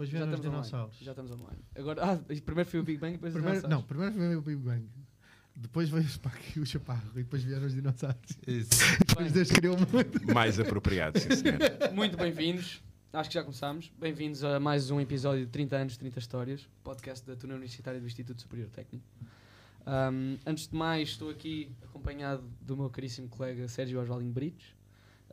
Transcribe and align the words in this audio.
Depois 0.00 0.08
Já 0.08 0.18
vieram 0.18 0.32
os 0.32 0.38
estamos 0.38 0.46
online. 0.46 0.62
dinossauros. 0.62 0.98
Já 1.00 1.12
estamos 1.12 1.30
online. 1.30 1.58
Agora, 1.76 2.04
ah, 2.04 2.18
primeiro 2.42 2.70
foi 2.70 2.80
o 2.80 2.82
Big 2.82 2.98
Bang 2.98 3.12
e 3.12 3.16
depois 3.16 3.34
os 3.34 3.40
Primeiro, 3.40 3.68
não, 3.68 3.80
dinossauros. 3.82 3.86
primeiro 3.86 4.14
veio 4.14 4.38
o 4.38 4.42
Big 4.42 4.56
Bang. 4.56 4.88
Depois 5.54 5.90
veio 5.90 6.02
o 6.04 6.06
Spock 6.06 6.38
e 6.56 6.60
o 6.60 6.64
Chaparro. 6.66 7.10
E 7.16 7.22
depois 7.22 7.42
vieram 7.42 7.66
os 7.66 7.74
dinossauros. 7.74 8.38
Isso. 8.46 8.70
Depois. 9.06 9.30
Deus 9.30 9.50
criou 9.50 9.76
o 9.76 9.78
mundo. 9.78 9.92
Mais 10.32 10.58
apropriado, 10.58 11.18
sim 11.18 11.30
senhor. 11.36 11.58
Muito 11.92 12.16
bem-vindos. 12.16 12.82
Acho 13.12 13.28
que 13.28 13.34
já 13.34 13.42
começámos. 13.42 13.92
Bem-vindos 13.98 14.42
a 14.42 14.58
mais 14.58 14.90
um 14.90 15.00
episódio 15.00 15.44
de 15.44 15.50
30 15.52 15.76
anos, 15.76 15.96
30 15.98 16.18
histórias, 16.18 16.66
podcast 16.82 17.26
da 17.26 17.36
Tuna 17.36 17.54
Universitária 17.54 18.00
do 18.00 18.06
Instituto 18.06 18.40
Superior 18.40 18.70
Técnico. 18.70 19.04
Ahm, 19.84 20.36
antes 20.46 20.66
de 20.66 20.74
mais, 20.74 21.10
estou 21.10 21.28
aqui 21.28 21.70
acompanhado 21.82 22.42
do 22.62 22.74
meu 22.74 22.88
caríssimo 22.88 23.28
colega 23.28 23.68
Sérgio 23.68 24.00
Oswaldinho 24.00 24.32
Brites. 24.32 24.79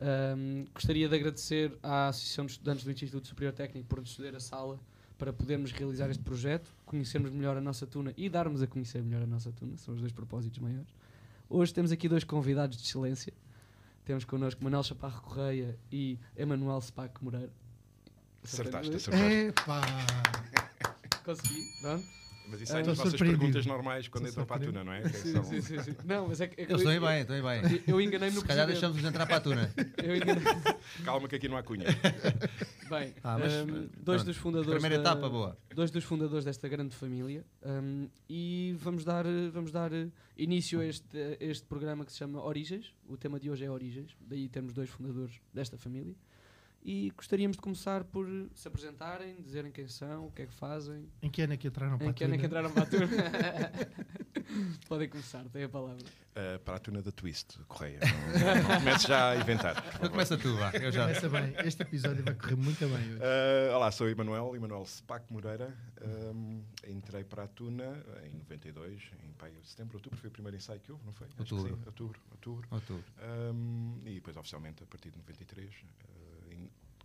Ahm, 0.00 0.66
gostaria 0.72 1.08
de 1.08 1.14
agradecer 1.14 1.76
à 1.82 2.08
Associação 2.08 2.46
de 2.46 2.52
Estudantes 2.52 2.84
do 2.84 2.90
Instituto 2.92 3.26
Superior 3.26 3.52
Técnico 3.52 3.88
por 3.88 3.98
nos 3.98 4.14
ceder 4.14 4.34
a 4.36 4.40
sala 4.40 4.78
para 5.18 5.32
podermos 5.32 5.72
realizar 5.72 6.08
este 6.08 6.22
projeto, 6.22 6.72
conhecermos 6.86 7.32
melhor 7.32 7.56
a 7.56 7.60
nossa 7.60 7.84
Tuna 7.84 8.14
e 8.16 8.28
darmos 8.28 8.62
a 8.62 8.66
conhecer 8.68 9.02
melhor 9.02 9.22
a 9.22 9.26
nossa 9.26 9.50
Tuna. 9.50 9.76
São 9.76 9.94
os 9.94 10.00
dois 10.00 10.12
propósitos 10.12 10.60
maiores. 10.60 10.88
Hoje 11.50 11.74
temos 11.74 11.90
aqui 11.90 12.08
dois 12.08 12.22
convidados 12.22 12.76
de 12.76 12.84
excelência. 12.84 13.32
Temos 14.04 14.24
connosco 14.24 14.62
Manuel 14.62 14.84
Chaparro 14.84 15.20
Correia 15.20 15.76
e 15.90 16.16
Emanuel 16.36 16.80
Spac 16.80 17.22
Moreira. 17.22 17.50
Acertaste, 18.44 18.94
acertaste. 18.94 19.48
Epá! 19.48 19.80
Consegui, 21.24 21.64
pronto. 21.82 22.06
Mas 22.50 22.60
isso 22.62 22.72
é 22.76 22.82
nas 22.82 22.96
vossas 22.96 23.14
perguntas 23.14 23.66
normais 23.66 24.08
quando 24.08 24.28
entram 24.28 24.46
para 24.46 24.56
a 24.56 24.58
tuna, 24.66 24.82
não 24.84 24.92
é? 24.92 25.06
Sim, 25.08 25.32
são- 25.32 25.44
sim, 25.44 25.60
sim, 25.60 25.82
sim. 25.82 25.94
Não, 26.04 26.28
mas 26.28 26.40
é 26.40 26.46
que. 26.48 26.60
é 26.62 26.66
que 26.66 26.72
Eu 26.72 26.76
estou 26.76 26.90
aí 26.92 26.98
bem, 27.00 27.20
estou 27.20 27.36
aí 27.36 27.42
bem. 27.62 27.82
Eu 27.86 28.00
enganei-me 28.00 28.34
no 28.34 28.40
Se 28.40 28.46
calhar 28.46 28.66
deixamos-nos 28.66 29.04
entrar 29.06 29.26
para 29.26 29.36
a 29.36 29.40
tuna. 29.40 29.70
Eu 29.98 31.04
Calma 31.04 31.28
que 31.28 31.36
aqui 31.36 31.48
não 31.48 31.56
há 31.56 31.62
cunha. 31.62 31.84
Bem, 32.88 33.12
Ah, 33.22 33.36
mas, 33.38 33.52
mas, 33.52 33.66
dois 33.66 33.90
pronto. 34.04 34.24
dos 34.24 34.36
fundadores. 34.38 34.72
Primeira 34.80 35.02
da- 35.02 35.10
etapa, 35.10 35.28
boa. 35.28 35.58
Dois 35.74 35.90
dos 35.90 36.04
fundadores 36.04 36.44
desta 36.44 36.66
grande 36.68 36.94
família. 36.96 37.44
ahm, 37.62 38.06
e 38.28 38.74
vamos 38.78 39.04
dar, 39.04 39.24
vamos 39.52 39.70
dar 39.70 39.92
eh, 39.92 40.08
início 40.38 40.80
a 40.80 40.86
este, 40.86 41.18
a 41.18 41.36
este 41.44 41.66
programa 41.66 42.04
que 42.06 42.12
se 42.12 42.18
chama 42.18 42.42
Origens. 42.42 42.94
O 43.06 43.16
tema 43.18 43.38
de 43.38 43.50
hoje 43.50 43.64
é 43.64 43.70
Origens. 43.70 44.16
Daí 44.20 44.48
temos 44.48 44.72
dois 44.72 44.88
fundadores 44.88 45.34
desta 45.52 45.76
família. 45.76 46.14
E 46.82 47.12
gostaríamos 47.16 47.56
de 47.56 47.62
começar 47.62 48.04
por 48.04 48.26
se 48.54 48.66
apresentarem, 48.68 49.34
dizerem 49.42 49.70
quem 49.70 49.86
são, 49.88 50.26
o 50.28 50.30
que 50.32 50.42
é 50.42 50.46
que 50.46 50.54
fazem, 50.54 51.08
Em 51.20 51.28
que 51.28 51.42
ano 51.42 51.52
é 51.52 51.56
que 51.56 51.66
entraram 51.68 51.98
para 51.98 52.06
em 52.06 52.10
a 52.10 52.12
que 52.14 52.24
ano 52.24 52.34
é 52.34 52.38
que 52.38 52.48
tuna? 52.48 52.60
entraram 52.68 52.72
para 52.72 52.82
a 52.82 52.86
turma. 52.86 53.16
Podem 54.88 55.08
começar, 55.08 55.44
têm 55.50 55.64
a 55.64 55.68
palavra. 55.68 56.02
Uh, 56.34 56.58
para 56.60 56.76
a 56.76 56.78
tuna 56.78 57.02
da 57.02 57.10
Twist, 57.12 57.58
Correia. 57.66 57.98
Não, 58.00 58.62
não 58.68 58.78
comece 58.78 59.06
já 59.08 59.30
a 59.30 59.36
inventar. 59.36 59.98
começa 60.08 60.38
tu, 60.38 60.56
vá. 60.56 60.70
Eu 60.70 60.90
já. 60.90 61.02
Começa 61.08 61.28
bem. 61.28 61.54
Este 61.66 61.82
episódio 61.82 62.24
vai 62.24 62.34
correr 62.34 62.54
muito 62.56 62.78
bem 62.78 62.94
hoje. 62.94 63.16
Uh, 63.18 63.74
olá, 63.74 63.90
sou 63.90 64.08
Emanuel, 64.08 64.54
Emanuel 64.56 64.86
Spac 64.86 65.30
Moreira. 65.30 65.76
Um, 66.00 66.62
entrei 66.86 67.24
para 67.24 67.42
a 67.44 67.48
Tuna 67.48 68.02
em 68.24 68.36
92, 68.38 69.02
em 69.24 69.32
pai, 69.32 69.52
setembro, 69.64 69.96
outubro, 69.98 70.18
foi 70.18 70.28
o 70.28 70.32
primeiro 70.32 70.56
ensaio 70.56 70.80
que 70.80 70.92
houve, 70.92 71.04
não 71.04 71.12
foi? 71.12 71.26
Acho 71.26 71.36
que 71.36 71.42
Outubro. 71.54 71.76
sim, 71.76 71.82
outubro, 71.86 72.20
outubro. 72.30 72.68
Outubro. 72.70 73.04
Um, 73.52 74.00
e 74.06 74.14
depois, 74.14 74.36
oficialmente, 74.36 74.82
a 74.84 74.86
partir 74.86 75.10
de 75.10 75.18
93, 75.18 75.68
uh, 75.68 75.74
em- 75.74 76.27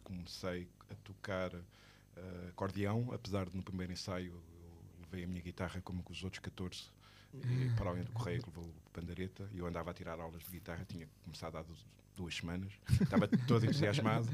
comecei 0.04 0.68
a 0.90 0.96
tocar 1.04 1.54
uh, 1.56 2.50
acordeão, 2.50 3.12
apesar 3.14 3.50
de 3.50 3.56
no 3.56 3.64
primeiro 3.64 3.92
ensaio 3.94 4.32
eu 4.34 4.42
levei 5.02 5.23
a 5.23 5.28
minha 5.28 5.42
guitarra 5.42 5.82
como 5.82 6.04
os 6.09 6.23
outros 6.23 6.40
14, 6.42 6.84
e 7.34 7.70
para 7.76 7.90
além 7.90 8.04
do 8.04 8.12
Correio 8.12 8.42
que 8.44 8.50
levou 8.50 8.72
pandareta, 8.92 9.50
e 9.54 9.58
eu 9.59 9.66
andava 9.66 9.90
a 9.92 9.94
tirar 9.94 10.20
aulas 10.20 10.44
de 10.44 10.52
guitarra, 10.52 10.86
tinha 10.88 11.08
começado 11.24 11.58
há 11.58 11.64
du- 11.64 11.74
duas 12.16 12.36
semanas, 12.36 12.72
estava 13.02 13.28
todo 13.28 13.66
entusiasmado, 13.66 14.28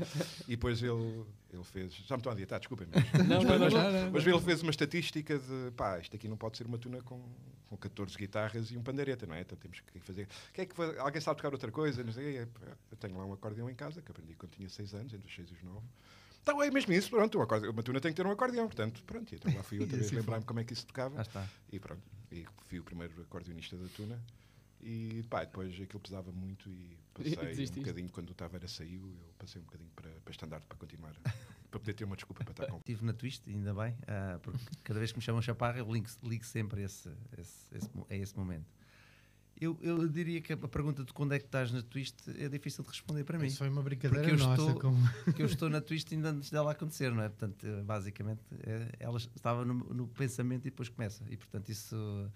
e 0.47 0.52
depois 0.52 0.84
ele, 0.84 1.23
ele 1.50 1.64
fez, 1.64 1.94
já 1.94 2.16
me 2.17 2.20
estou 2.20 2.30
a 2.30 2.34
adiantar, 2.34 2.59
desculpem, 2.59 2.88
mas, 2.92 3.72
já. 3.72 4.12
mas 4.12 4.28
ele 4.28 4.42
fez 4.42 4.62
uma 4.62 4.72
estatística 4.72 5.40
de 5.40 5.72
pá, 5.78 5.97
isto 6.00 6.14
aqui 6.16 6.28
não 6.28 6.36
pode 6.36 6.58
ser 6.58 6.67
uma 6.67 6.78
tuna 6.78 7.02
com, 7.03 7.22
com 7.69 7.78
14 7.78 8.18
guitarras 8.18 8.72
e 8.72 8.78
um 8.78 8.81
pandareta, 8.84 9.28
não 9.28 9.35
é? 9.35 9.41
Então 9.41 9.57
temos 9.57 9.80
que 9.80 10.00
fazer. 10.00 10.28
Que 10.53 10.62
é 10.62 10.66
que 10.66 10.75
foi- 10.75 10.97
alguém 10.97 11.22
sabe 11.22 11.38
tocar 11.38 11.53
outra 11.53 11.72
coisa? 11.72 12.03
Não 12.03 12.12
sei, 12.12 12.40
eu 12.40 12.97
tenho 13.00 13.16
lá 13.18 13.25
um 13.25 13.34
acordeão 13.34 13.69
em 13.69 13.75
casa 13.75 14.02
que 14.02 14.12
aprendi 14.12 14.34
quando 14.35 14.52
tinha 14.53 14.68
6 14.68 14.94
anos, 14.96 15.13
entre 15.13 15.28
os 15.28 15.35
6 15.35 15.50
e 15.50 15.53
os 15.53 15.62
9. 15.63 15.85
Então 16.41 16.63
é 16.63 16.72
mesmo 16.72 16.91
isso, 16.94 17.09
pronto, 17.12 17.38
um 17.38 17.41
acorde- 17.41 17.68
uma 17.68 17.84
tuna 17.84 18.02
tem 18.02 18.12
que 18.12 18.16
ter 18.18 18.25
um 18.25 18.31
acordeão, 18.31 18.66
portanto, 18.66 19.03
pronto, 19.03 19.34
então 19.35 19.53
lá 19.53 19.62
fui 19.62 19.80
outra 19.81 19.97
vez 19.97 20.07
assim 20.07 20.16
lembrar-me 20.16 20.46
como 20.46 20.59
é 20.59 20.63
que 20.63 20.74
isso 20.74 20.85
tocava 20.88 21.22
está. 21.22 21.46
e 21.72 21.80
pronto, 21.80 22.02
e 22.31 22.46
fui 22.68 22.80
o 22.80 22.84
primeiro 22.84 23.13
acordeonista 23.22 23.78
da 23.78 23.88
tuna. 23.90 24.19
E 24.81 25.23
pá, 25.29 25.44
depois 25.44 25.73
aquilo 25.79 26.00
pesava 26.00 26.31
muito 26.31 26.69
e 26.69 26.97
passei 27.13 27.34
um 27.69 27.75
bocadinho 27.75 28.09
quando 28.09 28.29
o 28.29 28.34
Tavares 28.34 28.72
saiu, 28.72 29.01
eu 29.01 29.34
passei 29.38 29.62
um 29.62 29.66
bocadinho 29.66 29.90
para, 29.95 30.09
para 30.09 30.31
estandarte 30.31 30.66
para 30.67 30.78
continuar, 30.78 31.13
para 31.69 31.79
poder 31.79 31.94
ter 31.94 32.06
uma 32.06 32.16
desculpa 32.16 32.44
para 32.44 32.51
estar 32.51 32.67
com 32.67 32.78
Estive 32.78 33.06
na 33.06 33.13
Twist, 33.13 33.50
ainda 33.50 33.73
bem, 33.73 33.95
ah, 34.07 34.39
porque 34.41 34.59
cada 34.84 35.00
vez 35.00 35.12
que 35.12 35.18
me 35.18 35.23
chamam 35.23 35.41
chaparra, 35.41 35.79
eu 35.79 35.91
ligo, 35.91 36.07
ligo 36.23 36.45
sempre 36.45 36.81
a 36.81 36.85
esse, 36.85 37.09
esse, 37.38 37.75
esse, 37.75 37.89
a 38.09 38.16
esse 38.16 38.38
momento. 38.38 38.66
Eu, 39.59 39.78
eu 39.81 40.07
diria 40.07 40.39
que 40.39 40.53
a 40.53 40.57
pergunta 40.57 41.03
de 41.03 41.12
quando 41.12 41.34
é 41.34 41.39
que 41.39 41.44
estás 41.44 41.69
na 41.69 41.81
Twist 41.81 42.16
é 42.38 42.47
difícil 42.47 42.81
de 42.81 42.91
responder 42.91 43.25
para 43.25 43.38
mim. 43.38 43.47
Isso 43.47 43.57
foi 43.57 43.68
uma 43.68 43.84
brincadeira 43.84 44.25
Porque 44.25 44.41
eu 44.41 44.47
nossa. 44.47 44.62
estou- 44.62 44.79
Com... 44.79 44.95
Porque 45.25 45.41
eu 45.41 45.45
estou 45.47 45.69
na 45.69 45.81
Twist 45.81 46.13
ainda 46.16 46.29
antes 46.29 46.50
dela 46.50 46.72
acontecer, 46.72 47.12
não 47.12 47.22
é? 47.22 47.28
Portanto, 47.28 47.68
eh, 47.68 47.84
basicamente, 47.84 48.39
eh, 48.63 48.89
ela 48.97 49.18
estava 49.18 49.66
no, 49.66 49.73
no 49.73 50.07
pensamento 50.07 50.62
e 50.66 50.69
depois 50.69 50.88
começa. 50.88 51.25
E, 51.29 51.35
portanto, 51.35 51.68
isso 51.68 52.31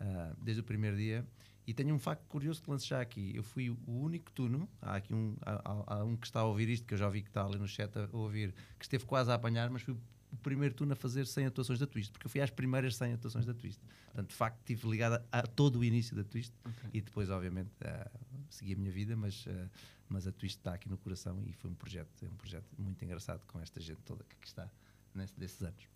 ah, 0.00 0.34
desde 0.42 0.60
o 0.60 0.64
primeiro 0.64 0.96
dia. 0.96 1.26
E 1.66 1.74
tenho 1.74 1.94
um 1.94 1.98
facto 1.98 2.24
curioso 2.28 2.62
que 2.62 2.70
lanço 2.70 2.86
já 2.86 3.00
aqui. 3.00 3.32
Eu 3.34 3.42
fui 3.42 3.70
o 3.70 3.76
único 3.86 4.30
tuno, 4.32 4.68
há 4.80 4.96
aqui 4.96 5.12
um, 5.12 5.36
há, 5.42 5.94
há- 5.96 6.04
um 6.04 6.16
que 6.16 6.26
está 6.26 6.40
a 6.40 6.44
ouvir 6.44 6.68
isto, 6.68 6.86
que 6.86 6.94
eu 6.94 6.98
já 6.98 7.08
vi 7.08 7.22
que 7.22 7.28
está 7.28 7.44
ali 7.44 7.58
no 7.58 7.66
chat 7.66 7.90
a 7.98 8.08
ouvir, 8.16 8.54
que 8.78 8.84
esteve 8.84 9.04
quase 9.04 9.30
a 9.30 9.34
apanhar, 9.34 9.68
mas 9.70 9.82
fui 9.82 9.94
o 9.94 10.36
primeiro 10.42 10.74
tuno 10.74 10.92
a 10.92 10.96
fazer 10.96 11.26
100 11.26 11.46
atuações 11.46 11.78
da 11.78 11.86
Twist, 11.86 12.12
porque 12.12 12.26
eu 12.26 12.30
fui 12.30 12.40
às 12.40 12.50
primeiras 12.50 12.94
100 12.96 13.14
atuações 13.14 13.44
da 13.46 13.52
Twist. 13.54 13.80
Portanto, 14.06 14.28
de 14.28 14.34
facto, 14.34 14.58
estive 14.60 14.88
ligada 14.90 15.26
a 15.32 15.42
todo 15.42 15.80
o 15.80 15.84
início 15.84 16.14
da 16.14 16.22
Twist 16.24 16.52
e 16.92 17.00
depois, 17.00 17.30
obviamente, 17.30 17.70
ah, 17.82 18.10
segui 18.48 18.74
a 18.74 18.76
minha 18.76 18.90
vida, 18.92 19.16
mas, 19.16 19.44
ah, 19.48 19.68
mas 20.08 20.26
a 20.26 20.32
Twist 20.32 20.58
está 20.58 20.74
aqui 20.74 20.88
no 20.88 20.96
coração 20.98 21.42
e 21.44 21.52
foi 21.52 21.68
um 21.70 21.74
projeto, 21.74 22.24
é 22.24 22.28
um 22.28 22.36
projeto 22.36 22.66
muito 22.78 23.04
engraçado 23.04 23.44
com 23.46 23.58
esta 23.60 23.80
gente 23.80 24.00
toda 24.04 24.22
que 24.24 24.36
aqui 24.36 24.46
está 24.46 24.70
nesse, 25.14 25.34
desses 25.38 25.60
anos. 25.62 25.88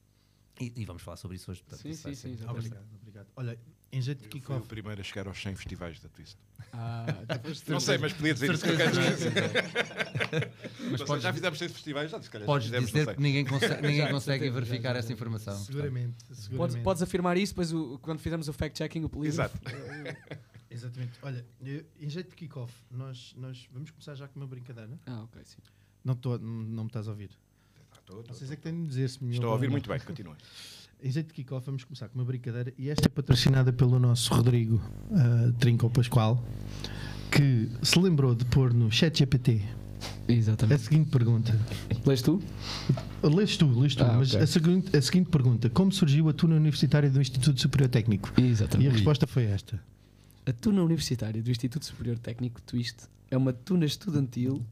E, 0.60 0.72
e 0.76 0.84
vamos 0.84 1.02
falar 1.02 1.16
sobre 1.16 1.36
isso 1.36 1.48
hoje. 1.50 1.62
Portanto, 1.62 1.82
Sim, 1.82 1.90
isso 1.90 2.08
sim, 2.14 2.36
sim. 2.36 2.44
Obrigado, 2.48 2.86
obrigado. 3.00 3.28
Olha, 3.36 3.58
em 3.92 4.00
jeito 4.00 4.18
de 4.20 4.24
Eu 4.26 4.30
fui 4.30 4.38
o 4.40 4.42
kickoff. 4.42 4.68
primeiro 4.68 5.00
a 5.00 5.04
chegar 5.04 5.26
aos 5.26 5.40
100 5.42 5.56
festivais 5.56 5.98
da 6.00 6.08
Twist. 6.08 6.36
Ah, 6.72 7.06
então 7.24 7.40
Não 7.68 7.80
sei, 7.80 7.98
mas 7.98 8.12
podia 8.12 8.34
dizer 8.34 8.52
isso 8.52 8.62
que 8.64 8.70
eu 8.70 8.76
quero 8.76 8.90
dizer. 8.92 9.32
Mas 10.78 10.90
Não 10.90 10.96
sei, 10.98 11.06
podes, 11.06 11.22
já 11.24 11.32
fizemos 11.32 11.58
100 11.58 11.68
festivais, 11.70 12.10
já 12.10 12.22
se 12.22 12.30
calhar 12.30 12.46
já 12.46 12.52
podes 12.52 12.66
fizemos, 12.68 12.92
dizer 12.92 13.14
que 13.16 13.20
ninguém 13.22 13.44
consegue, 13.44 13.82
ninguém 13.86 13.96
Já, 14.02 14.10
consegue 14.10 14.44
certeza, 14.44 14.60
verificar 14.60 14.92
já, 14.92 14.98
essa 14.98 15.08
já. 15.08 15.14
informação. 15.14 15.58
Seguramente, 15.64 16.24
Podes, 16.24 16.44
seguramente. 16.44 16.82
podes 16.82 17.02
afirmar 17.02 17.36
isso, 17.36 17.52
depois 17.52 17.72
o- 17.72 17.98
quando 18.00 18.20
fizermos 18.20 18.48
o 18.48 18.52
fact-checking, 18.52 19.02
o 19.04 19.08
polícia. 19.08 19.42
Exato. 19.42 19.58
Exatamente. 20.70 21.12
Olha, 21.22 21.44
eu- 21.64 21.84
em 22.00 22.08
jeito 22.08 22.30
de 22.30 22.36
kickoff, 22.36 22.72
nós, 22.90 23.34
nós 23.36 23.68
vamos 23.72 23.90
começar 23.90 24.14
já 24.14 24.28
com 24.28 24.38
uma 24.38 24.46
brincadeira. 24.46 24.96
Ah, 25.06 25.22
ok, 25.24 25.42
sim. 25.44 25.58
Não, 26.04 26.14
tô, 26.14 26.38
não, 26.38 26.84
me 26.84 26.86
estás 26.88 27.08
a 27.08 27.10
ouvir. 27.10 27.30
Estou, 27.98 28.20
estou, 28.20 28.34
Vocês 28.36 28.50
é 28.50 28.56
que 28.56 28.62
têm 28.62 28.80
de 28.82 28.88
dizer 28.88 29.08
se 29.10 29.22
me 29.22 29.32
Estou 29.34 29.50
a 29.50 29.54
ouvir 29.54 29.68
muito 29.68 29.88
bem, 29.88 29.98
continua. 30.00 30.36
Em 31.02 31.10
jeito 31.10 31.28
de 31.28 31.32
kickoff, 31.34 31.64
vamos 31.64 31.82
começar 31.84 32.08
com 32.08 32.18
uma 32.18 32.24
brincadeira 32.24 32.72
e 32.76 32.90
esta 32.90 33.06
é 33.06 33.08
patrocinada 33.08 33.72
pelo 33.72 33.98
nosso 33.98 34.34
Rodrigo 34.34 34.76
uh, 35.10 35.52
Trinco 35.54 35.88
Pascoal, 35.88 36.44
que 37.30 37.70
se 37.82 37.98
lembrou 37.98 38.34
de 38.34 38.44
pôr 38.44 38.74
no 38.74 38.90
chat 38.92 39.18
GPT 39.18 39.62
a 40.28 40.32
Exatamente. 40.32 40.82
seguinte 40.82 41.10
pergunta. 41.10 41.58
Lês 42.04 42.20
tu? 42.20 42.42
Lês 43.22 43.56
tu, 43.56 43.80
lês 43.80 43.94
tu, 43.94 44.02
Ah, 44.04 44.14
mas 44.18 44.30
ok. 44.34 44.42
a, 44.42 44.46
seguinte, 44.46 44.96
a 44.96 45.00
seguinte 45.02 45.30
pergunta: 45.30 45.70
Como 45.70 45.90
surgiu 45.90 46.28
a 46.28 46.32
tuna 46.34 46.56
universitária 46.56 47.08
do 47.10 47.20
Instituto 47.20 47.58
Superior 47.60 47.88
Técnico? 47.88 48.30
E 48.38 48.42
a 48.42 48.46
Exatamente. 48.46 48.90
resposta 48.92 49.26
foi 49.26 49.44
esta. 49.44 49.80
A 50.46 50.52
tuna 50.52 50.82
universitária 50.82 51.42
do 51.42 51.50
Instituto 51.50 51.84
Superior 51.86 52.18
Técnico 52.18 52.60
Twist 52.62 53.04
é 53.30 53.36
uma 53.36 53.52
tuna 53.54 53.86
estudantil 53.86 54.62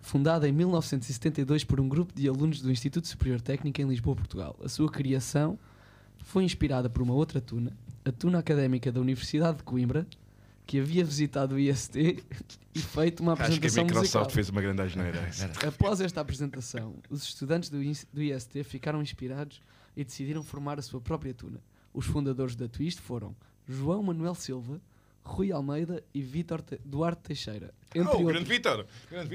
fundada 0.00 0.48
em 0.48 0.52
1972 0.52 1.64
por 1.64 1.80
um 1.80 1.88
grupo 1.88 2.12
de 2.14 2.28
alunos 2.28 2.60
do 2.60 2.70
Instituto 2.70 3.06
Superior 3.06 3.40
Técnico 3.40 3.80
em 3.80 3.88
Lisboa, 3.88 4.16
Portugal. 4.16 4.56
A 4.64 4.68
sua 4.68 4.90
criação 4.90 5.58
foi 6.18 6.44
inspirada 6.44 6.88
por 6.88 7.02
uma 7.02 7.14
outra 7.14 7.40
tuna, 7.40 7.76
a 8.04 8.12
tuna 8.12 8.38
académica 8.38 8.90
da 8.90 9.00
Universidade 9.00 9.58
de 9.58 9.64
Coimbra, 9.64 10.06
que 10.66 10.78
havia 10.78 11.04
visitado 11.04 11.56
o 11.56 11.58
IST 11.58 11.96
e 12.74 12.78
feito 12.78 13.20
uma 13.20 13.32
Acho 13.32 13.42
que 13.42 13.42
a 13.42 13.56
apresentação 13.56 13.84
Microsoft 13.84 14.14
musical. 14.14 14.30
fez 14.30 14.48
uma 14.48 14.60
grande 14.60 14.82
asneira. 14.82 15.28
Após 15.66 16.00
esta 16.00 16.20
apresentação, 16.20 16.94
os 17.08 17.24
estudantes 17.24 17.68
do 17.70 18.22
IST 18.22 18.62
ficaram 18.64 19.02
inspirados 19.02 19.60
e 19.96 20.04
decidiram 20.04 20.42
formar 20.42 20.78
a 20.78 20.82
sua 20.82 21.00
própria 21.00 21.34
tuna. 21.34 21.60
Os 21.92 22.06
fundadores 22.06 22.54
da 22.54 22.68
Twist 22.68 23.00
foram 23.00 23.34
João 23.66 24.02
Manuel 24.02 24.34
Silva, 24.34 24.80
Rui 25.24 25.52
Almeida 25.52 26.02
e 26.12 26.20
Vítor 26.22 26.62
Te- 26.62 26.80
Duarte 26.84 27.22
Teixeira. 27.22 27.72
Entre, 27.94 28.00
Oh, 28.02 28.10
outros, 28.12 28.26
grande 28.32 28.48
Vitor! 28.48 28.86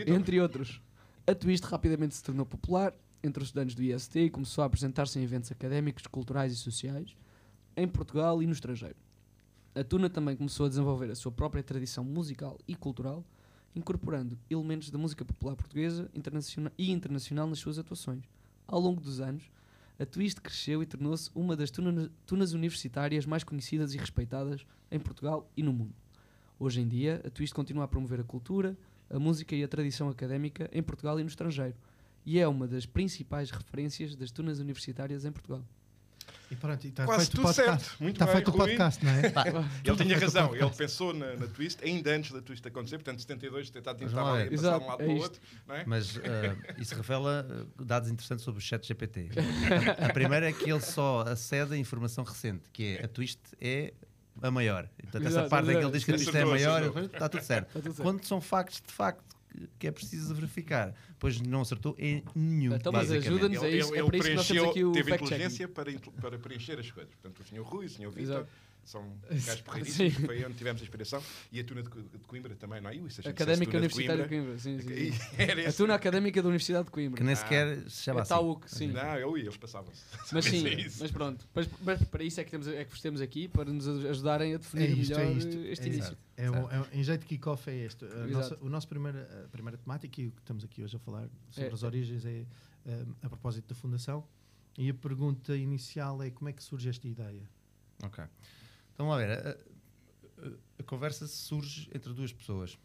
Entre 0.07 0.41
outros. 0.41 0.81
A 1.27 1.33
Twist 1.33 1.65
rapidamente 1.65 2.15
se 2.15 2.23
tornou 2.23 2.45
popular 2.45 2.93
entre 3.23 3.41
os 3.41 3.49
estudantes 3.49 3.75
do 3.75 3.81
IST 3.83 4.19
e 4.19 4.29
começou 4.29 4.63
a 4.63 4.67
apresentar-se 4.67 5.17
em 5.19 5.23
eventos 5.23 5.51
académicos, 5.51 6.05
culturais 6.07 6.53
e 6.53 6.55
sociais 6.55 7.15
em 7.75 7.87
Portugal 7.87 8.41
e 8.41 8.45
no 8.45 8.53
estrangeiro. 8.53 8.95
A 9.73 9.83
Tuna 9.83 10.09
também 10.09 10.35
começou 10.35 10.65
a 10.65 10.69
desenvolver 10.69 11.09
a 11.11 11.15
sua 11.15 11.31
própria 11.31 11.63
tradição 11.63 12.03
musical 12.03 12.57
e 12.67 12.75
cultural, 12.75 13.23
incorporando 13.75 14.37
elementos 14.49 14.89
da 14.89 14.97
música 14.97 15.25
popular 15.25 15.55
portuguesa 15.55 16.09
internaciona- 16.13 16.71
e 16.77 16.91
internacional 16.91 17.47
nas 17.47 17.59
suas 17.59 17.77
atuações. 17.77 18.23
Ao 18.67 18.79
longo 18.79 19.01
dos 19.01 19.19
anos, 19.19 19.43
a 19.97 20.05
Twist 20.05 20.41
cresceu 20.41 20.83
e 20.83 20.85
tornou-se 20.85 21.29
uma 21.33 21.55
das 21.55 21.71
tuna- 21.71 22.11
tunas 22.25 22.53
universitárias 22.53 23.25
mais 23.25 23.43
conhecidas 23.43 23.93
e 23.93 23.97
respeitadas 23.97 24.65
em 24.91 24.99
Portugal 24.99 25.49
e 25.55 25.63
no 25.63 25.71
mundo. 25.71 25.95
Hoje 26.59 26.81
em 26.81 26.87
dia, 26.87 27.21
a 27.25 27.29
Twist 27.29 27.53
continua 27.53 27.83
a 27.85 27.87
promover 27.87 28.19
a 28.19 28.23
cultura, 28.23 28.77
a 29.09 29.19
música 29.19 29.55
e 29.55 29.63
a 29.63 29.67
tradição 29.67 30.09
académica 30.09 30.69
em 30.73 30.81
Portugal 30.81 31.19
e 31.19 31.23
no 31.23 31.29
estrangeiro, 31.29 31.75
e 32.25 32.39
é 32.39 32.47
uma 32.47 32.67
das 32.67 32.85
principais 32.85 33.51
referências 33.51 34.15
das 34.15 34.31
tunas 34.31 34.59
universitárias 34.59 35.25
em 35.25 35.31
Portugal. 35.31 35.63
E 36.51 36.55
pronto, 36.55 36.85
está 36.85 37.05
Quase 37.05 37.25
feito 37.25 37.33
o 37.33 37.35
tudo 37.35 37.55
podcast. 37.55 37.85
certo. 37.85 38.03
Muito 38.03 38.15
Está 38.15 38.25
bem, 38.25 38.35
feito 38.35 38.47
o 38.49 38.53
podcast, 38.53 39.05
não 39.05 39.11
é? 39.11 39.19
Ele 39.19 39.65
Tudo 39.83 40.03
tinha 40.03 40.17
razão, 40.17 40.55
ele 40.55 40.69
pensou 40.69 41.13
na, 41.13 41.33
na 41.35 41.47
twist 41.47 41.83
ainda 41.83 42.11
antes 42.11 42.31
da 42.31 42.41
twist 42.41 42.67
acontecer, 42.67 42.97
portanto 42.97 43.19
72, 43.21 43.69
tentar 43.69 43.91
é. 43.91 43.93
a 43.93 43.97
passar 43.97 44.43
de 44.43 44.49
um 44.49 44.53
Exato, 44.53 44.85
lado 44.85 45.01
é 45.01 45.05
para 45.05 45.13
o 45.13 45.17
outro, 45.17 45.41
não 45.67 45.75
é? 45.75 45.83
Mas 45.85 46.17
eh, 46.23 46.55
isso 46.77 46.95
revela 46.95 47.47
eh, 47.49 47.83
dados 47.83 48.09
interessantes 48.09 48.45
sobre 48.45 48.59
o 48.59 48.61
chat 48.61 48.85
GPT. 48.85 49.29
A 49.99 50.13
primeira 50.13 50.49
é 50.49 50.53
que 50.53 50.69
ele 50.69 50.81
só 50.81 51.21
acede 51.21 51.73
a 51.73 51.77
informação 51.77 52.23
recente, 52.23 52.69
que 52.71 52.97
é 52.97 53.05
a 53.05 53.07
twist 53.07 53.39
é 53.59 53.93
a 54.41 54.51
maior. 54.51 54.87
Portanto, 55.01 55.23
essa 55.23 55.39
Exato, 55.39 55.49
parte 55.49 55.69
em 55.69 55.71
que 55.71 55.77
ele 55.77 55.79
exato. 55.79 55.93
diz 55.93 56.03
que 56.03 56.11
a 56.11 56.15
twist 56.15 56.37
é 56.37 56.41
a 56.41 56.45
maior, 56.45 56.81
está 57.05 57.29
tudo 57.29 57.43
certo. 57.43 57.67
Está 57.67 57.79
tudo 57.79 57.95
certo. 57.95 58.01
Quando 58.03 58.23
são 58.25 58.39
factos 58.41 58.81
de 58.85 58.93
facto 58.93 59.34
que- 59.79 59.87
é 59.87 59.91
preciso 59.91 60.33
verificar, 60.35 60.93
pois 61.19 61.39
não 61.41 61.61
acertou 61.61 61.95
em 61.97 62.23
nenhum. 62.35 62.75
Então, 62.75 62.91
mas 62.91 63.11
ajuda-nos 63.11 63.63
a 63.63 63.69
isso, 63.69 63.95
é 63.95 64.03
por 64.03 64.15
isso 64.15 64.27
que 64.29 64.35
nós 64.35 64.47
temos 64.47 64.69
aqui 64.69 64.83
o 64.83 64.91
teve 64.91 65.13
inteligência 65.15 65.67
para, 65.67 65.91
para 66.21 66.37
preencher 66.39 66.79
as 66.79 66.89
coisas. 66.91 67.13
Portanto, 67.15 67.39
o 67.41 67.43
Sr. 67.47 67.61
Rui, 67.61 67.85
o 67.85 67.89
Sr. 67.89 68.09
Vitor 68.09 68.19
Exato. 68.21 68.47
São 68.85 69.17
gajos 69.29 69.43
Sim. 69.57 69.63
porreiríssimos, 69.63 70.13
foi 70.25 70.45
onde 70.45 70.53
tivemos 70.53 70.81
a 70.81 70.85
inspiração. 70.85 71.21
E 71.51 71.59
a 71.59 71.63
Tuna 71.63 71.83
de, 71.83 71.89
Co- 71.89 72.01
de 72.01 72.17
Coimbra 72.19 72.55
também, 72.55 72.79
não 72.79 72.89
é? 72.89 72.93
Se 72.93 72.99
a 72.99 73.23
gente 73.23 73.27
Académica 73.29 73.77
Universitária 73.77 74.23
de 74.23 74.29
Coimbra, 74.29 74.57
Coimbra, 74.57 74.59
sim, 74.59 74.79
sim. 74.79 75.11
sim. 75.11 75.65
A 75.67 75.73
tuna 75.73 75.95
académica 75.95 76.41
da 76.41 76.47
Universidade 76.47 76.85
de 76.85 76.91
Coimbra. 76.91 77.17
Que 77.17 77.23
nem 77.23 77.35
sequer 77.35 77.89
se 77.89 78.03
chama 78.03 78.19
É 78.21 78.23
assim. 78.23 78.67
Sim. 78.67 78.87
Não, 78.93 79.17
eu 79.17 79.37
ia, 79.37 79.43
eles 79.43 79.57
passavam-se. 79.57 80.03
Mas 80.31 80.45
sim, 80.45 80.65
É 80.67 80.73
isso. 80.81 81.01
mas 81.01 81.11
pronto. 81.11 81.45
Mas, 81.53 81.67
mas 81.81 82.03
para 82.03 82.23
isso 82.23 82.39
é 82.39 82.43
que, 82.43 82.51
temos, 82.51 82.67
é 82.67 82.85
que 82.85 82.91
vos 82.91 83.01
temos 83.01 83.21
aqui, 83.21 83.47
para 83.47 83.65
nos 83.71 83.87
ajudarem 83.87 84.51
a 84.53 84.55
É 84.55 84.57
definir 84.57 84.97
isto, 84.97 85.15
melhor 85.15 85.31
é 85.31 85.33
isto. 85.37 85.57
este 85.57 85.83
é 85.83 85.87
início. 85.87 86.11
isto. 86.13 86.17
É 86.37 86.51
um- 86.51 86.71
é 86.71 86.79
um- 86.81 86.85
em 86.93 87.03
jeito 87.03 87.21
de 87.21 87.27
kickoff 87.27 87.69
é 87.69 87.75
este. 87.85 88.05
A 88.05 88.27
nossa, 88.27 88.57
o 88.61 88.69
nosso 88.69 88.87
primeira, 88.87 89.45
a 89.45 89.47
primeira 89.49 89.77
temática 89.77 90.21
e 90.21 90.27
o 90.27 90.31
que 90.31 90.41
estamos 90.41 90.63
aqui 90.63 90.83
hoje 90.83 90.95
a 90.95 90.99
falar 90.99 91.27
sobre 91.49 91.69
É. 91.69 91.73
as 91.73 91.83
origens 91.83 92.25
é 92.25 92.45
um, 92.85 93.13
a 93.23 93.29
propósito 93.29 93.67
da 93.67 93.75
fundação. 93.75 94.23
E 94.77 94.89
a 94.89 94.93
pergunta 94.93 95.55
inicial 95.55 96.21
é 96.21 96.29
como 96.29 96.49
é 96.49 96.53
que 96.53 96.61
surge 96.61 96.89
esta 96.89 97.07
ideia? 97.07 97.49
Ok. 98.03 98.23
Então, 98.95 99.07
lá 99.09 99.17
ver. 99.17 99.29
A, 99.31 99.49
a- 99.51 100.51
a 100.79 100.83
conversa 100.83 101.27
surge 101.27 101.89
entre 101.93 102.11
duas 102.13 102.33
pessoas. 102.33 102.77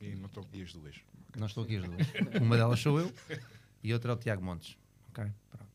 E 0.00 0.14
não 0.14 0.26
estão 0.26 0.42
aqui 0.42 0.62
as 0.62 0.72
duas. 0.72 0.96
Não 1.36 1.46
estou 1.46 1.64
aqui 1.64 1.76
as 1.76 1.84
duas. 1.84 2.40
Uma 2.40 2.56
delas 2.56 2.80
sou 2.80 2.98
eu 2.98 3.12
e 3.82 3.92
outra 3.92 4.12
é 4.12 4.14
o 4.14 4.18
Tiago 4.18 4.42
Montes. 4.44 4.76
Ok? 5.10 5.24
Pronto. 5.50 5.66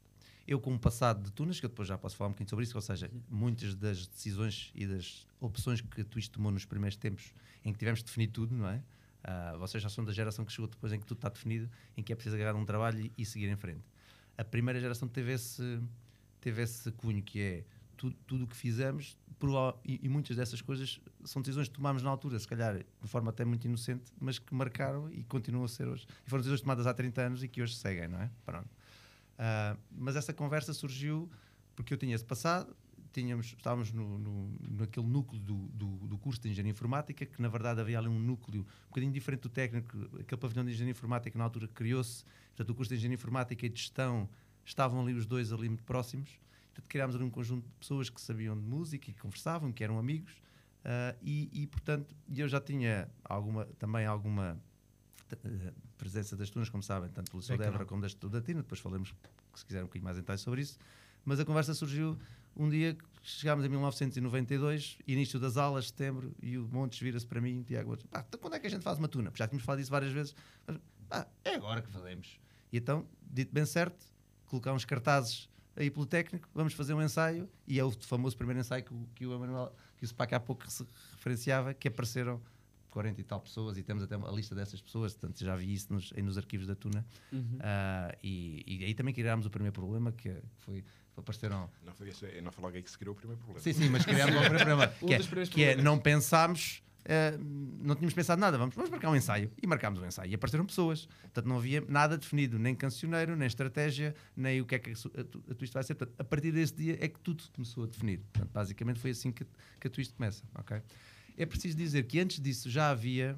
Eu, 0.47 0.59
com 0.59 0.71
um 0.73 0.77
passado 0.77 1.23
de 1.23 1.31
Tunas, 1.31 1.59
que 1.59 1.65
eu 1.65 1.69
depois 1.69 1.87
já 1.87 1.97
posso 1.97 2.15
falar 2.15 2.29
um 2.29 2.31
bocadinho 2.31 2.49
sobre 2.49 2.63
isso, 2.65 2.75
ou 2.75 2.81
seja, 2.81 3.09
muitas 3.29 3.75
das 3.75 4.07
decisões 4.07 4.71
e 4.75 4.85
das 4.87 5.27
opções 5.39 5.81
que 5.81 6.01
a 6.01 6.05
Twist 6.05 6.31
tomou 6.31 6.51
nos 6.51 6.65
primeiros 6.65 6.97
tempos 6.97 7.33
em 7.63 7.71
que 7.71 7.77
tivemos 7.79 7.99
de 7.99 8.05
definir 8.05 8.27
tudo, 8.27 8.55
não 8.55 8.67
é? 8.67 8.81
Ah, 9.23 9.55
vocês 9.59 9.81
já 9.81 9.87
são 9.89 10.03
da 10.03 10.11
geração 10.11 10.43
que 10.43 10.51
chegou 10.51 10.67
depois 10.67 10.91
em 10.91 10.99
que 10.99 11.05
tudo 11.05 11.19
está 11.19 11.29
definido, 11.29 11.69
em 11.95 12.01
que 12.03 12.11
é 12.11 12.15
preciso 12.15 12.35
agarrar 12.35 12.55
um 12.55 12.65
trabalho 12.65 12.99
e, 13.05 13.11
e 13.19 13.25
seguir 13.25 13.47
em 13.47 13.55
frente. 13.55 13.83
A 14.37 14.43
primeira 14.43 14.79
geração 14.79 15.07
teve 15.07 15.31
esse, 15.33 15.79
teve 16.41 16.61
esse 16.63 16.91
cunho 16.93 17.21
que 17.21 17.39
é 17.39 17.63
tudo, 18.01 18.15
tudo 18.25 18.43
o 18.45 18.47
que 18.47 18.55
fizemos 18.55 19.15
e, 19.85 19.99
e 20.03 20.09
muitas 20.09 20.35
dessas 20.35 20.61
coisas 20.61 20.99
são 21.23 21.41
decisões 21.41 21.67
que 21.67 21.73
tomámos 21.73 22.01
na 22.03 22.09
altura, 22.09 22.37
se 22.39 22.47
calhar 22.47 22.77
de 22.77 23.07
forma 23.07 23.29
até 23.29 23.45
muito 23.45 23.65
inocente, 23.65 24.11
mas 24.19 24.39
que 24.39 24.53
marcaram 24.53 25.11
e 25.11 25.23
continuam 25.23 25.65
a 25.65 25.67
ser 25.67 25.87
hoje. 25.87 26.07
E 26.25 26.29
foram 26.29 26.41
decisões 26.41 26.61
tomadas 26.61 26.87
há 26.87 26.93
30 26.93 27.21
anos 27.21 27.43
e 27.43 27.47
que 27.47 27.61
hoje 27.61 27.75
seguem, 27.75 28.07
não 28.07 28.21
é? 28.21 28.29
Pronto. 28.45 28.69
Ah, 29.37 29.77
mas 29.91 30.15
essa 30.15 30.33
conversa 30.33 30.73
surgiu 30.73 31.29
porque 31.75 31.93
eu 31.93 31.97
tinha 31.97 32.13
esse 32.13 32.25
passado, 32.25 32.75
tínhamos, 33.13 33.47
estávamos 33.47 33.91
no, 33.91 34.17
no, 34.17 34.55
naquele 34.77 35.07
núcleo 35.07 35.39
do, 35.39 35.55
do, 35.69 35.87
do 36.07 36.17
curso 36.17 36.41
de 36.41 36.49
Engenharia 36.49 36.71
Informática, 36.71 37.25
que 37.25 37.41
na 37.41 37.47
verdade 37.47 37.81
havia 37.81 37.97
ali 37.97 38.07
um 38.07 38.19
núcleo 38.19 38.61
um 38.61 38.87
bocadinho 38.89 39.11
diferente 39.11 39.41
do 39.41 39.49
técnico, 39.49 39.97
aquele 40.19 40.39
pavilhão 40.39 40.65
de 40.65 40.71
Engenharia 40.71 40.91
Informática 40.91 41.37
na 41.37 41.43
altura 41.43 41.67
criou-se, 41.67 42.23
portanto 42.49 42.69
o 42.69 42.75
curso 42.75 42.89
de 42.89 42.95
Engenharia 42.95 43.15
Informática 43.15 43.65
e 43.65 43.69
de 43.69 43.79
Gestão 43.79 44.29
estavam 44.63 45.01
ali 45.01 45.13
os 45.13 45.25
dois 45.25 45.51
ali 45.51 45.67
muito 45.67 45.83
próximos, 45.83 46.39
portanto 46.71 46.87
criámos 46.87 47.15
ali 47.15 47.23
um 47.23 47.29
conjunto 47.29 47.65
de 47.67 47.73
pessoas 47.75 48.09
que 48.09 48.19
sabiam 48.19 48.57
de 48.57 48.63
música 48.63 49.09
e 49.09 49.13
que 49.13 49.19
conversavam, 49.19 49.71
que 49.71 49.83
eram 49.83 49.99
amigos, 49.99 50.41
ah, 50.83 51.15
e, 51.21 51.49
e 51.53 51.67
portanto 51.67 52.15
eu 52.33 52.47
já 52.47 52.59
tinha 52.59 53.09
alguma, 53.23 53.65
também 53.77 54.05
alguma 54.05 54.59
eh, 55.31 55.73
presença 55.97 56.35
das 56.35 56.49
tunas, 56.49 56.69
como 56.69 56.81
sabem, 56.81 57.09
tanto 57.09 57.29
pelo 57.29 57.43
seu 57.43 57.55
Background. 57.55 57.73
Débora 57.73 57.85
como 57.87 58.01
da 58.01 58.07
Estudantina, 58.07 58.61
depois 58.61 58.81
falamos, 58.81 59.13
se 59.53 59.65
quiser, 59.65 59.81
um 59.81 59.85
bocadinho 59.85 60.05
mais 60.05 60.17
em 60.17 60.21
detalhe 60.21 60.39
sobre 60.39 60.61
isso, 60.61 60.79
mas 61.23 61.39
a 61.39 61.45
conversa 61.45 61.73
surgiu 61.73 62.17
um 62.55 62.67
dia 62.67 62.95
que 62.95 63.05
chegámos 63.21 63.63
em 63.63 63.69
1992, 63.69 64.97
início 65.07 65.39
das 65.39 65.57
aulas, 65.57 65.87
setembro, 65.87 66.35
e 66.41 66.57
o 66.57 66.67
Montes 66.67 66.99
vira-se 66.99 67.25
para 67.25 67.39
mim, 67.39 67.61
Tiago, 67.63 67.95
pá, 68.09 68.25
então 68.27 68.39
quando 68.39 68.55
é 68.55 68.59
que 68.59 68.67
a 68.67 68.69
gente 68.69 68.81
faz 68.81 68.97
uma 68.97 69.07
tuna? 69.07 69.29
Porque 69.29 69.43
já 69.43 69.47
tínhamos 69.47 69.63
falado 69.63 69.79
disso 69.79 69.91
várias 69.91 70.11
vezes, 70.11 70.35
mas, 70.65 70.77
pá, 71.07 71.27
é 71.45 71.55
agora 71.55 71.81
que 71.81 71.91
fazemos. 71.91 72.39
E 72.71 72.77
então, 72.77 73.07
dito 73.21 73.53
bem 73.53 73.65
certo, 73.65 74.03
colocar 74.47 74.73
uns 74.73 74.85
cartazes 74.85 75.47
aí 75.81 75.89
pelo 75.91 76.05
técnico, 76.05 76.47
vamos 76.53 76.73
fazer 76.73 76.93
um 76.93 77.01
ensaio, 77.01 77.49
e 77.67 77.79
é 77.79 77.83
o 77.83 77.91
famoso 77.91 78.35
primeiro 78.37 78.59
ensaio 78.59 78.83
que, 78.83 78.93
o- 78.93 79.07
que 79.15 79.25
o 79.25 79.33
Emanuel, 79.33 79.75
que 79.97 80.03
o 80.03 80.07
SPAC 80.07 80.35
há 80.35 80.39
pouco 80.39 80.69
se 80.69 80.85
referenciava, 81.13 81.73
que 81.73 81.87
apareceram 81.87 82.41
40 82.89 83.21
e 83.21 83.23
tal 83.23 83.39
pessoas, 83.39 83.77
e 83.77 83.83
temos 83.83 84.03
até 84.03 84.15
a 84.15 84.31
lista 84.31 84.53
dessas 84.53 84.81
pessoas, 84.81 85.13
portanto 85.13 85.39
já 85.43 85.55
vi 85.55 85.73
isso 85.73 85.93
nos, 85.93 86.11
nos 86.11 86.37
arquivos 86.37 86.67
da 86.67 86.75
Tuna. 86.75 87.05
Uhum. 87.31 87.57
Ah, 87.61 88.13
e, 88.21 88.63
e 88.67 88.85
aí 88.85 88.93
também 88.93 89.13
criámos 89.13 89.45
o 89.45 89.49
primeiro 89.49 89.73
problema, 89.73 90.11
que 90.11 90.35
foi, 90.59 90.83
apareceram 91.15 91.69
Não 91.85 91.93
foi, 91.93 92.09
esse, 92.09 92.41
não 92.41 92.51
foi 92.51 92.63
logo 92.63 92.75
aí 92.75 92.83
que 92.83 92.91
se 92.91 92.97
criou 92.97 93.13
o 93.13 93.17
primeiro 93.17 93.39
problema. 93.41 93.61
Sim, 93.63 93.73
sim, 93.73 93.89
mas 93.89 94.03
criámos 94.05 94.35
logo 94.35 94.45
o 94.47 94.49
primeiro 94.49 94.65
problema. 94.97 95.07
Que 95.07 95.13
é, 95.13 95.45
que 95.47 95.63
é 95.63 95.75
não 95.81 95.97
pensámos, 95.97 96.83
eh, 97.05 97.37
não 97.39 97.95
tínhamos 97.95 98.13
pensado 98.13 98.39
nada, 98.39 98.57
vamos, 98.57 98.75
vamos 98.75 98.89
marcar 98.89 99.09
um 99.09 99.15
ensaio. 99.15 99.51
E 99.61 99.67
marcámos 99.67 99.99
um 99.99 100.05
ensaio. 100.05 100.31
E 100.31 100.35
apareceram 100.35 100.65
pessoas. 100.65 101.07
Portanto, 101.21 101.45
não 101.47 101.57
havia 101.57 101.81
nada 101.87 102.17
definido, 102.17 102.59
nem 102.59 102.75
cancioneiro, 102.75 103.35
nem 103.35 103.47
estratégia, 103.47 104.15
nem 104.35 104.61
o 104.61 104.65
que 104.65 104.75
é 104.75 104.79
que 104.79 104.91
a, 104.91 104.93
a, 104.93 105.51
a 105.51 105.55
Twist 105.55 105.73
vai 105.73 105.83
ser. 105.83 105.95
Portanto, 105.95 106.15
a 106.19 106.23
partir 106.23 106.51
desse 106.51 106.75
dia 106.75 106.97
é 106.99 107.07
que 107.07 107.19
tudo 107.19 107.43
começou 107.53 107.83
a 107.83 107.87
definir. 107.87 108.19
Portanto, 108.31 108.51
basicamente 108.51 108.99
foi 108.99 109.11
assim 109.11 109.31
que, 109.31 109.45
que 109.79 109.87
a 109.87 109.89
Twist 109.89 110.13
começa. 110.13 110.43
ok? 110.55 110.81
É 111.37 111.45
preciso 111.45 111.75
dizer 111.75 112.03
que 112.03 112.19
antes 112.19 112.39
disso 112.39 112.69
já 112.69 112.89
havia 112.89 113.37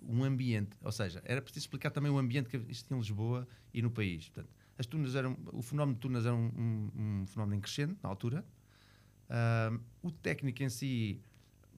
um 0.00 0.22
ambiente, 0.22 0.76
ou 0.80 0.92
seja, 0.92 1.20
era 1.24 1.42
preciso 1.42 1.64
explicar 1.64 1.90
também 1.90 2.10
o 2.10 2.18
ambiente 2.18 2.48
que 2.48 2.56
existia 2.56 2.96
em 2.96 3.00
Lisboa 3.00 3.48
e 3.74 3.82
no 3.82 3.90
país. 3.90 4.28
Portanto, 4.28 4.54
as 4.78 4.86
tunas 4.86 5.16
eram, 5.16 5.36
o 5.52 5.60
fenómeno 5.60 5.94
de 5.94 6.00
tunas 6.00 6.24
era 6.24 6.34
um, 6.34 6.50
um, 6.56 6.90
um 7.22 7.26
fenómeno 7.26 7.56
em 7.56 7.60
crescente 7.60 7.96
na 8.00 8.08
altura. 8.08 8.44
Ahm, 9.28 9.80
o 10.02 10.10
técnico 10.10 10.62
em 10.62 10.70
si 10.70 11.20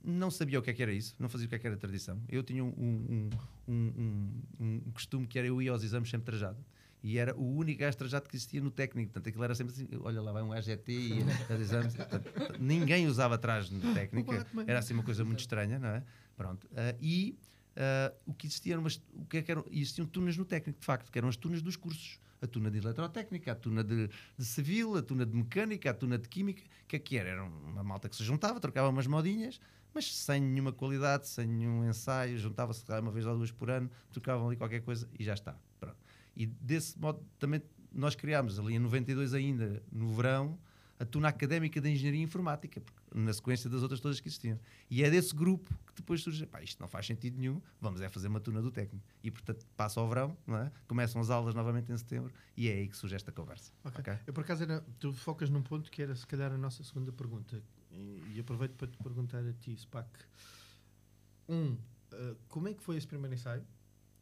não 0.05 0.31
sabia 0.31 0.59
o 0.59 0.63
que 0.63 0.71
é 0.71 0.73
que 0.73 0.83
era 0.83 0.93
isso, 0.93 1.15
não 1.19 1.29
fazia 1.29 1.47
o 1.47 1.49
que 1.49 1.55
é 1.55 1.59
que 1.59 1.67
era 1.67 1.77
tradição. 1.77 2.21
Eu 2.29 2.43
tinha 2.43 2.65
um, 2.65 2.69
um, 2.69 3.31
um, 3.69 4.33
um, 4.59 4.83
um 4.87 4.91
costume 4.93 5.27
que 5.27 5.39
era 5.39 5.49
eu 5.49 5.61
ia 5.61 5.71
aos 5.71 5.83
exames 5.83 6.09
sempre 6.11 6.27
trajado. 6.27 6.59
E 7.03 7.17
era 7.17 7.35
o 7.35 7.57
único 7.57 7.81
gajo 7.81 7.97
trajado 7.97 8.29
que 8.29 8.37
existia 8.37 8.61
no 8.61 8.71
técnico. 8.71 9.11
Portanto, 9.11 9.29
aquilo 9.29 9.43
era 9.43 9.55
sempre 9.55 9.73
assim: 9.73 9.89
olha 10.03 10.21
lá, 10.21 10.33
vai 10.33 10.43
um 10.43 10.53
AGT 10.53 10.93
e 10.93 11.25
exames. 11.59 11.95
Portanto, 11.95 12.31
ninguém 12.61 13.07
usava 13.07 13.39
traje 13.39 13.73
no 13.73 13.95
técnico. 13.95 14.33
Era 14.67 14.81
assim 14.81 14.93
uma 14.93 15.03
coisa 15.03 15.25
muito 15.25 15.41
estranha, 15.41 15.79
não 15.79 15.89
é? 15.89 16.05
Pronto. 16.37 16.69
Ah, 16.77 16.95
e 17.01 17.39
ah, 17.77 18.13
o 18.27 18.35
que 18.35 18.47
existia 18.47 18.75
eram 18.75 18.83
umas, 18.83 18.97
o 19.15 19.25
que 19.25 19.39
é 19.39 19.43
que 19.43 19.51
eram, 19.51 19.65
existiam 19.71 20.07
tunas 20.07 20.37
no 20.37 20.45
técnico, 20.45 20.79
de 20.79 20.85
facto, 20.87 21.11
que 21.11 21.19
eram 21.19 21.29
as 21.29 21.37
tunas 21.37 21.63
dos 21.63 21.77
cursos. 21.77 22.21
A 22.43 22.47
tuna 22.47 22.71
de 22.71 22.79
eletrotécnica, 22.79 23.53
a 23.53 23.55
tuna 23.55 23.85
de, 23.85 24.09
de 24.39 24.45
civil, 24.47 24.97
a 24.97 25.03
tuna 25.03 25.27
de 25.27 25.37
mecânica, 25.37 25.91
a 25.91 25.95
tuna 25.95 26.17
de 26.17 26.27
química. 26.27 26.63
O 26.63 26.87
que 26.89 26.97
é 26.97 26.99
que 26.99 27.17
era? 27.19 27.29
Era 27.29 27.45
uma 27.45 27.85
malta 27.85 28.09
que 28.09 28.17
se 28.17 28.25
juntava, 28.25 28.59
trocava 28.59 28.89
umas 28.89 29.07
modinhas, 29.07 29.61
mas 29.95 30.15
sem 30.15 30.41
nenhuma 30.41 30.73
qualidade, 30.73 31.29
sem 31.29 31.47
nenhum 31.47 31.89
ensaio, 31.89 32.39
juntava-se 32.39 32.85
uma 33.01 33.11
vez 33.11 33.27
ou 33.27 33.37
duas 33.37 33.51
por 33.51 33.71
ano, 33.71 33.91
trocavam 34.13 34.47
ali 34.47 34.57
qualquer 34.57 34.81
coisa 34.81 35.09
e 35.19 35.25
já 35.25 35.35
está. 35.35 35.57
Pronto. 35.79 35.97
E 36.37 36.47
desse 36.47 36.99
modo 36.99 37.25
também 37.39 37.63
nós 37.93 38.15
criámos 38.15 38.59
ali 38.59 38.75
em 38.75 38.79
92 38.79 39.35
ainda, 39.35 39.83
no 39.91 40.13
verão, 40.13 40.59
a 41.01 41.05
tuna 41.05 41.29
académica 41.29 41.81
de 41.81 41.89
engenharia 41.89 42.23
informática, 42.23 42.83
na 43.15 43.33
sequência 43.33 43.71
das 43.71 43.83
outras 43.83 44.01
todas 44.01 44.21
que 44.21 44.29
existiam. 44.29 44.61
E 44.91 45.03
é 45.03 45.11
desse 45.11 45.35
grupo 45.35 45.75
que 45.87 45.95
depois 45.97 46.21
surge, 46.23 46.45
pá, 46.47 46.63
isto 46.63 46.79
não 46.79 46.87
faz 46.87 47.07
sentido 47.07 47.39
nenhum, 47.39 47.61
vamos 47.81 48.03
é 48.03 48.09
fazer 48.11 48.29
uma 48.29 48.39
tuna 48.39 48.61
do 48.61 48.71
técnico. 48.71 49.05
E 49.25 49.31
portanto 49.31 49.67
passa 49.75 49.99
ao 49.99 50.07
verão, 50.07 50.37
é? 50.49 50.71
começam 50.87 51.19
as 51.19 51.31
aulas 51.31 51.55
novamente 51.55 51.91
em 51.91 51.97
setembro 51.97 52.31
e 52.55 52.69
é 52.69 52.73
aí 52.75 52.89
que 52.89 52.97
surge 52.97 53.17
esta 53.17 53.33
conversa. 53.33 53.73
Ok. 53.83 54.01
ok? 54.01 54.19
Eu 54.27 54.35
por 54.35 54.43
acaso 54.43 54.63
era, 54.63 54.85
tu 54.99 55.13
focas 55.15 55.49
num 55.49 55.63
ponto 55.63 55.91
que 55.91 56.03
era 56.03 56.15
se 56.15 56.27
calhar 56.27 56.53
a 56.53 56.59
nossa 56.59 56.85
segunda 56.85 57.11
pergunta. 57.11 57.63
E, 57.93 58.35
e 58.35 58.41
aproveito 58.41 58.75
para 58.75 58.89
te 58.89 58.99
perguntar 58.99 59.45
a 59.45 59.53
ti, 59.53 59.77
Spac. 59.77 60.09
Um, 61.49 61.77
eh, 62.13 62.35
como 62.49 62.69
é 62.69 62.75
que 62.75 62.83
foi 62.83 62.97
esse 62.97 63.07
primeiro 63.07 63.35
ensaio? 63.35 63.65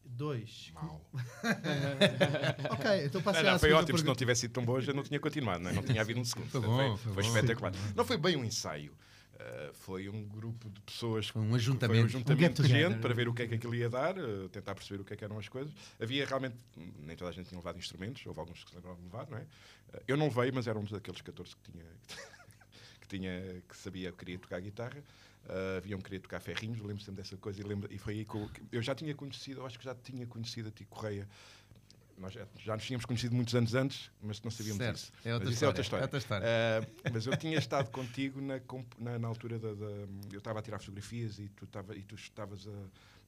Dois. 0.05 0.71
Mal. 0.73 1.05
ok, 2.71 3.05
então 3.05 3.21
Não, 3.21 3.23
passei 3.23 3.43
não, 3.43 3.55
à 3.55 3.59
foi 3.59 3.73
ótimo, 3.73 3.99
se 3.99 4.05
não 4.05 4.15
tivesse 4.15 4.43
sido 4.43 4.53
tão 4.53 4.65
bom, 4.65 4.81
já 4.81 4.93
não 4.95 5.03
tinha 5.03 5.21
continuado, 5.21 5.63
não, 5.63 5.71
é? 5.71 5.75
não 5.75 5.83
tinha 5.83 6.01
havido 6.01 6.19
um 6.19 6.25
segundo. 6.25 6.49
Foi 6.49 6.61
bom, 6.63 6.97
foi 6.97 7.13
bom. 7.13 7.21
espetacular. 7.21 7.73
Não 7.95 8.05
foi 8.05 8.17
bem 8.17 8.37
um 8.37 8.45
ensaio. 8.45 8.93
Uh, 9.35 9.73
foi 9.73 10.09
um 10.09 10.27
grupo 10.27 10.69
de 10.69 10.81
pessoas, 10.81 11.29
foi 11.29 11.41
um 11.41 11.55
ajuntamento, 11.55 11.95
foi 11.95 12.03
um 12.03 12.07
ajuntamento 12.07 12.63
um 12.63 12.65
de 12.65 12.71
gente 12.73 12.99
para 12.99 13.15
ver 13.15 13.29
o 13.29 13.35
que 13.35 13.43
é 13.43 13.47
que 13.47 13.55
aquilo 13.55 13.73
ia 13.73 13.89
dar, 13.89 14.19
uh, 14.19 14.49
tentar 14.49 14.75
perceber 14.75 15.01
o 15.01 15.05
que, 15.05 15.13
é 15.13 15.17
que 15.17 15.25
eram 15.25 15.39
as 15.39 15.49
coisas. 15.49 15.73
Havia 16.01 16.27
realmente, 16.27 16.57
nem 16.77 17.15
toda 17.17 17.31
a 17.31 17.33
gente 17.33 17.49
tinha 17.49 17.59
levado 17.59 17.79
instrumentos, 17.79 18.25
houve 18.27 18.41
alguns 18.41 18.65
que 18.65 18.71
se 18.71 18.75
lembraram 18.75 18.99
de 18.99 19.05
levar, 19.05 19.31
não 19.31 19.39
é? 19.39 19.43
Uh, 19.43 20.03
eu 20.09 20.17
não 20.17 20.27
levei, 20.27 20.51
mas 20.51 20.67
era 20.67 20.77
um 20.77 20.85
daqueles 20.85 21.21
14 21.21 21.55
que 21.55 21.71
tinha, 21.71 21.85
que, 23.09 23.19
tinha, 23.19 23.63
que 23.69 23.77
sabia, 23.77 24.13
que 24.13 24.19
queria 24.19 24.39
tocar 24.39 24.61
guitarra. 24.61 25.03
havia 25.77 25.97
um 25.97 25.99
que 25.99 26.05
queria 26.05 26.21
tocar 26.21 26.41
ferrinhos, 26.41 26.81
lembro 26.81 27.03
sempre 27.03 27.23
dessa 27.23 27.37
coisa, 27.37 27.61
e, 27.61 27.65
lembro, 27.65 27.93
e 27.93 27.99
foi 27.99 28.15
aí 28.15 28.25
que 28.25 28.35
eu, 28.35 28.51
eu 28.73 28.83
já 28.83 28.95
tinha 28.95 29.15
conhecido, 29.15 29.61
eu 29.61 29.67
acho 29.67 29.79
que 29.79 29.85
já 29.85 29.95
tinha 29.95 30.27
conhecido 30.27 30.69
a 30.69 30.71
Tico 30.71 30.95
Correia 30.95 31.27
nós 32.19 32.33
já, 32.33 32.47
já, 32.57 32.75
nos 32.75 32.85
tínhamos 32.85 33.05
conhecido 33.05 33.35
muitos 33.35 33.55
anos 33.55 33.75
antes, 33.75 34.11
mas 34.23 34.43
não 34.43 34.51
sabíamos 34.51 34.79
certo. 34.79 34.97
isso. 34.97 35.13
É 35.25 35.33
outra 35.33 35.47
mas 35.47 35.55
isso 35.55 35.65
é 35.65 35.69
outra 35.69 35.83
história. 35.83 36.03
É 36.03 36.05
outra 36.05 36.19
história. 36.19 36.47
Uh, 36.47 37.11
mas 37.13 37.27
eu 37.27 37.37
tinha 37.37 37.59
estado 37.59 37.91
contigo 37.91 38.41
na, 38.41 38.61
na, 38.99 39.19
na 39.19 39.29
altura 39.29 39.59
da, 39.59 39.73
da, 39.73 39.87
Eu 40.33 40.39
estava 40.39 40.59
a 40.59 40.63
tirar 40.63 40.79
fotografias 40.79 41.39
e 41.39 41.49
tu, 41.49 41.67
tava, 41.67 41.97
e 41.97 42.03
tu 42.03 42.15
estavas 42.15 42.67
a, 42.67 42.71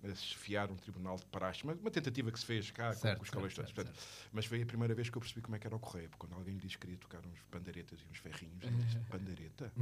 a 0.02 0.09
esfiar 0.09 0.71
um 0.71 0.76
tribunal 0.76 1.16
de 1.16 1.26
praxe. 1.26 1.62
Uma, 1.62 1.75
uma 1.75 1.90
tentativa 1.90 2.30
que 2.30 2.38
se 2.38 2.47
fez 2.47 2.71
cá 2.71 2.92
certo, 2.92 3.19
com, 3.19 3.25
os 3.25 3.30
calores 3.30 3.54
todos. 3.54 3.73
Portanto, 3.73 3.97
mas 4.33 4.47
foi 4.47 4.62
a 4.62 4.66
primeira 4.66 4.95
vez 4.95 5.11
que 5.11 5.16
eu 5.16 5.21
percebi 5.21 5.40
como 5.42 5.57
é 5.57 5.59
que 5.59 5.66
era 5.66 5.76
o 5.76 5.80
correio. 5.80 6.09
Porque 6.09 6.26
quando 6.26 6.38
alguém 6.38 6.54
me 6.54 6.61
disse 6.61 6.76
que 6.76 6.87
queria 6.87 6.99
tocar 6.99 7.21
uns 7.26 7.40
pandaretas 7.50 8.00
e 8.00 8.11
uns 8.11 8.19
ferrinhos, 8.19 8.62
eu 8.62 8.71
disse: 8.71 8.99
pandareta? 9.11 9.73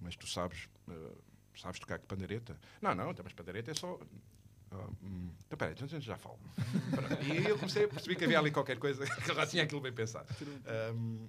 mas 0.00 0.16
tu 0.16 0.26
sabes. 0.26 0.68
Uh, 0.88 1.16
sabes 1.56 1.80
tocar 1.80 1.98
pandareta? 2.00 2.56
Não, 2.80 2.94
não, 2.94 3.10
então, 3.10 3.24
mas 3.24 3.32
pandareta 3.32 3.70
é 3.70 3.74
só. 3.74 3.94
Uh, 3.94 4.96
hum, 5.02 5.30
então, 5.46 5.58
peraí, 5.58 5.72
então 5.72 5.86
a 5.86 5.88
gente 5.88 6.04
já 6.04 6.16
fala. 6.16 6.38
e 7.24 7.48
eu 7.48 7.58
comecei 7.58 7.84
a 7.84 7.88
perceber 7.88 8.16
que 8.16 8.24
havia 8.24 8.38
ali 8.38 8.50
qualquer 8.50 8.78
coisa 8.78 9.04
que 9.22 9.30
eu 9.30 9.34
já 9.34 9.46
tinha 9.46 9.62
aquilo 9.62 9.80
bem 9.80 9.92
pensado. 9.92 10.28
Um, 10.94 11.28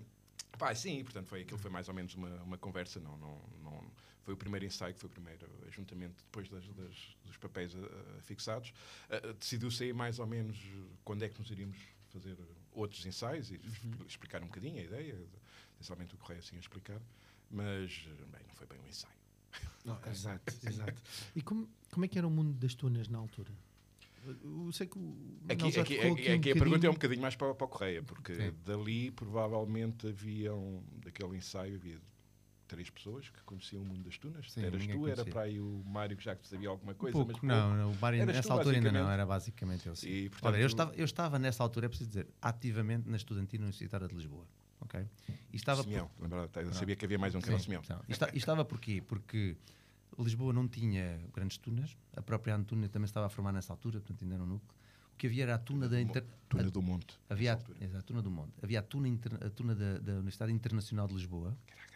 pá, 0.57 0.73
sim, 0.75 1.03
portanto, 1.03 1.27
foi, 1.27 1.41
aquilo 1.41 1.57
foi 1.57 1.71
mais 1.71 1.87
ou 1.87 1.93
menos 1.93 2.13
uma, 2.15 2.29
uma 2.43 2.57
conversa. 2.57 2.99
Não, 2.99 3.17
não, 3.17 3.41
não, 3.63 3.91
foi 4.29 4.33
o 4.35 4.37
primeiro 4.37 4.65
ensaio, 4.65 4.93
foi 4.93 5.07
o 5.07 5.11
primeiro 5.11 5.47
ajuntamento 5.67 6.23
depois 6.23 6.47
das, 6.49 6.63
das 6.67 7.17
dos 7.25 7.37
papéis 7.37 7.73
uh, 7.73 7.79
fixados. 8.21 8.71
Uh, 9.09 9.33
Decidiu-se 9.33 9.85
aí 9.85 9.93
mais 9.93 10.19
ou 10.19 10.27
menos 10.27 10.55
quando 11.03 11.23
é 11.23 11.29
que 11.29 11.39
nos 11.39 11.49
iríamos 11.49 11.79
fazer 12.09 12.37
outros 12.71 13.03
ensaios 13.07 13.49
e 13.49 13.55
uhum. 13.55 14.05
explicar 14.07 14.43
um 14.43 14.45
bocadinho 14.45 14.79
a 14.79 14.83
ideia, 14.83 15.15
essencialmente 15.73 16.13
o 16.13 16.17
Correio 16.19 16.41
assim 16.41 16.57
a 16.57 16.59
explicar, 16.59 17.01
mas 17.49 18.07
bem, 18.31 18.41
não 18.47 18.53
foi 18.53 18.67
bem 18.67 18.79
um 18.79 18.87
ensaio. 18.87 19.17
Exato, 20.11 20.53
exato. 20.67 21.01
E 21.35 21.41
como, 21.41 21.67
como 21.89 22.05
é 22.05 22.07
que 22.07 22.19
era 22.19 22.27
o 22.27 22.29
mundo 22.29 22.53
das 22.53 22.75
tunas 22.75 23.07
na 23.07 23.17
altura? 23.17 23.51
Eu 24.43 24.71
sei 24.71 24.85
que 24.85 24.99
o 24.99 25.15
aqui, 25.49 25.67
aqui, 25.67 25.79
aqui, 25.79 25.99
aqui, 25.99 26.29
aqui 26.29 26.49
um 26.49 26.55
a 26.55 26.59
pergunta 26.59 26.85
é 26.85 26.89
um 26.89 26.93
bocadinho 26.93 27.21
mais 27.21 27.35
para, 27.35 27.55
para 27.55 27.65
a 27.65 27.69
Correia, 27.69 28.03
porque 28.03 28.35
Sim. 28.35 28.53
dali 28.63 29.09
provavelmente 29.09 30.07
haviam, 30.07 30.83
daquele 30.97 31.37
ensaio, 31.37 31.77
havia 31.77 31.99
três 32.69 32.89
pessoas 32.89 33.29
que 33.29 33.43
conheciam 33.43 33.81
o 33.81 33.85
mundo 33.85 34.03
das 34.03 34.17
tunas. 34.17 34.49
Sim, 34.51 34.63
Eras 34.63 34.85
tu, 34.85 34.87
conhecia. 34.87 35.11
era 35.11 35.25
para 35.25 35.41
aí 35.41 35.59
o 35.59 35.83
Mário 35.85 36.15
que 36.15 36.23
já 36.23 36.37
sabia 36.43 36.69
alguma 36.69 36.93
coisa. 36.93 37.17
Um 37.17 37.25
pouco, 37.25 37.45
não, 37.45 37.75
não, 37.75 37.91
o 37.91 37.97
Mário 37.99 38.25
nessa 38.25 38.43
tu, 38.43 38.53
altura 38.53 38.77
ainda 38.77 38.91
não, 38.91 39.09
era 39.09 39.25
basicamente 39.25 39.87
eu. 39.87 39.95
Sim. 39.95 40.07
E, 40.07 40.29
portanto, 40.29 40.53
Olha, 40.53 40.61
eu, 40.61 40.67
estava, 40.67 40.95
eu 40.95 41.05
estava 41.05 41.39
nessa 41.39 41.63
altura, 41.63 41.87
é 41.87 41.89
preciso 41.89 42.09
dizer, 42.09 42.27
ativamente 42.41 43.09
na 43.09 43.17
Estudantina 43.17 43.63
Universitária 43.63 44.07
de 44.07 44.15
Lisboa. 44.15 44.45
Okay? 44.81 45.05
E 45.51 45.55
estava 45.57 45.83
Simeão, 45.83 46.09
por... 46.17 46.29
eu 46.63 46.73
sabia 46.73 46.95
que 46.95 47.03
havia 47.03 47.19
mais 47.19 47.35
um 47.35 47.41
que 47.41 47.49
era 47.49 47.57
o 47.57 47.59
Simeão. 47.59 47.81
Então, 47.83 48.01
e, 48.07 48.11
está, 48.11 48.29
e 48.33 48.37
estava 48.37 48.63
porquê? 48.63 49.01
Porque 49.05 49.57
Lisboa 50.17 50.53
não 50.53 50.67
tinha 50.67 51.19
grandes 51.33 51.57
tunas, 51.57 51.97
a 52.15 52.21
própria 52.21 52.55
Antuna 52.55 52.87
também 52.87 53.05
estava 53.05 53.27
a 53.27 53.29
formar 53.29 53.51
nessa 53.51 53.73
altura, 53.73 53.99
portanto 53.99 54.21
ainda 54.23 54.35
era 54.35 54.43
um 54.43 54.47
núcleo. 54.47 54.79
O 55.13 55.17
que 55.17 55.27
havia 55.27 55.43
era 55.43 55.55
a 55.55 55.57
tuna 55.57 55.89
da 55.89 55.99
inter... 55.99 56.23
Tuna 56.47 56.71
do 56.71 56.81
Monte. 56.81 57.19
Havia 57.29 57.53
a, 57.53 57.97
a 57.97 58.01
tuna 58.01 58.21
do 58.21 58.31
Monte. 58.31 58.53
Havia 58.61 58.79
a 58.79 58.81
tuna, 58.81 59.07
inter... 59.07 59.33
a 59.45 59.49
tuna 59.49 59.75
da, 59.75 59.97
da 59.97 60.13
Universidade 60.13 60.51
Internacional 60.53 61.07
de 61.07 61.13
Lisboa. 61.13 61.57
Era 61.67 61.88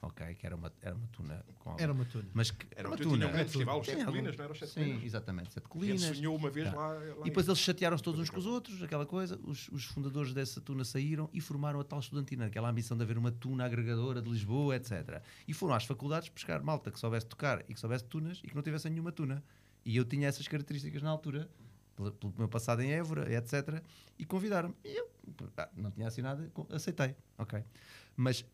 ok, 0.00 0.34
que 0.34 0.46
era 0.46 0.54
uma, 0.54 0.72
era 0.80 0.94
uma 0.94 1.06
tuna. 1.08 1.44
Com 1.58 1.76
era 1.78 1.92
uma 1.92 2.04
tuna. 2.04 2.28
Mas 2.32 2.50
que, 2.50 2.66
era 2.76 2.88
uma 2.88 2.96
tuna. 2.96 3.16
Tinha 3.16 3.28
um 3.28 3.32
grande 3.32 3.50
festival, 3.50 3.80
os 3.80 3.86
Sete 3.86 4.04
Colinas, 4.04 4.36
não 4.36 4.44
era 4.44 4.52
os 4.52 4.58
Sete 4.58 4.72
Sim, 4.72 4.80
Colinas? 4.80 5.04
exatamente, 5.04 5.52
Sete 5.52 5.68
Colinas. 5.68 6.02
Ele 6.02 6.14
sonhou 6.14 6.36
uma 6.36 6.50
vez 6.50 6.70
tá. 6.70 6.76
lá, 6.76 6.88
lá, 6.92 7.20
E 7.20 7.24
depois 7.24 7.46
eles 7.46 7.58
chatearam-se 7.58 8.02
todos 8.02 8.20
uns 8.20 8.30
com 8.30 8.38
os 8.38 8.46
outros, 8.46 8.82
aquela 8.82 9.06
coisa. 9.06 9.38
Os, 9.44 9.68
os, 9.68 9.84
fundadores 9.84 10.32
dessa 10.32 10.60
tuna 10.60 10.84
saíram 10.84 11.28
e 11.32 11.40
formaram 11.40 11.80
a 11.80 11.84
tal 11.84 11.98
estudantina, 11.98 12.46
aquela 12.46 12.70
ambição 12.70 12.96
de 12.96 13.02
haver 13.02 13.18
uma 13.18 13.32
tuna 13.32 13.64
agregadora 13.64 14.22
de 14.22 14.30
Lisboa, 14.30 14.76
etc. 14.76 15.22
E 15.46 15.52
foram 15.52 15.74
às 15.74 15.84
faculdades 15.84 16.28
buscar 16.28 16.62
malta 16.62 16.90
que 16.90 16.98
soubesse 16.98 17.26
tocar 17.26 17.64
e 17.68 17.74
que 17.74 17.80
soubesse 17.80 18.04
tunas 18.04 18.40
e 18.44 18.48
que 18.48 18.54
não 18.54 18.62
tivesse 18.62 18.88
nenhuma 18.88 19.12
tuna. 19.12 19.42
E 19.84 19.96
eu 19.96 20.04
tinha 20.04 20.28
essas 20.28 20.46
características 20.46 21.02
na 21.02 21.10
altura 21.10 21.48
pelo 21.96 22.34
meu 22.38 22.48
passado 22.48 22.80
em 22.82 22.92
Évora, 22.92 23.32
etc. 23.32 23.82
E 24.18 24.24
convidaram-me. 24.24 24.74
E 24.84 24.96
eu 24.96 25.08
não 25.76 25.90
tinha 25.90 26.06
assinado, 26.06 26.50
aceitei. 26.70 27.16
Ok. 27.36 27.62
Mas 28.16 28.44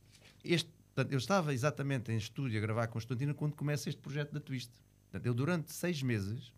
este 0.43 0.71
Portanto, 0.95 1.13
eu 1.13 1.19
estava 1.19 1.53
exatamente 1.53 2.13
em 2.13 2.17
estúdio 2.17 2.57
a 2.57 2.61
gravar 2.61 2.87
com 2.87 2.97
a 2.97 3.01
Estudantina 3.01 3.35
quando 3.35 3.57
começa 3.57 3.89
este 3.89 4.01
projeto 4.01 4.33
da 4.33 4.39
Twist. 4.39 4.71
Portanto, 5.11 5.27
eu 5.27 5.35
durante 5.35 5.73
seis 5.73 6.01
meses 6.01 6.53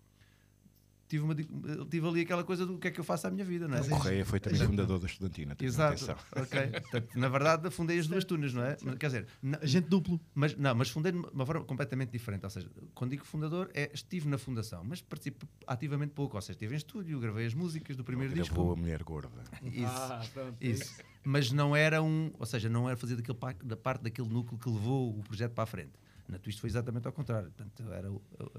tive, 1.09 1.25
uma, 1.25 1.35
tive 1.35 2.07
ali 2.07 2.21
aquela 2.23 2.45
coisa 2.45 2.67
do 2.67 2.79
que 2.79 2.89
é 2.89 2.91
que 2.91 3.01
eu 3.01 3.05
faço 3.05 3.27
à 3.27 3.31
minha 3.31 3.45
vida, 3.45 3.67
não 3.69 3.77
é? 3.77 3.81
O 3.81 3.89
Correia 3.89 4.25
foi 4.25 4.41
também 4.41 4.61
fundador 4.61 4.99
da 4.99 5.07
Estudantina. 5.07 5.57
Exato. 5.61 6.17
ok. 6.35 6.69
Portanto, 6.91 7.19
na 7.19 7.29
verdade, 7.29 7.71
fundei 7.71 7.99
as 7.99 8.07
duas 8.07 8.25
tunas, 8.25 8.53
não 8.53 8.65
é? 8.65 8.77
Quer 8.99 9.07
dizer, 9.07 9.27
gente 9.63 9.89
duplo. 9.89 10.21
Mas, 10.35 10.57
não, 10.57 10.75
mas 10.75 10.91
fundei 10.91 11.13
de 11.13 11.19
uma 11.19 11.47
forma 11.47 11.65
completamente 11.65 12.11
diferente. 12.11 12.45
Ou 12.45 12.51
seja, 12.51 12.69
quando 12.95 13.11
digo 13.11 13.25
fundador, 13.25 13.71
é 13.75 13.91
estive 13.93 14.29
na 14.29 14.39
fundação, 14.39 14.83
mas 14.85 15.01
participo 15.01 15.47
ativamente 15.67 16.13
pouco. 16.13 16.37
Ou 16.37 16.43
seja, 16.43 16.53
estive 16.53 16.75
em 16.75 16.79
estúdio, 16.79 17.21
gravei 17.21 17.47
as 17.47 17.55
músicas 17.55 17.97
do 17.97 18.05
primeiro 18.05 18.35
não, 18.35 18.43
disco. 18.43 18.55
Gravou 18.55 18.73
a 18.73 18.77
mulher 18.77 19.03
gorda. 19.03 19.43
Isso. 19.63 19.87
Ah, 19.87 20.23
pronto. 20.33 20.57
Isso 20.61 20.97
mas 21.27 21.51
não 21.51 21.75
era 21.75 22.01
um, 22.01 22.31
ou 22.39 22.47
seja, 22.47 22.69
não 22.69 22.87
era 22.89 22.97
fazer 22.97 23.17
daquele, 23.17 23.37
da 23.65 23.77
parte 23.77 24.03
daquele 24.03 24.29
núcleo 24.29 24.57
que 24.57 24.71
levou 24.71 25.11
o 25.11 25.23
projeto 25.25 25.53
para 25.53 25.65
a 25.65 25.67
frente. 25.67 25.91
Na 26.29 26.39
Twist 26.39 26.61
foi 26.61 26.69
exatamente 26.69 27.07
ao 27.07 27.13
contrário. 27.13 27.51
Portanto, 27.51 27.83
era, 27.93 28.09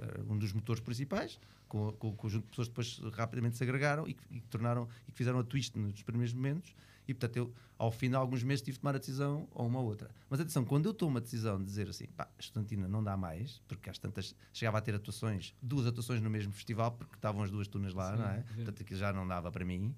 era 0.01 0.24
um 0.24 0.38
dos 0.38 0.53
motores 0.53 0.81
principais, 0.81 1.39
com, 1.67 1.91
com, 1.93 2.09
o 2.09 2.13
conjunto 2.13 2.43
de 2.43 2.50
pessoas 2.50 2.67
que 2.67 2.71
depois 2.71 3.15
rapidamente 3.15 3.57
se 3.57 3.63
agregaram 3.63 4.07
e 4.07 4.13
que, 4.13 4.24
e 4.31 4.39
que, 4.39 4.47
tornaram 4.47 4.88
e 5.07 5.12
que 5.12 5.17
fizeram 5.17 5.39
a 5.39 5.43
Twist 5.43 5.77
nos 5.77 6.01
primeiros 6.03 6.33
momentos. 6.33 6.74
E 7.07 7.13
portanto, 7.13 7.38
eu, 7.38 7.53
ao 7.77 7.89
fim 7.89 8.09
de 8.09 8.15
alguns 8.15 8.43
meses, 8.43 8.62
tive 8.62 8.75
de 8.75 8.81
tomar 8.81 8.95
a 8.95 9.00
decisão 9.00 9.47
ou 9.53 9.65
uma 9.65 9.79
ou 9.79 9.86
outra. 9.86 10.09
Mas 10.29 10.41
atenção, 10.41 10.65
quando 10.65 10.88
eu 10.88 10.93
tomo 10.93 11.17
a 11.17 11.21
decisão 11.21 11.57
de 11.57 11.65
dizer 11.65 11.88
assim, 11.88 12.05
pá, 12.07 12.27
estudantina 12.38 12.88
não 12.88 13.01
dá 13.01 13.15
mais, 13.15 13.62
porque 13.67 13.89
às 13.89 13.97
tantas 13.97 14.36
chegava 14.51 14.77
a 14.77 14.81
ter 14.81 14.93
atuações, 14.93 15.55
duas 15.62 15.88
atuações 15.88 16.21
no 16.21 16.29
mesmo 16.29 16.51
festival, 16.51 16.91
porque 16.91 17.15
estavam 17.15 17.43
as 17.43 17.50
duas 17.50 17.67
tunas 17.67 17.93
lá, 17.93 18.12
Sim, 18.12 18.17
não 18.17 18.29
é? 18.29 18.43
Portanto, 18.55 18.81
aquilo 18.81 19.00
já 19.00 19.13
não 19.13 19.25
dava 19.25 19.50
para 19.51 19.63
mim. 19.63 19.95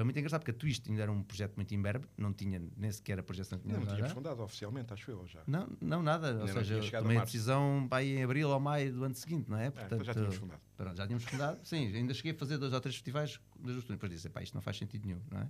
É 0.00 0.04
muito 0.04 0.18
engraçado 0.18 0.40
porque 0.40 0.52
a 0.52 0.54
Twist 0.54 0.88
ainda 0.88 1.02
era 1.02 1.10
um 1.10 1.22
projeto 1.22 1.56
muito 1.56 1.74
imberbe, 1.74 2.06
não 2.16 2.32
tinha 2.32 2.62
nem 2.76 2.90
sequer 2.90 3.18
a 3.18 3.22
projeção 3.22 3.58
que 3.58 3.66
Não, 3.66 3.80
não 3.80 3.86
tínhamos 3.86 4.12
fundado 4.12 4.42
oficialmente, 4.42 4.92
acho 4.92 5.10
eu 5.10 5.26
já. 5.26 5.42
Não, 5.46 5.68
não 5.80 6.02
nada. 6.02 6.28
Ainda 6.28 6.42
ou 6.42 6.48
seja, 6.48 7.00
tomei 7.00 7.16
a 7.16 7.24
decisão 7.24 7.86
para 7.88 8.04
em 8.04 8.22
abril 8.22 8.48
ou 8.48 8.60
maio 8.60 8.92
do 8.92 9.04
ano 9.04 9.14
seguinte, 9.14 9.50
não 9.50 9.58
é? 9.58 9.70
Portanto, 9.70 9.92
é, 9.92 9.94
então 9.96 10.04
já 10.04 10.14
tínhamos 10.14 10.36
fundado. 10.36 10.60
Pronto, 10.76 10.96
já 10.96 11.06
tínhamos 11.06 11.24
fundado, 11.24 11.60
sim, 11.64 11.94
ainda 11.94 12.14
cheguei 12.14 12.32
a 12.32 12.34
fazer 12.36 12.58
dois 12.58 12.72
ou 12.72 12.80
três 12.80 12.94
festivais 12.94 13.40
das 13.58 13.74
duas 13.74 13.84
depois 13.84 14.12
disse, 14.12 14.28
pá, 14.28 14.42
isto 14.42 14.54
não 14.54 14.62
faz 14.62 14.76
sentido 14.76 15.04
nenhum, 15.06 15.20
não 15.30 15.40
é? 15.40 15.48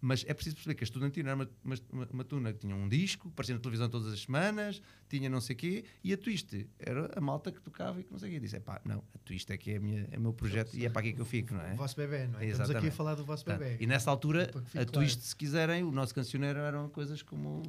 Mas 0.00 0.24
é 0.26 0.32
preciso 0.32 0.56
perceber 0.56 0.74
que 0.74 0.84
a 0.84 0.86
Estudantina 0.86 1.30
era 1.30 1.36
uma, 1.36 1.48
uma, 1.92 2.08
uma, 2.12 2.24
tuna 2.24 2.52
que 2.52 2.60
tinha 2.60 2.74
um 2.74 2.88
disco, 2.88 3.28
aparecia 3.28 3.54
na 3.54 3.60
televisão 3.60 3.88
todas 3.88 4.12
as 4.12 4.20
semanas, 4.20 4.80
tinha 5.08 5.28
não 5.28 5.40
sei 5.40 5.54
o 5.54 5.58
quê, 5.58 5.84
e 6.02 6.12
a 6.12 6.16
Twist 6.16 6.68
era 6.78 7.10
a 7.16 7.20
malta 7.20 7.52
que 7.52 7.60
tocava 7.60 8.00
e 8.00 8.04
que 8.04 8.10
não 8.10 8.18
sei 8.18 8.30
o 8.30 8.32
quê. 8.32 8.40
Disse, 8.40 8.58
pá, 8.60 8.80
não, 8.84 9.04
a 9.14 9.18
Twist 9.18 9.52
é 9.52 9.58
que 9.58 9.72
é, 9.72 9.76
a 9.76 9.80
minha, 9.80 10.08
é 10.10 10.16
o 10.16 10.20
meu 10.20 10.32
projeto 10.32 10.74
e 10.74 10.86
é 10.86 10.90
para 10.90 11.00
aqui 11.00 11.12
que 11.12 11.20
eu 11.20 11.26
fico, 11.26 11.54
não 11.54 11.60
é? 11.60 11.74
O 11.74 11.76
vosso 11.76 11.96
bebê, 11.96 12.26
não 12.26 12.40
é? 12.40 12.46
Exatamente. 12.46 12.50
Estamos 12.50 12.76
aqui 12.76 12.88
a 12.88 12.92
falar 12.92 13.14
do 13.14 13.24
vosso 13.24 13.44
bebê. 13.44 13.76
E 13.78 13.86
nessa 13.86 14.10
altura, 14.10 14.50
a 14.74 14.84
Twist, 14.84 15.20
se 15.20 15.36
quiserem, 15.36 15.82
o 15.82 15.90
nosso 15.90 16.14
cancioneiro 16.14 16.58
eram 16.60 16.88
coisas 16.88 17.22
como 17.22 17.62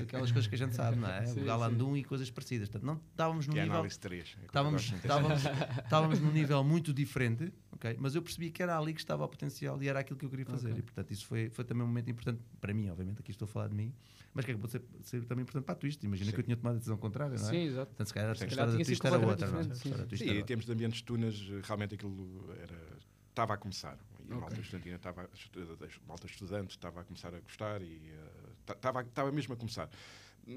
aquelas 0.00 0.30
coisas 0.30 0.48
que 0.48 0.54
a 0.54 0.58
gente 0.58 0.74
sabe, 0.74 0.98
não 0.98 1.08
é? 1.08 1.24
Sim, 1.26 1.40
o 1.40 1.44
Galandum 1.44 1.96
e 1.96 2.04
coisas 2.04 2.30
parecidas. 2.30 2.68
Portanto, 2.68 2.86
não 2.86 3.00
estávamos 3.10 3.46
num 3.46 3.54
que 3.54 3.58
é 3.58 3.64
nível... 3.64 3.84
É 3.84 3.88
3, 3.88 4.36
estávamos, 4.44 4.92
estávamos, 4.92 5.42
estávamos 5.84 6.20
num 6.20 6.32
nível 6.32 6.62
muito 6.62 6.92
diferente, 6.92 7.52
ok? 7.72 7.96
Mas 7.98 8.14
eu 8.14 8.22
percebi 8.22 8.50
que 8.50 8.62
era 8.62 8.78
ali 8.78 8.92
que 8.92 9.00
estava 9.00 9.24
o 9.24 9.28
potencial 9.28 9.82
e 9.82 9.88
era 9.88 10.00
aquilo 10.00 10.18
que 10.18 10.24
eu 10.24 10.30
queria 10.30 10.46
fazer. 10.46 10.68
Okay. 10.68 10.80
E, 10.80 10.82
portanto, 10.82 11.10
isso 11.10 11.26
foi, 11.26 11.48
foi 11.50 11.64
também 11.64 11.84
um 11.84 11.86
momento 11.86 12.10
importante 12.10 12.40
para 12.60 12.72
mim, 12.74 12.88
obviamente, 12.90 13.20
aqui 13.20 13.30
estou 13.30 13.46
a 13.46 13.48
falar 13.48 13.68
de 13.68 13.74
mim, 13.74 13.92
mas 14.34 14.44
que 14.44 14.52
é 14.52 14.54
que 14.54 14.60
pode 14.60 14.72
ser, 14.72 14.82
ser 15.02 15.24
também 15.24 15.42
importante 15.42 15.64
para 15.64 15.74
a 15.74 15.78
Twist. 15.78 16.04
Imagina 16.04 16.30
Sim. 16.30 16.34
que 16.34 16.40
eu 16.40 16.44
tinha 16.44 16.56
tomado 16.56 16.74
a 16.74 16.78
decisão 16.78 16.96
contrária, 16.96 17.36
não 17.36 17.48
é? 17.48 17.50
Sim, 17.50 17.62
exato. 17.62 17.86
Portanto, 17.88 18.06
se 18.06 18.14
calhar 18.14 18.30
a 18.30 18.32
história 18.32 18.72
da 18.72 18.84
Twist 18.84 19.06
era 19.06 19.18
outra, 19.18 19.48
não 19.48 19.60
é? 19.60 19.74
Sim, 19.74 20.16
Sim 20.16 20.30
em 20.30 20.44
termos 20.44 20.66
de 20.66 20.72
ambientes 20.72 21.02
tunas, 21.02 21.40
realmente 21.64 21.94
aquilo 21.94 22.52
era, 22.60 22.98
estava 23.28 23.54
a 23.54 23.56
começar. 23.56 23.98
E 24.20 24.24
okay. 24.24 24.36
a 24.36 24.40
malta 24.40 24.60
estudantina 24.60 24.96
estava, 24.96 25.22
a 25.22 26.06
malta 26.06 26.26
estudante 26.26 26.70
estava 26.70 27.00
a 27.00 27.04
começar 27.04 27.34
a 27.34 27.40
gostar 27.40 27.82
e 27.82 28.12
uh, 28.12 28.72
estava, 28.72 29.02
estava 29.02 29.32
mesmo 29.32 29.54
a 29.54 29.56
começar. 29.56 29.88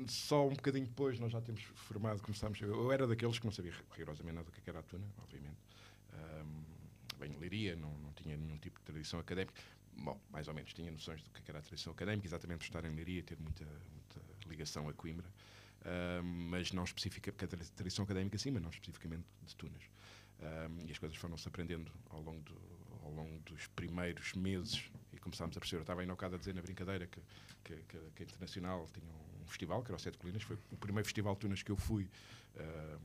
Só 0.07 0.47
um 0.47 0.53
bocadinho 0.53 0.85
depois 0.85 1.19
nós 1.19 1.31
já 1.31 1.41
temos 1.41 1.61
formado, 1.75 2.21
começámos. 2.21 2.59
Eu 2.61 2.91
era 2.91 3.05
daqueles 3.05 3.37
que 3.37 3.45
não 3.45 3.51
sabia 3.51 3.73
rigorosamente 3.91 4.35
nada 4.35 4.45
do 4.45 4.51
que 4.51 4.69
era 4.69 4.79
a 4.79 4.83
tuna, 4.83 5.05
obviamente. 5.21 5.57
Um, 6.13 6.72
bem, 7.19 7.31
liria, 7.39 7.75
não, 7.75 7.93
não 7.99 8.11
tinha 8.13 8.35
nenhum 8.37 8.57
tipo 8.57 8.79
de 8.79 8.85
tradição 8.85 9.19
académica. 9.19 9.61
Bom, 9.95 10.19
mais 10.31 10.47
ou 10.47 10.53
menos 10.53 10.73
tinha 10.73 10.91
noções 10.91 11.21
do 11.21 11.29
que 11.29 11.49
era 11.49 11.59
a 11.59 11.61
tradição 11.61 11.93
académica, 11.93 12.27
exatamente 12.27 12.59
por 12.59 12.65
estar 12.65 12.85
em 12.85 12.95
Leiria 12.95 13.21
ter 13.23 13.37
muita, 13.39 13.65
muita 13.65 14.21
ligação 14.47 14.89
a 14.89 14.93
Coimbra, 14.93 15.27
uh, 15.27 16.23
mas 16.23 16.71
não 16.71 16.83
específica, 16.83 17.31
porque 17.31 17.45
a 17.45 17.57
tradição 17.75 18.03
académica 18.03 18.37
sim, 18.37 18.51
mas 18.51 18.61
não 18.61 18.69
especificamente 18.69 19.25
de 19.43 19.55
Tunas. 19.55 19.83
Uh, 20.39 20.87
e 20.87 20.91
as 20.91 20.97
coisas 20.97 21.17
foram-se 21.17 21.47
aprendendo 21.47 21.91
ao 22.09 22.21
longo, 22.21 22.41
do, 22.41 22.59
ao 23.03 23.11
longo 23.11 23.39
dos 23.41 23.67
primeiros 23.67 24.33
meses 24.33 24.89
e 25.13 25.19
começámos 25.19 25.55
a 25.55 25.59
perceber, 25.59 25.79
eu 25.79 25.83
estava 25.83 26.03
um 26.03 26.07
bocado 26.07 26.35
a 26.35 26.37
dizer 26.37 26.55
na 26.55 26.61
brincadeira 26.61 27.05
que, 27.07 27.21
que, 27.63 27.75
que, 27.83 27.97
que 28.15 28.23
a 28.23 28.25
Internacional 28.25 28.87
tinha 28.91 29.13
um 29.41 29.47
festival, 29.47 29.83
que 29.83 29.91
era 29.91 29.95
o 29.95 29.99
Sete 29.99 30.17
Colinas, 30.17 30.41
foi 30.41 30.57
o 30.71 30.77
primeiro 30.77 31.05
festival 31.05 31.35
de 31.35 31.41
tunas 31.41 31.61
que 31.61 31.71
eu 31.71 31.77
fui 31.77 32.09
uh, 32.55 32.99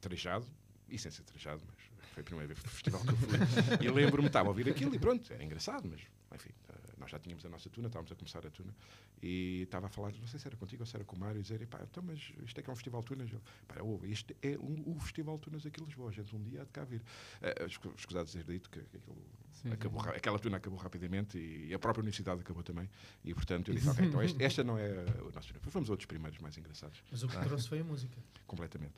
trajado, 0.00 0.46
e 0.88 0.98
sem 0.98 1.10
ser 1.10 1.22
trajado, 1.22 1.62
mas 1.66 1.91
foi 2.12 2.20
a 2.20 2.24
primeira 2.24 2.54
festival 2.54 3.00
que 3.00 3.12
eu 3.12 3.16
fui. 3.16 3.38
e 3.80 3.88
lembro-me, 3.90 4.28
estava 4.28 4.48
a 4.48 4.50
ouvir 4.50 4.68
aquilo 4.68 4.94
e 4.94 4.98
pronto, 4.98 5.32
era 5.32 5.42
engraçado, 5.42 5.88
mas 5.88 6.00
enfim, 6.34 6.50
uh, 6.68 6.91
nós 7.02 7.10
já 7.10 7.18
tínhamos 7.18 7.44
a 7.44 7.48
nossa 7.48 7.68
tuna, 7.68 7.88
estávamos 7.88 8.12
a 8.12 8.14
começar 8.14 8.46
a 8.46 8.50
tuna, 8.50 8.74
e 9.20 9.62
estava 9.62 9.86
a 9.86 9.88
falar, 9.88 10.12
não 10.12 10.26
sei 10.26 10.38
se 10.38 10.46
era 10.46 10.56
contigo 10.56 10.82
ou 10.82 10.86
se 10.86 10.96
era 10.96 11.04
com 11.04 11.16
o 11.16 11.18
Mário, 11.18 11.38
e 11.38 11.42
dizer, 11.42 11.66
pá, 11.66 11.80
então, 11.82 12.02
mas 12.02 12.32
isto 12.44 12.58
é 12.58 12.62
que 12.62 12.70
é 12.70 12.72
um 12.72 12.76
festival 12.76 13.00
de 13.00 13.06
tunas? 13.08 13.32
Eu, 13.32 13.40
pá, 13.66 13.76
oh, 13.82 14.00
este 14.04 14.36
é 14.40 14.56
um, 14.58 14.82
o 14.86 14.98
festival 15.00 15.36
de 15.36 15.42
tunas 15.42 15.66
aqui 15.66 15.82
em 15.82 15.84
Lisboa, 15.84 16.10
a 16.10 16.12
gente 16.12 16.34
um 16.34 16.42
dia 16.42 16.62
há 16.62 16.64
de 16.64 16.70
cá 16.70 16.84
vir. 16.84 17.00
Uh, 17.00 17.92
escusado 17.96 18.24
dizer 18.24 18.44
dito 18.44 18.70
que, 18.70 18.80
que 18.80 18.96
aquilo 18.96 19.16
sim, 19.50 19.72
acabou, 19.72 20.02
sim. 20.02 20.10
aquela 20.10 20.38
tuna 20.38 20.56
acabou 20.56 20.78
rapidamente 20.78 21.38
e 21.38 21.74
a 21.74 21.78
própria 21.78 22.02
universidade 22.02 22.40
acabou 22.40 22.62
também, 22.62 22.88
e 23.24 23.34
portanto 23.34 23.68
eu 23.68 23.74
disse, 23.74 23.88
ok, 23.88 24.06
então 24.06 24.22
este, 24.22 24.42
esta 24.42 24.62
não 24.62 24.78
é 24.78 25.04
o 25.20 25.32
nosso 25.32 25.48
tuna. 25.48 25.60
Fomos 25.70 25.90
outros 25.90 26.06
primeiros 26.06 26.38
mais 26.38 26.56
engraçados. 26.56 27.02
Mas 27.10 27.22
o 27.22 27.28
que 27.28 27.38
trouxe 27.40 27.68
foi 27.68 27.80
a 27.80 27.84
música. 27.84 28.16
Completamente. 28.46 28.94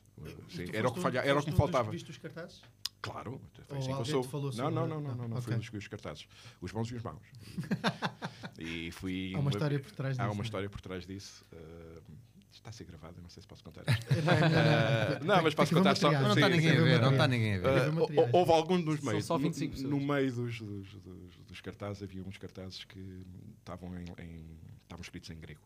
Sim, 0.51 0.67
era 0.73 0.89
o 0.89 0.93
que, 0.93 1.01
falha, 1.01 1.21
era 1.21 1.39
o 1.39 1.43
que 1.43 1.51
me 1.51 1.57
faltava. 1.57 1.91
Viste 1.91 2.11
os 2.11 2.19
cartazes? 2.19 2.63
Claro, 3.05 3.39
foi 3.69 3.79
assim 3.79 4.03
que 4.03 4.13
eu 4.13 4.53
não, 4.55 4.71
não, 4.71 4.87
não, 4.87 5.01
não, 5.01 5.15
não, 5.15 5.29
não, 5.29 5.37
okay. 5.37 5.61
foi 5.61 5.79
os 5.79 5.89
cartazes. 5.89 6.27
Os 6.59 6.73
bons 6.73 6.91
e 6.91 6.95
os 6.95 7.03
maus. 7.03 7.21
E 8.59 8.91
fui. 8.93 9.33
Há 9.35 9.39
uma, 9.39 9.43
uma 9.43 9.51
história 9.51 9.79
por 9.79 9.93
trás 9.93 10.17
disso. 10.17 10.23
Há 10.23 10.31
uma 10.31 10.35
né? 10.35 10.43
história 10.43 10.71
por 10.71 10.81
trás 10.81 11.07
disso. 11.07 11.45
Uh, 11.53 12.03
está 12.53 12.71
a 12.71 12.73
ser 12.73 12.85
gravado, 12.85 13.21
não 13.21 13.29
sei 13.29 13.43
se 13.43 13.47
posso 13.47 13.63
contar 13.63 13.83
isto. 13.91 14.07
uh, 14.13 15.25
não, 15.25 15.43
mas 15.43 15.55
posso 15.55 15.75
contar 15.75 15.95
só. 15.97 16.11
Não 16.11 16.33
está 16.33 16.49
ninguém 16.49 16.71
a 16.71 16.83
ver, 16.83 17.01
não 17.01 17.13
está 17.13 17.29
ninguém 17.29 17.57
a 17.57 17.59
ver. 17.59 17.89
Uh, 17.91 18.29
houve 18.33 18.53
algum 18.53 18.81
dos 18.81 19.01
meios. 19.01 19.25
Só 19.25 19.37
25 19.37 19.83
no, 19.83 19.91
no 19.91 20.01
meio 20.01 20.33
dos, 20.33 20.61
dos, 20.61 20.89
dos, 20.95 21.37
dos, 21.49 21.61
cartazes 21.61 22.03
havia 22.03 22.23
uns 22.23 22.39
cartazes 22.39 22.85
que 22.85 23.27
estavam, 23.59 23.95
em, 23.97 24.05
em, 24.19 24.59
estavam 24.83 25.03
escritos 25.03 25.31
em 25.31 25.39
grego. 25.39 25.61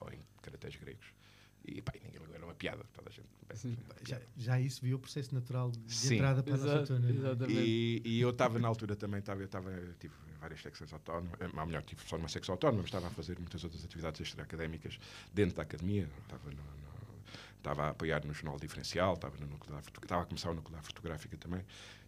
Ou 0.00 0.12
em 0.12 0.20
caracteres 0.42 0.76
gregos. 0.76 1.06
E 1.66 1.80
pá, 1.80 1.92
ninguém 1.94 2.20
era 2.34 2.44
uma 2.44 2.54
piada. 2.54 2.84
Toda 2.92 3.08
a 3.08 3.12
gente, 3.12 3.78
já, 4.06 4.20
já 4.36 4.60
isso 4.60 4.82
viu 4.82 4.96
o 4.96 5.00
processo 5.00 5.34
natural 5.34 5.70
de 5.70 5.94
Sim. 5.94 6.14
entrada 6.14 6.42
para 6.42 6.54
Exato, 6.54 6.70
a 6.70 6.74
nossa 6.80 6.94
tuna. 6.94 7.10
Exatamente. 7.10 7.60
E, 7.60 8.02
e 8.04 8.20
eu 8.20 8.30
estava 8.30 8.58
na 8.58 8.68
altura 8.68 8.96
também, 8.96 9.20
estava, 9.20 9.40
eu 9.40 9.46
estava, 9.46 9.70
tive 9.98 10.14
várias 10.40 10.60
secções 10.60 10.92
autónomas, 10.92 11.32
ou 11.40 11.62
eh, 11.62 11.66
melhor, 11.66 11.82
tive 11.82 12.02
só 12.06 12.16
numa 12.16 12.28
secção 12.28 12.54
autónoma, 12.54 12.78
mas 12.78 12.86
estava 12.86 13.06
a 13.06 13.10
fazer 13.10 13.38
muitas 13.38 13.64
outras 13.64 13.84
atividades 13.84 14.20
extra-académicas 14.20 14.98
dentro 15.32 15.56
da 15.56 15.62
academia. 15.62 16.08
Estava, 16.22 16.50
no, 16.50 16.56
no, 16.56 16.84
estava 17.56 17.84
a 17.84 17.88
apoiar 17.90 18.24
no 18.26 18.34
Jornal 18.34 18.58
Diferencial, 18.58 19.14
estava, 19.14 19.36
no 19.38 19.46
núcleo 19.46 19.78
estava 19.78 20.22
a 20.22 20.26
começar 20.26 20.50
o 20.50 20.54
núcleo 20.54 20.76
da 20.76 20.82
fotográfica 20.82 21.36
também. 21.36 21.64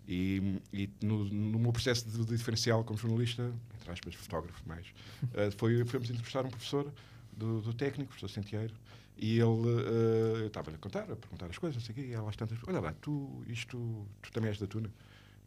E, 0.08 0.60
e 0.72 0.88
no, 1.02 1.24
no, 1.24 1.58
meu 1.58 1.72
processo 1.72 2.08
de, 2.08 2.24
de, 2.24 2.36
diferencial 2.36 2.84
como 2.84 2.98
jornalista, 2.98 3.52
entre 3.74 3.90
aspas, 3.90 4.14
fotógrafo 4.14 4.62
mais, 4.68 4.86
uh, 4.86 5.50
foi, 5.56 5.84
fomos 5.84 6.08
entrevistar 6.10 6.44
um 6.44 6.50
professor 6.50 6.92
do, 7.32 7.60
do 7.60 7.74
técnico, 7.74 8.10
professor 8.10 8.28
Sentieiro, 8.28 8.74
e 9.16 9.38
ele, 9.38 9.44
uh, 9.44 10.36
eu 10.38 10.46
estava-lhe 10.48 10.76
a 10.76 10.78
contar, 10.78 11.10
a 11.10 11.16
perguntar 11.16 11.46
as 11.46 11.56
coisas, 11.56 11.76
não 11.76 11.82
sei 11.82 11.92
o 11.92 11.96
quê, 11.96 12.10
e 12.10 12.12
ela 12.12 12.28
às 12.28 12.36
tantas, 12.36 12.58
olha 12.66 12.80
lá, 12.80 12.92
tu, 13.00 13.42
isto, 13.46 14.06
tu 14.20 14.32
também 14.32 14.48
és 14.48 14.58
da 14.58 14.66
Tuna? 14.66 14.92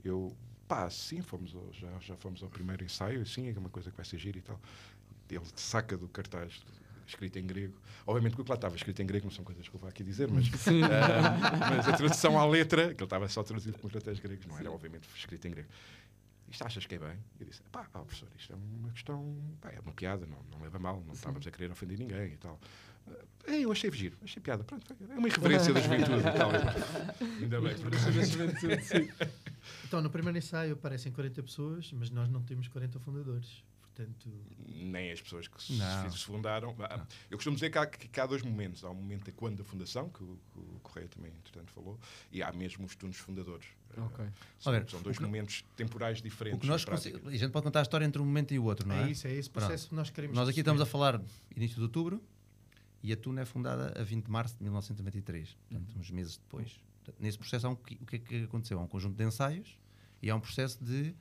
Eu, 0.03 0.35
pá, 0.67 0.89
sim, 0.89 1.21
fomos 1.21 1.55
ao, 1.55 1.71
já, 1.73 1.99
já 1.99 2.15
fomos 2.17 2.41
ao 2.41 2.49
primeiro 2.49 2.83
ensaio, 2.83 3.25
sim, 3.25 3.49
é 3.49 3.59
uma 3.59 3.69
coisa 3.69 3.91
que 3.91 3.97
vai 3.97 4.05
ser 4.05 4.17
gira 4.17 4.37
e 4.37 4.41
tal. 4.41 4.59
Ele 5.29 5.45
saca 5.55 5.95
do 5.95 6.07
cartaz 6.07 6.63
escrito 7.09 7.37
em 7.37 7.45
grego. 7.45 7.75
Obviamente 8.05 8.35
que 8.35 8.41
o 8.41 8.43
que 8.43 8.49
lá 8.49 8.55
estava 8.55 8.75
escrito 8.75 9.01
em 9.01 9.05
grego 9.05 9.25
não 9.25 9.31
são 9.31 9.43
coisas 9.43 9.67
que 9.67 9.75
eu 9.75 9.79
vou 9.79 9.89
aqui 9.89 10.03
dizer, 10.03 10.29
mas, 10.29 10.47
uh, 10.67 10.79
mas 11.69 11.87
a 11.87 11.93
tradução 11.93 12.39
à 12.39 12.45
letra, 12.45 12.93
que 12.93 13.01
ele 13.01 13.03
estava 13.03 13.27
só 13.27 13.43
traduzido 13.43 13.77
com 13.77 13.87
caracteres 13.89 14.19
gregos, 14.19 14.45
não 14.45 14.57
era 14.57 14.71
obviamente 14.71 15.07
escrito 15.15 15.47
em 15.47 15.51
grego. 15.51 15.69
Isto 16.49 16.65
achas 16.65 16.85
que 16.85 16.95
é 16.95 16.99
bem? 16.99 17.17
Eu 17.39 17.45
disse, 17.45 17.61
pá, 17.71 17.87
oh, 17.93 17.99
professor, 17.99 18.27
isto 18.35 18.53
é 18.53 18.55
uma 18.55 18.89
questão, 18.91 19.35
pá, 19.61 19.69
é 19.69 19.79
uma 19.79 19.91
piada, 19.91 20.25
não, 20.25 20.39
não 20.51 20.63
leva 20.63 20.79
mal, 20.79 21.03
não 21.05 21.13
estávamos 21.13 21.45
a 21.45 21.51
querer 21.51 21.71
ofender 21.71 21.99
ninguém 21.99 22.33
e 22.33 22.37
tal. 22.37 22.59
É, 23.49 23.61
eu 23.61 23.71
achei 23.71 23.91
giro, 23.91 24.17
achei 24.23 24.41
piada. 24.41 24.63
Pronto, 24.63 24.95
é 25.09 25.17
uma 25.17 25.27
irreverência 25.27 25.73
da 25.73 25.81
juventude. 25.81 26.21
tal. 26.37 26.51
Ainda 27.41 27.61
bem. 27.61 27.75
então, 29.85 30.01
no 30.01 30.09
primeiro 30.09 30.37
ensaio 30.37 30.73
aparecem 30.73 31.11
40 31.11 31.41
pessoas, 31.43 31.91
mas 31.93 32.11
nós 32.11 32.29
não 32.29 32.43
temos 32.43 32.67
40 32.67 32.99
fundadores. 32.99 33.63
Portanto... 33.81 34.29
Nem 34.65 35.11
as 35.11 35.21
pessoas 35.21 35.47
que 35.47 35.61
se, 35.61 35.73
se 35.73 36.23
fundaram. 36.25 36.75
Não. 36.77 37.07
Eu 37.29 37.37
costumo 37.37 37.55
dizer 37.55 37.69
que 37.69 37.77
há, 37.77 37.85
que 37.85 38.19
há, 38.19 38.25
dois 38.25 38.43
momentos. 38.43 38.83
Há 38.83 38.91
um 38.91 38.95
momento 38.95 39.25
de 39.25 39.31
quando 39.31 39.57
da 39.57 39.63
fundação, 39.63 40.09
que 40.09 40.23
o, 40.23 40.39
que 40.53 40.59
o 40.59 40.79
Correia 40.81 41.09
também, 41.09 41.31
entretanto, 41.31 41.71
falou, 41.71 41.99
e 42.31 42.41
há 42.41 42.51
mesmo 42.53 42.85
os 42.85 42.95
turnos 42.95 43.17
fundadores. 43.17 43.65
Okay. 43.97 44.27
São, 44.59 44.71
ver, 44.71 44.89
são 44.89 45.01
dois 45.01 45.17
que, 45.17 45.23
momentos 45.23 45.65
temporais 45.75 46.21
diferentes. 46.21 46.67
Nós 46.69 46.85
a 46.87 47.31
gente 47.31 47.51
pode 47.51 47.63
contar 47.63 47.79
a 47.79 47.81
história 47.81 48.05
entre 48.05 48.21
um 48.21 48.25
momento 48.25 48.53
e 48.53 48.59
o 48.59 48.63
outro, 48.63 48.87
não 48.87 48.95
é? 48.95 49.07
É 49.07 49.11
isso, 49.11 49.27
é 49.27 49.33
esse 49.33 49.49
processo 49.49 49.87
Pronto. 49.87 49.89
que 49.89 49.95
nós 49.95 50.09
queremos. 50.11 50.35
Nós 50.35 50.47
aqui 50.47 50.59
estamos 50.59 50.81
a 50.81 50.85
falar 50.85 51.19
início 51.55 51.75
de 51.75 51.81
outubro, 51.81 52.21
e 53.01 53.13
a 53.13 53.17
Tuna 53.17 53.41
é 53.41 53.45
fundada 53.45 53.99
a 53.99 54.03
20 54.03 54.25
de 54.25 54.31
março 54.31 54.55
de 54.57 54.63
1993, 54.63 55.53
portanto, 55.53 55.99
uns 55.99 56.11
meses 56.11 56.37
depois. 56.37 56.79
Portanto, 56.97 57.21
nesse 57.21 57.37
processo, 57.37 57.67
há 57.67 57.69
um, 57.69 57.73
o 57.73 57.77
que 57.77 58.15
é 58.15 58.19
que 58.19 58.43
aconteceu? 58.43 58.79
Há 58.79 58.83
um 58.83 58.87
conjunto 58.87 59.15
de 59.15 59.23
ensaios 59.23 59.77
e 60.21 60.29
há 60.29 60.35
um 60.35 60.39
processo 60.39 60.83
de 60.83 61.15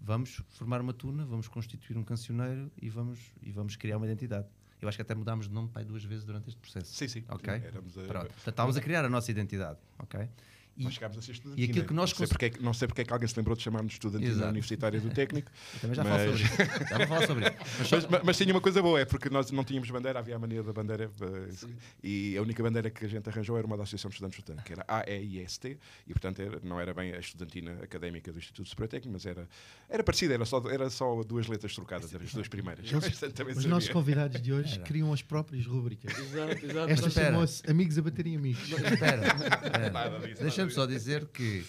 vamos 0.00 0.42
formar 0.50 0.80
uma 0.80 0.92
Tuna, 0.92 1.24
vamos 1.24 1.48
constituir 1.48 1.96
um 1.96 2.04
cancioneiro 2.04 2.70
e 2.80 2.90
vamos, 2.90 3.32
e 3.40 3.50
vamos 3.50 3.76
criar 3.76 3.96
uma 3.96 4.06
identidade. 4.06 4.46
Eu 4.80 4.88
acho 4.88 4.98
que 4.98 5.02
até 5.02 5.14
mudámos 5.14 5.46
de 5.46 5.54
nome 5.54 5.68
pai 5.68 5.84
duas 5.84 6.04
vezes 6.04 6.24
durante 6.24 6.48
este 6.48 6.60
processo. 6.60 6.92
Sim, 6.92 7.06
sim. 7.06 7.24
Ok? 7.28 7.54
a... 7.54 7.60
Portanto, 7.60 8.48
estávamos 8.48 8.76
a 8.76 8.80
criar 8.80 9.04
a 9.04 9.08
nossa 9.08 9.30
identidade. 9.30 9.78
Ok? 9.98 10.28
E, 10.76 10.84
nós 10.84 10.94
chegámos 10.94 11.18
a 11.18 11.22
ser 11.22 11.36
E 11.56 11.64
aquilo 11.64 11.86
que 11.86 11.92
nós 11.92 12.10
não 12.10 12.18
sei, 12.18 12.26
porque 12.26 12.44
é, 12.46 12.52
não 12.60 12.72
sei 12.72 12.88
porque 12.88 13.02
é 13.02 13.04
que 13.04 13.12
alguém 13.12 13.28
se 13.28 13.36
lembrou 13.36 13.56
de 13.56 13.62
chamar-nos 13.62 13.92
estudantina 13.92 14.46
universitária 14.48 15.00
do 15.00 15.10
técnico. 15.10 15.50
Eu 15.74 15.80
também 15.80 15.96
já 15.96 16.04
mas... 16.04 16.22
falo 16.22 16.38
sobre 16.38 16.44
isso. 16.44 16.88
Já 16.88 16.98
vou 16.98 17.06
falar 17.06 17.26
sobre 17.26 17.44
isso. 17.44 17.52
Mas, 17.82 17.90
mas, 17.90 18.06
mas, 18.06 18.22
mas, 18.24 18.36
tinha 18.36 18.54
uma 18.54 18.60
coisa 18.60 18.82
boa, 18.82 19.00
é 19.00 19.04
porque 19.04 19.28
nós 19.28 19.50
não 19.50 19.64
tínhamos 19.64 19.90
bandeira, 19.90 20.18
havia 20.18 20.36
a 20.36 20.38
mania 20.38 20.62
da 20.62 20.72
bandeira. 20.72 21.10
Uh, 21.20 21.74
e 22.02 22.36
a 22.36 22.42
única 22.42 22.62
bandeira 22.62 22.90
que 22.90 23.04
a 23.04 23.08
gente 23.08 23.28
arranjou 23.28 23.56
era 23.56 23.66
uma 23.66 23.76
da 23.76 23.82
Associação 23.82 24.08
de 24.08 24.14
Estudantes 24.14 24.38
Estudantes, 24.38 24.64
que 24.64 24.72
era 24.72 24.84
AEIST, 24.88 25.64
e 26.06 26.12
portanto 26.12 26.40
era, 26.40 26.60
não 26.62 26.80
era 26.80 26.94
bem 26.94 27.12
a 27.12 27.18
estudantina 27.18 27.78
académica 27.82 28.32
do 28.32 28.38
Instituto 28.38 28.68
Superior 28.68 28.88
Técnico, 28.88 29.12
mas 29.12 29.26
era, 29.26 29.48
era 29.88 30.02
parecida, 30.02 30.34
era 30.34 30.44
só, 30.44 30.62
era 30.70 30.90
só 30.90 31.22
duas 31.22 31.46
letras 31.46 31.74
trocadas, 31.74 32.14
eram 32.14 32.24
as 32.24 32.32
duas 32.32 32.48
primeiras. 32.48 32.86
Os, 32.92 33.56
os 33.56 33.64
nossos 33.64 33.88
convidados 33.88 34.40
de 34.40 34.52
hoje 34.52 34.74
era. 34.74 34.84
criam 34.84 35.12
as 35.12 35.22
próprias 35.22 35.66
rúbricas. 35.66 36.16
Exato, 36.16 36.64
exato. 36.64 36.90
Esta 36.90 37.10
chamou-se 37.10 37.70
Amigos 37.70 37.98
a 37.98 38.02
Baterem 38.02 38.36
Amigos. 38.36 38.70
Espera, 38.70 39.26
espera. 39.26 40.61
Deixa-me 40.66 40.72
só 40.72 40.86
dizer 40.86 41.26
que 41.28 41.60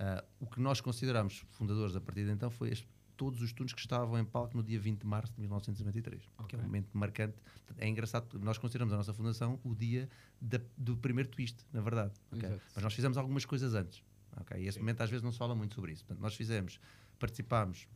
uh, 0.00 0.24
o 0.40 0.46
que 0.46 0.60
nós 0.60 0.80
consideramos 0.80 1.44
fundadores 1.50 1.96
a 1.96 2.00
partir 2.00 2.24
de 2.24 2.30
então 2.30 2.50
foi 2.50 2.70
este, 2.70 2.88
todos 3.16 3.40
os 3.40 3.52
turnos 3.52 3.72
que 3.72 3.80
estavam 3.80 4.18
em 4.18 4.24
palco 4.24 4.56
no 4.56 4.62
dia 4.62 4.78
20 4.78 5.00
de 5.00 5.06
março 5.06 5.32
de 5.34 5.40
1993, 5.40 6.22
okay. 6.38 6.46
que 6.46 6.56
é 6.56 6.58
um 6.58 6.62
momento 6.62 6.88
marcante. 6.92 7.36
É 7.78 7.88
engraçado, 7.88 8.38
nós 8.38 8.58
consideramos 8.58 8.92
a 8.92 8.96
nossa 8.96 9.12
fundação 9.12 9.58
o 9.64 9.74
dia 9.74 10.08
da, 10.40 10.60
do 10.76 10.96
primeiro 10.96 11.28
twist, 11.28 11.64
na 11.72 11.80
verdade. 11.80 12.12
Okay? 12.32 12.60
Mas 12.74 12.84
nós 12.84 12.94
fizemos 12.94 13.16
algumas 13.16 13.44
coisas 13.44 13.74
antes. 13.74 14.02
Okay? 14.42 14.62
E 14.62 14.68
esse 14.68 14.74
Sim. 14.74 14.80
momento 14.80 15.00
às 15.00 15.10
vezes 15.10 15.22
não 15.22 15.32
se 15.32 15.38
fala 15.38 15.54
muito 15.54 15.74
sobre 15.74 15.92
isso. 15.92 16.04
Portanto, 16.04 16.22
nós 16.22 16.34
fizemos, 16.34 16.78
participámos 17.18 17.88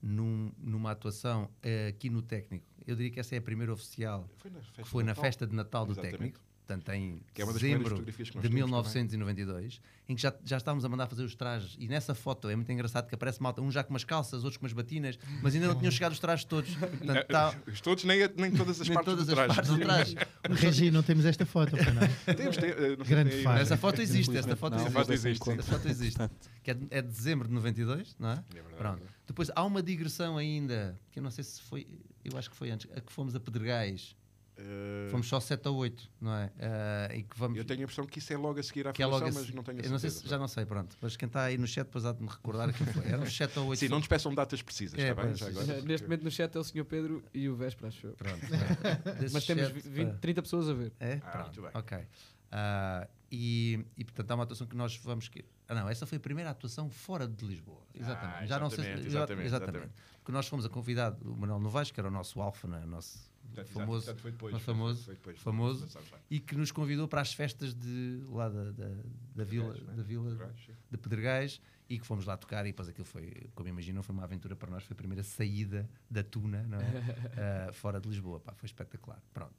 num, 0.00 0.52
numa 0.58 0.92
atuação 0.92 1.44
uh, 1.44 1.88
aqui 1.88 2.08
no 2.08 2.22
técnico. 2.22 2.66
Eu 2.86 2.96
diria 2.96 3.10
que 3.10 3.20
essa 3.20 3.34
é 3.34 3.38
a 3.38 3.42
primeira 3.42 3.72
oficial, 3.72 4.28
foi 4.38 4.50
que 4.50 4.84
foi 4.84 5.04
na 5.04 5.14
festa 5.14 5.46
de 5.46 5.54
Natal 5.54 5.84
do 5.84 5.92
Exatamente. 5.92 6.12
técnico 6.12 6.51
portanto 6.66 6.88
em 6.90 7.20
é 7.36 7.44
dezembro 7.44 8.04
de 8.04 8.48
1992, 8.48 9.76
também. 9.76 9.80
em 10.08 10.14
que 10.14 10.22
já, 10.22 10.32
já 10.44 10.56
estávamos 10.56 10.84
a 10.84 10.88
mandar 10.88 11.06
fazer 11.06 11.24
os 11.24 11.34
trajes, 11.34 11.76
e 11.78 11.88
nessa 11.88 12.14
foto 12.14 12.48
é 12.48 12.56
muito 12.56 12.70
engraçado 12.70 13.08
que 13.08 13.14
aparece 13.14 13.42
malta, 13.42 13.60
um 13.60 13.70
já 13.70 13.82
com 13.82 13.90
umas 13.90 14.04
calças, 14.04 14.44
outros 14.44 14.56
com 14.56 14.64
umas 14.64 14.72
batinas, 14.72 15.18
mas 15.42 15.54
ainda 15.54 15.66
não 15.68 15.74
tinham 15.74 15.90
chegado 15.90 16.12
os 16.12 16.18
trajes 16.18 16.44
todos. 16.44 16.74
Portanto, 16.74 17.26
tá... 17.26 17.54
Todos, 17.82 18.04
nem, 18.04 18.20
nem 18.36 18.52
todas 18.52 18.80
as 18.80 18.88
nem 18.88 18.94
partes 18.94 19.12
todas 19.12 19.26
do 19.26 19.34
traje. 19.34 19.50
As 19.50 19.56
partes 19.56 19.72
do 19.74 19.80
traje. 19.80 20.16
Regi, 20.50 20.90
não 20.90 21.02
temos 21.02 21.24
esta 21.24 21.44
foto, 21.44 21.76
não? 21.76 22.34
temos, 22.34 22.56
tem, 22.56 22.70
uh, 22.70 22.96
Grande 23.04 23.30
tem, 23.30 23.46
Essa 23.46 23.76
foto 23.76 24.00
existe, 24.00 24.36
esta 24.36 24.56
foto 24.56 24.76
não, 24.76 24.86
existe. 25.12 25.50
Essa 25.50 25.62
foto 25.62 25.88
existe. 25.88 26.30
que 26.62 26.70
é, 26.70 26.76
é 26.90 27.02
de 27.02 27.08
dezembro 27.08 27.48
de 27.48 27.54
92, 27.54 28.16
não 28.18 28.30
é? 28.30 28.32
é 28.32 28.54
verdade, 28.54 28.76
Pronto. 28.76 29.02
Depois 29.26 29.50
há 29.54 29.64
uma 29.64 29.82
digressão 29.82 30.36
ainda, 30.36 30.98
que 31.10 31.18
eu 31.18 31.22
não 31.22 31.30
sei 31.30 31.44
se 31.44 31.60
foi, 31.62 31.86
eu 32.24 32.36
acho 32.36 32.50
que 32.50 32.56
foi 32.56 32.70
antes, 32.70 32.90
a 32.94 33.00
que 33.00 33.12
fomos 33.12 33.34
a 33.34 33.40
Pedregais 33.40 34.14
Uh, 34.58 35.10
Fomos 35.10 35.26
só 35.28 35.40
7 35.40 35.66
ou 35.68 35.76
8, 35.76 36.10
não 36.20 36.34
é? 36.34 36.46
Uh, 36.46 37.16
e 37.16 37.22
que 37.22 37.38
vamos... 37.38 37.56
Eu 37.56 37.64
tenho 37.64 37.80
a 37.80 37.82
impressão 37.84 38.04
que 38.04 38.18
isso 38.18 38.32
é 38.32 38.36
logo 38.36 38.60
a 38.60 38.62
seguir 38.62 38.86
à 38.86 38.92
que 38.92 39.02
fundação, 39.02 39.28
é 39.28 39.30
mas 39.32 39.50
não 39.50 39.62
tenho 39.62 39.78
a 39.78 39.82
certeza. 39.82 39.92
Não 39.92 39.98
sei 39.98 40.10
se, 40.10 40.28
já 40.28 40.38
não 40.38 40.48
sei, 40.48 40.66
pronto. 40.66 40.96
Mas 41.00 41.16
quem 41.16 41.26
está 41.26 41.44
aí 41.44 41.56
no 41.56 41.66
chat 41.66 41.86
depois 41.86 42.04
há 42.04 42.12
de 42.12 42.22
me 42.22 42.28
recordar 42.28 42.72
que 42.72 42.84
foi. 42.84 43.06
Eram 43.10 43.26
7 43.26 43.58
ou 43.58 43.66
8. 43.68 43.78
Sim, 43.80 43.88
não 43.88 43.98
nos 43.98 44.06
peçam 44.06 44.34
datas 44.34 44.60
precisas, 44.60 44.98
é, 44.98 45.10
está 45.10 45.22
bem? 45.22 45.34
Já 45.34 45.46
agora, 45.46 45.66
Neste 45.66 45.82
porque... 45.84 46.02
momento 46.04 46.24
no 46.24 46.30
chat 46.30 46.54
é 46.54 46.60
o 46.60 46.64
Sr. 46.64 46.84
Pedro 46.84 47.24
e 47.32 47.48
o 47.48 47.56
Véspera, 47.56 47.88
acho 47.88 48.06
eu. 48.06 48.12
Pronto. 48.12 48.40
mas 49.32 49.44
temos 49.44 49.68
20, 49.68 50.18
30 50.18 50.42
pessoas 50.42 50.68
a 50.68 50.74
ver. 50.74 50.92
É? 51.00 51.20
Ah, 51.24 51.30
pronto. 51.30 51.60
muito 51.60 51.62
bem. 51.62 51.70
Ok. 51.74 51.98
Uh, 51.98 53.08
e, 53.30 53.86
e 53.96 54.04
portanto 54.04 54.30
há 54.30 54.34
uma 54.34 54.44
atuação 54.44 54.66
que 54.66 54.76
nós 54.76 54.94
vamos. 54.98 55.28
Que... 55.28 55.42
Ah, 55.66 55.74
não, 55.74 55.88
essa 55.88 56.04
foi 56.04 56.18
a 56.18 56.20
primeira 56.20 56.50
atuação 56.50 56.90
fora 56.90 57.26
de 57.26 57.46
Lisboa. 57.46 57.80
Exatamente. 57.94 58.38
Ah, 58.38 58.46
já 58.46 58.58
não 58.58 58.68
sei 58.68 58.84
se, 58.84 58.90
exatamente, 58.90 59.08
exatamente. 59.08 59.46
exatamente. 59.46 59.92
Porque 60.18 60.32
nós 60.32 60.46
fomos 60.46 60.66
a 60.66 60.68
convidado 60.68 61.18
o 61.30 61.34
Manuel 61.34 61.58
Novaes, 61.58 61.90
que 61.90 61.98
era 61.98 62.08
o 62.08 62.12
nosso 62.12 62.40
alfa, 62.42 62.68
né, 62.68 62.84
nosso 62.84 63.31
Portanto, 63.42 63.66
exato, 63.66 63.72
famoso, 63.72 64.04
portanto, 64.06 64.22
foi 64.22 64.30
depois, 64.30 64.62
famoso, 64.62 65.04
foi 65.04 65.14
depois, 65.14 65.38
famoso. 65.38 65.98
e 66.30 66.40
que 66.40 66.56
nos 66.56 66.70
convidou 66.70 67.06
para 67.06 67.20
as 67.20 67.34
festas 67.34 67.74
de 67.74 68.22
lá 68.28 68.48
da, 68.48 68.70
da, 68.72 68.88
da 69.34 69.44
vila, 69.44 69.76
é? 69.76 69.94
da 69.94 70.02
vila 70.02 70.30
Pedregais, 70.30 70.70
de 70.90 70.98
Pedregais 70.98 71.60
e 71.88 71.98
que 71.98 72.06
fomos 72.06 72.24
lá 72.24 72.36
tocar 72.36 72.64
e 72.64 72.70
depois 72.70 72.88
aquilo 72.88 73.04
foi, 73.04 73.50
como 73.54 73.68
imaginam, 73.68 74.02
foi 74.02 74.14
uma 74.14 74.24
aventura 74.24 74.56
para 74.56 74.70
nós, 74.70 74.82
foi 74.84 74.94
a 74.94 74.96
primeira 74.96 75.22
saída 75.22 75.88
da 76.10 76.22
Tuna, 76.22 76.62
não 76.62 76.78
é? 76.78 76.82
Ah, 77.68 77.72
fora 77.72 78.00
de 78.00 78.08
Lisboa, 78.08 78.40
pá, 78.40 78.54
foi 78.54 78.66
espetacular. 78.66 79.22
Pronto. 79.34 79.54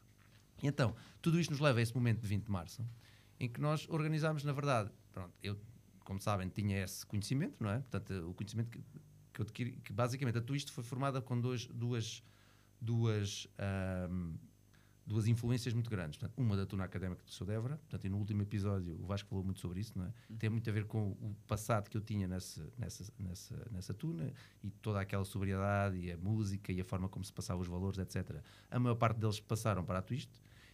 Então, 0.63 0.95
tudo 1.21 1.39
isto 1.39 1.51
nos 1.51 1.59
leva 1.59 1.79
a 1.79 1.81
esse 1.81 1.93
momento 1.93 2.21
de 2.21 2.27
20 2.27 2.45
de 2.45 2.51
Março, 2.51 2.85
em 3.39 3.49
que 3.49 3.59
nós 3.59 3.87
organizámos, 3.89 4.43
na 4.43 4.53
verdade, 4.53 4.89
pronto, 5.11 5.33
eu, 5.43 5.59
como 6.05 6.19
sabem, 6.19 6.47
tinha 6.49 6.83
esse 6.83 7.05
conhecimento, 7.05 7.61
não 7.61 7.69
é? 7.69 7.79
Portanto, 7.79 8.29
o 8.29 8.33
conhecimento 8.33 8.69
que, 8.69 8.81
que 9.33 9.41
eu 9.41 9.43
adquiri, 9.43 9.71
que 9.83 9.91
basicamente 9.91 10.37
a 10.37 10.41
Twist 10.41 10.71
foi 10.71 10.83
formada 10.83 11.21
com 11.21 11.39
dois, 11.39 11.67
duas, 11.67 12.23
duas, 12.83 13.47
ahm, 13.57 14.33
duas 15.05 15.27
influências 15.27 15.73
muito 15.73 15.89
grandes. 15.89 16.17
Portanto, 16.17 16.37
uma 16.37 16.55
da 16.55 16.65
Tuna 16.65 16.83
Académica 16.83 17.23
do 17.23 17.31
Seu 17.31 17.45
Débora, 17.45 17.77
portanto, 17.77 18.05
e 18.05 18.09
no 18.09 18.17
último 18.17 18.41
episódio 18.41 18.93
o 19.01 19.05
Vasco 19.05 19.27
falou 19.29 19.43
muito 19.43 19.59
sobre 19.59 19.79
isso, 19.79 19.93
não 19.97 20.05
é? 20.05 20.13
Tem 20.37 20.49
muito 20.49 20.69
a 20.69 20.73
ver 20.73 20.85
com 20.85 21.11
o 21.11 21.35
passado 21.47 21.89
que 21.89 21.97
eu 21.97 22.01
tinha 22.01 22.27
nessa, 22.27 22.67
nessa, 22.77 23.11
nessa, 23.19 23.67
nessa 23.71 23.93
Tuna 23.93 24.31
e 24.63 24.69
toda 24.69 24.99
aquela 25.01 25.25
sobriedade 25.25 25.97
e 25.97 26.11
a 26.11 26.17
música 26.17 26.71
e 26.71 26.79
a 26.81 26.85
forma 26.85 27.07
como 27.09 27.23
se 27.23 27.33
passavam 27.33 27.61
os 27.61 27.67
valores, 27.67 27.97
etc. 27.99 28.41
A 28.69 28.79
maior 28.79 28.95
parte 28.95 29.17
deles 29.19 29.39
passaram 29.39 29.83
para 29.83 29.99
a 29.99 30.01
Twist. 30.01 30.29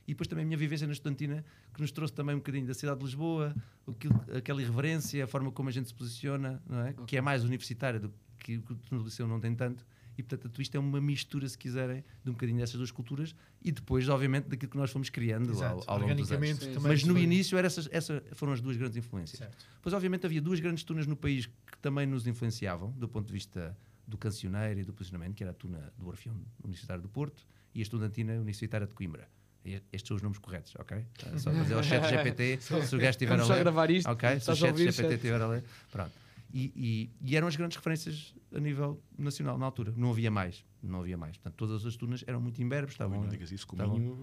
E 0.07 0.13
depois 0.13 0.27
também 0.27 0.43
a 0.43 0.45
minha 0.47 0.57
vivência 0.57 0.87
na 0.87 0.93
estudantina, 0.93 1.45
que 1.71 1.81
nos 1.81 1.91
trouxe 1.91 2.11
também 2.15 2.33
um 2.33 2.39
bocadinho 2.39 2.65
da 2.65 2.73
cidade 2.73 2.97
de 2.99 3.05
Lisboa, 3.05 3.55
o 3.85 3.93
que- 3.93 4.07
aquela 4.35 4.59
irreverência, 4.59 5.23
a 5.23 5.27
forma 5.27 5.51
como 5.51 5.69
a 5.69 5.71
gente 5.71 5.87
se 5.87 5.93
posiciona, 5.93 6.59
não 6.67 6.79
é? 6.81 6.93
que 7.05 7.15
é 7.15 7.21
mais 7.21 7.43
universitária 7.43 7.99
do 7.99 8.11
que 8.39 8.57
o 8.57 8.61
que 8.75 8.95
no 8.95 9.03
liceu 9.03 9.27
não 9.27 9.39
tem 9.39 9.53
tanto. 9.53 9.85
E 10.19 10.21
portanto 10.23 10.47
a 10.47 10.49
Twist 10.49 10.75
é 10.75 10.79
uma 10.79 10.99
mistura, 10.99 11.47
se 11.47 11.57
quiserem, 11.57 12.03
de 12.25 12.29
um 12.29 12.33
bocadinho 12.33 12.59
dessas 12.59 12.75
duas 12.75 12.91
culturas 12.91 13.33
e 13.63 13.71
depois, 13.71 14.09
obviamente, 14.09 14.49
daquilo 14.49 14.69
que 14.69 14.77
nós 14.77 14.91
fomos 14.91 15.09
criando 15.09 15.47
ao, 15.47 15.55
Exato. 15.55 15.83
ao 15.87 15.97
longo 15.97 16.13
dos 16.13 16.29
anos. 16.29 16.49
Sim, 16.59 16.73
também. 16.73 16.91
Mas 16.91 17.03
no 17.05 17.13
foi- 17.13 17.23
início 17.23 17.57
era 17.57 17.67
essas, 17.67 17.87
essas 17.89 18.21
foram 18.33 18.51
as 18.51 18.59
duas 18.59 18.75
grandes 18.75 18.97
influências. 18.97 19.39
Certo. 19.39 19.65
Pois, 19.81 19.93
obviamente, 19.93 20.25
havia 20.25 20.41
duas 20.41 20.59
grandes 20.59 20.83
tunas 20.83 21.07
no 21.07 21.15
país 21.15 21.45
que 21.45 21.77
também 21.81 22.05
nos 22.05 22.27
influenciavam, 22.27 22.91
do 22.91 23.07
ponto 23.07 23.27
de 23.27 23.31
vista 23.33 23.77
do 24.05 24.17
cancioneiro 24.17 24.81
e 24.81 24.83
do 24.83 24.91
posicionamento, 24.91 25.35
que 25.35 25.43
era 25.43 25.51
a 25.51 25.55
tuna 25.55 25.93
do 25.97 26.05
Orfeão 26.09 26.35
Universitário 26.61 27.01
do 27.01 27.07
Porto 27.07 27.47
e 27.73 27.79
a 27.79 27.81
estudantina 27.81 28.33
Universitária 28.33 28.85
de 28.85 28.93
Coimbra. 28.93 29.25
Estes 29.63 30.05
são 30.07 30.17
os 30.17 30.21
nomes 30.21 30.37
corretos, 30.39 30.73
ok? 30.79 31.05
Só 31.37 31.51
fazer 31.53 31.73
ao 31.75 31.83
chat 31.83 32.09
GPT, 32.09 32.57
se 32.61 32.73
o 32.73 32.97
gajo 32.99 33.09
estiver 33.11 33.33
a 33.33 33.35
Vamos 33.37 33.47
só 33.47 33.53
ler. 33.53 33.59
gravar 33.63 33.89
isto. 33.89 34.09
Ok, 34.09 34.39
se 34.41 34.51
o 34.51 34.55
chat 34.55 34.75
GPT 34.77 35.13
estiver 35.15 35.41
a 35.41 35.47
ler. 35.47 35.63
Pronto. 35.91 36.11
E, 36.51 36.71
e- 36.75 37.09
e 37.31 37.35
eram 37.37 37.47
as 37.47 37.55
grandes 37.55 37.77
referências 37.77 38.33
a 38.53 38.59
nível 38.59 39.01
nacional 39.17 39.57
na 39.57 39.65
altura. 39.65 39.93
Não 39.95 40.09
havia 40.11 40.31
mais. 40.31 40.65
Não 40.81 41.01
havia 41.01 41.15
mais. 41.17 41.37
Portanto, 41.37 41.55
todas 41.55 41.85
as 41.85 41.95
tunas 41.95 42.23
eram 42.25 42.41
muito 42.41 42.59
imberbes. 42.61 42.93
Estavam, 42.93 43.21
Não 43.21 43.27
digas 43.29 43.51
isso, 43.51 43.67
que 43.67 43.73
o 43.73 43.75
estavam-. 43.75 44.17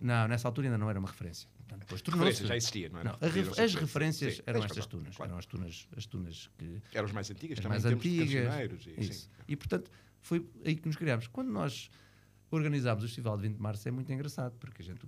Não, 0.00 0.26
nessa 0.26 0.48
altura 0.48 0.66
ainda 0.66 0.78
não 0.78 0.90
era 0.90 0.98
uma 0.98 1.08
referência. 1.08 1.48
Portanto, 1.58 1.80
depois 1.80 2.02
tornou-se. 2.02 2.24
Referência, 2.42 2.46
já 2.48 2.56
existia, 2.56 2.88
não 2.88 2.98
era? 3.00 3.10
Não, 3.10 3.18
as, 3.64 3.74
referências 3.74 4.36
Sim, 4.36 4.42
eram 4.46 4.64
estas 4.64 4.86
tunas. 4.86 5.16
claro. 5.16 5.30
Eram 5.30 5.38
as 5.38 5.46
tunas, 5.46 5.88
as 5.96 6.06
tunas 6.06 6.50
que. 6.58 6.80
Eram 6.92 7.06
as 7.06 7.12
mais 7.12 7.30
antigas, 7.30 7.58
as 7.58 7.64
mais 7.66 7.84
antigas. 7.84 8.86
e- 8.86 9.00
Isso. 9.00 9.12
sim. 9.24 9.28
E 9.46 9.54
portanto, 9.56 9.90
foi 10.20 10.44
aí 10.64 10.74
que 10.74 10.86
nos 10.86 10.96
criámos. 10.96 11.26
Quando 11.28 11.50
nós 11.52 11.90
organizámos 12.50 13.04
o 13.04 13.06
Festival 13.06 13.36
de 13.36 13.42
20 13.44 13.56
de 13.56 13.62
Março, 13.62 13.86
é 13.86 13.90
muito 13.90 14.10
engraçado, 14.12 14.56
porque 14.58 14.82
a 14.82 14.84
gente, 14.84 15.00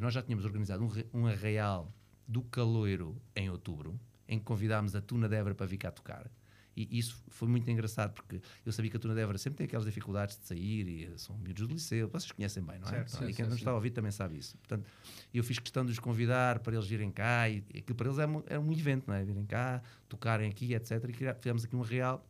nós 0.00 0.12
já 0.14 0.22
tínhamos 0.22 0.44
organizado 0.44 0.82
um, 0.84 1.20
um 1.20 1.26
arraial 1.26 1.92
do 2.26 2.42
Caloiro 2.42 3.16
em 3.36 3.48
outubro, 3.50 4.00
em 4.28 4.38
que 4.38 4.44
convidámos 4.44 4.94
a 4.94 5.00
Tuna 5.00 5.28
de 5.28 5.36
Évora 5.36 5.54
para 5.54 5.66
vir 5.66 5.78
cá 5.78 5.90
tocar. 5.90 6.30
E 6.78 6.98
isso 6.98 7.24
foi 7.28 7.48
muito 7.48 7.70
engraçado, 7.70 8.12
porque 8.12 8.38
eu 8.64 8.70
sabia 8.70 8.90
que 8.90 8.98
a 8.98 9.00
Tuna 9.00 9.14
de 9.14 9.20
Évora 9.20 9.38
sempre 9.38 9.56
tem 9.56 9.64
aquelas 9.66 9.86
dificuldades 9.86 10.38
de 10.38 10.44
sair, 10.46 10.86
e 10.86 11.18
são 11.18 11.34
miúdos 11.38 11.66
do 11.66 11.72
liceu, 11.72 12.06
vocês 12.08 12.30
conhecem 12.30 12.62
bem, 12.62 12.78
não 12.78 12.86
é? 12.88 12.90
Certo, 12.90 13.10
Pronto, 13.12 13.24
sim, 13.24 13.30
e 13.30 13.34
quem 13.34 13.44
sim, 13.46 13.48
não 13.50 13.56
está 13.56 13.70
a 13.70 13.74
ouvir 13.74 13.90
também 13.92 14.12
sabe 14.12 14.36
isso. 14.36 14.58
Portanto, 14.58 14.86
eu 15.32 15.42
fiz 15.42 15.58
questão 15.58 15.86
de 15.86 15.92
os 15.92 15.98
convidar 15.98 16.58
para 16.58 16.74
eles 16.74 16.86
virem 16.86 17.10
cá, 17.10 17.48
e 17.48 17.64
aquilo 17.78 17.94
para 17.94 18.08
eles 18.08 18.18
é, 18.18 18.26
um- 18.26 18.42
é 18.46 18.58
um 18.58 18.70
evento, 18.72 19.04
não 19.08 19.14
é? 19.14 19.24
Virem 19.24 19.46
cá, 19.46 19.82
tocarem 20.06 20.50
aqui, 20.50 20.74
etc. 20.74 21.02
E 21.08 21.12
fizemos 21.40 21.64
aqui 21.64 21.74
um 21.74 21.80
real. 21.80 22.28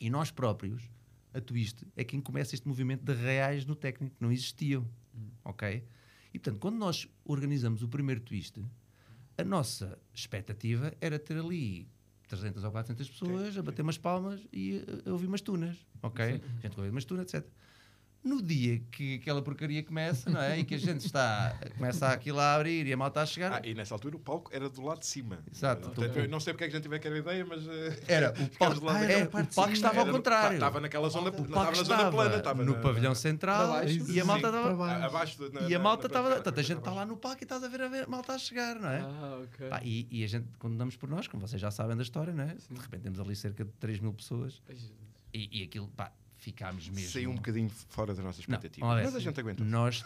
E 0.00 0.08
nós 0.08 0.30
próprios, 0.30 0.88
a 1.34 1.40
Twist, 1.40 1.84
é 1.96 2.04
quem 2.04 2.20
começa 2.20 2.54
este 2.54 2.68
movimento 2.68 3.02
de 3.04 3.12
reais 3.14 3.66
no 3.66 3.74
técnico, 3.74 4.14
que 4.14 4.22
não 4.22 4.30
existiam. 4.30 4.86
Ok? 5.44 5.84
E 6.32 6.38
portanto, 6.38 6.60
quando 6.60 6.76
nós 6.76 7.08
organizamos 7.24 7.82
o 7.82 7.88
primeiro 7.88 8.20
Twist, 8.20 8.62
a 9.38 9.44
nossa 9.44 9.96
expectativa 10.12 10.92
era 11.00 11.18
ter 11.18 11.38
ali 11.38 11.88
300 12.28 12.64
ou 12.64 12.70
400 12.72 13.08
pessoas 13.08 13.56
a 13.56 13.62
bater 13.62 13.82
umas 13.82 13.96
palmas 13.96 14.40
e 14.52 14.84
a, 15.06 15.08
a 15.08 15.12
ouvir 15.12 15.28
umas 15.28 15.40
tunas. 15.40 15.76
Ok? 16.02 16.24
A 16.24 16.60
gente 16.60 16.76
ouvir 16.76 16.90
umas 16.90 17.04
tunas, 17.04 17.32
etc. 17.32 17.48
No 18.22 18.42
dia 18.42 18.80
que 18.90 19.14
aquela 19.14 19.40
porcaria 19.40 19.82
começa, 19.82 20.28
não 20.28 20.40
é? 20.40 20.58
E 20.58 20.64
que 20.64 20.74
a 20.74 20.78
gente 20.78 21.06
está, 21.06 21.56
começa 21.76 22.08
aquilo 22.08 22.40
a 22.40 22.54
abrir 22.56 22.84
e 22.86 22.92
a 22.92 22.96
malta 22.96 23.22
a 23.22 23.26
chegar. 23.26 23.52
Ah, 23.52 23.60
e 23.66 23.74
nessa 23.74 23.94
altura 23.94 24.16
o 24.16 24.18
palco 24.18 24.50
era 24.52 24.68
do 24.68 24.82
lado 24.82 24.98
de 24.98 25.06
cima. 25.06 25.38
Exato. 25.50 25.88
Portanto, 25.90 26.18
eu 26.18 26.28
não 26.28 26.40
sei 26.40 26.52
porque 26.52 26.64
é 26.64 26.66
que 26.68 26.72
a 26.74 26.76
gente 26.76 26.82
tiver 26.82 26.96
aquela 26.96 27.16
ideia, 27.16 27.46
mas. 27.46 27.66
eh, 27.66 28.02
Era 28.08 28.30
o 28.32 28.48
palco, 28.58 28.80
do 28.80 28.86
lado 28.86 28.98
ah, 29.04 29.10
é, 29.12 29.24
o 29.24 29.28
palco 29.30 29.72
estava 29.72 30.00
ao 30.00 30.06
Era- 30.06 30.12
contrário. 30.12 30.54
Estava 30.56 30.80
naquela 30.80 31.08
zona, 31.08 31.30
O 31.30 31.32
estava 31.32 31.48
palco 31.48 31.70
na 31.70 31.76
zona 31.76 31.94
estava 31.94 32.10
plana, 32.10 32.36
estava 32.36 32.64
no 32.64 32.72
na- 32.74 32.80
pavilhão 32.80 33.14
central 33.14 33.84
e 33.86 34.20
a 34.20 34.24
malta 34.24 34.46
estava. 34.48 34.92
abaixo 35.06 35.38
E 35.68 35.74
a 35.74 35.78
malta 35.78 36.06
estava. 36.08 36.30
Portanto, 36.34 36.58
a 36.58 36.62
gente 36.62 36.78
está 36.78 36.90
lá 36.90 37.06
no 37.06 37.16
palco 37.16 37.38
e 37.40 37.44
estás 37.44 37.62
a 37.62 37.68
ver 37.68 37.82
a, 37.82 37.88
ver- 37.88 38.04
a 38.04 38.08
malta 38.08 38.32
a 38.34 38.38
chegar, 38.38 38.78
não 38.80 38.88
é? 38.90 38.98
Ah, 39.00 39.40
ok. 39.44 39.68
E, 39.84 40.08
e 40.10 40.24
a 40.24 40.26
gente, 40.26 40.48
quando 40.58 40.76
damos 40.76 40.96
por 40.96 41.08
nós, 41.08 41.28
como 41.28 41.46
vocês 41.46 41.62
já 41.62 41.70
sabem 41.70 41.96
da 41.96 42.02
história, 42.02 42.32
não 42.34 42.42
é? 42.44 42.48
de 42.56 42.80
repente 42.80 43.02
temos 43.02 43.20
ali 43.20 43.34
cerca 43.36 43.64
de 43.64 43.70
3 43.78 44.00
mil 44.00 44.12
pessoas 44.12 44.60
e, 45.32 45.60
e 45.60 45.62
aquilo, 45.62 45.86
pá, 45.88 46.10
ficámos 46.38 46.88
mesmo. 46.88 47.10
Saiu 47.10 47.30
um 47.30 47.34
bocadinho 47.34 47.70
fora 47.88 48.14
das 48.14 48.24
nossas 48.24 48.46
Não, 48.46 48.54
expectativas. 48.54 48.88
olha, 48.88 49.04
mas 49.04 49.16
a 49.16 49.20
gente 49.20 49.40
aguenta. 49.40 49.64
Nós, 49.64 50.04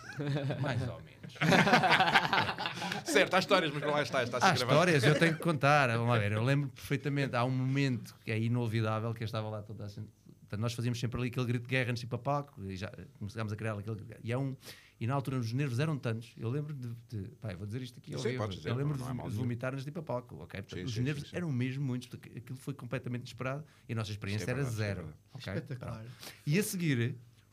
mais 0.60 0.80
ou 0.88 1.00
menos. 1.02 1.34
Certo, 3.04 3.34
há 3.34 3.38
histórias, 3.38 3.72
mas 3.72 3.82
lá 3.82 4.02
está, 4.02 4.22
está 4.22 4.38
a 4.38 4.50
Há 4.50 4.54
histórias, 4.54 5.04
eu 5.04 5.18
tenho 5.18 5.34
que 5.34 5.40
contar. 5.40 5.88
Vamos 5.90 6.08
lá 6.08 6.18
ver, 6.18 6.32
eu 6.32 6.42
lembro 6.42 6.68
perfeitamente. 6.70 7.36
Há 7.36 7.44
um 7.44 7.50
momento 7.50 8.14
que 8.24 8.32
é 8.32 8.38
inolvidável 8.38 9.12
que 9.14 9.22
eu 9.22 9.26
estava 9.26 9.48
lá 9.48 9.62
toda 9.62 9.84
a 9.84 9.88
gente. 9.88 10.08
Portanto, 10.40 10.60
nós 10.60 10.72
fazíamos 10.74 11.00
sempre 11.00 11.18
ali 11.20 11.28
aquele 11.28 11.46
grito 11.46 11.62
de 11.62 11.68
guerra 11.68 11.94
para 12.08 12.18
palco 12.18 12.62
e 12.64 12.76
já 12.76 12.92
começámos 13.18 13.52
a 13.52 13.56
criar 13.56 13.72
aquele 13.72 13.96
grito 13.96 14.02
de 14.02 14.08
guerra. 14.08 14.20
E, 14.24 14.32
há 14.32 14.38
um, 14.38 14.56
e 15.02 15.06
na 15.08 15.14
altura 15.14 15.38
os 15.38 15.52
nervos 15.52 15.80
eram 15.80 15.98
tantos. 15.98 16.32
Eu 16.36 16.48
lembro 16.48 16.72
de. 16.72 16.94
de 17.08 17.28
pá, 17.40 17.50
eu 17.52 17.58
vou 17.58 17.66
dizer 17.66 17.82
isto 17.82 17.98
aqui 17.98 18.14
ao 18.14 18.20
Sim, 18.20 18.36
podes 18.36 18.58
dizer, 18.58 18.68
Eu 18.70 18.76
lembro 18.76 18.96
não 18.96 19.06
há 19.24 19.28
de, 19.28 19.34
vomitar 19.34 19.74
ir 19.76 19.90
para 19.90 20.00
palco. 20.02 20.36
ok? 20.36 20.60
Portanto, 20.62 20.78
Sim, 20.78 20.84
os 20.84 20.94
sim, 20.94 21.00
nervos 21.02 21.24
sim, 21.24 21.30
sim. 21.30 21.36
eram 21.36 21.50
mesmo 21.50 21.84
muitos. 21.84 22.06
porque 22.08 22.38
Aquilo 22.38 22.56
foi 22.56 22.72
completamente 22.72 23.22
inesperado 23.22 23.64
e 23.88 23.92
a 23.92 23.96
nossa 23.96 24.12
experiência 24.12 24.44
é 24.44 24.50
era 24.50 24.62
verdade, 24.62 24.74
é 24.74 24.86
zero. 24.86 24.96
verdade. 25.02 25.18
ok? 25.34 25.52
Espetacular. 25.54 26.06
E 26.46 26.58
a 26.58 26.62
seguir. 26.62 26.98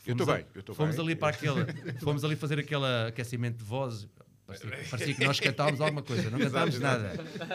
Eu 0.05 0.15
fomos 0.15 0.21
estou 0.21 0.33
a- 0.33 0.37
bem, 0.37 0.45
eu 0.53 0.59
estou 0.59 0.75
Fomos 0.75 0.95
bem. 0.95 1.05
ali 1.05 1.15
para 1.15 1.35
aquele. 1.35 1.93
Fomos 1.99 2.23
ali 2.23 2.35
fazer 2.35 2.59
aquele 2.59 2.85
aquecimento 3.07 3.57
de 3.57 3.63
voz. 3.63 4.07
Parecia, 4.49 4.69
parecia 4.89 5.13
que 5.13 5.23
nós 5.25 5.39
cantávamos 5.39 5.79
alguma 5.79 6.01
coisa, 6.01 6.29
não 6.31 6.39
Exato, 6.39 6.79
nada. 6.79 7.13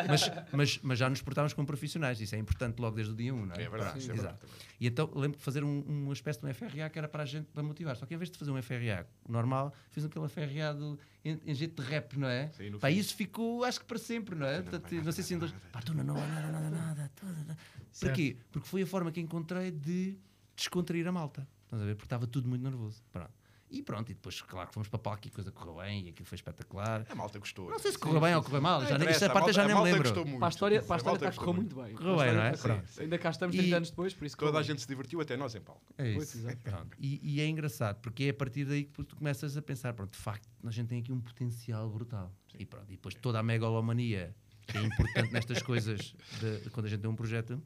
Mas, 0.09 0.31
mas, 0.53 0.79
mas 0.83 0.99
já 0.99 1.11
nos 1.11 1.21
portámos 1.21 1.53
como 1.53 1.67
profissionais, 1.67 2.21
isso 2.21 2.35
é 2.35 2.39
importante 2.39 2.79
logo 2.79 2.95
desde 2.95 3.13
o 3.13 3.17
dia 3.17 3.35
1, 3.35 3.47
não 3.47 3.55
é? 3.57 3.63
É 3.63 3.69
verdade, 3.69 3.99
isso 3.99 4.11
é 4.11 4.15
Exato. 4.15 4.23
verdade. 4.23 4.39
também. 4.39 4.57
E 4.81 4.87
então 4.87 5.11
lembro 5.15 5.39
de 5.39 5.45
fazer 5.45 5.65
um, 5.65 5.81
uma 5.81 6.13
espécie 6.13 6.41
de 6.41 6.47
um 6.47 6.55
FRA 6.55 6.89
que 6.91 6.99
era 6.99 7.09
para 7.09 7.23
a 7.25 7.27
gente 7.27 7.47
para 7.53 7.63
motivar. 7.63 7.97
Só 7.97 8.07
que 8.07 8.15
em 8.15 8.17
vez 8.17 8.31
de 8.31 8.39
fazer 8.39 8.51
um 8.53 8.63
FRA 8.63 9.07
normal, 9.29 9.75
fiz 9.91 10.05
aquele 10.05 10.29
FRA 10.29 10.73
do, 10.73 10.99
em, 11.25 11.41
em 11.45 11.55
jeito 11.55 11.83
de 11.83 11.89
rap, 11.89 12.17
não 12.19 12.29
é? 12.29 12.49
Sim, 12.53 12.71
Pá, 12.79 12.89
fim. 12.89 12.95
isso 12.95 13.15
ficou, 13.17 13.65
acho 13.65 13.81
que 13.81 13.87
para 13.87 13.99
sempre, 13.99 14.35
não 14.37 14.47
é? 14.47 14.59
Não 14.59 14.63
Portanto, 14.63 14.91
vai 14.91 15.01
não 15.03 15.13
sei 15.13 15.25
se 15.25 15.35
ainda. 15.35 15.47
nada, 15.47 15.59
Pá, 15.73 15.81
tu 15.83 15.95
não, 15.95 16.05
não, 16.05 16.15
nada, 16.15 16.53
nada, 16.53 16.71
nada. 16.71 17.57
Porquê? 18.01 18.37
Porque 18.53 18.69
foi 18.69 18.83
a 18.83 18.87
forma 18.87 19.11
que 19.11 19.21
encontrei 19.21 19.71
de 19.71 20.17
descontrair 20.55 21.07
a 21.07 21.13
malta. 21.13 21.47
Estás 21.65 21.83
a 21.83 21.87
ver? 21.87 21.95
Porque 21.95 22.07
estava 22.07 22.27
tudo 22.27 22.49
muito 22.49 22.63
nervoso. 22.63 23.03
Pronto. 23.13 23.33
E 23.75 23.83
pronto, 23.83 24.11
e 24.11 24.15
depois, 24.15 24.41
claro 24.43 24.69
que 24.69 24.75
fomos 24.75 24.89
para 24.89 24.99
palco 24.99 25.27
e 25.27 25.29
a 25.29 25.33
coisa 25.33 25.51
correu 25.51 25.75
bem 25.77 26.07
e 26.07 26.09
aquilo 26.11 26.27
foi 26.27 26.37
espetacular. 26.37 27.05
A 27.09 27.15
malta 27.15 27.39
gostou. 27.39 27.69
Não 27.71 27.79
sei 27.79 27.91
se 27.93 27.99
correu 27.99 28.21
bem 28.21 28.35
ou 28.35 28.43
correu 28.43 28.63
mal, 28.63 28.81
já 28.87 28.95
interessa, 28.97 29.25
essa 29.25 29.35
parte 29.35 29.49
eu 29.49 29.55
já 29.55 29.63
a 29.63 29.67
nem 29.67 29.75
me 29.75 29.81
malta 29.81 29.91
lembro. 29.91 30.03
gostou 30.09 30.25
muito. 30.25 30.39
Para 30.39 30.47
a 30.47 30.51
história, 30.51 30.83
para 30.83 30.95
a 30.95 30.97
história 30.99 31.21
malta 31.21 31.29
está 31.29 31.43
a 31.43 31.45
correr 31.45 31.57
gostou 31.63 31.81
muito 31.81 31.89
bem. 31.89 31.95
Correu 31.97 32.17
bem, 32.17 32.35
não 32.35 32.43
é? 32.43 32.83
sim. 32.87 33.01
Ainda 33.03 33.19
cá 33.19 33.31
estamos 33.31 33.55
E- 33.57 33.59
30 33.59 33.77
anos 33.77 33.91
depois, 33.91 34.15
por 34.15 34.25
isso 34.25 34.37
Toda 34.37 34.49
a 34.51 34.53
correu 34.53 34.65
gente 34.65 34.81
se 34.83 34.87
divertiu, 34.89 35.21
até 35.21 35.37
nós 35.37 35.55
em 35.55 35.61
palco. 35.61 35.83
É 35.99 36.09
isso. 36.11 36.39
Pronto. 36.63 36.97
E, 36.99 37.21
e 37.23 37.41
é 37.41 37.47
engraçado, 37.49 38.01
porque 38.01 38.25
é 38.25 38.29
a 38.31 38.35
partir 38.35 38.65
daí 38.65 38.85
que 38.85 39.05
tu 39.05 39.17
começas 39.17 39.57
a 39.57 39.63
pensar, 39.63 39.93
pronto, 39.95 40.13
de 40.13 40.19
facto, 40.19 40.49
a 40.65 40.71
gente 40.71 40.89
tem 40.89 41.01
aqui 41.01 41.13
um 41.13 41.21
potencial 41.21 41.89
brutal. 41.91 42.33
E 42.59 42.65
pronto, 42.65 42.87
e 42.89 42.93
depois 42.93 43.15
toda 43.17 43.39
a 43.41 43.43
megalomania 43.43 44.35
que 44.67 44.79
é 44.79 44.83
importante 44.83 45.33
nestas 45.33 45.61
coisas, 45.63 46.15
de 46.41 46.71
quando 46.71 46.87
a 46.87 46.89
gente 46.89 47.01
tem 47.01 47.11
um 47.11 47.17
projeto, 47.17 47.61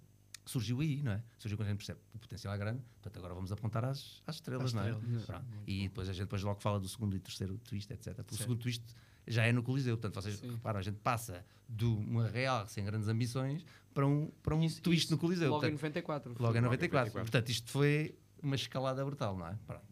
surgiu 0.48 0.80
aí, 0.80 1.02
não 1.02 1.12
é? 1.12 1.22
Surgiu 1.38 1.56
quando 1.58 1.68
a 1.68 1.70
gente 1.70 1.78
percebe 1.78 2.00
que 2.10 2.16
o 2.16 2.18
potencial 2.18 2.54
é 2.54 2.58
grande, 2.58 2.80
portanto 3.00 3.16
agora 3.18 3.34
vamos 3.34 3.52
apontar 3.52 3.84
às, 3.84 4.22
às 4.26 4.36
estrelas, 4.36 4.66
Às 4.66 4.72
não 4.74 4.82
é? 4.82 4.92
Pronto. 5.26 5.44
E 5.66 5.82
depois 5.88 6.08
a 6.08 6.12
gente 6.12 6.22
depois 6.24 6.42
logo 6.42 6.60
fala 6.60 6.80
do 6.80 6.88
segundo 6.88 7.14
e 7.16 7.20
terceiro 7.20 7.58
twist, 7.58 7.92
etc. 7.92 8.14
Porque 8.16 8.34
o 8.34 8.38
segundo 8.38 8.58
twist 8.58 8.82
já 9.26 9.44
é 9.44 9.52
no 9.52 9.62
Coliseu, 9.62 9.96
portanto 9.98 10.22
vocês 10.22 10.36
Sim. 10.38 10.52
reparam, 10.52 10.78
a 10.78 10.82
gente 10.82 10.98
passa 11.00 11.44
de 11.68 11.84
uma 11.84 12.28
real 12.28 12.66
sem 12.66 12.84
grandes 12.84 13.08
ambições 13.08 13.64
para 13.92 14.06
um, 14.06 14.30
para 14.42 14.54
um 14.54 14.62
Isso- 14.64 14.80
twist 14.80 15.04
isso 15.04 15.12
no 15.12 15.18
Coliseu. 15.18 15.50
Logo 15.50 15.66
em 15.66 15.70
Portanto, 15.76 15.82
94. 15.82 16.30
Logo 16.30 16.40
em 16.42 16.46
Logo 16.46 16.58
em 16.58 16.60
94. 16.62 17.08
94. 17.12 17.30
Portanto, 17.30 17.48
isto 17.50 17.70
foi 17.70 18.14
uma 18.42 18.54
escalada 18.54 19.04
brutal, 19.04 19.36
não 19.36 19.46
é? 19.46 19.58
Pronto. 19.66 19.82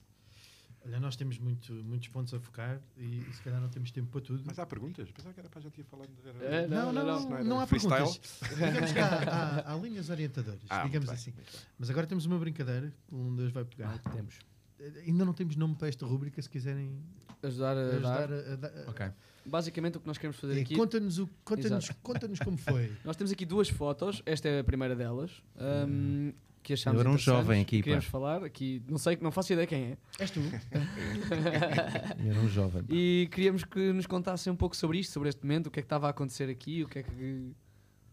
Olha, 0.86 1.00
nós 1.00 1.16
temos 1.16 1.36
muito, 1.38 1.72
muitos 1.72 2.08
pontos 2.08 2.32
a 2.32 2.38
focar 2.38 2.80
e, 2.96 3.24
se 3.32 3.42
calhar 3.42 3.60
não 3.60 3.68
temos 3.68 3.90
tempo 3.90 4.08
para 4.08 4.20
tudo. 4.20 4.42
Mas 4.46 4.58
há 4.58 4.64
perguntas? 4.64 5.10
Pensava 5.10 5.34
que 5.34 5.40
era 5.40 5.48
para 5.48 5.58
a 5.58 5.62
gente 5.62 5.80
ir 5.80 5.84
falando. 5.84 6.10
Era... 6.24 6.44
É, 6.62 6.66
não, 6.68 6.92
não, 6.92 7.04
não, 7.04 7.18
Isso 7.18 7.28
não 7.28 7.44
não, 7.44 7.56
era 7.56 7.64
há 7.64 7.66
freestyle? 7.66 8.04
perguntas. 8.04 8.40
Digamos 8.56 8.92
que 8.92 8.98
há, 9.00 9.06
há- 9.66 9.72
há 9.72 9.76
linhas 9.76 10.08
orientadoras, 10.10 10.60
Ah, 10.70 10.84
digamos 10.84 11.08
assim. 11.08 11.32
bem, 11.32 11.44
bem. 11.44 11.60
Mas 11.78 11.90
agora 11.90 12.06
temos 12.06 12.24
uma 12.26 12.38
brincadeira 12.38 12.92
que 13.08 13.14
um 13.14 13.34
deles 13.34 13.52
vai 13.52 13.64
pegar. 13.64 13.98
Temos. 13.98 14.38
ainda 15.04 15.24
não 15.24 15.32
temos 15.32 15.56
nome 15.56 15.74
para 15.74 15.88
esta 15.88 16.06
rubrica, 16.06 16.40
se 16.40 16.48
quiserem 16.48 17.02
Ajudar 17.42 17.76
a 17.76 17.80
ajudar 17.88 18.28
dar. 18.28 18.32
a, 18.32 18.52
a 18.52 18.56
dar- 18.56 18.88
Ok. 18.88 19.06
Basicamente 19.44 19.96
o 19.96 20.00
que 20.00 20.06
nós 20.06 20.18
queremos 20.18 20.36
fazer 20.38 20.58
É, 20.58 20.62
aqui. 20.62 20.74
Conta-nos 20.74 21.18
Exato. 21.18 21.94
conta-nos 22.02 22.38
como 22.40 22.56
foi. 22.56 22.92
Nós 23.04 23.14
temos 23.14 23.30
aqui 23.30 23.44
duas 23.46 23.68
fotos, 23.68 24.20
esta 24.26 24.48
é 24.48 24.58
a 24.60 24.64
primeira 24.64 24.96
delas, 24.96 25.30
ahm, 25.56 26.32
que 26.66 26.72
achámos 26.72 27.00
Eu 27.00 27.06
era 27.06 27.14
um 27.14 27.16
jovem 27.16 27.62
aqui, 27.62 27.76
que 27.76 27.82
Queríamos 27.84 28.06
falar, 28.06 28.42
aqui, 28.42 28.82
não 28.88 28.98
sei, 28.98 29.16
não 29.22 29.30
faço 29.30 29.52
ideia 29.52 29.68
quem 29.68 29.84
é. 29.92 29.98
És 30.18 30.32
tu? 30.32 30.40
Eu 32.18 32.30
era 32.32 32.40
um 32.40 32.48
jovem. 32.48 32.82
pá. 32.82 32.88
E 32.92 33.28
queríamos 33.30 33.62
que 33.62 33.92
nos 33.92 34.06
contassem 34.06 34.52
um 34.52 34.56
pouco 34.56 34.76
sobre 34.76 34.98
isto, 34.98 35.12
sobre 35.12 35.28
este 35.28 35.44
momento, 35.44 35.68
o 35.68 35.70
que 35.70 35.78
é 35.78 35.82
que 35.82 35.86
estava 35.86 36.08
a 36.08 36.10
acontecer 36.10 36.50
aqui, 36.50 36.82
o 36.82 36.88
que 36.88 36.98
é 36.98 37.02
que. 37.04 37.52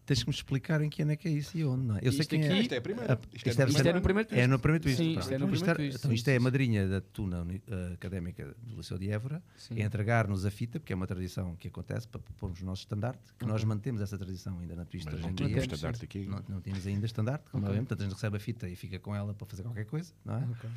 Tens 0.06 0.22
que 0.22 0.28
me 0.28 0.34
explicar 0.34 0.82
em 0.82 0.90
que 0.90 1.00
ano 1.00 1.12
é 1.12 1.16
que 1.16 1.26
é 1.26 1.30
isso 1.30 1.56
e 1.56 1.64
onde, 1.64 1.82
não 1.86 1.96
é? 1.96 2.00
Eu 2.02 2.12
sei 2.12 2.20
Isto 2.20 2.30
quem 2.30 2.44
aqui- 2.44 2.52
é. 2.52 2.60
Isto 2.60 2.74
é 2.74 2.76
a 2.76 2.80
primeira. 2.82 3.12
Ah, 3.14 3.18
Isto, 3.32 3.36
isto 3.36 3.48
é, 3.48 3.54
deve 3.54 3.70
Isto 3.70 3.82
ser- 3.82 3.88
é 3.88 3.92
no 3.94 4.02
primeiro 4.02 4.28
twist. 4.28 4.42
É 4.42 4.46
no 4.46 4.58
primeiro 4.58 4.82
twist. 4.82 4.96
Sim, 4.98 5.18
isto 5.18 5.20
é 5.20 5.30
no 5.30 5.36
Então, 5.36 5.48
primeiro 5.48 5.64
era- 5.70 5.74
twist, 5.76 5.96
então 5.98 6.12
isto 6.12 6.28
é 6.28 6.36
a 6.36 6.40
madrinha 6.40 6.86
da 6.88 7.00
Tuna 7.00 7.46
eh, 7.50 7.92
Académica 7.94 8.54
do 8.62 8.76
Liceu 8.76 8.98
de 8.98 9.10
Évora 9.10 9.42
a 9.70 9.80
entregar-nos 9.80 10.44
a 10.44 10.50
fita, 10.50 10.78
porque 10.78 10.92
é 10.92 10.96
uma 10.96 11.06
tradição 11.06 11.56
que 11.56 11.68
acontece 11.68 12.06
para 12.06 12.20
pormos 12.36 12.60
o 12.60 12.64
nosso 12.66 12.82
estandarte, 12.82 13.32
que 13.38 13.46
nós 13.46 13.64
mantemos 13.64 14.02
essa 14.02 14.18
tradição 14.18 14.58
ainda 14.58 14.76
na 14.76 14.84
twist 14.84 15.06
Mas 15.06 15.14
hoje 15.14 15.22
não 15.22 15.30
em 15.30 15.34
tínhamos 15.34 15.52
dia. 15.54 15.62
Mantemos, 15.62 15.74
estandarte 15.78 16.04
aqui. 16.04 16.26
Não, 16.26 16.44
não 16.56 16.60
tínhamos 16.60 16.86
ainda 16.86 17.06
estandarte, 17.06 17.50
como 17.50 17.62
Ok. 17.64 17.70
é 17.70 17.74
mesmo, 17.74 17.86
portanto 17.86 18.00
a 18.00 18.04
gente 18.10 18.14
recebe 18.14 18.36
a 18.36 18.40
fita 18.40 18.68
e 18.68 18.76
fica 18.76 18.98
com 18.98 19.16
ela 19.16 19.32
para 19.32 19.46
fazer 19.46 19.62
qualquer 19.62 19.86
coisa, 19.86 20.12
não 20.24 20.34
é? 20.36 20.44
Ok. 20.44 20.68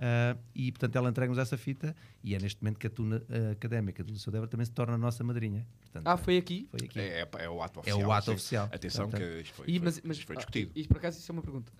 Ah, 0.00 0.36
e 0.54 0.72
portanto 0.72 0.96
ela 0.96 1.08
entrega-nos 1.08 1.38
essa 1.38 1.56
fita 1.56 1.94
e 2.22 2.34
é 2.34 2.38
neste 2.38 2.60
momento 2.62 2.78
que 2.78 2.86
a 2.86 2.90
Tuna 2.90 3.22
eh, 3.28 3.52
Académica 3.52 4.02
do 4.02 4.12
Liceu 4.12 4.30
de 4.30 4.36
Évora 4.38 4.50
também 4.50 4.66
se 4.66 4.72
torna 4.72 4.94
a 4.94 4.98
nossa 4.98 5.22
madrinha. 5.22 5.66
Portanto, 5.82 6.06
Ah, 6.06 6.16
foi 6.16 6.36
aqui? 6.36 6.66
foi 6.70 6.80
aqui. 6.86 6.98
É, 6.98 7.20
é, 7.20 7.28
é 7.44 7.48
o 7.48 7.62
ato 7.62 7.78
É 7.78 7.80
oficial. 7.80 8.00
o 8.08 8.12
ato 8.12 8.24
sim. 8.26 8.32
oficial. 8.32 8.68
Atenção, 8.72 9.08
Portanto, 9.08 9.28
que 9.28 9.40
isto 9.42 9.54
foi, 9.54 9.66
E, 9.68 9.78
mas, 9.78 10.00
mas, 10.02 10.16
isto 10.16 10.26
foi 10.26 10.34
ah, 10.34 10.38
discutido. 10.38 10.72
e 10.74 10.88
por 10.88 10.96
acaso 10.96 11.18
isso 11.18 11.30
é 11.30 11.32
uma 11.32 11.42
pergunta. 11.42 11.72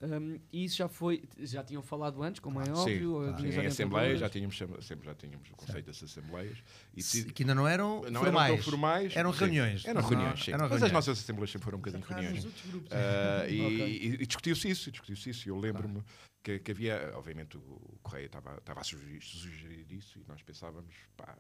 E 0.52 0.64
isso 0.64 0.76
já 0.76 0.88
foi. 0.88 1.22
Já 1.40 1.64
tinham 1.64 1.82
falado 1.82 2.22
antes, 2.22 2.38
como 2.40 2.60
é 2.60 2.66
Sim, 2.66 2.70
óbvio? 2.72 3.12
claro. 3.20 3.42
Sim, 3.42 3.50
já 3.52 3.62
em 3.64 3.66
assembleias 3.66 4.20
já 4.20 4.28
tínhamos, 4.28 4.56
sempre 4.56 5.06
já 5.06 5.14
tínhamos 5.14 5.50
o 5.50 5.56
conceito 5.56 5.86
das 5.86 6.02
assembleias. 6.02 6.58
E 6.96 7.02
Se- 7.02 7.24
que 7.24 7.42
ainda 7.42 7.54
não 7.54 7.66
eram 7.66 8.02
não 8.10 8.20
formais. 8.22 8.52
eram 8.54 8.62
formais. 8.62 9.16
Eram 9.16 9.32
sim. 9.32 9.38
reuniões. 9.40 9.84
Eram 9.84 10.02
Não, 10.02 10.08
reuniões, 10.08 10.44
sim. 10.44 10.50
eram 10.52 10.60
Mas 10.64 10.72
as 10.72 10.78
reuniões. 10.80 10.92
nossas 10.92 11.18
assembleias 11.18 11.50
sempre 11.50 11.64
foram 11.64 11.78
um 11.78 11.80
bocadinho 11.80 12.04
reuniões. 12.06 12.46
Ah, 12.92 13.46
e 13.50 14.24
discutiu-se 14.26 14.68
isso, 14.70 14.90
discutiu-se 14.90 15.30
isso. 15.30 15.48
Eu 15.48 15.58
lembro-me 15.58 16.00
que, 16.44 16.58
que 16.60 16.70
havia, 16.70 17.10
obviamente, 17.16 17.56
o 17.56 17.98
Correia 18.02 18.26
estava, 18.26 18.56
estava 18.58 18.80
a 18.80 18.84
sugerir, 18.84 19.20
sugerir 19.22 19.86
isso 19.90 20.18
e 20.18 20.24
nós 20.28 20.40
pensávamos, 20.42 20.94
pá, 21.16 21.34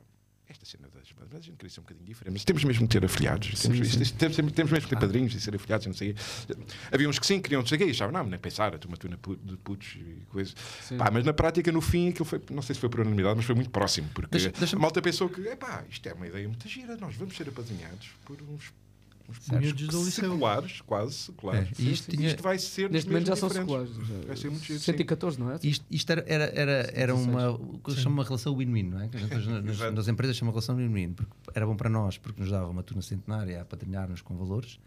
esta 0.46 0.64
cena 0.66 0.88
das 0.88 1.10
bandas, 1.12 1.30
mas 1.30 1.38
a 1.40 1.40
gente 1.42 1.56
queria 1.56 1.70
ser 1.70 1.80
um 1.80 1.84
bocadinho 1.84 2.06
diferente. 2.06 2.32
Mas 2.34 2.44
temos 2.44 2.64
mesmo 2.64 2.86
de 2.86 2.92
ter 2.98 3.04
afiliados, 3.04 3.60
temos, 3.62 3.78
isto- 3.78 4.02
isto- 4.02 4.18
temos, 4.18 4.36
temos 4.36 4.72
mesmo 4.72 4.80
de 4.80 4.88
ter 4.94 4.98
padrinhos 5.00 5.34
e 5.34 5.40
ser 5.40 5.54
afiliados, 5.54 5.86
e 5.86 5.88
não 5.88 5.94
sei. 5.96 6.14
Havia 6.92 7.08
uns 7.08 7.18
que 7.18 7.26
sim, 7.26 7.40
queriam, 7.40 7.60
não 7.62 7.66
sei 7.66 7.76
o 7.76 7.78
quê, 7.80 7.86
e 7.86 7.90
achavam, 7.90 8.12
não, 8.12 8.28
nem 8.28 8.38
pensar, 8.38 8.74
a 8.74 8.78
turma 8.78 8.96
tuna 8.98 9.16
de 9.42 9.56
putos 9.58 9.94
e 9.96 10.22
coisas. 10.30 10.54
Sim. 10.82 10.98
Pá, 10.98 11.10
mas 11.10 11.24
na 11.24 11.32
prática, 11.32 11.70
no 11.72 11.80
fim, 11.80 12.10
aquilo 12.10 12.24
foi, 12.26 12.42
não 12.50 12.60
sei 12.62 12.74
se 12.74 12.80
foi 12.80 12.88
por 12.90 13.00
unanimidade, 13.00 13.36
mas 13.36 13.44
foi 13.46 13.54
muito 13.54 13.70
próximo, 13.70 14.08
porque 14.14 14.30
Deixa- 14.32 14.50
deixa-me- 14.50 14.80
a 14.80 14.82
malta 14.82 15.00
pensou 15.00 15.28
que, 15.30 15.40
epá, 15.48 15.84
isto 15.88 16.06
é 16.08 16.12
uma 16.12 16.26
ideia 16.26 16.46
muito 16.48 16.66
gira, 16.68 16.94
nós 16.96 17.14
vamos 17.16 17.34
ser 17.36 17.48
apadrinhados 17.48 18.10
por 18.26 18.40
uns. 18.42 18.70
Seculares, 20.10 20.80
quase 20.82 21.14
seculares. 21.14 21.68
É, 21.78 21.82
e 21.82 21.92
isto 21.92 22.10
tinha- 22.10 22.28
isto 22.28 22.42
vai 22.42 22.58
ser 22.58 22.90
Neste 22.90 23.08
momento 23.10 23.26
já 23.26 23.36
são 23.36 23.48
diferentes. 23.48 23.88
seculares. 23.94 24.26
Vai 24.26 24.36
ser 24.36 24.50
muito 24.50 24.64
giro, 24.64 24.78
sim. 24.78 24.84
114, 24.86 25.38
não 25.40 25.50
é? 25.52 25.58
Isto, 25.62 25.84
isto 25.90 26.10
era, 26.10 26.24
era, 26.26 26.44
era, 26.44 26.90
era 26.94 27.14
uma, 27.14 27.50
o 27.50 27.78
que 27.78 27.92
se 27.92 27.98
chama 28.00 28.16
uma 28.16 28.24
relação 28.24 28.54
win-win, 28.56 28.82
não 28.84 29.00
é? 29.00 29.08
Que 29.08 29.16
a 29.16 29.20
gente 29.20 29.34
hoje 29.34 29.48
nas, 29.50 29.78
nas 29.92 30.08
empresas 30.08 30.36
chama 30.36 30.50
relação 30.50 30.76
win-win, 30.76 31.12
porque 31.14 31.32
era 31.54 31.66
bom 31.66 31.76
para 31.76 31.88
nós, 31.90 32.18
porque 32.18 32.40
nos 32.40 32.50
dava 32.50 32.68
uma 32.68 32.82
turma 32.82 33.02
centenária 33.02 33.60
a 33.60 33.64
patrulhar-nos 33.64 34.20
com 34.20 34.36
valores, 34.36 34.78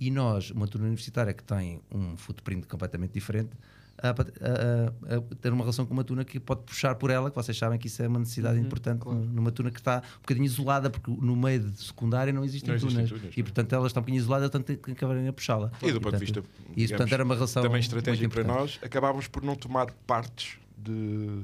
e 0.00 0.10
nós, 0.10 0.50
uma 0.50 0.66
turma 0.66 0.86
universitária 0.86 1.32
que 1.32 1.44
tem 1.44 1.80
um 1.90 2.16
footprint 2.16 2.66
completamente 2.66 3.12
diferente, 3.12 3.50
a, 3.98 4.08
a- 4.10 5.16
a- 5.16 5.34
ter 5.40 5.52
uma 5.52 5.62
relação 5.62 5.84
com 5.86 5.92
uma 5.92 6.04
tuna 6.04 6.24
que 6.24 6.38
pode 6.40 6.62
puxar 6.62 6.94
por 6.96 7.10
ela, 7.10 7.30
que 7.30 7.36
vocês 7.36 7.56
sabem 7.56 7.78
que 7.78 7.86
isso 7.86 8.02
é 8.02 8.08
uma 8.08 8.18
necessidade 8.18 8.58
Uhum, 8.58 8.64
importante 8.64 9.00
claro. 9.00 9.18
numa 9.18 9.50
tuna 9.50 9.70
que 9.70 9.78
está 9.80 9.98
um 10.16 10.20
bocadinho 10.22 10.44
isolada, 10.46 10.90
porque 10.90 11.10
no 11.10 11.36
meio 11.36 11.60
de 11.60 11.82
secundária 11.84 12.32
não 12.32 12.44
existem 12.44 12.68
Não 12.68 12.76
existem 12.76 13.06
tunas, 13.06 13.10
tunas, 13.20 13.34
e 13.36 13.38
não. 13.40 13.44
portanto 13.44 13.72
ela 13.74 13.86
está 13.86 14.00
um 14.00 14.02
bocadinho 14.02 14.20
isolada, 14.20 14.44
portanto 14.50 14.66
tem 14.66 14.76
que 14.76 14.90
acabarem 14.92 15.28
a 15.28 15.32
puxá-la. 15.32 15.70
E 15.82 15.92
do 15.92 16.00
ponto 16.00 16.16
de 16.16 16.18
portanto, 16.18 16.20
vista 16.20 16.40
isso, 16.40 16.48
digamos, 16.74 16.90
portanto, 16.90 17.12
era 17.12 17.24
uma 17.24 17.34
relação 17.34 17.62
também 17.62 17.74
muito 17.76 17.84
estratégico 17.84 18.32
para 18.32 18.44
nós, 18.44 18.78
acabávamos 18.82 19.28
por 19.28 19.42
não 19.42 19.54
tomar 19.54 19.86
partes 20.06 20.58
de 20.78 21.42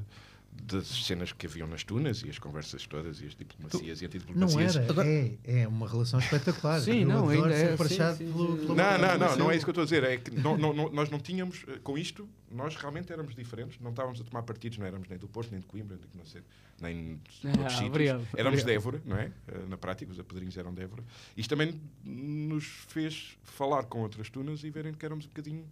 das 0.63 0.87
cenas 0.87 1.33
que 1.33 1.47
haviam 1.47 1.67
nas 1.69 1.83
tunas 1.85 2.23
e 2.23 2.29
as 2.31 2.39
conversas 2.39 2.87
todas 2.87 3.21
e 3.21 3.27
as 3.27 3.35
diplomacias 3.35 4.01
e 4.01 4.03
Não 4.03 4.07
antidiplomacias. 4.09 4.77
era, 4.77 4.91
Agora- 4.91 5.09
é, 5.09 5.37
é 5.45 5.69
uma 5.69 5.89
relação 5.89 6.19
espetacular. 6.21 6.81
Sim, 6.81 7.03
Eu 7.03 7.09
não, 7.09 7.29
ainda 7.29 7.53
é, 7.55 7.77
sim, 7.77 7.97
sim, 8.17 8.33
pelo- 8.33 8.57
pelo- 8.59 8.75
Não, 8.75 8.99
não, 8.99 9.19
não, 9.19 9.37
não 9.37 9.51
é 9.51 9.57
isso 9.57 9.65
que 9.65 9.71
eu 9.71 9.73
estou 9.73 9.83
a 9.83 9.85
dizer. 9.85 10.05
É 10.05 10.17
que 10.17 10.31
não, 10.33 10.59
não- 10.59 10.73
não- 10.75 10.91
nós 10.91 11.09
não 11.11 11.19
tínhamos, 11.19 11.65
eh, 11.69 11.79
com 11.83 11.97
isto, 11.97 12.29
nós 12.51 12.77
realmente 12.77 13.13
éramos 13.13 13.35
diferentes. 13.35 13.79
Não 13.81 13.91
estávamos 13.91 14.21
a 14.21 14.25
tomar 14.25 14.43
partidos, 14.43 14.79
não 14.79 14.87
éramos 14.87 15.09
nem 15.09 15.19
do 15.19 15.29
Porto, 15.29 15.51
nem 15.51 15.61
de 15.61 15.67
Coimbra, 15.67 15.97
nem 15.97 16.07
de, 16.11 16.17
não 16.19 16.25
sei, 16.27 16.43
nem 16.81 17.15
de 17.17 17.21
Ah, 17.47 17.49
outros 17.51 17.73
sítios. 17.73 17.89
obrigado, 17.91 18.29
Éramos 18.37 18.61
obrigado. 18.61 18.67
de 18.67 18.73
Évora, 18.73 19.03
não 19.07 19.17
é? 19.17 19.33
Eh, 19.49 19.59
Na 19.69 19.77
prática, 19.79 20.11
os 20.13 20.19
apedrinhos 20.19 20.57
eram 20.57 20.73
de 20.75 20.83
Évora. 20.83 21.03
Isto 21.37 21.51
também 21.51 21.81
nos 22.05 22.65
fez 22.89 23.37
falar 23.43 23.85
com 23.85 24.01
outras 24.03 24.29
tunas 24.29 24.63
e 24.65 24.71
verem 24.71 24.93
que 24.93 25.05
éramos 25.05 25.25
um 25.25 25.29
bocadinho. 25.29 25.65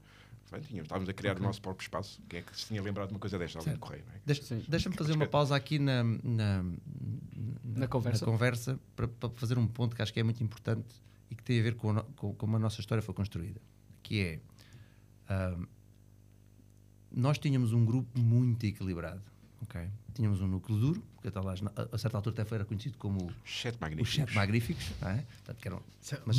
Estávamos 0.83 1.09
a 1.09 1.13
criar 1.13 1.37
o 1.39 1.43
nosso 1.43 1.61
próprio 1.61 1.85
espaço. 1.85 2.21
Quem 2.29 2.39
é 2.41 2.43
que 2.43 2.59
se 2.59 2.67
tinha 2.67 2.81
lembrado 2.83 3.09
de 3.09 3.15
uma 3.15 3.21
coisa 3.21 3.39
desta? 3.39 3.59
Correio, 3.79 4.05
não 4.07 4.15
é? 4.15 4.21
Deixa-. 4.25 4.55
Deixa-me 4.69 4.97
fazer 4.97 5.13
uma 5.13 5.27
pausa 5.27 5.57
aqui 5.57 5.79
na, 5.79 6.05
na, 6.05 6.65
Na 7.65 7.89
conversa. 7.89 8.25
conversa 8.25 8.79
para, 8.95 9.09
para 9.09 9.29
fazer 9.31 9.59
um 9.59 9.67
ponto 9.67 9.95
que 9.97 10.03
acho 10.03 10.13
que 10.13 10.21
é 10.21 10.23
muito 10.23 10.43
importante 10.43 11.03
e 11.31 11.35
que 11.35 11.43
tem 11.43 11.59
a 11.59 11.63
ver 11.63 11.75
com, 11.75 11.95
com 12.15 12.35
como 12.35 12.57
a 12.57 12.59
nossa 12.59 12.81
história 12.81 13.03
foi 13.03 13.13
construída. 13.15 13.61
Que 14.03 14.21
é, 14.21 14.41
ahm, 15.29 15.65
nós 17.11 17.39
tínhamos 17.39 17.73
um 17.73 17.85
grupo 17.85 18.19
muito 18.19 18.65
equilibrado. 18.67 19.23
ok? 19.63 19.89
Tínhamos 20.17 20.41
um 20.41 20.49
núcleo 20.49 20.79
duro, 20.79 21.03
que 21.21 21.29
até 21.29 21.39
lá, 21.39 21.53
a, 21.93 21.99
certa 21.99 22.17
altura 22.17 22.33
até 22.37 22.45
foi 22.47 22.57
era 22.57 22.65
conhecido 22.65 22.97
como 22.97 23.31
Sete 23.45 23.77
os 24.01 24.15
sete 24.15 24.35
magníficos, 24.35 24.91
não 24.99 25.11
é? 25.11 25.25
Portanto, 25.45 25.61
que 25.61 25.69
eram 25.69 25.83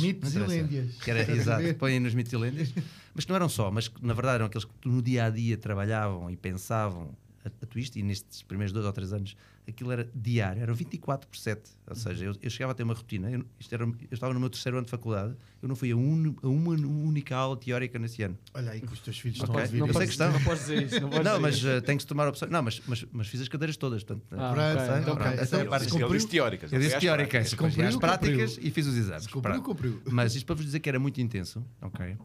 Mitos 0.00 0.34
e. 0.34 1.04
Que 1.04 1.10
era, 1.12 1.20
exato, 1.30 1.74
põem 1.76 2.00
nos 2.00 2.12
mitos 2.12 2.32
e 2.32 2.36
lendas. 2.36 2.74
Mas 3.14 3.24
que 3.24 3.30
não 3.30 3.36
eram 3.36 3.48
só, 3.48 3.70
mas 3.70 3.86
que 3.86 4.04
na 4.04 4.14
verdade 4.14 4.34
eram 4.34 4.46
aqueles 4.46 4.64
que 4.64 4.88
no 4.88 5.00
dia 5.00 5.26
a 5.26 5.30
dia 5.30 5.56
trabalhavam 5.56 6.28
e 6.28 6.36
pensavam 6.36 7.14
a, 7.44 7.48
a 7.48 7.66
twist, 7.66 7.96
e 7.96 8.02
nestes 8.02 8.42
primeiros 8.42 8.72
dois 8.72 8.84
ou 8.84 8.92
três 8.92 9.12
anos 9.12 9.36
aquilo 9.68 9.92
era 9.92 10.08
diário, 10.14 10.62
era 10.62 10.72
24 10.72 11.28
por 11.28 11.36
7. 11.36 11.70
Ou 11.86 11.94
seja, 11.94 12.24
eu, 12.24 12.34
eu 12.42 12.50
chegava 12.50 12.72
a 12.72 12.74
ter 12.74 12.82
uma 12.82 12.94
rotina, 12.94 13.30
eu, 13.30 13.44
isto 13.60 13.74
era, 13.74 13.84
eu 13.84 13.94
estava 14.10 14.32
no 14.34 14.40
meu 14.40 14.48
terceiro 14.50 14.76
ano 14.78 14.84
de 14.84 14.90
faculdade, 14.90 15.34
eu 15.62 15.68
não 15.68 15.76
fui 15.76 15.90
a, 15.92 15.96
un- 15.96 16.34
a 16.42 16.48
uma 16.48 16.70
única 16.72 17.36
aula 17.36 17.56
teórica 17.56 17.98
nesse 17.98 18.22
ano. 18.22 18.36
Olha 18.54 18.72
aí 18.72 18.80
que 18.80 18.92
os 18.92 19.00
teus 19.00 19.18
filhos 19.18 19.38
Ok. 19.40 19.46
estão 19.48 19.60
a 19.60 19.64
ouvir 19.64 19.78
Não 19.78 19.86
Eu 19.86 19.94
que 19.94 20.04
estão. 20.04 20.32
Não 20.32 20.40
podes 20.42 20.62
dizer 20.62 20.82
isso. 20.82 21.00
Não, 21.00 21.08
podes 21.10 21.24
não, 21.24 21.32
dizer 21.32 21.42
mas 21.42 21.56
isso. 21.56 21.68
uh, 21.68 21.82
tem 21.82 21.96
que 21.96 22.02
se 22.02 22.06
tomar 22.06 22.28
opções. 22.28 22.50
Não, 22.50 22.62
mas, 22.62 22.80
mas, 22.86 23.04
mas 23.12 23.26
fiz 23.28 23.40
as 23.40 23.48
cadeiras 23.48 23.76
todas. 23.76 24.02
Portanto, 24.04 24.26
Ah, 24.32 24.52
Pronto, 24.52 24.60
ok. 24.60 24.82
então, 24.84 24.98
Então, 25.00 25.14
ok. 25.14 25.24
pronto, 25.26 25.40
essa 25.40 25.56
a 25.56 25.60
Então, 25.60 25.78
que 25.78 25.82
Ele 25.84 25.90
cumpriu, 26.02 26.08
disse 26.18 26.28
teóricas. 26.28 26.72
Eu 26.72 26.78
disse 26.78 26.90
foi 26.90 26.96
às 26.96 27.02
teórica, 27.02 27.30
práticas. 27.98 28.50
Cumpriu, 28.54 28.68
e 28.68 28.70
fiz 28.70 28.86
os 28.86 28.96
exames. 28.96 29.22
Se 29.24 29.28
cumpriu, 29.28 29.62
cumpriu. 29.62 30.02
Mas 30.10 30.34
isto 30.34 30.46
para 30.46 30.54
vos 30.56 30.64
dizer 30.64 30.80
que 30.80 30.88
era 30.88 30.98
muito 30.98 31.20
intenso, 31.20 31.64
ok? 31.80 32.16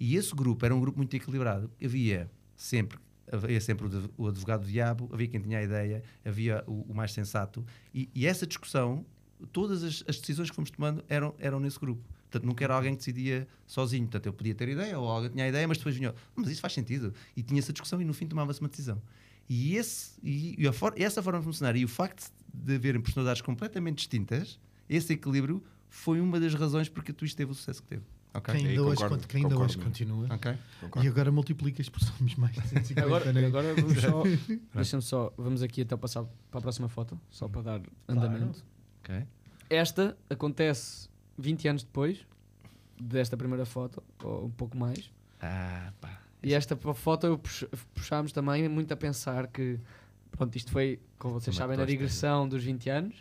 E 0.00 0.16
esse 0.16 0.34
grupo 0.34 0.64
era 0.64 0.74
um 0.74 0.80
grupo 0.80 0.98
muito 0.98 1.14
equilibrado. 1.14 1.70
Havia 1.82 2.30
sempre, 2.56 2.98
havia 3.30 3.60
sempre 3.60 3.86
o 4.16 4.26
advogado 4.26 4.62
do 4.64 4.70
diabo, 4.70 5.08
havia 5.12 5.28
quem 5.28 5.40
tinha 5.40 5.58
a 5.58 5.62
ideia, 5.62 6.02
havia 6.24 6.64
o, 6.66 6.82
o 6.90 6.94
mais 6.94 7.12
sensato. 7.12 7.64
E, 7.94 8.08
e 8.14 8.26
essa 8.26 8.46
discussão, 8.46 9.04
todas 9.52 9.82
as, 9.82 10.04
as 10.08 10.18
decisões 10.18 10.50
que 10.50 10.56
fomos 10.56 10.70
tomando 10.70 11.04
eram, 11.08 11.34
eram 11.38 11.60
nesse 11.60 11.78
grupo. 11.78 12.02
Portanto, 12.30 12.46
nunca 12.46 12.64
era 12.64 12.74
alguém 12.74 12.92
que 12.92 12.98
decidia 12.98 13.46
sozinho. 13.66 14.04
Portanto, 14.04 14.26
eu 14.26 14.32
podia 14.32 14.54
ter 14.54 14.68
ideia, 14.68 14.98
ou 14.98 15.06
alguém 15.08 15.30
tinha 15.30 15.44
a 15.44 15.48
ideia, 15.48 15.68
mas 15.68 15.76
depois 15.78 15.94
vinha, 15.94 16.14
mas 16.34 16.48
isso 16.48 16.60
faz 16.60 16.72
sentido. 16.72 17.12
E 17.36 17.42
tinha 17.42 17.58
essa 17.60 17.72
discussão 17.72 18.00
e 18.00 18.04
no 18.04 18.14
fim 18.14 18.26
tomava-se 18.26 18.60
uma 18.60 18.68
decisão. 18.68 19.00
E, 19.48 19.76
esse, 19.76 20.12
e, 20.22 20.54
e 20.58 20.72
for- 20.72 20.94
essa 20.96 21.22
forma 21.22 21.40
de 21.40 21.44
funcionar 21.44 21.76
e 21.76 21.84
o 21.84 21.88
facto 21.88 22.32
de 22.54 22.74
haverem 22.76 23.00
personalidades 23.02 23.42
completamente 23.42 23.96
distintas, 23.98 24.58
esse 24.88 25.12
equilíbrio 25.12 25.62
foi 25.90 26.20
uma 26.20 26.40
das 26.40 26.54
razões 26.54 26.88
porque 26.88 27.10
a 27.10 27.14
Twitch 27.14 27.34
teve 27.34 27.50
o 27.50 27.54
sucesso 27.54 27.82
que 27.82 27.88
teve. 27.88 28.02
Ok? 28.34 28.54
Quem 28.54 28.66
ainda, 28.68 28.82
hoje, 28.82 29.02
concordo, 29.02 29.28
quem 29.28 29.42
ainda 29.42 29.58
hoje 29.58 29.76
continua. 29.78 30.26
Ok? 30.34 30.54
Concordo. 30.80 31.06
E 31.06 31.10
agora 31.10 31.30
multiplicas 31.30 31.88
por 31.88 32.00
somos 32.00 32.34
mais 32.36 32.54
de 32.54 32.62
150. 32.68 33.04
Agora, 33.06 33.32
né? 33.32 33.46
agora 33.46 33.74
vamos 33.74 34.00
só. 34.00 34.22
Deixa-me 34.74 35.02
só. 35.02 35.32
Vamos 35.36 35.62
aqui 35.62 35.82
então 35.82 35.98
passar 35.98 36.24
para 36.50 36.58
a 36.58 36.62
próxima 36.62 36.88
foto, 36.88 37.18
só 37.30 37.46
para 37.48 37.62
dar 37.62 37.80
andamento. 38.08 38.64
Ok. 39.02 39.22
Esta 39.68 40.16
acontece 40.30 41.08
20 41.38 41.68
anos 41.68 41.82
depois 41.82 42.24
desta 43.00 43.36
primeira 43.36 43.64
foto, 43.66 44.02
ou 44.22 44.46
um 44.46 44.50
pouco 44.50 44.76
mais. 44.76 45.10
Ah, 45.40 45.92
pá. 46.00 46.20
E 46.42 46.54
esta 46.54 46.76
foto 46.76 47.26
eu 47.26 47.38
pux- 47.38 47.66
puxámos 47.94 48.32
também 48.32 48.68
muito 48.68 48.92
a 48.92 48.96
pensar 48.96 49.46
que, 49.48 49.78
pronto, 50.30 50.54
isto 50.56 50.70
foi, 50.72 50.98
como 51.18 51.34
vocês 51.34 51.54
sabem, 51.54 51.76
na 51.76 51.84
digressão 51.84 52.48
dos 52.48 52.64
20 52.64 52.88
anos, 52.90 53.16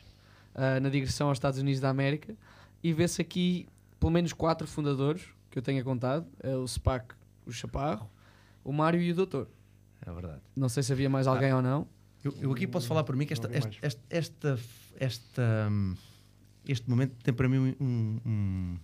ah, 0.55 0.79
na 0.79 0.89
digressão 0.89 1.27
aos 1.27 1.37
Estados 1.37 1.59
Unidos 1.59 1.79
da 1.81 1.89
América, 1.89 2.35
e 2.83 2.93
vê-se 2.93 3.21
aqui 3.21 3.67
pelo 4.01 4.11
menos 4.11 4.33
quatro 4.33 4.67
fundadores 4.67 5.23
que 5.51 5.59
eu 5.59 5.61
tenha 5.61 5.81
contado: 5.83 6.27
é 6.41 6.55
o 6.55 6.67
SPAC, 6.67 7.13
o 7.45 7.51
Chaparro, 7.53 8.09
o 8.63 8.73
Mário 8.73 8.99
e 8.99 9.11
o 9.11 9.15
Doutor. 9.15 9.47
É 10.05 10.11
verdade. 10.11 10.41
Não 10.55 10.67
sei 10.67 10.81
se 10.81 10.91
havia 10.91 11.09
mais 11.09 11.27
alguém 11.27 11.53
ou 11.53 11.61
não. 11.61 11.87
Eu, 12.23 12.35
eu 12.41 12.51
aqui 12.51 12.67
posso 12.67 12.87
falar 12.87 13.03
por 13.03 13.15
mim 13.15 13.25
que 13.25 13.33
esta, 13.33 13.47
esta, 13.55 13.69
esta, 13.81 14.01
esta, 14.09 14.59
esta, 14.99 15.69
este 16.67 16.89
momento 16.89 17.15
tem 17.23 17.33
para 17.33 17.47
mim 17.47 17.75
um, 17.79 18.19
um, 18.25 18.77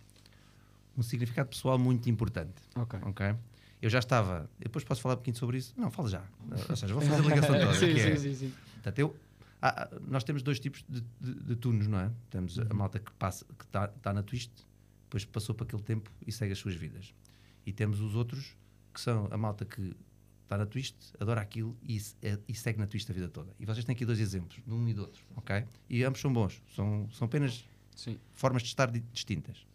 um 0.98 1.02
significado 1.02 1.50
pessoal 1.50 1.78
muito 1.78 2.08
importante. 2.10 2.62
Ok. 2.76 3.00
ok? 3.04 3.36
eu 3.82 3.90
já 3.90 4.00
estava. 4.00 4.50
Depois 4.60 4.84
posso 4.84 5.02
falar 5.02 5.16
um 5.16 5.18
pouquinho 5.18 5.38
sobre 5.38 5.58
isso? 5.58 5.74
Não, 5.78 5.90
falo 5.92 6.08
já. 6.10 6.24
Ou 6.70 6.76
seja, 6.76 6.94
vou 6.94 7.02
fazer 7.06 7.22
a 7.22 7.26
ligação 7.26 7.60
toda. 7.60 7.74
sim, 7.74 7.94
que 7.94 8.00
é- 8.00 8.16
sim, 8.16 8.34
sim, 8.34 8.36
sim. 8.48 8.54
Portanto, 8.74 9.00
eu, 9.00 9.16
há- 9.62 9.84
há- 9.84 9.90
nós 10.08 10.24
temos 10.24 10.42
dois 10.42 10.60
tipos 10.60 10.84
de, 10.90 11.02
de, 11.22 11.34
de 11.44 11.56
tunos, 11.56 11.88
não 11.88 12.00
é? 12.00 12.12
Temos 12.30 12.58
a 12.60 12.74
malta 12.74 13.00
que 13.00 13.12
passa, 13.14 13.46
que 13.58 13.66
está 13.66 13.88
tá 13.88 14.14
na 14.14 14.24
twist, 14.24 14.52
depois 15.08 15.24
passou 15.26 15.56
para 15.56 15.66
aquele 15.66 15.82
tempo 15.84 16.12
e 16.26 16.32
segue 16.32 16.52
as 16.52 16.60
suas 16.60 16.76
vidas. 16.76 17.14
E 17.66 17.72
temos 17.72 18.00
os 18.02 18.16
outros 18.16 18.56
que 18.94 19.00
são 19.02 19.28
a 19.32 19.38
malta 19.38 19.66
que 19.66 19.96
está 20.44 20.58
na 20.58 20.66
twist, 20.66 20.96
adora 21.20 21.42
aquilo 21.42 21.76
e, 21.84 22.02
é- 22.22 22.38
e 22.48 22.54
segue 22.56 22.80
na 22.80 22.88
twist 22.88 23.10
a 23.10 23.14
vida 23.14 23.28
toda. 23.28 23.52
E 23.60 23.66
vocês 23.66 23.84
têm 23.86 23.94
aqui 23.94 24.06
dois 24.06 24.20
exemplos, 24.20 24.60
de 24.66 24.74
um 24.74 24.88
e 24.88 24.94
do 24.94 25.02
outro, 25.02 25.22
ok? 25.36 25.64
E 25.90 26.04
ambos 26.04 26.20
são 26.22 26.32
bons, 26.32 26.62
são, 26.76 27.10
são 27.12 27.26
apenas 27.26 27.66
Sim. 27.96 28.18
formas 28.34 28.62
de 28.64 28.70
estar 28.70 28.90
di- 28.90 29.04
distintas. 29.14 29.66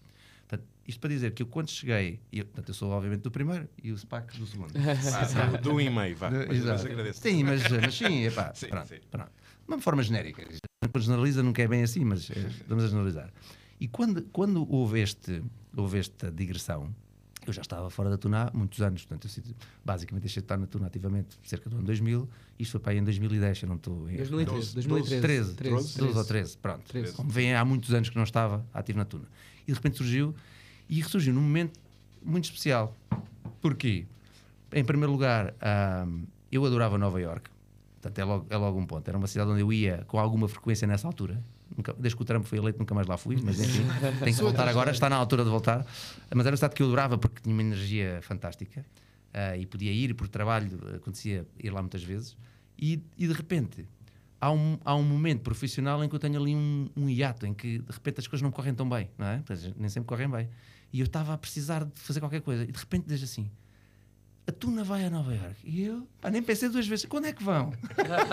Portanto, 0.49 0.67
isto 0.87 1.01
para 1.01 1.11
dizer 1.11 1.33
que 1.33 1.43
eu 1.43 1.47
quando 1.47 1.71
cheguei, 1.71 2.21
e 2.31 2.39
eu, 2.41 2.45
portanto, 2.47 2.69
eu 2.69 2.75
sou 2.75 2.91
obviamente 2.91 3.21
do 3.23 3.31
primeiro 3.31 3.69
e 3.83 3.91
o 3.93 3.97
SPAC 3.99 4.39
do 4.39 4.47
segundo. 4.47 4.73
Ah, 5.15 5.57
do, 5.59 5.73
um 5.75 5.81
e 5.81 5.89
meio, 5.91 6.17
vá. 6.17 6.31
Mas, 6.31 6.47
mas 6.49 6.57
Exato. 6.59 6.87
agradeço. 6.87 7.21
Sim, 7.23 7.45
mas, 7.45 7.63
mas 7.71 7.95
sim, 7.95 8.25
epá, 8.25 8.53
Sim, 8.57 8.69
pronto, 8.69 8.89
sim. 8.89 8.99
pronto. 9.11 9.31
De 9.31 9.69
uma 9.69 9.79
forma 9.79 10.03
genérica. 10.03 10.47
Quando 10.91 11.05
generaliza 11.05 11.43
nunca 11.43 11.63
é 11.63 11.69
bem 11.69 11.83
assim, 11.83 12.05
mas 12.05 12.29
eh, 12.31 12.35
vamos 12.67 12.85
a 12.85 12.89
generalizar. 12.89 13.33
E 13.83 13.89
quando, 13.89 14.23
quando 14.31 14.65
houve, 14.73 15.01
este, 15.01 15.43
houve 15.77 15.99
esta 15.99 16.31
digressão, 16.31 16.95
eu 17.45 17.53
já 17.53 17.63
estava 17.63 17.91
fora 17.91 18.09
da 18.09 18.17
Tuna 18.17 18.45
há 18.45 18.57
muitos 18.57 18.81
anos, 18.81 19.05
portanto, 19.05 19.29
eu 19.37 19.55
basicamente 19.85 20.23
deixei 20.23 20.41
de 20.41 20.45
estar 20.45 20.57
na 20.57 20.69
Tuna 20.69 20.87
ativamente 20.87 21.37
cerca 21.43 21.69
do 21.69 21.79
ano 21.79 21.87
2000, 21.87 22.29
isto 22.61 22.71
foi 22.71 22.81
para 22.81 22.93
aí 22.93 22.99
em 22.99 23.03
2010, 23.03 23.63
eu 23.63 23.69
não 23.69 23.75
estou 23.75 24.09
em 24.09 24.15
erro. 24.15 24.29
2013. 24.31 24.75
12, 24.75 24.75
2013. 24.75 25.21
13, 25.21 25.55
13, 25.57 25.99
12 25.99 26.17
ou 26.17 26.25
13, 26.25 26.59
pronto. 26.59 26.85
13. 26.93 27.13
Como 27.15 27.29
veem, 27.29 27.57
há 27.57 27.65
muitos 27.65 27.93
anos 27.93 28.09
que 28.09 28.15
não 28.15 28.23
estava 28.23 28.65
ativo 28.73 28.99
na 28.99 29.05
Tuna. 29.05 29.27
E 29.67 29.73
de 29.73 29.75
repente 29.75 29.97
surgiu, 29.97 30.33
e 30.89 31.01
ressurgiu 31.01 31.35
num 31.35 31.43
momento 31.43 31.81
muito 32.23 32.45
especial. 32.45 32.97
Porquê? 33.61 34.07
Em 34.73 34.85
primeiro 34.85 35.11
lugar, 35.11 35.57
ahm, 35.61 36.23
eu 36.53 36.65
adorava 36.65 36.97
Nova 36.97 37.21
York. 37.21 37.51
Portanto, 38.01 38.17
é 38.17 38.25
logo, 38.25 38.47
é 38.49 38.57
logo 38.57 38.79
um 38.79 38.87
ponto. 38.87 39.09
Era 39.09 39.19
uma 39.19 39.27
cidade 39.27 39.51
onde 39.51 39.61
eu 39.61 39.73
ia 39.73 40.05
com 40.07 40.21
alguma 40.21 40.47
frequência 40.47 40.87
nessa 40.87 41.09
altura. 41.09 41.43
Nunca- 41.77 41.95
desde 41.99 42.17
que 42.17 42.23
o 42.23 42.25
Trump 42.25 42.45
foi 42.45 42.59
eleito, 42.59 42.79
nunca 42.79 42.95
mais 42.95 43.07
lá 43.07 43.17
fui, 43.17 43.37
mas 43.43 43.59
enfim, 43.61 43.85
tenho 44.23 44.37
que 44.37 44.43
voltar 44.43 44.69
agora. 44.69 44.91
Está 44.91 45.09
na 45.09 45.17
altura 45.17 45.45
de 45.45 45.51
voltar. 45.51 45.85
Mas 46.35 46.47
era 46.47 46.51
uma 46.53 46.57
cidade 46.57 46.75
que 46.75 46.83
eu 46.83 46.87
adorava 46.87 47.19
porque 47.19 47.41
tinha 47.41 47.55
uma 47.55 47.63
energia 47.63 48.21
fantástica 48.23 48.85
ah, 49.33 49.57
e 49.57 49.67
podia 49.67 49.91
ir 49.93 50.15
por 50.15 50.29
trabalho, 50.29 50.79
acontecia 50.95 51.47
ir 51.63 51.71
lá 51.71 51.81
muitas 51.81 52.03
vezes. 52.03 52.37
E, 52.79 53.03
e 53.17 53.27
de 53.27 53.33
repente, 53.33 53.87
há 54.41 54.51
um, 54.51 54.79
há 54.85 54.95
um 54.95 55.03
momento 55.03 55.41
profissional 55.43 56.03
em 56.03 56.09
que 56.09 56.15
eu 56.15 56.19
tenho 56.19 56.41
ali 56.41 56.55
um, 56.55 56.89
um 56.97 57.09
hiato, 57.09 57.47
em 57.47 57.55
que 57.55 57.79
de 57.79 57.93
repente 57.93 58.21
as 58.21 58.27
coisas 58.27 58.43
não 58.43 58.51
correm 58.51 58.75
tão 58.75 58.89
bem, 58.89 59.09
não 59.17 59.27
é? 59.27 59.43
Nem 59.77 59.89
sempre 59.89 60.09
correm 60.09 60.29
bem. 60.29 60.49
E 60.93 61.01
eu 61.01 61.07
estava 61.07 61.33
a 61.33 61.39
precisar 61.39 61.85
de 61.85 61.93
fazer 62.01 62.21
qualquer 62.21 62.43
coisa. 62.43 62.65
E 62.65 62.73
de 62.73 62.79
repente 62.79 63.05
diz 63.07 63.23
assim: 63.23 63.51
a 64.47 64.51
Tuna 64.51 64.83
vai 64.83 65.05
a 65.05 65.11
Nova 65.11 65.33
Iorque. 65.33 65.61
E 65.65 65.85
eu 65.85 66.07
pá, 66.21 66.29
nem 66.29 66.43
pensei 66.43 66.69
duas 66.69 66.87
vezes: 66.87 67.05
quando 67.05 67.27
é 67.27 67.33
que 67.33 67.43
vão? 67.43 67.73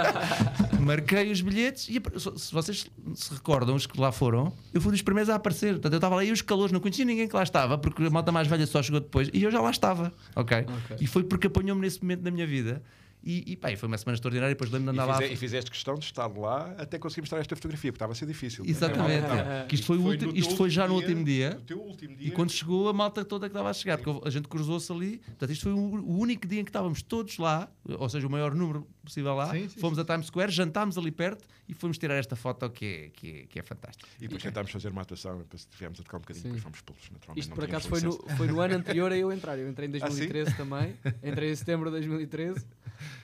Marquei 0.81 1.31
os 1.31 1.41
bilhetes 1.41 1.87
e 1.87 2.01
se 2.39 2.51
vocês 2.51 2.89
se 3.13 3.33
recordam, 3.33 3.75
os 3.75 3.85
que 3.85 3.99
lá 3.99 4.11
foram, 4.11 4.51
eu 4.73 4.81
fui 4.81 4.91
dos 4.91 5.01
primeiros 5.01 5.29
a 5.29 5.35
aparecer. 5.35 5.73
Portanto, 5.73 5.93
eu 5.93 5.97
estava 5.97 6.15
lá 6.15 6.23
e 6.23 6.31
os 6.31 6.41
calores, 6.41 6.71
não 6.71 6.79
conhecia 6.79 7.05
ninguém 7.05 7.27
que 7.27 7.35
lá 7.35 7.43
estava, 7.43 7.77
porque 7.77 8.03
a 8.03 8.09
malta 8.09 8.31
mais 8.31 8.47
velha 8.47 8.65
só 8.65 8.81
chegou 8.81 8.99
depois 8.99 9.29
e 9.33 9.43
eu 9.43 9.51
já 9.51 9.61
lá 9.61 9.69
estava. 9.69 10.11
Ok? 10.35 10.57
Ok. 10.57 10.97
E 10.99 11.05
foi 11.05 11.23
porque 11.23 11.47
apanhou-me 11.47 11.81
nesse 11.81 12.01
momento 12.01 12.21
da 12.21 12.31
minha 12.31 12.47
vida. 12.47 12.81
E, 13.21 13.51
e 13.51 13.55
pá, 13.57 13.69
e 13.71 13.75
foi 13.75 13.87
uma 13.87 13.97
semana 13.97 14.15
extraordinária. 14.15 14.55
Depois 14.55 14.71
lembro-me 14.71 14.93
de 14.97 14.97
E, 14.97 15.03
andar 15.03 15.11
lá. 15.13 15.17
fize- 15.21 15.33
e 15.33 15.35
fizeste 15.35 15.69
questão 15.69 15.95
de 15.95 16.05
estar 16.05 16.27
lá 16.27 16.73
até 16.77 16.97
conseguir 16.97 17.21
mostrar 17.21 17.39
esta 17.39 17.55
fotografia, 17.55 17.91
porque 17.91 17.97
estava 17.97 18.13
a 18.13 18.15
ser 18.15 18.25
difícil. 18.25 18.63
Exatamente. 18.65 19.25
Ah, 19.25 19.65
que 19.67 19.75
isto 19.75 19.85
foi, 19.87 19.97
último- 19.97 20.31
teu 20.31 20.39
isto 20.39 20.55
foi 20.55 20.69
já 20.69 20.87
no 20.87 20.95
último 20.95 21.23
dia. 21.25 21.61
Último 21.75 22.15
dia. 22.15 22.27
E 22.27 22.31
quando 22.31 22.51
chegou 22.51 22.87
a 22.87 22.93
malta 22.93 23.25
toda 23.25 23.47
que 23.47 23.51
estava 23.53 23.69
a 23.69 23.73
chegar, 23.73 23.97
porque 23.97 24.27
a 24.27 24.31
gente 24.31 24.47
cruzou-se 24.47 24.89
ali. 24.91 25.17
Portanto, 25.17 25.51
isto 25.51 25.63
foi 25.63 25.73
o, 25.73 25.77
o 25.77 26.17
único 26.17 26.47
dia 26.47 26.61
em 26.61 26.63
que 26.63 26.69
estávamos 26.69 27.01
todos 27.01 27.37
lá, 27.37 27.69
ou 27.85 28.07
seja, 28.07 28.25
o 28.25 28.29
maior 28.31 28.55
número 28.55 28.87
possível 29.03 29.33
lá. 29.35 29.51
Sim, 29.51 29.67
sim, 29.67 29.79
fomos 29.79 29.99
a 29.99 30.05
Times 30.05 30.27
Square, 30.27 30.51
jantámos 30.51 30.97
ali 30.97 31.11
perto 31.11 31.45
e 31.67 31.73
fomos 31.73 31.97
tirar 31.97 32.15
esta 32.15 32.35
foto 32.35 32.69
que 32.69 32.85
é, 32.85 33.09
que 33.09 33.27
é, 33.41 33.45
que 33.47 33.59
é 33.59 33.63
fantástica. 33.63 34.07
E 34.17 34.21
depois 34.21 34.41
tentámos 34.41 34.71
fazer 34.71 34.89
uma 34.89 35.01
atuação, 35.01 35.37
depois 35.39 35.65
tivemos 35.65 35.99
a 35.99 36.03
tocar 36.03 36.17
um 36.17 36.21
bocadinho, 36.21 36.43
Sim. 36.43 36.49
depois 36.49 36.63
fomos 36.63 36.77
expulsos, 36.77 37.09
naturalmente. 37.11 37.43
Isto 37.43 37.53
por 37.55 37.63
acaso 37.65 37.87
foi 37.89 38.01
no, 38.01 38.11
foi 38.37 38.47
no 38.47 38.59
ano 38.61 38.75
anterior 38.77 39.11
a 39.11 39.17
eu 39.17 39.31
entrar. 39.31 39.57
Eu 39.59 39.67
entrei 39.69 39.87
em 39.89 39.91
Ah, 39.97 40.09
sim? 40.09 40.27
2013 40.27 40.55
também. 40.55 40.95
Entrei 41.23 41.51
em 41.51 41.55
setembro 41.55 41.85
de 41.89 41.97
2013 41.97 42.65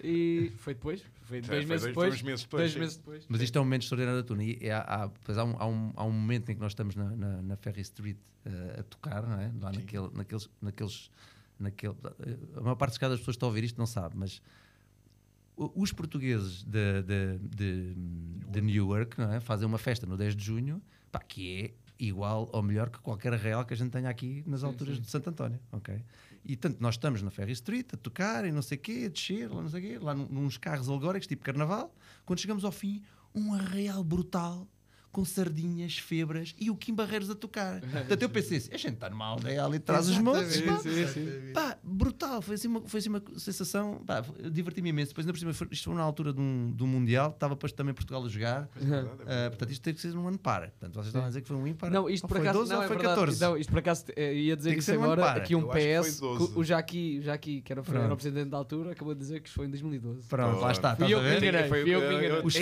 e 0.04 0.52
foi 0.60 0.74
depois. 0.74 1.02
Foi 1.24 1.42
Foi 1.42 1.56
dois 1.58 1.66
meses 1.66 1.82
foi 1.82 1.90
depois. 1.92 2.14
uns 2.14 2.22
meses 2.22 2.44
depois. 2.44 2.62
Dois 2.62 2.74
sim. 2.74 2.80
meses 2.80 2.98
depois. 2.98 3.26
Mas 3.28 3.42
isto 3.42 3.58
é 3.58 3.62
um 3.62 3.64
momento 3.64 3.82
extraordinário 3.84 4.22
da 4.22 4.28
Tuna. 4.28 4.44
E 4.44 4.58
é- 4.62 4.74
há, 4.74 5.10
pois 5.24 5.38
há, 5.38 5.44
um, 5.44 5.56
há, 5.58 5.68
um, 5.68 5.94
há 5.96 6.04
um 6.04 6.12
momento 6.12 6.50
em 6.52 6.56
que 6.56 6.62
nós 6.62 6.72
estamos 6.72 6.96
na, 6.96 7.10
na, 7.16 7.42
na 7.42 7.56
Ferry 7.56 7.82
Street 7.82 8.18
eh, 8.46 8.78
a 8.80 8.84
tocar, 8.84 9.24
não 9.24 9.40
é? 9.40 9.52
Lá 9.60 9.72
naquele, 9.72 10.10
naqueles. 10.14 10.50
naqueles 10.62 11.10
naquele, 11.60 11.96
eh, 12.20 12.38
a 12.58 12.62
maior 12.62 12.76
parte 12.76 12.94
de 12.94 13.00
cada 13.00 13.18
pessoas 13.18 13.36
que 13.36 13.38
está 13.38 13.46
a 13.46 13.50
ouvir 13.50 13.64
isto 13.64 13.78
não 13.78 13.86
sabe, 13.86 14.16
mas 14.18 14.42
os 15.58 15.94
portugueses 15.94 16.64
de, 16.64 17.02
de, 17.02 17.38
de, 17.40 17.94
de 18.52 18.62
Newark 18.62 19.18
não 19.18 19.32
é? 19.32 19.40
fazem 19.40 19.66
uma 19.66 19.78
festa 19.78 20.06
no 20.06 20.18
10 20.18 20.36
de 20.36 20.44
junho 20.44 20.82
pá, 21.12 21.20
que 21.20 21.62
é 21.64 21.74
igual 21.98 22.50
ou 22.52 22.62
melhor 22.62 22.90
que 22.90 23.00
qualquer 23.00 23.32
real 23.34 23.64
que 23.66 23.74
a 23.74 23.78
gente 23.78 23.90
tenha 23.92 24.10
aqui 24.10 24.44
nas 24.46 24.64
alturas 24.66 25.00
de 25.00 25.10
Santo 25.10 25.30
António. 25.30 25.60
ok? 25.72 26.04
E 26.48 26.56
tanto 26.56 26.82
nós 26.82 26.94
estamos 26.96 27.22
na 27.24 27.32
Ferry 27.32 27.54
Street 27.54 27.88
a 27.94 27.98
tocar 27.98 28.46
e 28.46 28.52
não 28.52 28.62
sei 28.62 28.78
o 28.78 28.82
quê, 28.82 29.04
a 29.08 29.10
descer, 29.10 29.50
lá 29.52 29.62
não 29.64 29.70
sei 29.70 29.82
quê, 29.82 30.00
lá 30.00 30.14
num- 30.14 30.28
nos 30.28 30.58
carros 30.58 30.88
alegóricos, 30.88 31.28
tipo 31.28 31.44
carnaval. 31.44 31.94
Quando 32.26 32.40
chegamos 32.40 32.64
ao 32.64 32.72
fim, 32.72 33.02
um 33.34 33.54
arraial 33.54 34.04
brutal 34.04 34.68
com 35.16 35.24
sardinhas, 35.24 35.98
febras 35.98 36.54
e 36.60 36.70
o 36.70 36.76
Kim 36.76 36.94
Barreiros 36.94 37.30
a 37.30 37.36
tocar. 37.36 37.80
Portanto, 37.88 38.22
eu 38.22 38.28
pensei 38.30 38.58
assim: 38.58 38.74
a 38.74 38.78
gente 38.78 38.96
está 38.96 39.10
numa 39.10 39.26
aldeia 39.26 39.64
ali 39.64 39.78
atrás 39.78 40.08
dos 40.08 40.18
montes. 40.18 40.60
pá. 40.60 40.78
Sim, 40.80 41.08
sim. 41.08 41.28
Pá, 41.54 41.78
brutal, 41.82 42.42
foi 42.42 42.56
assim 42.56 42.68
uma, 42.68 42.82
foi 42.82 43.00
assim 43.00 43.08
uma 43.08 43.24
sensação, 43.38 44.02
pá, 44.06 44.22
diverti-me 44.52 44.90
imenso. 44.90 45.12
Depois, 45.12 45.26
ainda 45.26 45.32
por 45.32 45.40
cima, 45.40 45.54
foi- 45.54 45.68
isto 45.72 45.86
foi 45.86 45.94
na 45.96 46.02
altura 46.02 46.34
de 46.34 46.42
um, 46.42 46.74
de 46.76 46.84
um 46.84 46.88
Mundial, 46.88 47.30
estava 47.30 47.56
depois 47.56 47.72
também 47.72 47.94
Portugal 47.94 48.26
a 48.26 48.28
jogar. 48.28 48.70
É 48.76 48.80
verdade, 48.80 49.06
é 49.08 49.16
verdade. 49.16 49.50
portanto, 49.52 49.72
isto 49.72 49.82
teve 49.84 49.96
que 49.96 50.02
ser 50.02 50.14
num 50.14 50.28
ano 50.28 50.38
par. 50.38 50.70
Portanto, 50.72 50.94
vocês 50.96 51.08
estavam 51.08 51.28
a 51.28 51.30
dizer 51.30 51.42
que 51.44 51.48
foi 51.48 51.56
um 51.58 51.66
ímpar. 51.66 51.90
Não, 51.90 52.10
isto 52.10 52.26
Ou 52.26 52.28
por 52.28 52.38
acaso 52.40 52.60
12 52.60 52.72
não 52.72 52.78
ou 52.80 52.84
é 52.84 52.88
foi 52.88 52.98
verdade. 52.98 53.16
14? 53.20 53.42
Não, 53.42 53.58
isto 53.58 53.70
por 53.70 53.80
acaso 53.80 54.06
eh, 54.18 54.34
ia 54.34 54.58
dizer 54.58 54.78
isso 54.78 54.92
ano 54.92 55.04
agora. 55.04 55.22
par. 55.22 55.38
Aqui 55.38 55.56
um 55.56 55.62
Eu 55.62 55.68
PS, 55.70 56.20
foi 56.20 56.34
que 56.34 56.40
12. 56.40 56.54
o 56.60 56.64
Jaqui, 56.66 57.22
Jaqui, 57.22 57.62
que 57.62 57.72
era, 57.72 57.82
o- 57.82 57.96
era 57.96 58.14
o 58.14 58.18
presidente 58.18 58.50
da 58.50 58.58
altura, 58.58 58.92
acabou 58.92 59.14
de 59.14 59.20
dizer 59.22 59.40
que 59.40 59.50
foi 59.50 59.66
em 59.66 59.70
2012. 59.70 60.28
Pronto, 60.28 60.60
lá 60.60 60.72
está. 60.74 60.94
Fui 60.98 61.06
eu 61.14 61.22
que 61.22 61.36
enganei. 61.38 62.42
Os. 62.44 62.56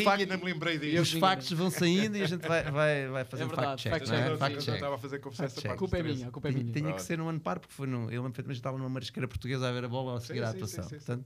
Os 1.01 1.11
factos 1.13 1.51
vão 1.51 1.71
saindo 1.71 2.17
e 2.17 2.21
a 2.21 2.27
gente 2.27 2.42
vai, 2.47 2.63
vai, 2.71 3.08
vai 3.08 3.25
fazer 3.25 3.43
É 3.43 3.45
um 3.45 3.49
verdade, 3.49 3.67
fact 3.69 3.82
check. 3.84 3.91
fact 3.93 4.12
é? 4.12 4.15
check. 4.17 4.29
Eu 4.32 4.38
Fact 4.38 4.58
check. 4.60 4.73
estava 4.75 4.95
a 4.95 4.97
fazer 4.97 5.19
confusão 5.19 5.45
essa 5.45 5.56
Fact. 5.56 5.67
A 5.67 5.69
parte 5.71 5.79
culpa 5.79 5.97
é 5.97 6.03
minha, 6.03 6.27
a 6.27 6.32
culpa 6.32 6.47
é 6.49 6.51
minha. 6.51 6.73
tinha 6.73 6.93
que 6.93 7.01
ser 7.01 7.17
num 7.17 7.29
ano 7.29 7.39
par, 7.39 7.60
porque 7.60 7.73
foi 7.73 7.88
no, 7.88 8.03
eu 8.03 8.21
lembro 8.21 8.23
perfeitamente 8.32 8.47
que 8.47 8.60
estava 8.60 8.77
numa 8.77 8.89
marisqueira 8.89 9.27
portuguesa 9.27 9.67
a 9.67 9.71
ver 9.71 9.86
a 9.86 9.88
bola 9.89 10.17
a 10.17 10.19
seguir 10.21 10.39
Sim, 10.39 10.45
a 10.45 10.47
sim, 10.51 10.56
atuação. 10.58 10.84
sim, 10.84 10.89
sim, 10.89 10.95
Portanto, 10.97 11.25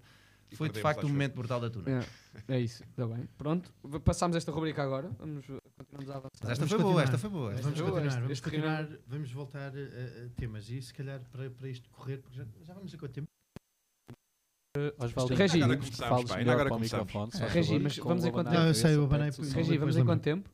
E 0.51 0.56
foi 0.56 0.69
de 0.69 0.80
facto 0.80 1.03
um 1.03 1.08
eu. 1.08 1.13
momento 1.13 1.34
brutal 1.36 1.60
da 1.60 1.69
Tuna. 1.69 2.06
É, 2.47 2.56
é 2.56 2.60
isso, 2.60 2.84
está 2.84 3.06
bem. 3.06 3.27
Pronto, 3.38 3.69
passámos 4.03 4.38
esta 4.38 4.51
rubrica 4.51 4.82
agora. 4.82 5.10
Vamos, 5.19 5.45
continuamos 5.77 6.10
a 6.10 6.13
avançar. 6.17 6.30
Mas 6.43 6.51
esta 6.51 6.65
Vamos 6.65 6.69
foi 6.69 6.77
boa, 6.80 6.84
continuar. 6.84 7.03
esta 7.03 7.17
foi 7.17 7.30
boa. 7.30 7.51
esta 7.53 7.63
Vamos 7.63 7.80
continuar, 7.82 8.06
este- 8.08 8.15
vamos 8.19 8.32
este 8.32 8.43
continuar, 8.43 8.88
vamos 9.08 9.32
voltar 9.32 9.71
a, 9.75 10.25
a 10.25 10.30
temas 10.38 10.69
e 10.69 10.82
se 10.82 10.93
calhar 10.93 11.19
para, 11.32 11.49
para 11.49 11.67
isto 11.67 11.89
correr, 11.89 12.17
porque 12.19 12.38
já, 12.38 12.45
já 12.63 12.73
vamos 12.73 12.93
a 12.93 12.97
quanto 12.97 13.12
tempo? 13.13 13.27
Osvaldo, 14.99 15.34
Regi, 15.34 15.63
agora 15.63 15.77
começamos, 15.80 16.30
pá, 16.30 16.39
agora 16.39 16.69
começamos. 16.69 17.41
É. 17.41 17.47
Regi, 17.47 17.80
mas 17.80 17.97
vamos 17.97 18.25
em 18.25 18.32
quanto 18.32 18.51
tempo? 18.51 18.62
eu 18.62 18.73
sei, 18.75 18.95
o 18.95 19.08
Regi, 19.08 19.77
vamos 19.80 19.97
em 19.97 20.06
quanto 20.06 20.21
tempo? 20.21 20.49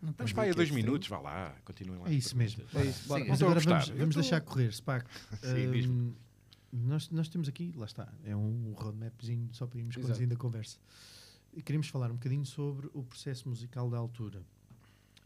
Não 0.00 0.12
para 0.12 0.42
aí 0.42 0.50
a 0.50 0.54
dois 0.54 0.70
minutos, 0.70 1.08
vá 1.08 1.18
lá, 1.18 1.56
continuem 1.64 2.00
lá. 2.00 2.08
É 2.08 2.12
isso 2.14 2.36
mesmo. 2.36 2.62
É 2.74 2.84
isso, 2.84 3.08
bora. 3.08 3.22
Sim, 3.24 3.28
Mas 3.30 3.42
agora 3.42 3.60
vamos, 3.60 3.88
vamos 3.88 4.02
estou- 4.08 4.22
deixar 4.22 4.40
correr, 4.40 4.72
Spac. 4.72 5.06
Sim. 5.42 5.90
Hum, 5.90 6.14
nós, 6.72 7.10
nós 7.10 7.28
temos 7.28 7.48
aqui, 7.48 7.72
lá 7.76 7.86
está, 7.86 8.12
é 8.24 8.36
um 8.36 8.72
roadmapzinho 8.76 9.48
só 9.52 9.66
para 9.66 9.78
irmos 9.78 9.96
conduzindo 9.96 10.34
a 10.34 10.36
conversa. 10.36 10.78
E 11.54 11.62
queríamos 11.62 11.88
falar 11.88 12.10
um 12.10 12.14
bocadinho 12.14 12.44
sobre 12.44 12.88
o 12.92 13.02
processo 13.02 13.48
musical 13.48 13.88
da 13.90 13.96
altura. 13.96 14.40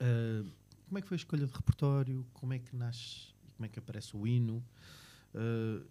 Uh, 0.01 0.49
como 0.87 0.99
é 0.99 1.03
que 1.03 1.09
foi 1.09 1.17
a 1.17 1.19
escolha 1.19 1.47
de 1.47 1.53
repertório? 1.53 2.25
Como 2.33 2.53
é 2.53 2.59
que 2.59 2.75
nasce, 2.77 3.35
como 3.57 3.67
é 3.67 3.69
que 3.69 3.79
aparece 3.79 4.17
o 4.17 4.27
hino? 4.27 4.65
Uh, 5.35 5.85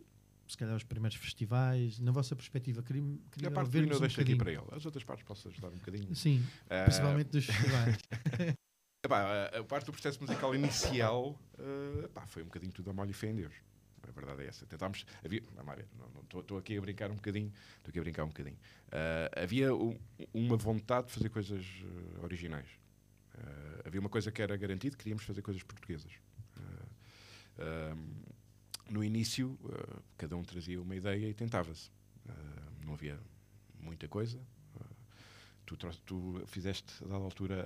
se 0.47 0.57
calhar 0.57 0.75
os 0.75 0.83
primeiros 0.83 1.17
festivais, 1.17 1.99
na 1.99 2.11
vossa 2.11 2.35
perspectiva, 2.35 2.81
queria, 2.81 3.01
E 3.01 3.21
queria 3.31 3.49
a 3.49 3.51
parte 3.51 3.71
do 3.71 3.77
hino 3.77 3.91
eu 3.93 3.97
um 3.97 3.99
deixo 4.01 4.19
aqui 4.21 4.35
para 4.35 4.51
ele. 4.51 4.63
As 4.71 4.85
outras 4.85 5.03
partes 5.03 5.25
posso 5.25 5.47
ajudar 5.49 5.69
um 5.69 5.75
bocadinho. 5.75 6.13
Sim, 6.15 6.45
Ah, 6.69 6.83
principalmente 6.85 7.27
dos 7.27 7.45
festivais. 7.45 7.97
Epá, 9.03 9.47
a, 9.47 9.63
parte 9.63 9.85
do 9.85 9.91
processo 9.91 10.21
musical 10.21 10.53
inicial 10.53 11.35
eh, 11.57 12.05
epá, 12.05 12.27
foi 12.27 12.43
um 12.43 12.45
bocadinho 12.45 12.71
tudo 12.71 12.91
a 12.91 12.93
molho 12.93 13.09
e 13.09 13.13
fé 13.13 13.29
em 13.29 13.35
Deus. 13.35 13.53
A 14.07 14.11
verdade 14.11 14.43
é 14.43 14.47
essa. 14.47 14.63
Tentámos. 14.67 15.05
Estou 16.39 16.57
aqui 16.59 16.77
a 16.77 16.81
brincar 16.81 17.09
um 17.09 17.15
bocadinho. 17.15 17.51
Estou 17.77 17.89
aqui 17.89 17.97
a 17.97 18.01
brincar 18.03 18.23
um 18.25 18.27
bocadinho. 18.27 18.57
Ah, 18.91 19.41
havia 19.41 19.73
um- 19.73 19.97
uma 20.31 20.55
vontade 20.55 21.07
de 21.07 21.13
fazer 21.13 21.29
coisas 21.29 21.65
eh, 21.65 22.23
originais. 22.23 22.67
Havia 23.83 23.99
uma 23.99 24.09
coisa 24.09 24.31
que 24.31 24.39
era 24.39 24.55
garantido, 24.55 24.95
queríamos 24.95 25.23
fazer 25.23 25.41
coisas 25.41 25.63
portuguesas. 25.63 26.11
Ahm, 27.57 28.21
no 28.87 29.03
início, 29.03 29.57
cada 30.17 30.35
um 30.37 30.43
trazia 30.43 30.79
uma 30.79 30.95
ideia 30.95 31.27
e 31.27 31.33
tentava-se. 31.33 31.89
Não 32.85 32.93
havia 32.93 33.19
muita 33.79 34.07
coisa. 34.07 34.39
Tu, 35.77 35.87
tu 36.05 36.41
fizeste, 36.47 36.93
a 37.03 37.07
dada 37.07 37.23
altura, 37.23 37.65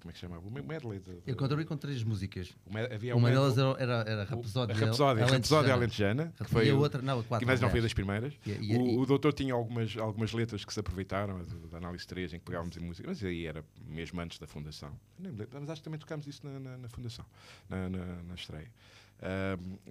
como 0.00 0.10
é 0.10 0.12
que 0.12 0.18
se 0.18 0.20
chamava? 0.20 0.46
O 0.46 0.50
medley. 0.50 1.00
De, 1.00 1.12
de, 1.12 1.22
Eu 1.26 1.34
contribuí 1.36 1.64
com 1.64 1.76
três 1.76 2.04
músicas. 2.04 2.54
me- 2.70 2.80
havia 2.84 3.16
Uma 3.16 3.28
med- 3.28 3.34
delas 3.36 3.58
era, 3.58 3.70
era, 3.82 4.10
era 4.10 4.24
Rapsódia. 4.24 4.74
a 4.74 4.78
Rapsódia, 4.78 5.24
a 5.24 5.26
Rapsódia 5.28 5.74
Alentejana, 5.74 6.32
que 6.36 6.44
foi 6.44 6.66
e 6.68 6.70
a 6.70 6.74
outra, 6.76 7.02
não, 7.02 7.18
a 7.18 7.24
quatro. 7.24 7.44
que 7.44 7.50
mas 7.50 7.60
não 7.60 7.68
foi 7.68 7.80
das 7.80 7.92
primeiras. 7.92 8.32
E- 8.46 8.50
e- 8.50 8.76
o, 8.76 8.86
e- 8.86 8.96
o 8.96 9.04
doutor 9.06 9.32
tinha 9.32 9.52
algumas, 9.52 9.96
algumas 9.96 10.32
letras 10.32 10.64
que 10.64 10.72
se 10.72 10.78
aproveitaram, 10.78 11.44
da 11.68 11.78
análise 11.78 12.06
3, 12.06 12.32
em 12.32 12.38
que 12.38 12.44
pegávamos 12.44 12.76
em 12.76 12.80
música, 12.80 13.08
mas 13.08 13.22
aí 13.24 13.44
era 13.46 13.64
mesmo 13.86 14.20
antes 14.20 14.38
da 14.38 14.46
fundação. 14.46 14.92
Nem 15.18 15.32
me 15.32 15.38
lembro, 15.38 15.58
mas 15.60 15.70
acho 15.70 15.80
que 15.80 15.84
também 15.84 15.98
tocámos 15.98 16.26
isso 16.28 16.46
na, 16.46 16.60
na- 16.60 16.78
na 16.78 16.88
fundação, 16.88 17.24
na, 17.68 17.88
na- 17.88 18.22
na 18.22 18.34
estreia. 18.34 18.70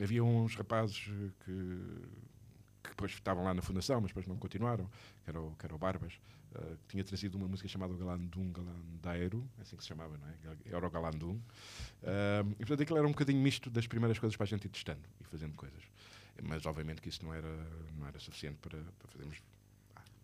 Havia 0.01 0.23
uns 0.23 0.55
rapazes 0.55 0.99
que, 1.43 1.81
que 2.87 2.95
depois 2.95 3.11
estavam 3.11 3.43
lá 3.43 3.53
na 3.53 3.61
fundação, 3.61 4.01
mas 4.01 4.09
depois 4.09 4.27
não 4.27 4.37
continuaram, 4.37 4.89
que 5.23 5.29
era 5.29 5.39
o, 5.39 5.55
que 5.55 5.65
era 5.65 5.75
o 5.75 5.77
Barbas, 5.77 6.19
ah, 6.55 6.75
que 6.81 6.87
tinha 6.87 7.03
trazido 7.03 7.37
uma 7.37 7.47
música 7.47 7.67
chamada 7.67 7.93
Galandum 7.93 8.51
Galandairo, 8.51 9.47
é 9.57 9.61
assim 9.61 9.75
que 9.75 9.83
se 9.83 9.89
chamava, 9.89 10.17
não 10.17 10.27
é? 10.27 10.35
Era 10.65 10.87
o 10.87 10.89
Galandum. 10.89 11.39
Ahm, 12.03 12.51
e 12.53 12.65
portanto 12.65 12.81
aquilo 12.83 12.97
era 12.97 13.07
um 13.07 13.11
bocadinho 13.11 13.41
misto 13.41 13.69
das 13.69 13.87
primeiras 13.87 14.17
coisas 14.17 14.35
para 14.35 14.45
a 14.45 14.47
gente 14.47 14.65
ir 14.65 14.69
testando 14.69 15.07
e 15.19 15.23
fazendo 15.25 15.55
coisas. 15.55 15.83
Mas 16.41 16.65
obviamente 16.65 17.01
que 17.01 17.09
isso 17.09 17.23
não 17.25 17.33
era, 17.33 17.49
não 17.97 18.07
era 18.07 18.19
suficiente 18.19 18.57
para, 18.57 18.77
para 18.77 19.07
fazermos. 19.07 19.37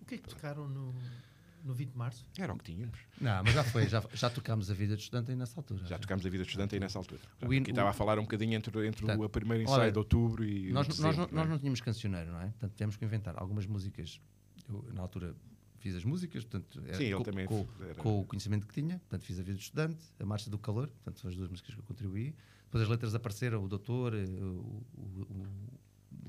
O 0.01 0.05
que 0.05 0.15
é 0.15 0.17
que 0.17 0.29
tocaram 0.29 0.67
no, 0.67 0.93
no 1.63 1.73
20 1.73 1.91
de 1.91 1.97
março? 1.97 2.25
Era 2.37 2.53
o 2.53 2.57
que 2.57 2.63
tínhamos. 2.65 2.99
Não, 3.21 3.43
mas 3.43 3.53
já 3.53 3.63
foi, 3.63 3.87
já, 3.87 4.03
já 4.13 4.29
tocámos 4.29 4.69
a 4.69 4.73
vida 4.73 4.95
de 4.95 5.01
estudante 5.03 5.31
aí 5.31 5.37
nessa 5.37 5.59
altura. 5.59 5.85
Já 5.85 5.97
tocámos 5.97 6.25
a 6.25 6.29
vida 6.29 6.43
de 6.43 6.49
estudante 6.49 6.75
aí 6.75 6.79
nessa 6.79 6.97
altura. 6.99 7.21
O 7.41 7.53
hino- 7.53 7.63
Aqui 7.63 7.71
estava 7.71 7.89
a 7.89 7.93
falar 7.93 8.19
um 8.19 8.23
bocadinho 8.23 8.53
entre, 8.53 8.71
entre 8.87 9.01
Portanto, 9.05 9.23
o 9.23 9.29
primeiro 9.29 9.63
olha, 9.69 9.73
ensaio 9.75 9.91
de 9.91 9.97
outubro 9.99 10.43
e. 10.43 10.69
o 10.71 10.73
Nós, 10.73 10.87
de 10.87 10.91
nós, 10.93 10.99
não, 11.01 11.09
dezembro, 11.25 11.35
nós 11.35 11.43
não 11.45 11.49
não 11.51 11.55
é? 11.55 11.59
tínhamos 11.59 11.81
cancioneiro, 11.81 12.31
não 12.31 12.41
é? 12.41 12.47
Portanto, 12.47 12.73
tivemos 12.73 12.97
que 12.97 13.05
inventar 13.05 13.35
algumas 13.37 13.65
músicas. 13.65 14.19
Eu, 14.69 14.85
na 14.93 15.01
altura, 15.01 15.35
fiz 15.79 15.95
as 15.95 16.03
músicas, 16.03 16.43
portanto, 16.45 16.81
era 16.85 16.97
Sim, 16.97 17.23
também 17.23 17.45
com, 17.45 17.67
era- 17.81 17.95
com 17.95 18.19
o 18.21 18.25
conhecimento 18.25 18.67
que 18.67 18.73
tinha. 18.73 18.99
Portanto, 18.99 19.23
fiz 19.25 19.39
a 19.39 19.43
vida 19.43 19.57
de 19.57 19.63
estudante, 19.63 20.03
a 20.19 20.25
Marcha 20.25 20.49
do 20.49 20.57
Calor, 20.57 20.87
portanto, 20.87 21.19
são 21.19 21.29
as 21.29 21.35
duas 21.35 21.49
músicas 21.49 21.73
que 21.75 21.79
eu 21.79 21.85
contribuí. 21.85 22.35
Depois 22.65 22.83
as 22.83 22.89
letras 22.89 23.13
apareceram, 23.13 23.63
o 23.63 23.67
Doutor, 23.67 24.15
eh, 24.15 24.23
o, 24.25 24.83
o, 24.95 25.01
o, 25.01 25.21
o 25.43 25.47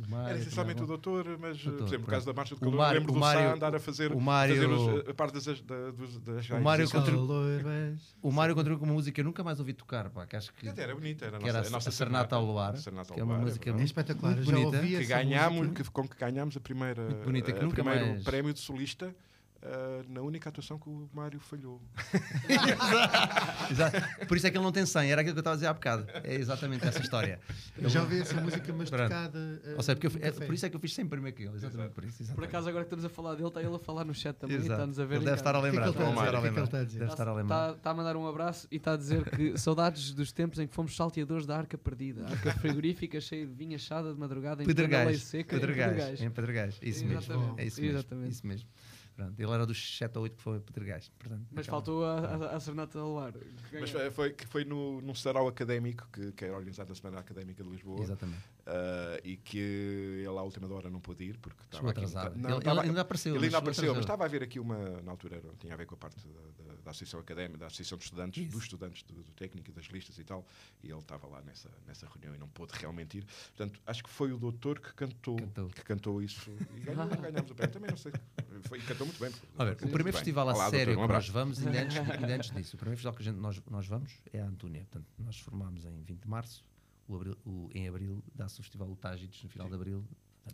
Mário. 0.08 0.28
Era 0.30 0.38
essencialmente 0.38 0.82
o 0.82 0.86
doutor, 0.86 1.24
mas, 1.40 1.56
Doutor, 1.62 1.78
por 1.78 1.86
exemplo, 1.86 2.00
no 2.06 2.10
caso 2.10 2.26
da 2.26 2.32
Marcha 2.32 2.54
do 2.54 2.60
Calor, 2.60 2.74
Mário- 2.76 2.98
lembro 3.00 3.12
o 3.12 3.14
do 3.14 3.20
Mário- 3.20 3.40
Sá 3.42 3.54
andar 3.54 3.74
a 3.74 3.80
fazer, 3.80 4.12
o 4.12 4.20
Mário- 4.20 4.54
fazer 4.54 4.66
os- 4.68 5.08
a 5.08 5.14
parte 5.14 5.34
das, 5.34 5.60
da, 5.62 5.90
dos, 5.90 6.18
das 6.20 6.50
O 6.50 6.60
Mário. 6.60 6.86
O 8.22 8.32
Mário 8.32 8.54
contribuiu 8.54 8.78
com 8.78 8.84
uma 8.86 8.94
música 8.94 9.14
que 9.14 9.20
eu 9.20 9.24
nunca 9.24 9.42
mais 9.44 9.58
ouvi 9.60 9.72
tocar, 9.72 10.10
pá, 10.10 10.26
que 10.26 10.36
acho 10.36 10.52
que, 10.54 10.68
Até 10.68 10.82
Era 10.82 10.94
bonita, 10.94 11.24
era 11.26 11.36
a 11.36 11.40
que 11.40 11.48
era 11.48 11.58
nossa, 11.58 11.68
a 11.68 11.72
nossa 11.72 11.88
a 11.88 11.92
Serenata 11.92 12.36
ao 12.36 12.44
Luar, 12.44 12.74
que 12.74 13.20
é 13.20 13.22
uma 13.22 13.34
Luar, 13.34 13.40
música. 13.44 13.70
É 13.70 13.82
espetacular. 13.82 14.36
Já 14.36 14.42
bonita. 14.52 14.76
ouvi 14.76 14.96
que 14.98 15.04
ganhámos, 15.06 15.68
que, 15.68 15.84
com 15.90 16.08
que 16.08 16.16
ganhámos 16.18 16.56
a 16.56 16.60
primeira, 16.60 17.02
Muito 17.02 17.24
bonita, 17.24 17.52
que 17.52 17.58
a 17.58 17.62
nunca 17.62 17.82
primeiro 17.82 18.06
mais- 18.08 18.22
prémio 18.24 18.52
de 18.52 18.60
solista 18.60 19.14
ah, 19.64 20.02
na 20.08 20.20
única 20.20 20.48
atuação 20.48 20.78
que 20.78 20.88
o 20.88 21.08
Mário 21.12 21.40
falhou. 21.40 21.80
Exato. 23.70 24.26
Por 24.26 24.36
isso 24.36 24.46
é 24.46 24.50
que 24.50 24.56
ele 24.56 24.64
não 24.64 24.72
tem 24.72 24.84
100, 24.84 25.10
era 25.10 25.20
aquilo 25.20 25.34
que 25.34 25.38
eu 25.38 25.40
estava 25.40 25.54
a 25.54 25.56
dizer 25.56 25.66
há 25.68 25.72
bocado. 25.74 26.06
É 26.22 26.34
exatamente 26.34 26.86
essa 26.86 27.00
história. 27.00 27.40
Eu 27.78 27.88
já 27.88 28.02
ouvi 28.02 28.20
essa 28.20 28.40
música, 28.40 28.72
mas 28.72 28.90
Pronto. 28.90 29.04
tocada. 29.04 29.60
eh, 29.64 29.74
Ou 29.76 29.82
seja, 29.82 29.96
porque 29.96 30.18
eu, 30.18 30.26
é, 30.26 30.30
por 30.30 30.54
isso 30.54 30.66
é 30.66 30.70
que 30.70 30.76
eu 30.76 30.80
fiz 30.80 30.92
sempre 30.94 31.10
primeiro 31.10 31.36
que 31.36 31.44
ele, 31.44 31.56
exatamente 31.56 31.92
por 31.92 32.04
isso. 32.04 32.16
Por 32.18 32.22
exatamente. 32.24 32.48
acaso, 32.48 32.68
agora 32.68 32.84
que 32.84 32.88
estamos 32.88 33.04
a 33.04 33.08
falar 33.08 33.34
dele, 33.34 33.48
está 33.48 33.62
ele 33.62 33.74
a 33.74 33.78
falar 33.78 34.04
no 34.04 34.14
chat 34.14 34.36
também 34.36 34.56
e 34.56 34.60
Exato. 34.60 34.72
está-nos 34.72 34.98
a 35.00 35.04
ver. 35.04 35.16
Ele 35.16 35.24
deve 35.24 35.36
estar 35.36 35.54
a. 35.54 35.58
O 35.58 35.62
que 35.62 35.68
é 35.68 35.70
que 35.70 35.76
lembrar. 35.76 35.86
ele 35.88 35.94
está 35.94 36.04
a 36.04 36.10
deve 36.10 36.18
estar 36.20 36.36
é 36.36 36.40
lembrar. 36.40 36.64
está 36.64 36.78
a 36.78 36.84
dizer? 36.84 36.98
Deve 36.98 37.10
estar 37.12 37.28
a 37.28 37.34
lembrar. 37.34 37.64
Está, 37.68 37.76
está 37.78 37.90
a 37.90 37.94
mandar 37.94 38.16
um 38.16 38.26
abraço 38.28 38.68
e 38.70 38.76
está 38.76 38.92
a 38.92 38.96
dizer 38.96 39.30
que 39.30 39.56
saudades 39.58 40.12
dos 40.12 40.32
tempos 40.32 40.58
em 40.58 40.66
que 40.66 40.74
fomos 40.74 40.94
salteadores 40.94 41.46
da 41.46 41.56
arca 41.56 41.78
perdida. 41.78 42.26
Arca 42.26 42.52
frigorífica 42.54 43.20
cheia 43.20 43.46
de 43.46 43.52
vinho 43.54 43.74
achada 43.74 44.12
de 44.12 44.18
madrugada 44.20 44.62
em 44.62 44.66
Pedregais. 44.66 45.22
seca. 45.22 45.56
em 45.56 45.60
Pedregais. 45.60 46.20
Em 46.20 46.30
Pedregais. 46.30 46.78
Isso 46.82 47.04
mesmo. 47.04 47.18
Exatamente. 47.18 47.60
É 47.60 47.64
isso 47.66 47.80
mesmo. 47.80 47.96
Exatamente. 47.98 48.30
Isso 48.30 48.46
mesmo. 48.46 48.68
Pronto, 49.16 49.38
ele 49.40 49.50
era 49.52 49.64
dos 49.64 49.96
7 49.98 50.16
ou 50.18 50.24
8 50.24 50.36
que 50.36 50.42
foi 50.42 50.56
a 50.56 50.60
Pedregais. 50.60 51.08
Portanto, 51.18 51.46
Mas 51.52 51.66
aquela- 51.68 51.76
faltou 51.76 52.04
a, 52.04 52.18
a, 52.18 52.56
a 52.56 52.60
Serenata 52.60 52.98
ao 52.98 53.08
Luar. 53.10 53.32
Mas 53.72 53.90
foi, 54.12 54.32
que 54.32 54.46
foi 54.46 54.64
no, 54.64 55.00
num 55.00 55.14
sarau 55.14 55.46
académico, 55.46 56.08
que, 56.12 56.32
que 56.32 56.44
era 56.44 56.56
organizado 56.56 56.88
na 56.88 56.94
Semana 56.96 57.20
Académica 57.20 57.62
de 57.62 57.70
Lisboa, 57.70 58.02
Exatamente. 58.02 58.42
ah, 58.66 59.20
e 59.22 59.36
que 59.36 59.56
ele 59.58 60.26
à 60.26 60.42
última 60.42 60.72
hora 60.74 60.90
não 60.90 61.00
pôde 61.00 61.24
ir, 61.24 61.38
porque 61.38 61.62
estava 61.62 61.90
aqui... 61.90 62.00
atrasado. 62.00 62.36
Não, 62.36 62.50
ele, 62.50 62.58
estava- 62.58 62.80
ele 62.80 62.88
ainda 62.88 63.00
apareceu. 63.02 63.36
Ele 63.36 63.44
ainda 63.44 63.58
apareceu, 63.58 63.94
mas 63.94 64.04
estava 64.04 64.24
a 64.24 64.26
haver 64.26 64.42
aqui 64.42 64.58
uma, 64.58 65.00
na 65.02 65.12
altura, 65.12 65.36
era- 65.36 65.54
tinha 65.60 65.74
a 65.74 65.76
ver 65.76 65.86
com 65.86 65.94
a 65.94 65.98
parte 65.98 66.16
da, 66.26 66.64
da, 66.64 66.74
da 66.82 66.90
Associação 66.90 67.20
Académica, 67.20 67.58
da 67.58 67.66
Associação 67.66 67.96
de 67.98 68.04
Estudantes, 68.04 68.42
Isso. 68.42 68.52
dos 68.52 68.62
estudantes 68.64 69.02
do, 69.04 69.14
do 69.22 69.32
técnico 69.32 69.70
e 69.70 69.72
das 69.72 69.84
listas 69.86 70.18
e 70.18 70.24
tal, 70.24 70.44
e 70.82 70.90
ele 70.90 70.98
estava 70.98 71.28
lá 71.28 71.40
nessa, 71.42 71.70
nessa 71.86 72.08
reunião 72.08 72.34
e 72.34 72.38
não 72.38 72.48
pôde 72.48 72.72
realmente 72.76 73.18
ir. 73.18 73.24
Portanto, 73.56 73.80
acho 73.86 74.02
que 74.02 74.10
foi 74.10 74.32
o 74.32 74.38
doutor 74.38 74.80
que 74.80 74.92
cantou, 74.92 75.36
Cantou. 75.36 75.68
Que 75.68 75.84
cantou 75.84 76.20
isso 76.20 76.50
e 76.74 76.80
ganhou, 76.80 77.06
ganhámos 77.22 77.50
o 77.50 77.54
prémio. 77.54 77.72
Também 77.72 77.90
não 77.90 77.96
sei, 77.96 78.12
foi, 78.62 78.78
e 78.78 78.82
muito 79.04 79.20
bem. 79.20 79.30
A 79.58 79.64
ver, 79.64 79.72
o 79.72 79.76
primeiro 79.76 79.92
muito 79.92 80.04
bem. 80.04 80.12
festival 80.12 80.48
a 80.48 80.54
Olá, 80.54 80.70
sério 80.70 80.86
doutor, 80.94 81.04
um 81.04 81.06
que 81.08 81.12
nós 81.14 81.28
vamos, 81.28 81.66
ainda 81.66 81.82
antes, 81.82 81.96
ainda 82.10 82.34
antes 82.36 82.50
disso, 82.50 82.76
o 82.76 82.78
primeiro 82.78 82.96
festival 82.98 83.14
que 83.14 83.22
a 83.22 83.24
gente, 83.24 83.36
nós, 83.40 83.62
nós 83.70 83.86
vamos 83.86 84.12
é 84.32 84.40
a 84.40 84.46
Antúnia. 84.46 84.86
Portanto, 84.90 85.06
nós 85.18 85.38
formámos 85.38 85.84
em 85.84 86.02
20 86.02 86.20
de 86.22 86.28
março, 86.28 86.62
o 87.08 87.14
abril- 87.16 87.36
o- 87.44 87.68
em 87.74 87.88
abril 87.88 88.22
dá-se 88.34 88.60
o 88.60 88.62
festival 88.62 88.88
do 88.88 88.96
Tágidos, 88.96 89.42
no 89.42 89.48
final 89.48 89.68
de 89.68 89.74
abril. 89.74 90.04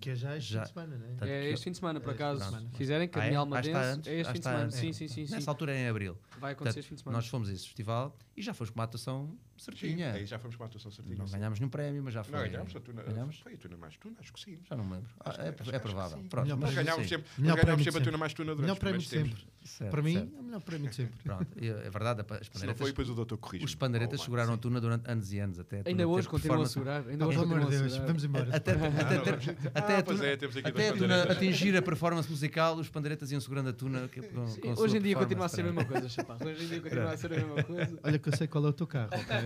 Que 0.01 0.11
é 0.11 0.15
já 0.15 0.37
este 0.37 0.53
Já- 0.53 0.61
fim 0.61 0.67
de 0.69 0.73
semana, 0.75 0.97
não 0.99 1.05
é? 1.05 1.09
Portanto, 1.09 1.29
É 1.29 1.51
este 1.51 1.65
fim 1.65 1.71
de 1.73 1.77
semana, 1.79 2.01
por 2.01 2.11
É 2.11 2.13
este 2.13 2.23
acaso. 2.23 2.45
semana. 2.45 2.71
Fizerem 2.75 3.03
Ah, 3.03 3.05
é? 3.05 3.09
Caminho 3.09 3.37
Ah, 3.37 3.41
Almadense. 3.41 3.69
está 3.71 3.83
antes? 3.93 4.07
É 4.09 4.15
este 4.21 4.29
Ah, 4.29 4.33
fim 4.33 4.39
de 4.39 4.45
semana. 4.45 4.65
antes. 4.65 4.77
Sim, 4.79 4.93
sim, 4.93 5.09
sim. 5.09 5.27
sim. 5.27 5.33
Nessa 5.35 5.51
altura 5.51 5.73
é 5.75 5.79
em 5.81 5.89
abril. 5.89 6.17
Vai 6.39 6.53
acontecer 6.53 6.55
Portanto, 6.55 6.79
este 6.79 6.89
fim 6.91 6.95
de 6.95 7.01
semana. 7.01 7.19
nós 7.19 7.27
fomos 7.27 7.49
a 7.49 7.53
esse 7.53 7.65
festival 7.65 8.17
e 8.41 8.43
já 8.43 8.55
fomos 8.55 8.71
com 8.71 8.79
uma 8.79 8.85
atuação 8.85 9.39
Sim, 9.57 9.65
certinha. 9.65 10.13
aí 10.13 10.25
já 10.27 10.39
fomos 10.39 10.57
com 10.57 10.63
a 10.63 10.67
atuação 10.67 10.91
certinha. 10.91 11.17
não 11.19 11.27
sim. 11.27 11.35
ganhámos 11.35 11.61
nenhum 11.61 11.71
prémio, 11.71 12.03
mas 12.03 12.15
já 12.15 12.25
foi. 12.25 12.39
Não, 12.39 12.49
ganhámos 12.51 12.75
a 12.77 12.81
tuna. 12.81 13.03
Ganhámos? 13.03 13.39
Foi 13.39 13.55
a 13.55 13.57
tuna 13.57 13.77
mais 13.77 13.97
tuna, 13.97 14.17
acho 14.21 14.33
que 14.33 14.41
sim. 14.41 14.59
Já 14.69 14.77
não 14.77 14.85
me 14.85 14.95
lembro. 14.95 15.11
Ah, 15.21 15.31
Acho 15.31 15.41
é, 15.43 15.53
que- 15.53 15.77
é 15.77 15.79
provável. 15.79 16.19
sim. 16.19 16.25
Pronto, 16.29 16.45
Melhor 16.45 16.59
mas 16.59 16.75
ganhámos 16.75 17.03
sim. 17.03 17.09
sempre, 17.09 17.27
Melhor 17.39 17.57
ganhámos 17.63 17.85
sempre 17.85 18.01
a 18.01 18.05
tuna 18.05 18.19
mais 18.19 18.35
tuna 18.35 18.47
durante 18.55 18.63
Melhor 18.63 18.79
prémio 18.79 19.01
de 19.01 19.07
sempre. 19.09 19.37
Certo, 19.63 19.91
Para 19.91 20.01
mim, 20.03 20.15
certo. 20.15 20.35
é 20.37 20.41
o 20.41 20.43
melhor 20.43 20.61
prémio 20.63 20.89
de 20.89 20.97
sempre. 20.97 21.19
Pronto, 21.23 21.47
é 21.59 21.91
verdade, 21.91 22.25
as 22.31 22.47
Se 22.61 22.67
não 22.67 22.75
foi, 22.75 22.87
depois 22.91 23.11
o 23.11 23.15
doutor 23.15 23.37
corrige. 23.37 23.65
os 23.65 23.75
panderetas 23.75 24.23
seguraram 24.23 24.55
a 24.55 24.57
tuna 24.57 24.81
durante 24.81 25.11
anos 25.11 25.31
e 25.33 25.39
anos. 25.39 25.59
Até 25.59 25.83
Ainda 25.85 26.09
hoje 26.09 26.27
continuam 26.29 26.63
a 26.63 26.67
segurar. 26.67 27.07
Ainda 27.07 27.27
Oh, 27.27 27.29
hoje 27.29 27.39
continuam 27.39 27.69
a 27.69 27.71
segurar. 27.71 28.07
vamos 28.07 28.25
embora. 28.25 28.57
Até, 28.57 28.73
Ah, 28.73 29.99
a 29.99 30.03
pois 30.03 30.19
tuna, 30.97 31.15
é, 31.15 31.33
atingir 31.33 31.77
a 31.77 31.83
performance 31.83 32.31
musical, 32.31 32.77
os 32.77 32.89
panderetas 32.89 33.31
iam 33.31 33.41
segurando 33.41 33.69
a 33.69 33.73
tuna. 33.73 34.09
Sim, 34.09 34.75
sua 34.75 34.85
Hoje 34.85 34.97
em 34.97 35.01
dia 35.03 35.15
continua 35.17 35.47
a 35.47 35.49
ser 35.49 35.61
a 35.61 35.65
mesma 35.65 35.85
coisa, 35.85 36.09
Chaparro. 36.09 36.47
Hoje 36.47 36.65
em 36.65 36.69
dia 36.69 36.81
continua 36.81 37.13
a 37.13 37.17
ser 37.17 37.33
a 37.33 37.37
mesma 37.37 37.63
coisa. 37.63 37.99
Olha 38.03 38.19
que 38.19 38.30
eu 38.31 38.37
sei 38.37 38.47
qual 38.49 38.65
é 38.67 38.69
o 38.69 38.73
teu 38.73 38.87
carro, 38.87 39.11
ok? 39.13 39.37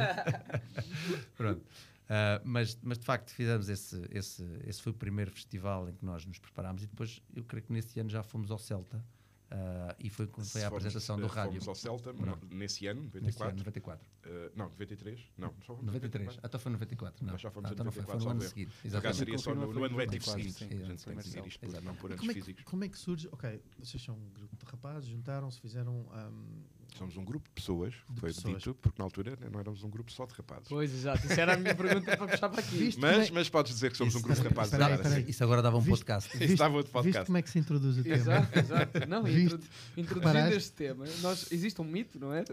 Pronto. 1.37 1.63
Ah, 2.09 2.41
mas, 2.45 2.79
mas 2.83 2.99
de 2.99 3.05
facto 3.05 3.31
fizemos 3.31 3.69
esse, 3.69 4.01
esse, 4.11 4.43
esse 4.67 4.83
foi 4.83 4.93
o 4.93 4.95
primeiro 4.95 5.31
festival 5.31 5.89
em 5.89 5.95
que 5.95 6.05
nós 6.05 6.25
nos 6.27 6.39
preparámos 6.39 6.83
e 6.83 6.87
depois 6.87 7.23
eu 7.35 7.43
creio 7.45 7.65
que 7.65 7.73
nesse 7.73 7.99
ano 7.99 8.11
já 8.11 8.23
fomos 8.23 8.51
ao 8.51 8.59
Celta 8.59 9.03
ah, 9.51 9.95
e 9.99 10.11
foi 10.11 10.27
quando 10.27 10.47
foi 10.49 10.63
a 10.63 10.69
Fomos- 10.69 10.83
apresentação 10.85 11.17
do 11.19 11.25
eh, 11.27 11.29
rádio. 11.29 11.53
Fomos 11.63 11.69
ao 11.69 11.75
Celta 11.75 12.13
Pronto. 12.13 12.47
nesse 12.55 12.87
ano, 12.87 13.03
Nesse 13.05 13.43
ano, 13.43 13.57
94. 13.57 13.57
94. 13.59 14.07
eh, 14.25 14.51
não, 14.55 14.65
93. 14.69 15.21
Não, 15.39 15.55
só 15.65 15.75
fomos 15.77 15.87
93. 15.87 16.39
Até 16.43 16.59
foi 16.59 16.73
94. 16.73 17.25
Não, 17.25 17.33
Nós 17.33 17.41
já 17.41 17.51
fomos 17.51 17.69
Ah, 17.69 17.73
em 17.73 17.75
então 17.75 17.85
não 17.87 17.93
foi, 17.93 18.03
foi 18.03 18.15
94, 18.15 18.25
no 18.37 18.43
ano 18.43 18.51
seguinte. 18.51 18.71
Por 18.71 18.77
acaso 18.77 18.87
Exatamente. 18.89 19.17
seria 19.17 19.39
só 19.39 19.55
no, 19.55 19.61
no 19.73 19.85
ano 19.85 19.95
foi 19.95 20.07
letivo 20.07 20.27
94, 20.27 20.43
seguinte. 20.43 20.59
sim, 20.59 20.65
A 20.65 20.87
gente 20.87 21.05
tem 21.05 21.17
que 21.17 21.23
dizer 21.23 21.47
isto 21.47 21.83
não 21.83 21.95
por 21.95 22.11
anos 22.11 22.21
Como 22.21 22.31
é, 22.31 22.35
que, 22.35 22.41
físicos. 22.41 22.65
como 22.65 22.85
é 22.85 22.89
que 22.91 22.99
surge? 22.99 23.29
Ok, 23.33 23.63
vocês 23.79 24.03
são 24.03 24.15
um 24.17 24.29
grupo 24.31 24.55
de 24.57 24.65
rapazes, 24.71 25.09
juntaram-se, 25.09 25.59
fizeram. 25.61 26.07
ahm, 26.13 26.65
Somos 26.97 27.17
um 27.17 27.25
grupo 27.25 27.49
de 27.49 27.55
pessoas, 27.55 27.93
De 28.09 28.21
foi 28.21 28.33
pessoas. 28.33 28.57
dito, 28.59 28.75
porque 28.81 28.97
na 28.99 29.05
altura 29.05 29.37
não 29.53 29.59
éramos 29.59 29.83
um 29.83 29.91
grupo 29.91 30.13
só 30.13 30.25
de 30.27 30.33
rapazes. 30.35 30.69
Pois, 30.69 30.93
exato. 30.95 31.27
Isso 31.27 31.41
era 31.41 31.55
a 31.55 31.57
minha 31.57 31.75
pergunta 31.75 32.17
para 32.17 32.29
puxar 32.29 32.49
para 32.49 32.61
aqui. 32.61 32.77
Viste 32.77 33.01
Mas, 33.01 33.29
é- 33.29 33.33
mas 33.33 33.49
podes 33.49 33.73
dizer 33.75 33.91
que 33.91 33.97
somos 33.97 34.15
um 34.15 34.19
Isso, 34.19 34.27
grupo 34.27 34.41
de 34.43 34.49
rapazes. 34.49 34.73
espera 34.73 34.85
aí, 34.87 34.93
agora, 34.93 35.03
espera 35.03 35.21
sim. 35.21 35.25
aí. 35.27 35.31
Isso 35.31 35.45
agora 35.45 35.63
dava 35.63 35.77
um 35.77 35.81
Viste- 35.81 35.91
podcast. 35.91 36.29
Isso 36.31 36.39
Viste- 36.39 36.57
dava 36.57 36.77
outro 36.77 36.93
Viste 36.93 37.03
podcast. 37.05 37.27
como 37.27 37.39
é 37.39 37.43
que 37.43 37.51
se 37.51 37.59
introduz 37.59 37.99
o 37.99 38.03
tema? 38.05 38.15
Exato, 38.15 38.47
exato. 38.59 39.09
Não, 39.09 39.25
Viste? 39.25 39.41
introdu- 39.43 39.67
introduzindo 39.97 40.49
este 40.55 40.73
tema, 40.73 41.05
nós, 41.21 41.51
existe 41.51 41.81
um 41.81 41.85
mito, 41.85 42.19
não 42.21 42.33
é? 42.33 42.45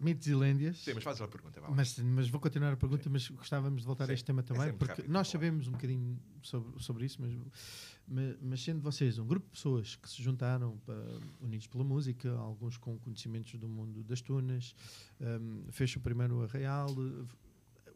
Mitos 0.00 0.26
e 0.26 0.34
lêndias. 0.34 0.78
Sim, 0.78 0.94
mas 0.94 1.04
faz 1.04 1.20
a 1.20 1.28
pergunta. 1.28 1.60
vá 1.60 1.68
lá. 1.68 1.74
Mas, 1.76 1.96
mas 1.98 2.28
vou 2.28 2.40
continuar 2.40 2.72
a 2.72 2.76
pergunta, 2.76 3.08
mas 3.08 3.28
gostávamos 3.28 3.82
de 3.82 3.86
voltar 3.86 4.06
Sim, 4.06 4.10
a 4.10 4.14
este 4.14 4.24
tema 4.24 4.42
também, 4.42 4.64
sempre 4.64 4.78
porque 4.78 4.92
rápido, 4.94 5.12
nós 5.12 5.28
sabemos 5.28 5.68
um 5.68 5.72
bocadinho 5.72 6.18
sobre, 6.42 6.82
sobre 6.82 7.04
isso, 7.06 7.18
mas, 7.20 7.30
mas, 8.06 8.36
mas 8.40 8.62
sendo 8.62 8.80
vocês 8.80 9.18
um 9.18 9.26
grupo 9.26 9.46
de 9.46 9.52
pessoas 9.52 9.96
que 9.96 10.08
se 10.08 10.22
juntaram 10.22 10.78
para, 10.84 11.02
unidos 11.40 11.66
pela 11.66 11.84
música, 11.84 12.30
alguns 12.32 12.76
com 12.76 12.98
conhecimentos 12.98 13.54
do 13.54 13.68
mundo 13.68 14.02
das 14.02 14.20
tunas, 14.20 14.74
um, 15.20 15.70
fez 15.70 15.94
o 15.96 16.00
primeiro 16.00 16.42
Arraial, 16.42 16.88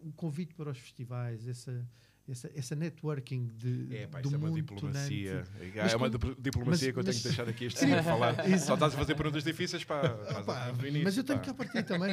o 0.01 0.13
convite 0.13 0.55
para 0.55 0.71
os 0.71 0.79
festivais, 0.79 1.47
essa, 1.49 1.87
essa, 2.29 2.51
essa 2.55 2.75
networking 2.75 3.47
de, 3.57 3.97
É, 3.97 4.07
pá, 4.07 4.21
do 4.21 4.27
isso 4.29 4.35
é 4.35 4.39
uma 4.39 4.49
mundo 4.49 4.57
diplomacia. 4.57 5.45
É 5.61 5.83
Mas 5.83 5.95
uma 5.95 5.99
como- 5.99 6.11
dipl- 6.11 6.41
diplomacia 6.43 6.73
mas- 6.73 6.81
que 6.81 6.87
eu 6.99 7.05
tenho 7.05 7.07
mas- 7.07 7.17
que 7.19 7.23
deixar 7.29 7.49
aqui 7.49 7.65
este 7.67 7.85
a 7.93 8.03
falar. 8.03 8.49
Isso. 8.51 8.67
Só 8.67 8.75
estás 8.75 8.95
a 8.95 8.99
fazer 8.99 9.15
perguntas 9.15 9.45
difíceis 9.45 9.85
para. 9.85 10.09
Ah, 10.31 10.43
pá, 10.43 10.73
no 10.73 10.87
início, 10.87 11.05
mas 11.05 11.17
eu 11.17 11.25
tenho 11.25 11.39
pá. 11.39 11.45
que 11.45 11.51
a 11.51 11.55
partir 11.55 11.83
também, 11.85 12.11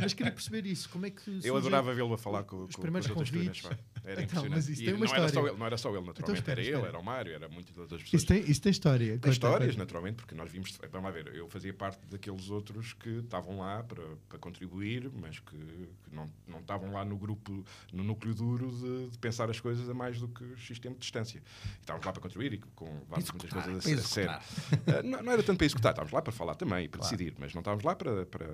mas, 0.00 0.12
queria 0.14 0.32
perceber 0.32 0.66
isso, 0.66 0.88
como 0.90 1.06
é 1.06 1.10
que 1.10 1.40
Eu 1.42 1.56
adorava 1.56 1.94
vê-lo 1.94 2.12
a 2.14 2.18
falar 2.18 2.44
com, 2.44 2.64
os 2.64 2.74
com, 2.76 2.82
primeiros 2.82 3.08
com 3.08 3.14
convites. 3.14 3.64
Era 3.64 3.76
Então, 4.22 4.24
impressionante. 4.24 4.50
mas 4.50 4.68
isso 4.68 4.82
E 4.82 4.84
tem 4.84 4.94
uma 4.94 5.04
não, 5.06 5.12
era 5.14 5.20
só 5.22 5.26
história. 5.26 5.48
ele, 5.50 5.58
não 5.58 5.66
era 5.66 5.76
só 5.78 5.88
ele, 5.96 6.06
naturalmente. 6.06 6.38
espera, 6.38 6.60
era 6.60 6.62
espera. 6.62 6.78
ele, 6.82 6.88
era 6.88 6.98
o 6.98 7.04
Mário, 7.04 7.32
era 7.32 7.48
muitas 7.48 7.76
outras 7.78 8.02
pessoas. 8.02 8.22
Isso 8.22 8.26
tem, 8.26 8.50
isso 8.50 8.60
tem 8.62 8.70
história. 8.70 9.18
Tem 9.18 9.32
histórias, 9.32 9.76
naturalmente, 9.76 10.16
porque 10.16 10.34
nós 10.34 10.50
vimos. 10.50 10.76
Vamos 10.92 11.04
lá 11.04 11.10
ver, 11.10 11.34
eu 11.34 11.48
fazia 11.48 11.72
parte 11.72 12.06
daqueles 12.10 12.50
outros 12.50 12.92
que 12.92 13.08
estavam 13.08 13.58
lá 13.58 13.82
para, 13.82 14.02
para 14.28 14.38
contribuir, 14.38 15.10
mas 15.20 15.38
que, 15.40 15.56
que 15.56 16.14
não, 16.14 16.30
não 16.46 16.60
estavam 16.60 16.92
lá 16.92 17.04
no 17.04 17.16
grupo, 17.16 17.64
no 17.92 18.04
núcleo 18.04 18.34
duro 18.34 18.70
de, 18.70 19.10
de 19.10 19.18
pensar 19.18 19.45
as 19.50 19.60
coisas 19.60 19.88
a 19.88 19.94
mais 19.94 20.18
do 20.20 20.28
que 20.28 20.56
X 20.56 20.78
tempo 20.78 20.94
de 20.94 21.00
distância. 21.00 21.42
E 21.64 21.80
estávamos 21.80 22.04
lá 22.06 22.12
para 22.12 22.22
contribuir 22.22 22.54
e 22.54 22.58
com 22.74 22.86
várias 23.08 23.30
muitas 23.30 23.50
coisas 23.50 23.86
a, 23.86 23.88
a 23.88 23.92
executar. 23.92 24.44
Ah, 24.86 25.02
não, 25.02 25.22
não 25.22 25.32
era 25.32 25.42
tanto 25.42 25.58
para 25.58 25.66
executar, 25.66 25.92
estávamos 25.92 26.12
lá 26.12 26.22
para 26.22 26.32
falar 26.32 26.54
também 26.54 26.84
e 26.84 26.88
para 26.88 27.00
Claro. 27.00 27.16
decidir, 27.16 27.34
mas 27.38 27.54
não 27.54 27.60
estávamos 27.60 27.84
lá 27.84 27.94
para, 27.94 28.26
para, 28.26 28.46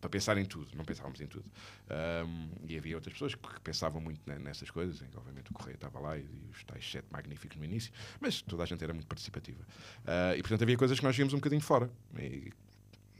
para 0.00 0.10
pensar 0.10 0.36
em 0.38 0.44
tudo, 0.44 0.68
não 0.76 0.84
pensávamos 0.84 1.20
em 1.20 1.26
tudo. 1.26 1.44
Ahm, 1.88 2.48
e 2.68 2.76
havia 2.76 2.94
outras 2.96 3.12
pessoas 3.12 3.34
que 3.34 3.60
pensavam 3.60 4.00
muito 4.00 4.20
ne- 4.26 4.38
nessas 4.38 4.70
coisas, 4.70 5.00
que 5.00 5.16
obviamente 5.16 5.50
o 5.50 5.54
Correio 5.54 5.74
estava 5.76 5.98
lá 5.98 6.16
e, 6.18 6.22
e 6.22 6.50
os 6.52 6.62
tais 6.64 6.88
sete 6.90 7.06
magníficos 7.10 7.56
no 7.56 7.64
início, 7.64 7.92
mas 8.20 8.42
toda 8.42 8.62
a 8.62 8.66
gente 8.66 8.82
era 8.82 8.92
muito 8.92 9.06
participativa. 9.06 9.64
Ah, 10.06 10.34
e 10.36 10.40
portanto 10.42 10.62
havia 10.62 10.76
coisas 10.76 10.98
que 10.98 11.04
nós 11.04 11.14
víamos 11.16 11.34
um 11.34 11.38
bocadinho 11.38 11.62
fora. 11.62 11.90
E 12.18 12.52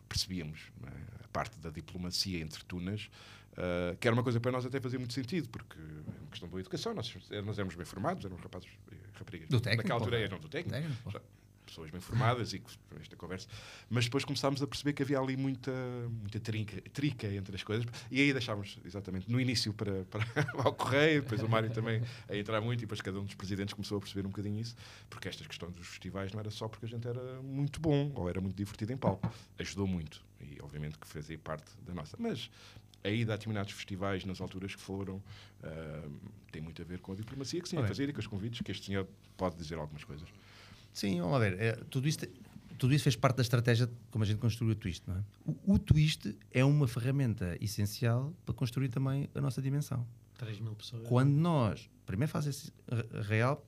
percebíamos 0.08 0.70
é? 0.86 1.24
a 1.24 1.28
parte 1.28 1.58
da 1.58 1.70
diplomacia 1.70 2.40
entre 2.40 2.62
tunas, 2.64 3.10
ah, 3.56 3.96
que 3.98 4.06
era 4.06 4.14
uma 4.14 4.22
coisa 4.22 4.40
para 4.40 4.52
nós 4.52 4.64
até 4.66 4.80
fazia 4.80 4.98
muito 4.98 5.14
sentido, 5.14 5.48
porque 5.48 5.78
é 5.78 6.20
uma 6.20 6.30
questão 6.30 6.48
boa 6.48 6.60
educação, 6.60 6.94
nós, 6.94 7.14
nós 7.44 7.58
éramos 7.58 7.74
bem 7.74 7.84
formados, 7.86 8.24
éramos 8.24 8.42
rapazes 8.42 8.68
raparigas. 9.14 9.48
Do 9.48 9.60
técnico, 9.60 9.82
Naquela 9.82 10.00
altura 10.00 10.18
eram 10.20 10.38
do 10.38 10.48
técnico, 10.48 10.78
Técnico, 10.80 11.10
já- 11.10 11.20
pessoas 11.66 11.90
bem 11.90 12.00
formadas 12.00 12.52
e 12.52 12.58
com 12.58 12.68
esta 13.00 13.16
conversa, 13.16 13.48
mas 13.88 14.04
depois 14.04 14.22
começámos 14.22 14.62
a 14.62 14.66
perceber 14.66 14.92
que 14.92 15.02
havia 15.02 15.18
ali 15.18 15.34
muita, 15.34 15.72
muita 16.20 16.38
trinca, 16.38 16.78
trica 16.92 17.26
entre 17.26 17.56
as 17.56 17.62
coisas, 17.64 17.86
e 18.10 18.20
aí 18.20 18.32
deixámos 18.34 18.78
exatamente 18.84 19.32
no 19.32 19.40
início 19.40 19.72
para, 19.72 20.04
para 20.04 20.22
ao 20.62 20.74
correio, 20.74 21.22
depois 21.22 21.42
o 21.42 21.48
Mário 21.48 21.70
também 21.72 22.02
a 22.28 22.36
entrar 22.36 22.60
muito, 22.60 22.80
e 22.80 22.82
depois 22.82 23.00
cada 23.00 23.18
um 23.18 23.24
dos 23.24 23.34
presidentes 23.34 23.72
começou 23.72 23.96
a 23.96 24.00
perceber 24.00 24.26
um 24.26 24.30
bocadinho 24.30 24.60
isso, 24.60 24.76
porque 25.08 25.26
estas 25.26 25.46
questões 25.46 25.74
dos 25.74 25.86
festivais 25.86 26.30
não 26.32 26.38
era 26.40 26.50
só 26.50 26.68
porque 26.68 26.84
a 26.84 26.88
gente 26.88 27.08
era 27.08 27.40
muito 27.42 27.80
bom 27.80 28.12
ou 28.14 28.28
era 28.28 28.42
muito 28.42 28.54
divertido 28.54 28.92
em 28.92 28.96
palco, 28.98 29.32
ajudou 29.58 29.86
muito, 29.86 30.22
e 30.42 30.58
obviamente 30.62 30.98
que 30.98 31.06
fazia 31.08 31.38
parte 31.38 31.64
da 31.86 31.94
nossa, 31.94 32.14
mas 32.20 32.50
a 33.04 33.10
ida 33.10 33.34
a 33.34 33.36
determinados 33.36 33.72
festivais 33.72 34.24
nas 34.24 34.40
alturas 34.40 34.74
que 34.74 34.80
foram 34.80 35.22
ah, 35.62 36.08
tem 36.50 36.62
muito 36.62 36.80
a 36.80 36.84
ver 36.84 36.98
com 37.00 37.12
a 37.12 37.14
diplomacia 37.14 37.60
que 37.60 37.68
se 37.68 37.74
tinha 37.74 37.84
a 37.84 37.86
fazer 37.88 38.08
e 38.08 38.12
com 38.12 38.20
os 38.20 38.26
convites, 38.26 38.60
que 38.62 38.70
este 38.72 38.86
senhor 38.86 39.06
pode 39.36 39.56
dizer 39.56 39.76
algumas 39.76 40.02
coisas. 40.04 40.28
Sim, 40.92 41.16
vamos 41.18 41.32
lá 41.32 41.38
ver. 41.38 41.60
É, 41.60 41.72
tudo, 41.90 42.08
isto, 42.08 42.26
tudo 42.78 42.94
isso 42.94 43.04
fez 43.04 43.16
parte 43.16 43.36
da 43.36 43.42
estratégia 43.42 43.86
de 43.86 43.92
como 44.10 44.24
a 44.24 44.26
gente 44.26 44.38
construiu 44.38 44.72
o 44.72 44.76
twist. 44.76 45.02
Não 45.06 45.16
é? 45.16 45.24
o, 45.44 45.74
o 45.74 45.78
twist 45.78 46.36
é 46.50 46.64
uma 46.64 46.86
ferramenta 46.88 47.56
essencial 47.60 48.32
para 48.46 48.54
construir 48.54 48.88
também 48.88 49.28
a 49.34 49.40
nossa 49.40 49.60
dimensão. 49.60 50.06
3 50.38 50.58
mil 50.60 50.74
pessoas. 50.74 51.06
Quando 51.06 51.30
nós, 51.32 51.90
primeiro 52.06 52.30
faz 52.32 52.46
esse 52.46 52.72
re- 52.90 53.22
real, 53.22 53.64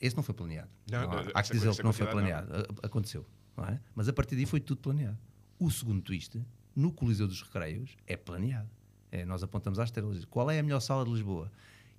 esse 0.00 0.16
não 0.16 0.22
foi 0.22 0.34
planeado. 0.34 0.70
Não, 0.90 1.00
Não 1.02 1.12
há- 1.12 1.22
não, 1.24 1.30
há 1.34 1.42
que 1.42 1.52
dizer 1.52 1.74
que 1.76 1.82
não 1.82 1.92
foi 1.92 2.06
planeado. 2.06 2.52
A- 2.54 2.86
Aconteceu. 2.86 3.26
Não 3.56 3.64
é? 3.66 3.80
Mas 3.94 4.08
a 4.08 4.12
partir 4.12 4.34
daí 4.36 4.46
foi 4.46 4.60
tudo 4.60 4.80
planeado. 4.80 5.18
O 5.58 5.70
segundo 5.70 6.00
twist, 6.02 6.40
no 6.74 6.90
Coliseu 6.92 7.26
dos 7.28 7.42
Recreios, 7.42 7.96
é 8.06 8.16
planeado. 8.16 8.68
É, 9.12 9.24
nós 9.24 9.42
apontamos 9.42 9.78
às 9.78 9.88
estrelas. 9.88 10.24
Qual 10.24 10.50
é 10.50 10.58
a 10.58 10.62
melhor 10.62 10.80
sala 10.80 11.04
de 11.04 11.10
Lisboa? 11.10 11.50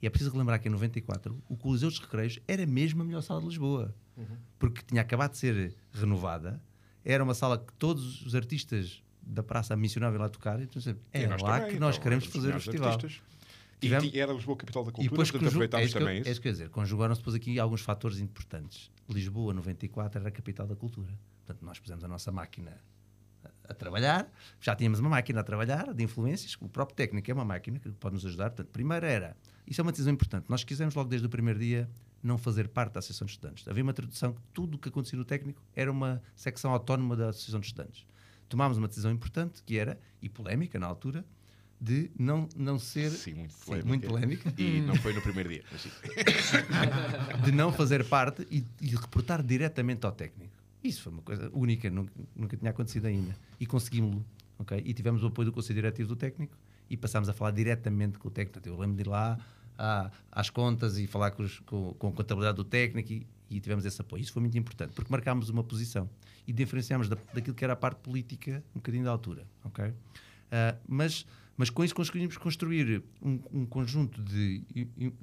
E 0.01 0.07
é 0.07 0.09
preciso 0.09 0.32
relembrar 0.32 0.59
que 0.59 0.68
em 0.68 0.72
94 0.72 1.38
o 1.47 1.55
Coliseu 1.55 1.89
dos 1.89 1.99
Recreios 1.99 2.39
era 2.47 2.66
mesmo 2.66 3.01
a 3.01 3.05
melhor 3.05 3.22
sala 3.22 3.39
de 3.41 3.47
Lisboa. 3.47 3.93
Porque 4.57 4.82
tinha 4.86 5.01
acabado 5.01 5.32
de 5.32 5.38
ser 5.38 5.76
renovada. 5.93 6.62
Era 7.03 7.24
uma 7.24 7.34
sala 7.34 7.57
que 7.57 7.74
todos 7.74 8.26
os 8.26 8.34
artistas 8.36 9.01
da 9.22 9.43
praça 9.43 9.76
mencionavam 9.76 10.20
lá 10.20 10.30
tocar. 10.30 10.59
Então, 10.62 10.82
E 11.14 11.18
é 11.24 11.28
lá 11.28 11.38
também, 11.59 11.74
que 11.74 11.80
nós 11.80 11.95
então, 11.95 12.03
queremos 12.03 12.26
fazer 12.26 12.55
o 12.55 12.59
festival. 12.59 12.91
artistas. 12.93 13.22
E 13.78 13.88
Tivemos- 13.88 14.09
ti- 14.12 14.20
era 14.20 14.32
Lisboa 14.32 14.55
capital 14.57 14.84
da 14.84 14.89
E 14.89 14.93
cultura, 14.93 15.09
depois 15.09 15.32
portanto 15.32 15.49
conju- 15.49 15.62
é 15.64 15.66
aproveitámos 15.66 15.88
isso 15.88 15.97
eu- 15.97 16.01
também 16.01 16.18
é 16.18 16.32
isso. 16.32 16.41
dizer. 16.41 16.70
Conjugaram-se 16.70 17.22
depois 17.22 17.36
aqui 17.36 17.59
alguns 17.59 17.82
fatores 17.82 18.20
importantes. 18.20 18.91
Lisboa, 19.09 19.53
94, 19.55 20.20
era 20.20 20.30
a 20.30 20.32
capital 20.32 20.68
da 20.68 20.76
cultura. 20.76 21.12
Portanto, 21.45 21.66
nós 21.66 21.80
pusemos 21.80 22.03
a 22.03 22.07
nossa 22.07 22.32
máquina 22.32 22.78
a, 23.72 23.74
trabalhar. 23.74 24.32
Já 24.59 24.76
tínhamos 24.76 24.99
uma 24.99 25.09
máquina 25.09 25.41
a 25.41 25.43
trabalhar 25.43 25.93
de 25.93 26.03
influências. 26.03 26.57
O 26.59 26.69
próprio 26.69 26.95
técnico 26.95 27.30
é 27.30 27.34
uma 27.34 27.45
máquina 27.45 27.80
que 27.80 27.89
pode 27.91 28.15
nos 28.15 28.26
ajudar. 28.26 28.49
Portanto, 28.49 28.69
primeiro 28.72 29.05
era... 29.05 29.36
Isso 29.67 29.80
é 29.80 29.84
uma 29.84 29.91
decisão 29.91 30.13
importante. 30.13 30.45
Nós 30.49 30.63
quisemos 30.63 30.95
logo 30.95 31.09
desde 31.09 31.26
o 31.28 31.30
primeiro 31.30 31.59
dia 31.59 31.89
não 32.24 32.38
fazer 32.38 32.67
parte 32.67 32.93
da 32.93 32.99
Associação 32.99 33.26
de 33.26 33.32
Estudantes. 33.32 33.67
Havia 33.67 33.84
uma 33.84 33.93
tradução 33.93 34.34
que 34.34 34.41
tudo 34.53 34.76
o 34.76 34.78
que 34.78 34.89
acontecia 34.89 35.17
no 35.17 35.26
técnico 35.26 35.61
era 35.76 35.91
uma 35.91 36.22
secção 36.36 36.72
autónoma 36.72 37.15
da 37.15 37.30
Associação 37.30 37.59
de 37.59 37.67
Estudantes. 37.67 38.05
Tomámos 38.47 38.78
uma 38.78 38.88
decisão 38.88 39.11
importante, 39.11 39.63
que 39.63 39.78
era, 39.78 39.99
e 40.22 40.30
polémica 40.30 40.78
na 40.78 40.86
altura, 40.86 41.26
de 41.80 42.11
não, 42.17 42.47
não 42.55 42.78
ser... 42.78 43.09
Sim, 43.09 43.34
muito 43.34 43.53
Sim, 43.53 43.65
polémica. 43.65 43.88
muito 43.88 44.07
polémica. 44.07 44.53
E 44.57 44.82
não 44.82 44.95
foi 44.95 45.13
no 45.13 45.22
primeiro 45.22 45.49
dia. 45.49 45.63
sim. 45.78 45.89
de 47.43 47.51
não 47.51 47.72
fazer 47.72 48.05
parte 48.07 48.45
e, 48.51 48.63
e 48.80 48.95
reportar 48.95 49.41
diretamente 49.41 50.05
ao 50.05 50.11
técnico. 50.11 50.61
Isso 50.84 51.01
foi 51.03 51.11
uma 51.13 51.21
coisa 51.21 51.49
única, 51.53 51.89
nunca, 51.89 52.11
nunca 52.36 52.57
tinha 52.57 52.71
acontecido 52.71 53.05
ainda. 53.05 53.36
E 53.59 53.65
conseguimos-lo. 53.65 54.25
ok? 54.59 54.82
E 54.84 54.93
tivemos 54.93 55.23
o 55.23 55.27
apoio 55.27 55.45
do 55.47 55.51
Conselho 55.53 55.75
Diretivo 55.75 56.09
do 56.09 56.15
técnico 56.15 56.57
e 56.89 56.97
passámos 56.97 57.29
a 57.29 57.34
falar 57.34 57.51
diretamente 57.51 58.17
com 58.17 58.27
o 58.27 58.32
técnico. 58.32 58.67
Eu 58.67 58.77
lembro 58.77 58.95
de 58.95 59.01
ir 59.03 59.07
lá 59.07 59.38
à- 59.77 60.11
às 60.32 60.49
contas 60.49 60.97
e 60.97 61.07
falar 61.07 61.32
com, 61.32 61.43
os- 61.43 61.59
com- 61.59 61.93
com 61.93 62.07
a 62.07 62.11
contabilidade 62.11 62.55
do 62.57 62.63
técnico 62.63 63.11
e, 63.13 63.27
e 63.49 63.59
tivemos 63.59 63.86
esse 63.86 64.01
apoio. 64.01 64.21
Isso 64.21 64.34
foi 64.34 64.41
muito 64.41 64.57
importante, 64.57 64.91
porque 64.93 65.11
marcámos 65.11 65.49
uma 65.49 65.63
posição 65.63 66.09
e 66.47 66.51
diferenciámos 66.53 67.07
da, 67.07 67.17
daquilo 67.34 67.55
que 67.55 67.63
era 67.63 67.73
a 67.73 67.75
parte 67.75 67.99
política 67.99 68.63
um 68.75 68.79
bocadinho 68.79 69.03
da 69.05 69.11
altura. 69.11 69.45
ok? 69.63 69.93
Ah, 70.51 70.75
mas, 70.88 71.25
mas 71.55 71.69
com 71.69 71.84
isso 71.84 71.93
conseguimos 71.95 72.36
construir 72.38 73.03
um, 73.21 73.39
um 73.53 73.65
conjunto 73.65 74.21
de, 74.21 74.59
de- 74.73 75.13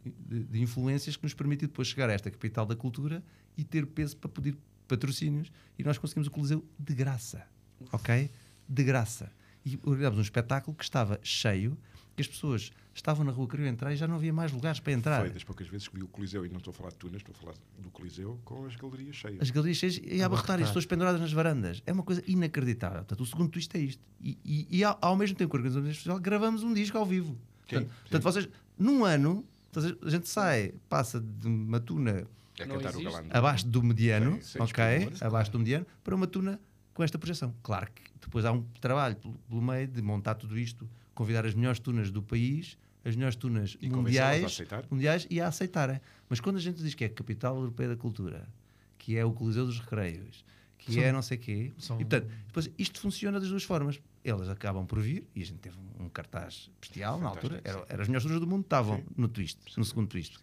de 0.44 0.60
influências 0.62 1.16
que 1.16 1.22
nos 1.24 1.34
permitiu 1.34 1.68
depois 1.68 1.88
chegar 1.88 2.08
a 2.08 2.12
esta 2.12 2.30
capital 2.30 2.64
da 2.64 2.74
cultura 2.76 3.22
e 3.56 3.64
ter 3.64 3.84
peso 3.86 4.16
para 4.16 4.28
pedir 4.30 4.56
patrocínios 4.88 5.52
e 5.78 5.84
nós 5.84 5.98
conseguimos 5.98 6.26
o 6.26 6.30
Coliseu 6.30 6.64
de 6.78 6.94
graça, 6.94 7.46
ok? 7.92 8.30
De 8.68 8.82
graça. 8.84 9.30
E 9.64 9.78
organizámos 9.84 10.18
um 10.18 10.22
espetáculo 10.22 10.76
que 10.76 10.82
estava 10.84 11.20
cheio, 11.22 11.76
que 12.16 12.22
as 12.22 12.26
pessoas 12.28 12.72
estavam 12.94 13.24
na 13.24 13.30
rua, 13.30 13.46
queriam 13.46 13.68
entrar 13.68 13.92
e 13.92 13.96
já 13.96 14.08
não 14.08 14.16
havia 14.16 14.32
mais 14.32 14.50
lugares 14.50 14.80
para 14.80 14.92
entrar. 14.92 15.20
Foi 15.20 15.30
das 15.30 15.44
poucas 15.44 15.68
vezes 15.68 15.86
que 15.86 15.94
vi 15.96 16.02
o 16.02 16.08
Coliseu, 16.08 16.44
e 16.44 16.48
não 16.48 16.56
estou 16.58 16.72
a 16.72 16.74
falar 16.74 16.88
de 16.90 16.96
Tunas, 16.96 17.18
estou 17.18 17.32
a 17.36 17.38
falar 17.38 17.54
do 17.78 17.90
Coliseu, 17.90 18.40
com 18.44 18.64
as 18.66 18.74
galerias 18.74 19.14
cheias. 19.14 19.38
As 19.40 19.50
galerias 19.50 19.76
cheias 19.76 20.00
e 20.02 20.20
a 20.22 20.26
abarrotar, 20.26 20.58
e 20.58 20.62
as 20.62 20.70
pessoas 20.70 20.86
penduradas 20.86 21.20
nas 21.20 21.32
varandas. 21.32 21.80
É 21.86 21.92
uma 21.92 22.02
coisa 22.02 22.22
inacreditável. 22.26 22.98
Portanto, 22.98 23.20
o 23.20 23.26
segundo 23.26 23.50
twist 23.50 23.76
é 23.76 23.80
isto. 23.80 24.02
E, 24.20 24.36
e- 24.44 24.66
e 24.78 24.84
ao, 24.84 24.98
ao 25.00 25.16
mesmo 25.16 25.36
tempo 25.36 25.50
que 25.50 25.56
organizamos 25.56 25.88
este 25.90 25.98
festival, 25.98 26.18
gravamos 26.18 26.62
um 26.64 26.72
disco 26.74 26.98
ao 26.98 27.06
vivo. 27.06 27.32
Sim, 27.34 27.36
Portanto, 27.76 27.88
sim. 27.88 27.94
portanto, 28.02 28.22
vocês, 28.22 28.48
num 28.76 29.04
ano, 29.04 29.44
a 30.02 30.10
gente 30.10 30.28
sai, 30.28 30.72
passa 30.88 31.20
de 31.20 31.46
uma 31.46 31.78
tuna 31.78 32.26
É 32.62 32.66
Não 32.66 32.76
cantar 32.76 32.96
o 32.96 33.02
galante. 33.02 33.28
abaixo 33.36 33.66
do 33.66 33.82
mediano, 33.82 34.38
ok? 34.58 34.84
Abaixo 35.20 35.50
do 35.52 35.58
mediano, 35.58 35.86
para 36.02 36.14
uma 36.14 36.26
tuna 36.26 36.60
com 36.92 37.02
esta 37.04 37.18
projeção. 37.18 37.54
Claro 37.62 37.88
que 37.94 38.02
depois 38.20 38.44
há 38.44 38.52
um 38.52 38.62
trabalho 38.80 39.16
pelo, 39.48 39.62
meio 39.62 39.86
de 39.86 40.02
montar 40.02 40.34
tudo 40.34 40.58
isto, 40.58 40.88
convidar 41.14 41.46
as 41.46 41.54
melhores 41.54 41.78
tunas 41.78 42.10
do 42.10 42.22
país, 42.22 42.76
as 43.04 43.14
melhores 43.14 43.36
tunas 43.36 43.76
E 43.80 43.88
mundiais, 43.88 44.60
mundiais 44.90 45.26
e 45.30 45.40
a 45.40 45.46
aceitarem. 45.48 46.00
Mas 46.28 46.40
quando 46.40 46.56
a 46.56 46.60
gente 46.60 46.82
diz 46.82 46.94
que 46.94 47.04
é 47.04 47.06
a 47.06 47.10
capital 47.10 47.56
europeia 47.56 47.90
da 47.90 47.96
cultura, 47.96 48.48
que 48.98 49.16
é 49.16 49.24
o 49.24 49.32
Coliseu 49.32 49.64
dos 49.64 49.78
Recreios, 49.78 50.44
que 50.76 50.92
São- 50.94 51.02
é 51.02 51.12
não 51.12 51.22
sei 51.22 51.36
quê, 51.38 51.72
são- 51.78 51.96
e 52.00 52.04
portanto, 52.04 52.28
depois 52.46 52.70
isto 52.78 53.00
funciona 53.00 53.38
das 53.38 53.48
duas 53.48 53.62
formas. 53.62 54.00
Elas 54.28 54.48
acabam 54.48 54.84
por 54.86 55.00
vir, 55.00 55.26
e 55.34 55.42
a 55.42 55.46
gente 55.46 55.58
teve 55.58 55.76
um, 55.98 56.08
cartaz 56.08 56.70
bestial 56.80 57.18
na 57.18 57.28
altura, 57.28 57.56
Fantástico, 57.56 57.86
era, 57.88 58.02
as 58.02 58.08
melhores 58.08 58.24
tunas 58.26 58.40
do 58.40 58.46
mundo 58.46 58.62
estavam 58.62 58.96
Sim. 58.98 59.04
no 59.16 59.28
twist, 59.28 59.58
no 59.76 59.84
segundo 59.84 60.06
twist. 60.08 60.38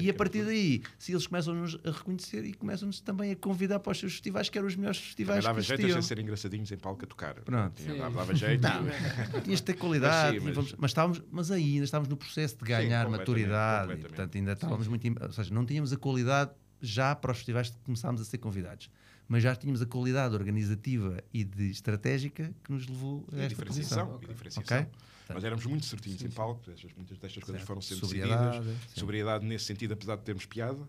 E 0.00 0.10
a 0.10 0.14
partir 0.14 0.44
daí, 0.44 0.82
se 0.98 1.12
eles 1.12 1.26
começam-nos 1.26 1.78
a 1.84 1.90
reconhecer 1.90 2.44
e 2.44 2.52
começam-nos 2.54 3.00
também 3.00 3.30
a 3.30 3.36
convidar 3.36 3.78
para 3.80 3.92
os 3.92 3.98
seus 4.00 4.12
festivais, 4.12 4.48
que 4.48 4.58
eram 4.58 4.66
os 4.68 4.74
melhores 4.76 4.98
Também 4.98 5.06
festivais 5.06 5.44
dava 5.44 5.60
que 5.60 5.66
jeito 5.66 5.80
existiam. 5.80 5.98
a 5.98 6.02
ser 6.02 6.18
engraçadinhos 6.18 6.72
em 6.72 6.76
palco 6.76 7.04
a 7.04 7.06
tocar. 7.06 7.34
Pronto. 7.36 7.74
Tinha- 7.74 7.92
Sim. 7.94 7.98
dava, 7.98 8.18
dava 8.18 8.34
jeito. 8.34 8.62
Não, 8.62 9.40
tinhas 9.42 9.60
de 9.60 9.64
ter 9.66 9.74
qualidade, 9.74 10.14
Mas 10.24 10.30
sim, 10.30 10.36
e 10.36 10.40
mas- 10.46 10.54
vamos- 10.54 10.74
mas, 10.78 10.90
estávamos, 10.90 11.22
mas 11.30 11.50
aí 11.50 11.72
ainda 11.74 11.84
estávamos 11.84 12.08
no 12.08 12.16
processo 12.16 12.56
de 12.56 12.64
ganhar 12.64 13.04
completamente, 13.06 13.18
maturidade, 13.18 13.76
e, 13.76 13.80
completamente. 13.94 14.08
portanto 14.08 14.34
ainda 14.36 14.52
estávamos 14.52 14.88
muito. 14.88 15.22
Ou 15.24 15.32
seja, 15.32 15.54
não 15.54 15.64
tínhamos 15.64 15.92
a 15.92 15.96
qualidade 15.96 16.50
já 16.82 17.14
para 17.14 17.30
os 17.32 17.38
festivais 17.38 17.70
que 17.70 17.76
começámos 17.84 18.20
a 18.20 18.24
ser 18.24 18.38
convidados, 18.38 18.90
mas 19.30 19.44
já 19.44 19.54
tínhamos 19.54 19.80
a 19.80 19.86
qualidade 19.86 20.34
organizativa 20.34 21.22
e 21.32 21.44
de 21.44 21.70
estratégica 21.70 22.52
que 22.64 22.72
nos 22.72 22.88
levou 22.88 23.24
a 23.32 23.36
E 23.36 23.38
esta 23.42 23.48
diferenciação. 23.50 24.06
posição. 24.08 24.22
E 24.28 24.32
diferenciação. 24.34 24.78
Ok? 24.80 24.88
Nós 25.32 25.44
éramos 25.44 25.64
muito 25.66 25.86
certinhos 25.86 26.20
em 26.24 26.28
palco, 26.28 26.60
muitas 26.96 27.16
destas 27.16 27.44
coisas 27.44 27.46
Certo. 27.60 27.64
foram 27.68 27.80
sendo 27.80 28.00
Sobriedade, 28.00 28.58
decididas. 28.58 28.82
sim. 28.92 28.98
Sobriedade 29.00 29.46
nesse 29.46 29.64
sentido, 29.66 29.94
apesar 29.94 30.16
de 30.16 30.22
termos 30.22 30.44
piada, 30.46 30.80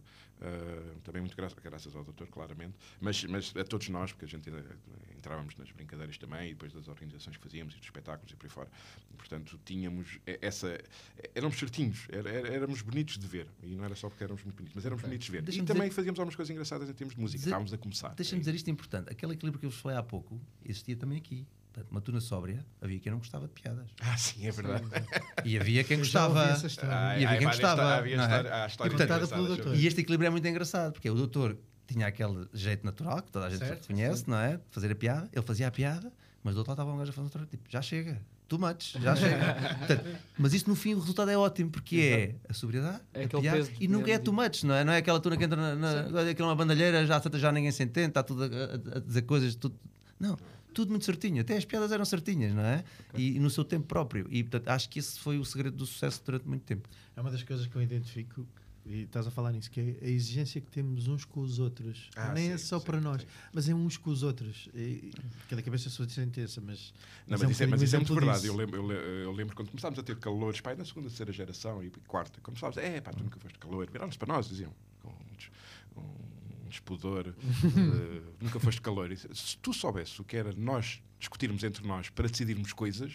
ah, 0.41 0.95
também 1.03 1.21
muito 1.21 1.35
graças, 1.37 1.57
graças 1.59 1.95
ao 1.95 2.03
doutor, 2.03 2.27
claramente, 2.29 2.75
mas, 2.99 3.23
mas 3.25 3.53
a 3.55 3.63
todos 3.63 3.87
nós, 3.89 4.11
porque 4.11 4.25
a 4.25 4.27
gente 4.27 4.49
entrávamos 5.15 5.55
nas 5.57 5.71
brincadeiras 5.71 6.17
também, 6.17 6.47
e 6.49 6.53
depois 6.53 6.73
das 6.73 6.87
organizações 6.87 7.37
que 7.37 7.43
fazíamos 7.43 7.73
e 7.73 7.77
dos 7.77 7.85
espetáculos 7.85 8.31
e 8.31 8.35
por 8.35 8.45
aí 8.45 8.49
fora. 8.51 8.69
E, 9.11 9.15
portanto, 9.15 9.59
tínhamos 9.65 10.19
essa. 10.25 10.79
Éramos 11.35 11.57
certinhos, 11.57 12.07
era- 12.11 12.29
era- 12.29 12.47
éramos 12.49 12.81
bonitos 12.81 13.17
de 13.17 13.27
ver. 13.27 13.47
E 13.63 13.75
não 13.75 13.83
era 13.85 13.95
só 13.95 14.09
porque 14.09 14.23
éramos 14.23 14.43
muito 14.43 14.55
bonitos, 14.55 14.75
mas 14.75 14.85
éramos 14.85 15.03
bonitos 15.03 15.25
de 15.25 15.31
ver. 15.31 15.41
Deixa-me 15.43 15.63
e 15.63 15.67
também 15.67 15.91
fazíamos 15.91 16.19
algumas 16.19 16.35
coisas 16.35 16.49
engraçadas 16.51 16.89
em 16.89 16.93
termos 16.93 17.15
de 17.15 17.21
música. 17.21 17.37
Dizer- 17.37 17.49
Estávamos 17.49 17.73
a 17.73 17.77
começar. 17.77 18.15
Deixa-me 18.15 18.37
É 18.37 18.39
dizer 18.39 18.55
isto 18.55 18.69
importante. 18.69 19.11
Aquele 19.11 19.33
equilíbrio 19.33 19.59
que 19.59 19.65
eu 19.65 19.69
vos 19.69 19.79
falei 19.79 19.97
há 19.97 20.03
pouco 20.03 20.39
existia 20.65 20.95
também 20.95 21.17
aqui. 21.17 21.45
Portanto, 21.73 21.89
uma 21.91 22.01
tuna 22.01 22.19
sóbria, 22.19 22.65
havia 22.81 22.99
quem 22.99 23.11
não 23.11 23.19
gostava 23.19 23.47
de 23.47 23.53
piadas. 23.53 23.89
Ah, 24.01 24.17
sim, 24.17 24.45
é 24.45 24.51
verdade. 24.51 24.83
E 25.45 25.57
havia 25.57 25.83
quem 25.85 25.99
gostava. 25.99 26.43
Ah, 26.43 27.17
E 27.17 27.25
havia 27.25 27.37
quem 27.37 27.47
gostava, 27.47 27.95
havia 27.95 28.17
é? 28.17 28.67
história- 28.67 29.27
doutor. 29.47 29.75
E 29.75 29.87
este 29.87 30.01
equilíbrio 30.01 30.27
é 30.27 30.29
muito 30.29 30.45
engraçado, 30.47 30.91
porque 30.91 31.07
é 31.07 31.11
o 31.11 31.15
doutor 31.15 31.57
tinha 31.87 32.07
aquele 32.07 32.47
jeito 32.53 32.85
natural 32.85 33.21
que 33.21 33.31
toda 33.31 33.45
a 33.47 33.49
gente 33.49 33.59
Certo, 33.59 33.87
conhece, 33.87 34.29
não 34.29 34.37
é? 34.37 34.57
De 34.57 34.63
fazer 34.69 34.91
a 34.91 34.95
piada. 34.95 35.29
Ele 35.31 35.45
fazia 35.45 35.67
a 35.67 35.71
piada, 35.71 36.11
mas 36.43 36.55
do 36.55 36.59
outro 36.59 36.71
lado 36.71 36.79
estava 36.81 36.93
um 36.93 36.97
gajo 36.97 37.09
a 37.09 37.13
fazer 37.13 37.25
outra, 37.25 37.45
tipo, 37.45 37.63
já 37.69 37.81
chega, 37.81 38.21
too 38.49 38.59
much, 38.59 38.97
já 39.01 39.15
chega. 39.15 39.53
Portanto, 39.87 40.17
mas 40.37 40.53
isso 40.53 40.69
no 40.69 40.75
fim 40.75 40.93
o 40.93 40.99
resultado 40.99 41.31
é 41.31 41.37
ótimo, 41.37 41.69
porque 41.71 41.95
é 41.97 42.49
a 42.49 42.53
sobriedade, 42.53 43.01
É 43.13 43.21
a 43.21 43.25
aquele 43.25 43.41
piada, 43.43 43.69
e 43.79 43.87
nunca 43.87 44.11
é 44.11 44.17
too 44.19 44.33
much, 44.33 44.63
não 44.63 44.75
é? 44.75 44.83
Não 44.83 44.91
é 44.93 44.97
aquela 44.97 45.19
tuna 45.21 45.37
que 45.37 45.43
entra 45.45 45.75
na, 45.75 46.09
na 46.09 46.29
aquela 46.29 46.49
uma 46.49 46.55
bandalheira, 46.55 47.05
já, 47.05 47.21
já 47.35 47.51
ninguém 47.51 47.71
se 47.71 47.81
entende, 47.83 48.09
está 48.09 48.23
tudo 48.23 48.43
a, 48.43 48.47
a- 48.47 48.97
a 48.97 48.99
dizer 48.99 49.21
coisas, 49.21 49.55
tudo. 49.55 49.77
Não, 50.19 50.37
tudo 50.73 50.89
muito 50.89 51.05
certinho. 51.05 51.41
Até 51.41 51.57
as 51.57 51.65
piadas 51.65 51.91
eram 51.91 52.05
certinhas, 52.05 52.53
não 52.53 52.63
é? 52.63 52.83
E, 53.15 53.35
e 53.35 53.39
no 53.39 53.49
seu 53.49 53.63
tempo 53.63 53.87
próprio. 53.87 54.27
E 54.29 54.43
portanto, 54.43 54.67
acho 54.69 54.89
que 54.89 54.99
esse 54.99 55.19
foi 55.19 55.37
o 55.37 55.45
segredo 55.45 55.77
do 55.77 55.85
sucesso 55.85 56.21
durante 56.25 56.47
muito 56.47 56.63
tempo. 56.63 56.89
É 57.15 57.21
uma 57.21 57.31
das 57.31 57.43
coisas 57.43 57.67
que 57.67 57.75
eu 57.75 57.81
identifico, 57.81 58.45
e 58.85 59.03
estás 59.03 59.27
a 59.27 59.31
falar 59.31 59.51
nisso, 59.51 59.69
que 59.69 59.79
é 59.79 60.05
a 60.05 60.09
exigência 60.09 60.59
que 60.59 60.67
temos 60.71 61.07
uns 61.07 61.23
com 61.23 61.41
os 61.41 61.59
outros. 61.59 62.09
Ah, 62.15 62.33
Nem 62.33 62.51
é 62.51 62.57
sim, 62.57 62.65
só 62.65 62.79
sim, 62.79 62.85
para 62.85 62.99
nós, 62.99 63.21
sim. 63.21 63.27
mas 63.53 63.69
é 63.69 63.75
uns 63.75 63.97
com 63.97 64.09
os 64.09 64.23
outros. 64.23 64.69
E, 64.73 65.11
cada 65.49 65.61
cabeça 65.61 65.87
a 65.87 65.91
sua 65.91 66.09
sentença, 66.09 66.59
mas. 66.61 66.93
Não, 67.27 67.37
mas 67.37 67.41
mas, 67.41 67.51
isso 67.51 67.63
é, 67.63 67.67
um 67.67 67.69
mas 67.69 67.81
isso 67.81 67.95
é 67.95 67.99
bocadinho 67.99 68.15
muito 68.15 68.25
verdade. 68.25 68.47
Eu 68.47 68.55
lembro, 68.55 68.91
eu, 68.91 68.91
eu 69.23 69.31
lembro 69.31 69.55
quando 69.55 69.69
começámos 69.69 69.99
a 69.99 70.03
ter 70.03 70.17
calores, 70.17 70.61
pai, 70.61 70.75
na 70.75 70.85
segunda, 70.85 71.07
terceira 71.07 71.31
geração 71.31 71.83
e 71.83 71.91
quarta, 72.07 72.39
começámos, 72.41 72.77
é 72.77 72.99
pá, 72.99 73.11
tu 73.11 73.23
nunca 73.23 73.39
foste 73.39 73.59
calor. 73.59 73.87
Viraram-se 73.91 74.17
para 74.17 74.33
nós, 74.33 74.47
diziam, 74.49 74.73
com 75.01 75.09
um, 75.09 76.40
des- 76.71 76.79
despudor, 76.79 77.27
eh, 77.27 78.21
nunca 78.41 78.59
foste 78.59 78.81
calor. 78.81 79.15
Se 79.15 79.57
tu 79.57 79.73
soubesses 79.73 80.17
o 80.19 80.23
que 80.23 80.37
era 80.37 80.51
nós 80.55 81.01
discutirmos 81.19 81.63
entre 81.63 81.85
nós 81.85 82.09
para 82.09 82.27
decidirmos 82.27 82.73
coisas, 82.73 83.13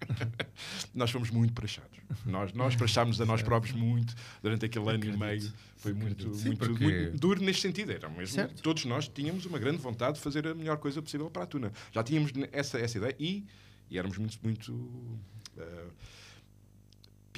nós 0.94 1.10
fomos 1.10 1.30
muito 1.30 1.52
praxados. 1.54 1.98
Nós, 2.24 2.52
nós 2.52 2.74
praxámos 2.76 3.20
a 3.20 3.24
nós 3.24 3.42
próprios 3.42 3.74
muito 3.74 4.14
durante 4.42 4.64
aquele 4.66 4.88
ano 4.90 5.04
e 5.04 5.16
meio. 5.16 5.52
Foi 5.76 5.92
muito, 5.92 6.34
Sim, 6.34 6.48
muito, 6.48 6.58
porque- 6.68 6.84
muito 6.84 7.18
duro 7.18 7.42
neste 7.42 7.62
sentido. 7.62 7.92
Era 7.92 8.08
mesmo, 8.08 8.34
Certo. 8.34 8.62
todos 8.62 8.84
nós 8.84 9.08
tínhamos 9.08 9.46
uma 9.46 9.58
grande 9.58 9.78
vontade 9.78 10.16
de 10.16 10.22
fazer 10.22 10.46
a 10.46 10.54
melhor 10.54 10.76
coisa 10.78 11.00
possível 11.00 11.30
para 11.30 11.44
a 11.44 11.46
Tuna. 11.46 11.72
Já 11.92 12.02
tínhamos 12.02 12.32
essa, 12.52 12.78
essa 12.78 12.98
ideia 12.98 13.16
e, 13.18 13.44
e 13.90 13.98
éramos 13.98 14.18
muito, 14.18 14.38
muito 14.42 15.18
eh, 15.56 15.86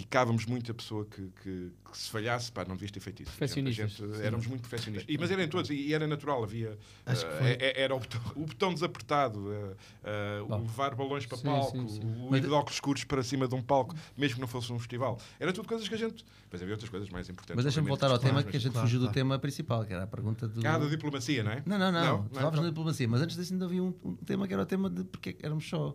picávamos 0.02 0.46
muito 0.46 0.70
a 0.70 0.74
pessoa 0.74 1.04
que, 1.04 1.20
que- 1.42 1.72
que 1.90 1.98
se 1.98 2.08
falhasse, 2.10 2.52
pá, 2.52 2.64
não 2.64 2.74
devias 2.76 2.90
ter 2.92 3.00
feito 3.00 3.22
isso. 3.22 3.32
Perfeccionistas, 3.32 3.84
A 4.00 4.04
gente- 4.06 4.16
sim. 4.18 4.22
éramos 4.22 4.46
muito 4.46 4.60
perfeccionistas. 4.60 5.12
E, 5.12 5.18
mas 5.18 5.30
eram 5.30 5.48
todos, 5.48 5.70
e 5.70 5.92
era 5.92 6.06
natural, 6.06 6.44
havia. 6.44 6.78
Acho 7.04 7.26
que 7.26 7.32
eh, 7.32 7.36
foi- 7.38 7.48
é- 7.66 7.80
era 7.82 7.94
o 7.96 7.98
botão, 7.98 8.20
o 8.36 8.44
botão 8.46 8.74
desapertado, 8.74 9.52
eh, 9.52 9.74
eh, 10.04 10.42
o 10.48 10.56
levar 10.58 10.94
balões 10.94 11.26
para 11.26 11.38
Sim, 11.38 11.44
palco, 11.44 11.76
sim, 11.76 11.88
sim. 11.88 12.28
o 12.30 12.36
ir 12.36 12.42
de 12.42 12.48
óculos 12.50 12.74
escuros 12.74 13.02
para 13.04 13.22
cima 13.24 13.48
de 13.48 13.54
um 13.54 13.62
palco, 13.62 13.94
mesmo 14.16 14.36
que 14.36 14.40
não 14.40 14.46
fosse 14.48 14.72
um 14.72 14.78
festival. 14.78 15.18
Era 15.40 15.52
tudo 15.52 15.66
coisas 15.66 15.88
que 15.88 15.94
a 15.94 15.98
gente. 15.98 16.24
Mas 16.52 16.62
havia 16.62 16.74
outras 16.74 16.90
coisas 16.90 17.08
mais 17.10 17.28
importantes. 17.28 17.56
Mas 17.56 17.64
deixa-me 17.64 17.88
voltar 17.88 18.10
ao 18.10 18.18
tema 18.18 18.42
que 18.42 18.56
a 18.56 18.60
gente 18.60 18.72
claro, 18.72 18.86
fugiu 18.86 19.00
do 19.00 19.06
claro. 19.06 19.14
tema 19.14 19.38
principal, 19.38 19.84
que 19.84 19.92
era 19.92 20.04
a 20.04 20.06
pergunta 20.06 20.46
do. 20.46 20.66
Ah, 20.66 20.78
da 20.78 20.86
diplomacia, 20.86 21.42
não 21.42 21.50
é? 21.52 21.62
Não, 21.66 21.78
não, 21.78 21.90
não. 21.90 22.00
Não, 22.00 22.18
não, 22.22 22.28
Falavas 22.30 22.52
então. 22.52 22.62
na 22.62 22.68
diplomacia, 22.68 23.08
mas 23.08 23.20
antes 23.22 23.36
disso 23.36 23.52
ainda 23.52 23.64
havia 23.64 23.82
um, 23.82 23.94
um 24.04 24.14
tema 24.16 24.46
que 24.46 24.52
era 24.54 24.62
o 24.62 24.66
tema 24.66 24.88
de 24.88 25.04
porque 25.04 25.36
éramos 25.42 25.68
só 25.68 25.94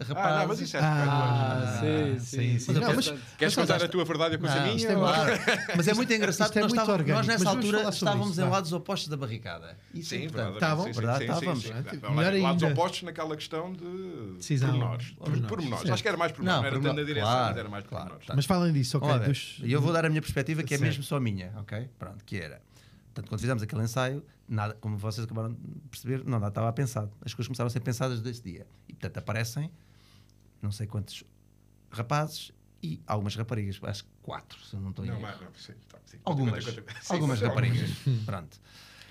rapazes. 0.00 0.16
Ah, 0.16 0.38
não, 0.40 0.48
mas 0.48 0.60
isso 0.60 0.76
é. 0.76 0.80
Ah, 0.80 1.78
sim, 1.80 2.18
sim. 2.18 2.58
sim. 2.58 2.72
Mas 2.72 2.80
Não, 2.82 2.94
mas- 2.94 3.06
Queres 3.08 3.20
mas 3.38 3.54
contar 3.56 3.84
a 3.84 3.88
tua 3.88 4.04
verdade 4.04 4.34
e 4.34 4.36
a 4.36 4.38
coisa 4.38 4.60
minha? 4.60 4.74
isto 4.76 4.88
é 4.90 4.96
ou- 4.96 5.00
claro. 5.02 5.32
Mas 5.76 5.88
é 5.88 5.94
muito 5.94 6.12
engraçado 6.12 6.46
Isto 6.48 6.58
é 6.58 6.60
que 6.60 6.60
nós, 6.60 6.72
muito 6.72 6.80
estávamos, 6.82 7.00
orgânico, 7.00 7.18
nós 7.18 7.26
nessa 7.26 7.48
altura 7.50 7.88
estávamos 7.88 8.30
isso, 8.30 8.40
em 8.40 8.44
vá. 8.44 8.50
lados 8.50 8.72
opostos 8.72 9.08
da 9.08 9.16
barricada. 9.16 9.76
Isso 9.94 10.14
é 10.14 10.18
Sim, 10.18 10.24
importante. 10.26 10.52
verdade. 10.52 10.64
Estavam, 10.64 10.84
sim, 10.86 10.92
verdade, 10.92 11.24
estávamos. 11.24 11.64
Lados 12.42 12.62
ainda. 12.62 12.66
opostos 12.74 13.02
naquela 13.02 13.36
questão 13.36 13.72
de 13.72 14.36
Decisão. 14.36 14.68
pormenores. 14.70 15.10
Pormenores. 15.48 15.90
Acho 15.90 16.02
que 16.02 16.08
era 16.08 16.16
mais 16.16 16.32
pormenores. 16.32 16.62
Não, 16.62 16.70
Não 16.70 16.76
era 16.76 16.80
tanto 16.88 16.96
na 17.00 17.04
direção, 17.06 17.30
claro, 17.30 17.46
mas 17.48 17.56
era 17.58 17.68
mais 17.68 17.84
claro, 17.86 18.04
pormenores. 18.04 18.26
tá. 18.26 18.34
Mas 18.36 18.44
falem 18.46 18.72
disso, 18.72 18.98
ok. 18.98 19.10
E 19.62 19.72
eu 19.72 19.80
vou 19.80 19.92
dar 19.92 20.04
a 20.04 20.08
minha 20.08 20.22
perspectiva, 20.22 20.62
que 20.62 20.74
é 20.74 20.78
mesmo 20.78 21.02
só 21.02 21.18
minha, 21.20 21.52
ok? 21.56 21.88
Pronto, 21.98 22.24
que 22.24 22.36
era. 22.38 22.60
Portanto, 23.18 23.30
quando 23.30 23.40
fizemos 23.40 23.62
aquele 23.64 23.82
ensaio, 23.82 24.24
nada, 24.48 24.74
como 24.74 24.96
vocês 24.96 25.24
acabaram 25.24 25.52
de 25.52 25.58
perceber, 25.90 26.24
não 26.24 26.38
nada 26.38 26.48
estava 26.48 26.72
pensado. 26.72 27.10
As 27.20 27.34
coisas 27.34 27.48
começaram 27.48 27.66
a 27.66 27.70
ser 27.70 27.80
pensadas 27.80 28.20
desse 28.20 28.40
dia. 28.40 28.64
E, 28.88 28.92
portanto, 28.92 29.18
aparecem 29.18 29.72
não 30.62 30.70
sei 30.70 30.86
quantos 30.86 31.24
rapazes 31.90 32.52
e 32.80 33.02
algumas 33.08 33.34
raparigas. 33.34 33.80
Acho 33.82 34.04
que 34.04 34.10
quatro, 34.22 34.64
se 34.64 34.74
eu 34.74 34.80
não 34.80 34.90
estou 34.90 35.04
em 35.04 35.08
Não, 35.08 35.20
mas 35.20 35.40
não, 35.40 35.52
sim, 35.54 35.72
tá, 35.88 35.98
sim. 36.04 36.18
Algumas. 36.24 36.64
Sim, 36.64 36.80
Algumas 37.08 37.40
raparigas. 37.40 37.90
Pronto. 38.24 38.60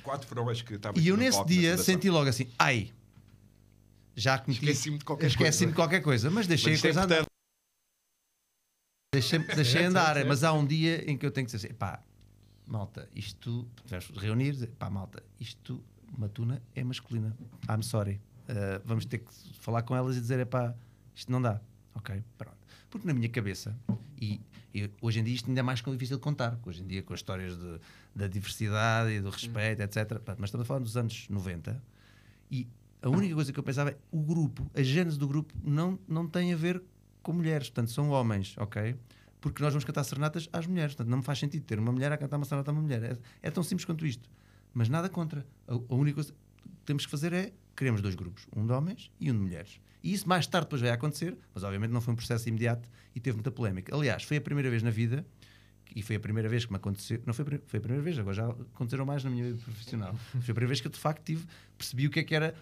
Quatro 0.03 0.25
foram 0.25 0.47
as 0.47 0.61
que 0.61 0.75
estavam 0.75 1.01
E 1.01 1.05
eu 1.09 1.17
nesse 1.17 1.43
dia 1.43 1.77
senti 1.77 2.09
logo 2.09 2.29
assim, 2.29 2.49
ai, 2.57 2.93
já 4.15 4.39
cometi... 4.39 4.63
Esqueci-me 4.63 4.99
de 4.99 5.03
qualquer 5.03 5.27
Esqueci-me 5.27 5.71
de 5.71 5.75
coisa. 5.75 5.89
qualquer 5.89 6.01
coisa, 6.01 6.31
mas 6.31 6.47
deixei 6.47 6.71
Mas 6.71 6.85
a 6.85 6.87
isto 6.89 6.97
é 6.97 7.03
coisa 7.03 7.03
andar. 7.03 7.25
Deixei, 9.13 9.39
deixei 9.39 9.83
andar, 9.83 10.23
mas 10.23 10.45
há 10.45 10.53
um 10.53 10.65
dia 10.65 11.03
em 11.11 11.17
que 11.17 11.25
eu 11.25 11.31
tenho 11.31 11.45
que 11.45 11.51
dizer 11.51 11.67
assim, 11.67 11.75
pá, 11.75 12.01
malta, 12.67 13.09
isto, 13.15 13.67
vamos 13.85 14.09
reunir, 14.17 14.67
pá, 14.77 14.89
malta, 14.89 15.23
isto, 15.39 15.83
uma 16.17 16.29
tuna 16.29 16.61
é 16.75 16.83
masculina. 16.83 17.35
I'm 17.69 17.81
sorry. 17.81 18.19
Uh, 18.49 18.81
vamos 18.85 19.05
ter 19.05 19.19
que 19.19 19.33
falar 19.59 19.83
com 19.83 19.95
elas 19.95 20.17
e 20.17 20.21
dizer, 20.21 20.45
pá, 20.45 20.73
isto 21.15 21.31
não 21.31 21.41
dá. 21.41 21.59
Ok, 21.95 22.23
pronto. 22.37 22.57
Porque 22.89 23.07
na 23.07 23.13
minha 23.13 23.29
cabeça, 23.29 23.77
e, 24.21 24.39
hoje 25.01 25.19
em 25.19 25.23
dia 25.23 25.33
isto 25.33 25.49
ainda 25.49 25.59
é 25.59 25.63
mais 25.63 25.81
difícil 25.81 26.17
de 26.17 26.23
contar, 26.23 26.59
hoje 26.65 26.83
em 26.83 26.87
dia 26.87 27.01
com 27.01 27.13
as 27.13 27.19
histórias 27.19 27.57
de, 27.57 27.79
da 28.15 28.27
diversidade 28.27 29.11
e 29.11 29.19
do 29.19 29.29
respeito, 29.29 29.81
etc. 29.81 30.21
Mas 30.37 30.49
estamos 30.49 30.63
a 30.63 30.65
falar 30.65 30.79
dos 30.79 30.95
anos 30.95 31.27
90 31.29 31.81
e 32.51 32.67
a 33.01 33.09
única 33.09 33.33
coisa 33.35 33.51
que 33.51 33.59
eu 33.59 33.63
pensava 33.63 33.91
é 33.91 33.97
o 34.11 34.21
grupo, 34.21 34.69
a 34.73 34.81
gênese 34.81 35.17
do 35.17 35.27
grupo 35.27 35.53
não, 35.63 35.99
não 36.07 36.27
tem 36.27 36.53
a 36.53 36.55
ver 36.55 36.81
com 37.21 37.33
mulheres, 37.33 37.69
portanto 37.69 37.91
são 37.91 38.09
homens, 38.09 38.55
ok? 38.57 38.95
Porque 39.39 39.61
nós 39.61 39.71
vamos 39.73 39.83
cantar 39.85 40.03
serenatas 40.03 40.49
às 40.51 40.65
mulheres, 40.65 40.95
portanto 40.95 41.11
não 41.11 41.19
me 41.19 41.23
faz 41.23 41.39
sentido 41.39 41.63
ter 41.63 41.79
uma 41.79 41.91
mulher 41.91 42.11
a 42.11 42.17
cantar 42.17 42.37
uma 42.37 42.45
serenata 42.45 42.71
a 42.71 42.73
uma 42.73 42.81
mulher. 42.81 43.03
É, 43.03 43.17
é 43.43 43.51
tão 43.51 43.63
simples 43.63 43.85
quanto 43.85 44.05
isto. 44.05 44.29
Mas 44.73 44.89
nada 44.89 45.09
contra. 45.09 45.45
A, 45.67 45.73
a 45.73 45.95
única 45.95 46.15
coisa 46.15 46.31
que 46.31 46.37
temos 46.85 47.05
que 47.05 47.11
fazer 47.11 47.33
é 47.33 47.53
queremos 47.75 48.01
dois 48.01 48.15
grupos, 48.15 48.47
um 48.55 48.65
de 48.65 48.73
homens 48.73 49.11
e 49.19 49.31
um 49.31 49.35
de 49.35 49.41
mulheres. 49.41 49.79
E 50.03 50.13
isso 50.13 50.27
mais 50.27 50.47
tarde 50.47 50.65
depois 50.65 50.81
vai 50.81 50.91
acontecer, 50.91 51.37
mas 51.53 51.63
obviamente 51.63 51.91
não 51.91 52.01
foi 52.01 52.13
um 52.13 52.17
processo 52.17 52.47
imediato 52.49 52.89
e 53.15 53.19
teve 53.19 53.35
muita 53.35 53.51
polémica. 53.51 53.95
Aliás, 53.95 54.23
foi 54.23 54.37
a 54.37 54.41
primeira 54.41 54.69
vez 54.69 54.81
na 54.81 54.89
vida 54.89 55.25
e 55.95 56.01
foi 56.01 56.15
a 56.15 56.19
primeira 56.19 56.49
vez 56.49 56.65
que 56.65 56.71
me 56.71 56.77
aconteceu, 56.77 57.21
não 57.25 57.33
foi, 57.33 57.45
foi 57.65 57.77
a 57.77 57.81
primeira 57.81 58.03
vez, 58.03 58.19
agora 58.19 58.35
já 58.35 58.47
aconteceram 58.47 59.05
mais 59.05 59.23
na 59.23 59.29
minha 59.29 59.45
vida 59.45 59.57
profissional. 59.63 60.13
Foi 60.31 60.39
a 60.39 60.43
primeira 60.43 60.67
vez 60.67 60.81
que 60.81 60.87
eu 60.87 60.91
de 60.91 60.99
facto 60.99 61.23
tive, 61.23 61.45
percebi 61.77 62.07
o 62.07 62.09
que 62.09 62.19
é 62.19 62.23
que 62.23 62.35
era 62.35 62.53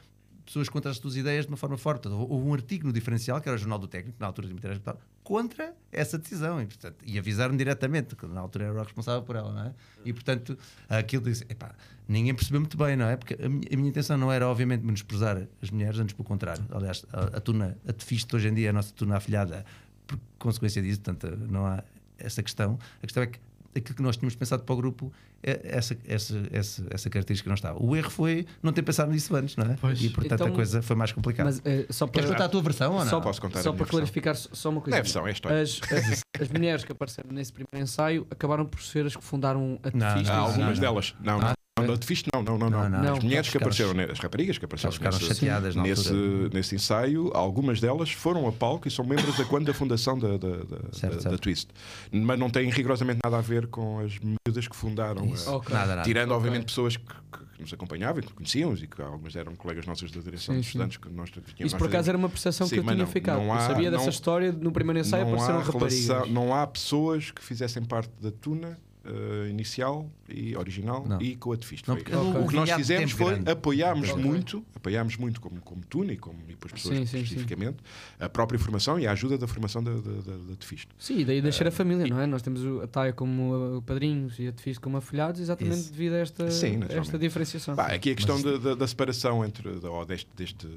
pessoas 0.45 0.69
contra 0.69 0.91
as 0.91 0.99
tuas 0.99 1.15
ideias 1.15 1.45
de 1.45 1.51
uma 1.51 1.57
forma 1.57 1.77
forte. 1.77 2.03
Portanto, 2.03 2.27
houve 2.29 2.47
um 2.47 2.53
artigo 2.53 2.85
no 2.85 2.93
Diferencial, 2.93 3.41
que 3.41 3.49
era 3.49 3.55
o 3.55 3.57
Jornal 3.57 3.79
do 3.79 3.87
Técnico, 3.87 4.17
na 4.19 4.27
altura 4.27 4.47
de 4.47 4.53
Interesse 4.53 4.79
Capital, 4.79 5.01
contra 5.23 5.73
essa 5.91 6.17
decisão. 6.17 6.61
E, 6.61 6.65
portanto, 6.67 6.97
e 7.03 7.17
avisaram 7.17 7.57
diretamente, 7.57 8.15
que 8.15 8.25
na 8.27 8.41
altura 8.41 8.65
era 8.65 8.73
o 8.73 8.83
responsável 8.83 9.23
por 9.23 9.35
ela, 9.35 9.51
não 9.51 9.65
é? 9.65 9.73
E, 10.05 10.13
portanto, 10.13 10.57
aquilo 10.87 11.23
disse, 11.23 11.43
epá, 11.49 11.73
ninguém 12.07 12.33
percebeu 12.33 12.61
muito 12.61 12.77
bem, 12.77 12.95
não 12.95 13.07
é? 13.07 13.17
Porque 13.17 13.33
a 13.33 13.49
minha, 13.49 13.67
a 13.71 13.75
minha 13.75 13.89
intenção 13.89 14.17
não 14.17 14.31
era, 14.31 14.47
obviamente, 14.47 14.83
menosprezar 14.83 15.47
as 15.61 15.69
mulheres, 15.71 15.99
antes 15.99 16.13
pelo 16.13 16.27
contrário. 16.27 16.63
Aliás, 16.69 17.05
a, 17.11 17.37
a 17.37 17.41
tuna, 17.41 17.77
a 17.87 17.93
Tefiste 17.93 18.35
hoje 18.35 18.47
em 18.47 18.53
dia 18.53 18.69
a 18.69 18.73
nossa 18.73 18.93
tuna 18.93 19.17
afilhada 19.17 19.65
por 20.05 20.19
consequência 20.37 20.81
disso, 20.81 21.01
portanto, 21.01 21.35
não 21.49 21.65
há 21.65 21.83
essa 22.17 22.43
questão. 22.43 22.77
A 22.99 23.01
questão 23.01 23.23
é 23.23 23.27
que 23.27 23.39
aquilo 23.76 23.95
que 23.95 24.01
nós 24.01 24.15
tínhamos 24.17 24.36
pensado 24.36 24.63
para 24.63 24.73
o 24.73 24.78
grupo, 24.78 25.11
é 25.43 25.59
essa, 25.63 25.97
essa, 26.07 26.43
essa, 26.51 26.86
essa 26.89 27.09
característica 27.09 27.49
não 27.49 27.55
estava. 27.55 27.84
O 27.84 27.95
erro 27.95 28.09
foi 28.09 28.45
não 28.63 28.71
ter 28.73 28.82
pensado 28.82 29.11
nisso 29.11 29.36
antes, 29.36 29.55
não 29.55 29.65
é? 29.65 29.76
Pois. 29.80 30.01
E 30.01 30.09
portanto 30.09 30.34
Então, 30.41 30.47
a 30.47 30.51
coisa 30.51 30.82
foi 30.82 30.95
mais 30.95 31.11
complicada. 31.11 31.49
Mas 31.49 31.61
eh, 31.65 31.86
só 31.89 32.07
para, 32.07 32.13
Queres 32.13 32.30
contar 32.32 32.45
a 32.45 32.49
tua 32.49 32.61
versão 32.61 32.93
ou 32.93 32.99
não? 32.99 33.09
só, 33.09 33.19
Posso 33.21 33.41
contar 33.41 33.59
a 33.59 33.63
só 33.63 33.71
para 33.71 33.78
versão? 33.80 33.91
clarificar 33.99 34.36
só 34.36 34.69
uma 34.69 34.76
Não 34.76 34.82
coisa. 34.82 34.97
é 34.97 35.01
versão, 35.01 35.28
é 35.28 35.32
história. 35.32 35.61
As, 35.61 35.80
as, 35.91 36.21
as 36.41 36.49
mulheres 36.49 36.84
que 36.84 36.91
apareceram 36.91 37.30
nesse 37.32 37.51
primeiro 37.51 37.78
ensaio 37.84 38.26
acabaram 38.32 38.65
por 38.65 38.82
ser 38.82 39.05
as 39.05 39.15
que 39.15 39.23
fundaram 39.23 39.80
a 39.84 39.89
Não, 39.95 40.21
não, 40.21 40.34
algumas 40.45 40.78
não. 40.78 40.82
delas. 40.82 41.15
Não, 41.21 41.39
não. 41.39 41.53
Não, 41.78 41.88
não, 41.88 41.97
fixe, 42.01 42.23
não, 42.34 42.41
não, 42.41 42.57
não, 42.57 42.69
não. 42.69 42.84
Não, 42.84 42.89
não. 42.89 43.03
Não, 43.03 43.13
As 43.17 43.23
mulheres 43.26 43.49
que 43.49 43.57
apareceram, 43.57 43.91
as 44.09 44.17
raparigas 44.17 44.57
que 44.57 44.63
apareceram 44.63 44.93
ficaram 44.93 45.17
nesse, 45.17 45.28
chateadas 45.28 45.76
nesse, 45.76 46.13
nesse 46.53 46.73
ensaio, 46.76 47.32
algumas 47.34 47.82
delas 47.82 48.09
foram 48.13 48.47
a 48.47 48.51
palco 48.53 48.88
e 48.88 48.91
são 48.91 49.03
membros 49.03 49.36
da 49.38 49.43
quando 49.43 49.65
da 49.65 49.73
fundação 49.73 50.17
da, 50.17 50.38
da, 50.38 50.38
da, 50.38 50.53
Certo, 50.93 51.15
da- 51.15 51.21
certo. 51.21 51.32
da 51.32 51.38
Twist. 51.38 51.67
Mas 52.13 52.39
não 52.39 52.49
têm 52.49 52.69
rigorosamente 52.69 53.19
nada 53.21 53.38
a 53.39 53.41
ver 53.41 53.67
com 53.67 53.99
as 53.99 54.17
miúdas 54.19 54.69
que 54.69 54.76
fundaram. 54.76 55.23
A- 55.47 55.51
Ok. 55.51 55.76
Nada, 55.76 55.95
nada. 55.97 56.03
Tirando, 56.03 56.30
Ok. 56.32 56.38
obviamente, 56.38 56.65
pessoas 56.67 56.95
que, 56.95 57.03
que 57.03 57.61
nos 57.61 57.73
acompanhavam 57.73 58.19
e 58.21 58.26
que 58.26 58.32
conhecíamos 58.32 58.82
e 58.82 58.88
que 58.88 59.01
algumas 59.01 59.36
eram 59.36 59.53
colegas 59.57 59.86
nossas 59.86 60.09
da 60.13 60.21
direção 60.21 60.55
Sim, 60.55 60.61
estudantes 60.61 60.95
que 60.95 61.09
nós 61.09 61.30
tínhamos. 61.30 61.53
Isso 61.59 61.78
por 61.78 61.88
acaso 61.89 62.07
era 62.09 62.17
uma 62.17 62.30
percepção 62.30 62.67
Sim, 62.67 62.76
que 62.76 62.80
eu 62.80 62.84
tinha 62.86 62.95
não- 62.95 63.05
ficado. 63.07 63.41
não 63.41 63.51
há- 63.53 63.57
eu 63.63 63.67
sabia 63.67 63.91
dessa 63.91 64.09
história 64.09 64.49
no 64.53 64.71
primeiro 64.71 64.99
ensaio 65.01 65.23
apareceram 65.28 65.59
raparigas. 65.59 66.30
não 66.32 66.55
há 66.55 66.65
pessoas 66.65 67.32
que 67.32 67.43
fizessem 67.43 67.84
parte 67.84 68.11
da 68.21 68.32
tuna 68.32 68.80
eh, 69.05 69.49
inicial 69.49 70.09
e 70.27 70.55
original 70.55 71.05
Não. 71.07 71.21
e 71.21 71.35
com. 71.35 71.51
Não, 71.51 71.57
porque 71.95 72.15
Ok. 72.15 72.15
houve 72.15 72.37
O 72.39 72.47
que 72.47 72.55
nós 72.55 72.71
fizemos 72.71 73.11
foi 73.11 73.33
grande. 73.33 73.51
apoiámos 73.51 74.09
Ok. 74.09 74.23
muito, 74.23 74.65
apoiámos 74.75 75.17
muito 75.17 75.39
como, 75.39 75.61
como 75.61 75.81
Tuna 75.85 76.13
e 76.13 76.17
como 76.17 76.39
e 76.47 76.51
depois 76.51 76.73
pessoas 76.73 76.97
Sim, 76.97 77.05
sim, 77.05 77.17
sim. 77.17 77.23
especificamente, 77.23 77.77
a 78.19 78.27
própria 78.27 78.57
formação 78.59 78.99
e 78.99 79.05
a 79.07 79.11
ajuda 79.11 79.37
da 79.37 79.47
formação 79.47 79.83
da, 79.83 79.91
da, 79.93 79.99
da, 79.99 80.37
da 80.49 80.55
Tefist. 80.55 80.87
Sim, 80.97 81.19
e 81.19 81.25
daí 81.25 81.37
Eh, 81.37 81.41
deixar 81.41 81.67
a 81.67 81.71
família, 81.71 82.07
não 82.07 82.19
é? 82.19 82.25
Nós 82.25 82.41
temos 82.41 82.61
a 82.83 82.87
Taia 82.87 83.13
como 83.13 83.77
uh, 83.77 83.81
padrinhos 83.83 84.39
e 84.39 84.47
a 84.47 84.51
Tefista 84.51 84.81
como 84.81 84.97
afilhados, 84.97 85.39
exatamente 85.39 85.77
Isso. 85.79 85.91
devido 85.91 86.13
a 86.13 86.17
esta, 86.17 86.49
Sim, 86.51 86.79
esta 86.89 87.17
diferenciação. 87.19 87.75
Pá, 87.75 87.87
aqui 87.87 88.11
a 88.11 88.15
questão 88.15 88.39
Mas- 88.39 88.61
da, 88.63 88.75
da- 88.75 88.87
separação 88.87 89.45
entre 89.45 89.67
ou 89.69 90.05
deste, 90.05 90.29
deste, 90.35 90.67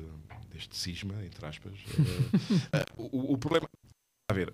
deste 0.52 0.76
cisma, 0.76 1.14
entre 1.24 1.44
aspas, 1.46 1.72
eh, 2.72 2.76
eh, 2.80 2.84
o, 2.96 3.32
o 3.34 3.38
problema. 3.38 3.66
A 4.30 4.34
ver, 4.34 4.52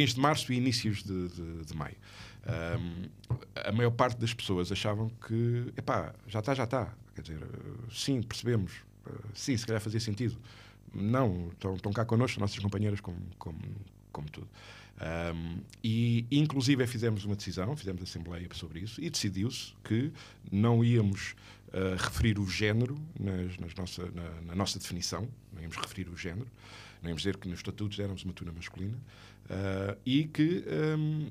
fins 0.00 0.14
de 0.14 0.20
março 0.20 0.50
e 0.52 0.56
inícios 0.56 1.02
de, 1.02 1.28
de- 1.28 1.64
de 1.66 1.76
maio. 1.76 1.96
Ahm, 2.46 3.04
a 3.54 3.72
maior 3.72 3.90
parte 3.90 4.18
das 4.18 4.32
pessoas 4.32 4.72
achavam 4.72 5.10
que, 5.26 5.70
epá, 5.76 6.14
já 6.26 6.38
está, 6.38 6.54
já 6.54 6.64
está. 6.64 6.94
Quer 7.14 7.20
dizer, 7.22 7.38
sim, 7.90 8.22
percebemos. 8.22 8.72
Eh, 9.06 9.10
sim, 9.34 9.54
se 9.56 9.66
calhar 9.66 9.82
fazia 9.82 10.00
sentido. 10.00 10.36
Não, 10.94 11.48
estão, 11.52 11.74
estão 11.74 11.92
cá 11.92 12.06
connosco, 12.06 12.40
nossas 12.40 12.58
companheiras, 12.58 13.00
como, 13.00 13.18
como, 13.38 13.58
como 14.10 14.30
tudo. 14.30 14.48
Ahm, 14.98 15.58
e, 15.84 16.26
inclusive, 16.30 16.86
fizemos 16.86 17.26
uma 17.26 17.36
decisão, 17.36 17.76
fizemos 17.76 18.02
assembleia 18.02 18.48
sobre 18.54 18.80
isso, 18.80 18.98
e 18.98 19.10
decidiu-se 19.10 19.74
que 19.84 20.10
não 20.50 20.82
íamos 20.82 21.34
ah, 21.70 21.96
referir 22.02 22.38
o 22.38 22.46
género 22.48 22.96
nas, 23.20 23.58
nas 23.58 23.74
nossa, 23.74 24.10
na, 24.10 24.40
na 24.40 24.54
nossa 24.54 24.78
definição, 24.78 25.28
não 25.52 25.60
íamos 25.60 25.76
referir 25.76 26.08
o 26.08 26.16
género, 26.16 26.48
não 27.02 27.10
íamos 27.10 27.22
dizer 27.22 27.36
que 27.36 27.48
nos 27.48 27.58
estatutos 27.58 27.98
éramos 27.98 28.24
uma 28.24 28.32
tuna 28.32 28.52
masculina, 28.52 28.98
ah, 29.50 29.96
e 30.06 30.24
que, 30.24 30.64
ahm, 30.68 31.28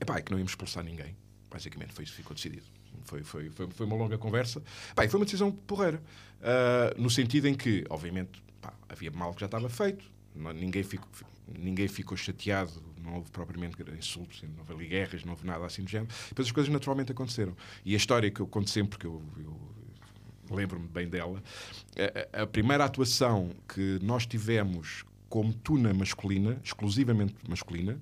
epá, 0.00 0.20
que 0.20 0.30
não 0.30 0.38
íamos 0.38 0.52
expulsar 0.52 0.84
ninguém. 0.84 1.16
Basicamente, 1.50 1.92
foi 1.92 2.04
isso 2.04 2.12
que 2.14 2.18
ficou 2.22 2.34
decidido. 2.34 2.64
Foi, 3.04 3.22
foi, 3.22 3.50
foi, 3.50 3.68
foi 3.70 3.86
uma 3.86 3.96
longa 3.96 4.16
conversa. 4.16 4.62
E 5.02 5.08
foi 5.08 5.18
uma 5.20 5.24
decisão 5.24 5.50
porreira. 5.52 6.02
Ah, 6.42 6.94
no 6.96 7.10
sentido 7.10 7.46
em 7.48 7.54
que, 7.54 7.84
obviamente, 7.90 8.42
pá, 8.60 8.72
havia 8.88 9.10
mal 9.10 9.34
que 9.34 9.40
já 9.40 9.46
estava 9.46 9.68
feito, 9.68 10.04
não- 10.34 10.52
ninguém, 10.52 10.82
ficou, 10.82 11.08
ninguém 11.56 11.86
ficou 11.88 12.16
chateado, 12.16 12.72
não 13.02 13.16
houve 13.16 13.30
propriamente 13.30 13.76
insultos, 13.96 14.42
não 14.42 14.58
houve 14.60 14.72
ali 14.72 14.86
guerras, 14.88 15.24
não 15.24 15.32
houve 15.32 15.46
nada 15.46 15.64
assim 15.66 15.82
do 15.84 15.90
género. 15.90 16.12
Depois 16.28 16.48
as 16.48 16.52
coisas 16.52 16.72
naturalmente 16.72 17.12
aconteceram. 17.12 17.56
E 17.84 17.94
a 17.94 17.96
história 17.96 18.30
que 18.30 18.40
eu 18.40 18.46
conto 18.46 18.70
sempre, 18.70 18.98
que 18.98 19.06
eu, 19.06 19.22
eu 19.38 19.73
lembro-me 20.54 20.86
bem 20.88 21.08
dela, 21.08 21.42
a, 22.34 22.42
a- 22.42 22.46
primeira 22.46 22.84
atuação 22.84 23.50
que 23.68 23.98
nós 24.02 24.26
tivemos 24.26 25.04
como 25.28 25.52
tuna 25.52 25.92
masculina, 25.92 26.58
exclusivamente 26.62 27.34
masculina, 27.48 27.98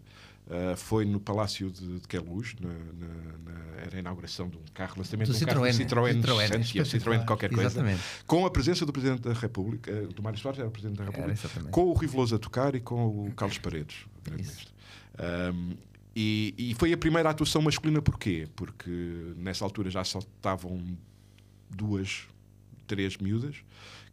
ah, 0.51 0.75
foi 0.77 1.05
no 1.05 1.19
Palácio 1.21 1.71
de, 1.71 2.01
de 2.01 2.07
Queluz, 2.09 2.55
na, 2.61 2.69
na- 2.69 3.39
na- 3.53 3.63
era 3.87 3.97
a 3.97 3.99
inauguração 4.01 4.49
de 4.49 4.57
um 4.59 4.63
carro, 4.75 4.95
lançamento 4.99 5.33
Do 5.33 5.39
de 5.39 5.45
um 5.45 5.47
carro 5.47 5.61
Citroën, 5.65 5.73
Citroën, 5.73 6.21
Citroën. 6.21 6.49
Santia, 6.49 6.83
Citroën 6.85 7.25
qualquer 7.25 7.49
coisa, 7.51 7.67
Exatamente. 7.69 8.03
com 8.27 8.45
a 8.45 8.51
presença 8.51 8.85
do 8.85 8.93
Presidente 8.93 9.23
da 9.23 9.33
República, 9.33 9.91
eh, 9.91 10.07
do 10.09 10.23
Mário 10.23 10.39
Soares 10.39 10.59
era 10.59 10.69
o 10.69 10.71
Presidente 10.71 10.99
da 10.99 11.05
República, 11.05 11.49
com 11.71 11.85
o 11.85 11.95
Riveloso 11.95 12.35
a 12.35 12.39
tocar 12.39 12.75
e 12.75 12.81
com 12.81 13.27
o 13.27 13.33
Carlos 13.33 13.59
Paredes, 13.59 14.05
o 14.19 14.25
grande 14.25 14.43
Isso. 14.43 14.53
mestre. 14.57 14.73
Ahm, 15.19 15.73
e, 16.15 16.55
e 16.59 16.75
foi 16.75 16.93
a 16.93 16.97
primeira 16.99 17.31
atuação 17.31 17.63
masculina 17.63 18.03
porquê? 18.03 18.47
Porque 18.55 18.91
nessa 19.37 19.65
altura 19.65 19.91
já 19.91 20.05
saltavam 20.05 20.79
duas, 21.71 22.27
três 22.95 23.17
miúdas, 23.17 23.57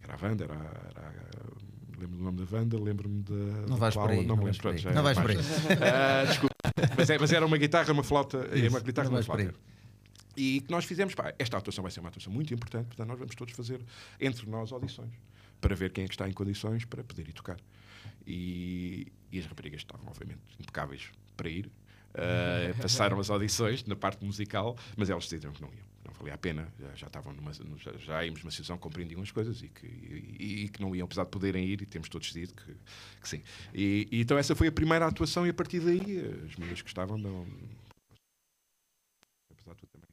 que 0.01 0.09
era 0.09 0.15
a 0.15 0.25
Wanda, 0.29 0.43
era, 0.45 0.53
a- 0.53 0.89
era 0.95 1.07
a- 1.09 1.99
lembro 1.99 2.17
do 2.17 2.23
nome 2.23 2.45
da 2.45 2.57
Wanda, 2.57 2.79
lembro-me 2.79 3.21
da 3.23 3.33
Não 3.67 3.75
vais 3.77 3.93
por 3.93 4.01
Paula, 4.07 4.13
aí. 4.21 4.25
não 4.25 4.35
Não 4.37 4.43
vais 4.43 4.57
lembro, 4.57 4.81
por 4.81 4.87
aí. 4.89 4.93
Não 4.95 5.01
é 5.01 5.03
vais 5.03 5.19
por 5.19 5.29
aí. 5.31 5.37
Ah, 5.83 6.25
desculpa. 6.25 6.55
Mas, 6.97 7.09
é- 7.09 7.17
mas 7.19 7.31
era 7.33 7.45
uma 7.45 7.57
guitarra, 7.57 7.91
uma 7.91 8.03
flauta, 8.03 8.37
é 8.51 8.57
Isso, 8.59 8.69
uma 8.69 8.79
guitarra, 8.79 9.09
uma 9.09 9.21
flauta. 9.21 9.53
E 10.37 10.61
que 10.61 10.71
nós 10.71 10.85
fizemos, 10.85 11.13
pá, 11.13 11.33
esta 11.37 11.57
atuação 11.57 11.81
vai 11.81 11.91
ser 11.91 11.99
uma 11.99 12.07
atuação 12.09 12.31
muito 12.31 12.53
importante, 12.53 12.85
portanto 12.87 13.07
nós 13.09 13.19
vamos 13.19 13.35
todos 13.35 13.53
fazer 13.53 13.81
entre 14.21 14.49
nós 14.49 14.71
audições 14.71 15.11
para 15.59 15.75
ver 15.75 15.91
quem 15.91 16.05
é 16.05 16.07
que 16.07 16.13
está 16.13 16.29
em 16.29 16.31
condições 16.31 16.85
para 16.85 17.03
poder 17.03 17.27
ir 17.27 17.33
tocar. 17.33 17.57
E, 18.25 19.11
e 19.31 19.39
as 19.39 19.45
raparigas 19.45 19.81
estavam, 19.81 20.07
obviamente, 20.07 20.39
impecáveis 20.59 21.09
para 21.35 21.49
ir. 21.49 21.65
Uh, 22.11 22.73
passaram 22.81 23.19
as 23.19 23.29
audições 23.29 23.83
na 23.85 23.95
parte 23.95 24.23
musical, 24.25 24.77
mas 24.95 25.09
elas 25.09 25.25
decidiram 25.25 25.51
que 25.51 25.61
não 25.61 25.69
iam. 25.69 25.85
Valia 26.19 26.33
a 26.33 26.37
pena, 26.37 26.71
já, 26.77 26.95
já 26.95 27.07
estavam 27.07 27.33
numa, 27.33 27.53
já, 27.53 27.93
já 27.97 28.25
íamos 28.25 28.43
numa 28.43 28.51
situação 28.51 28.75
que 28.75 28.83
compreendiam 28.83 29.21
as 29.21 29.31
coisas 29.31 29.61
e 29.61 29.69
que, 29.69 29.87
e, 29.87 30.65
e 30.65 30.69
que 30.69 30.81
não 30.81 30.93
iam, 30.93 31.05
apesar 31.05 31.23
de 31.23 31.31
poderem 31.31 31.65
ir, 31.65 31.81
e 31.81 31.85
temos 31.85 32.09
todos 32.09 32.27
decidido 32.27 32.53
que, 32.53 32.75
que 33.21 33.29
sim. 33.29 33.41
E, 33.73 34.07
e 34.11 34.21
então 34.21 34.37
essa 34.37 34.53
foi 34.53 34.67
a 34.67 34.71
primeira 34.71 35.07
atuação, 35.07 35.47
e 35.47 35.49
a 35.49 35.53
partir 35.53 35.79
daí, 35.79 36.19
as 36.45 36.55
mulheres 36.57 36.81
que 36.81 36.89
estavam, 36.89 37.17
não, 37.17 37.47
apesar 39.49 39.73
de 39.75 39.79
tudo 39.79 39.91
também 39.93 40.09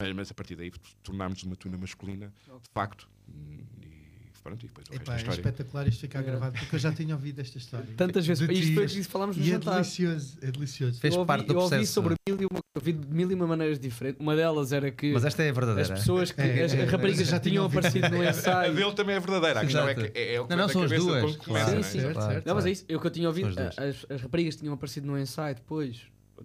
mas, 0.00 0.12
mas 0.12 0.30
a 0.30 0.34
partir 0.34 0.56
daí 0.56 0.72
tornámos 1.02 1.42
uma 1.44 1.54
tuna 1.54 1.78
masculina, 1.78 2.32
de 2.60 2.68
facto. 2.72 3.08
E 3.28 4.03
pronto, 4.44 4.64
e 4.64 4.68
depois 4.68 4.86
o 4.86 4.90
resto 4.92 5.02
Epá, 5.02 5.12
é 5.14 5.16
história. 5.16 5.38
espetacular 5.40 5.88
isto 5.88 6.00
ficar 6.00 6.20
É. 6.20 6.22
gravado, 6.22 6.58
porque 6.58 6.76
eu 6.76 6.78
já 6.78 6.92
tinha 6.92 7.14
ouvido 7.14 7.40
esta 7.40 7.58
história. 7.58 7.88
Tantas 7.96 8.26
vezes. 8.26 8.48
Isto, 8.48 8.66
ti. 8.66 8.74
foi, 8.74 8.84
isso 8.84 9.08
falámos 9.10 9.36
no 9.36 9.42
E 9.42 9.46
é 9.48 9.50
jantar. 9.52 9.72
delicioso, 9.74 10.38
é 10.42 10.50
delicioso. 10.52 11.00
Fez 11.00 11.14
eu 11.14 11.20
ouvi, 11.20 11.26
parte 11.26 11.46
do 11.46 11.52
eu 11.54 11.56
ouvi 11.58 11.68
processo. 11.70 11.92
sobre 11.92 12.14
mil 12.28 12.40
e, 12.42 12.44
uma, 12.44 12.60
ouvi 12.76 12.92
de 12.92 13.06
mil 13.08 13.30
e 13.30 13.34
uma 13.34 13.46
maneiras 13.46 13.78
diferentes. 13.80 14.20
Uma 14.20 14.36
delas 14.36 14.72
era 14.72 14.90
que 14.90 15.12
Mas 15.12 15.24
esta 15.24 15.42
é 15.42 15.46
a 15.46 15.50
as 15.50 15.56
verdadeira. 15.56 15.94
pessoas 15.94 16.30
que. 16.30 16.40
É, 16.40 16.64
as, 16.64 16.74
é, 16.74 16.82
as 16.82 16.90
raparigas 16.90 17.26
já 17.26 17.40
tinham 17.40 17.64
ouvido. 17.64 17.78
aparecido 17.86 18.08
no 18.10 18.20
A 18.22 18.30
ensaio. 18.30 18.74
dele 18.74 18.92
também 18.92 19.16
é 19.16 19.20
verdadeira. 19.20 19.60
A 19.60 19.64
questão 19.64 19.88
é 19.88 19.94
que 19.94 20.12
é, 20.18 20.34
é 20.34 20.40
o 20.40 20.44
que 20.44 20.50
Não, 20.50 20.56
não, 20.62 20.68
são 20.68 20.82
as 20.82 20.90
duas, 20.90 21.36
começa, 21.36 21.38
claro. 21.38 21.70
não 21.72 21.78
é? 21.78 21.82
Sim, 21.82 21.90
sim. 21.90 22.00
Certo, 22.00 22.12
Claro. 22.14 22.32
certo. 22.32 22.46
Não, 22.46 22.54
mas 22.54 22.66
é 22.66 22.70
isso. 22.70 22.84
Eu 22.88 23.00
que 23.00 23.06
eu 23.06 23.10
tinha 23.10 23.28
ouvido. 23.28 23.54
As, 23.58 24.06
as 24.10 24.20
raparigas 24.20 24.56
tinham 24.56 24.74
aparecido 24.74 25.06
no 25.06 25.18
ensaio 25.18 25.54
depois. 25.54 26.02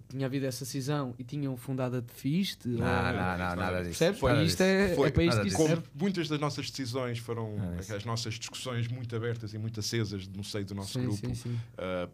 Tinha 0.08 0.26
havido 0.28 0.46
essa 0.46 0.66
cisão 0.66 1.16
e 1.18 1.24
tinham 1.24 1.56
fundado 1.58 1.98
a 1.98 2.00
de 2.02 2.12
Fiste. 2.14 2.68
Não, 2.68 2.78
ou- 2.78 3.14
não, 3.14 3.14
não, 3.14 3.56
nada 3.56 3.78
disso. 3.84 4.00
Percebes? 4.00 4.22
Nada 4.22 4.42
E 4.44 4.46
isto 4.46 4.58
disso. 4.58 4.64
é, 4.64 4.96
Foi. 4.96 5.08
é 5.08 5.12
para 5.12 5.24
isto 5.24 5.36
Nada 5.38 5.50
que 5.50 5.56
serve. 5.56 5.76
Como 5.76 5.84
muitas 5.96 6.28
das 6.28 6.40
nossas 6.40 6.70
decisões 6.70 7.18
foram 7.20 7.56
as 7.96 8.06
nossas 8.06 8.36
discussões 8.36 8.88
muito 8.88 9.16
abertas 9.16 9.54
e 9.54 9.58
muito 9.58 9.80
acesas 9.80 10.28
no 10.28 10.44
seio 10.44 10.66
do 10.66 10.76
nosso 10.76 10.94
Sim, 10.94 11.02
grupo, 11.06 11.18
sim, 11.28 11.34
sim. 11.36 11.60
ah, 11.78 12.08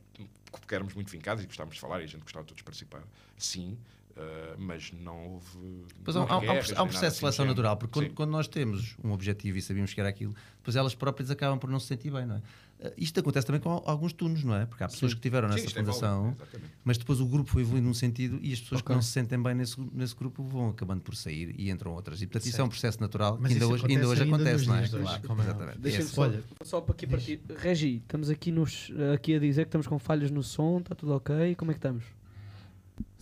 porque 0.52 0.74
éramos 0.76 0.94
muito 0.94 1.10
fincados 1.12 1.44
e 1.44 1.48
gostávamos 1.48 1.76
de 1.76 1.82
falar 1.82 2.02
e 2.02 2.06
a 2.06 2.08
gente 2.08 2.22
gostava 2.22 2.44
de 2.44 2.50
todos 2.50 2.64
participar, 2.64 3.04
sim, 3.38 3.78
ah, 4.18 4.56
mas 4.58 4.92
não 4.94 5.34
houve. 5.34 5.86
Pois 6.04 6.16
não 6.16 6.24
há, 6.24 6.32
há- 6.34 6.38
um 6.38 6.42
guerras, 6.42 6.70
há 6.70 6.74
um 6.74 6.76
nada 6.76 6.88
processo 6.88 7.00
de 7.02 7.06
assim 7.08 7.16
do 7.16 7.20
seleção 7.20 7.46
género. 7.46 7.50
natural, 7.58 7.78
porque 7.78 7.94
quando, 8.00 8.14
quando 8.14 8.30
nós 8.32 8.48
temos 8.48 8.96
um 9.04 9.12
objetivo 9.12 9.58
e 9.58 9.62
sabemos 9.62 9.94
que 9.94 10.00
era 10.00 10.08
aquilo, 10.10 10.34
depois 10.58 10.76
elas 10.78 10.96
próprias 10.96 11.30
acabam 11.30 11.60
por 11.60 11.70
não 11.70 11.80
se 11.80 11.88
sentir 11.88 12.12
bem, 12.12 12.26
não 12.26 12.38
é? 12.38 12.42
Uh, 12.88 12.94
Isto 12.98 13.20
acontece 13.20 13.46
também 13.46 13.62
com 13.62 13.70
al- 13.72 13.84
alguns 13.86 14.14
tunos, 14.14 14.44
não 14.44 14.56
é? 14.56 14.66
Porque 14.66 14.84
há 14.84 14.88
pessoas 14.88 15.12
Sim. 15.12 15.16
que 15.18 15.22
tiveram 15.24 15.48
nessa 15.48 15.66
é 15.66 15.70
fundação, 15.70 16.30
exatamente. 16.36 16.72
mas 16.84 16.98
depois 16.98 17.20
o 17.20 17.26
grupo 17.26 17.50
foi 17.50 17.62
evoluindo 17.64 17.88
num 17.88 17.94
sentido 17.94 18.40
e 18.42 18.54
as 18.54 18.60
pessoas 18.60 18.82
Ok. 18.82 18.88
que 18.92 18.96
não 18.96 19.02
se 19.02 19.12
sentem 19.12 19.42
bem 19.42 19.56
nesse, 19.56 19.80
nesse 19.94 20.16
grupo 20.16 20.44
vão 20.44 20.70
acabando 20.70 21.02
por 21.02 21.16
sair 21.16 21.56
e 21.58 21.70
entram 21.70 21.94
outras. 21.94 22.22
E 22.22 22.28
portanto 22.28 22.48
isso 22.50 22.62
é 22.62 22.64
um 22.64 22.70
processo 22.70 23.00
natural 23.02 23.38
Mas 23.40 23.50
que 23.50 23.54
ainda 23.56 23.68
hoje, 23.68 23.86
ainda 23.88 24.08
hoje 24.08 24.24
acontece 24.24 24.50
ainda 24.62 24.74
acontece, 24.76 24.94
não 24.94 25.02
é? 25.02 25.04
Claro, 25.06 25.28
como 25.28 25.42
é 25.42 25.46
exatamente. 25.46 25.80
Deixa-me 25.80 26.08
só, 26.10 26.22
Olha, 26.22 26.44
só 26.64 26.82
para 26.82 26.94
aqui 26.94 27.08
partir. 27.08 27.42
Regi, 27.58 27.98
estamos 27.98 28.30
aqui, 28.30 28.52
nos, 28.52 28.92
aqui 29.14 29.36
a 29.36 29.40
dizer 29.40 29.64
que 29.64 29.68
estamos 29.70 29.88
com 29.88 29.98
falhas 30.00 30.32
no 30.32 30.42
som, 30.44 30.80
está 30.80 30.96
tudo 30.96 31.14
ok? 31.14 31.56
Como 31.56 31.72
é 31.72 31.74
que 31.74 31.78
estamos? 31.80 32.04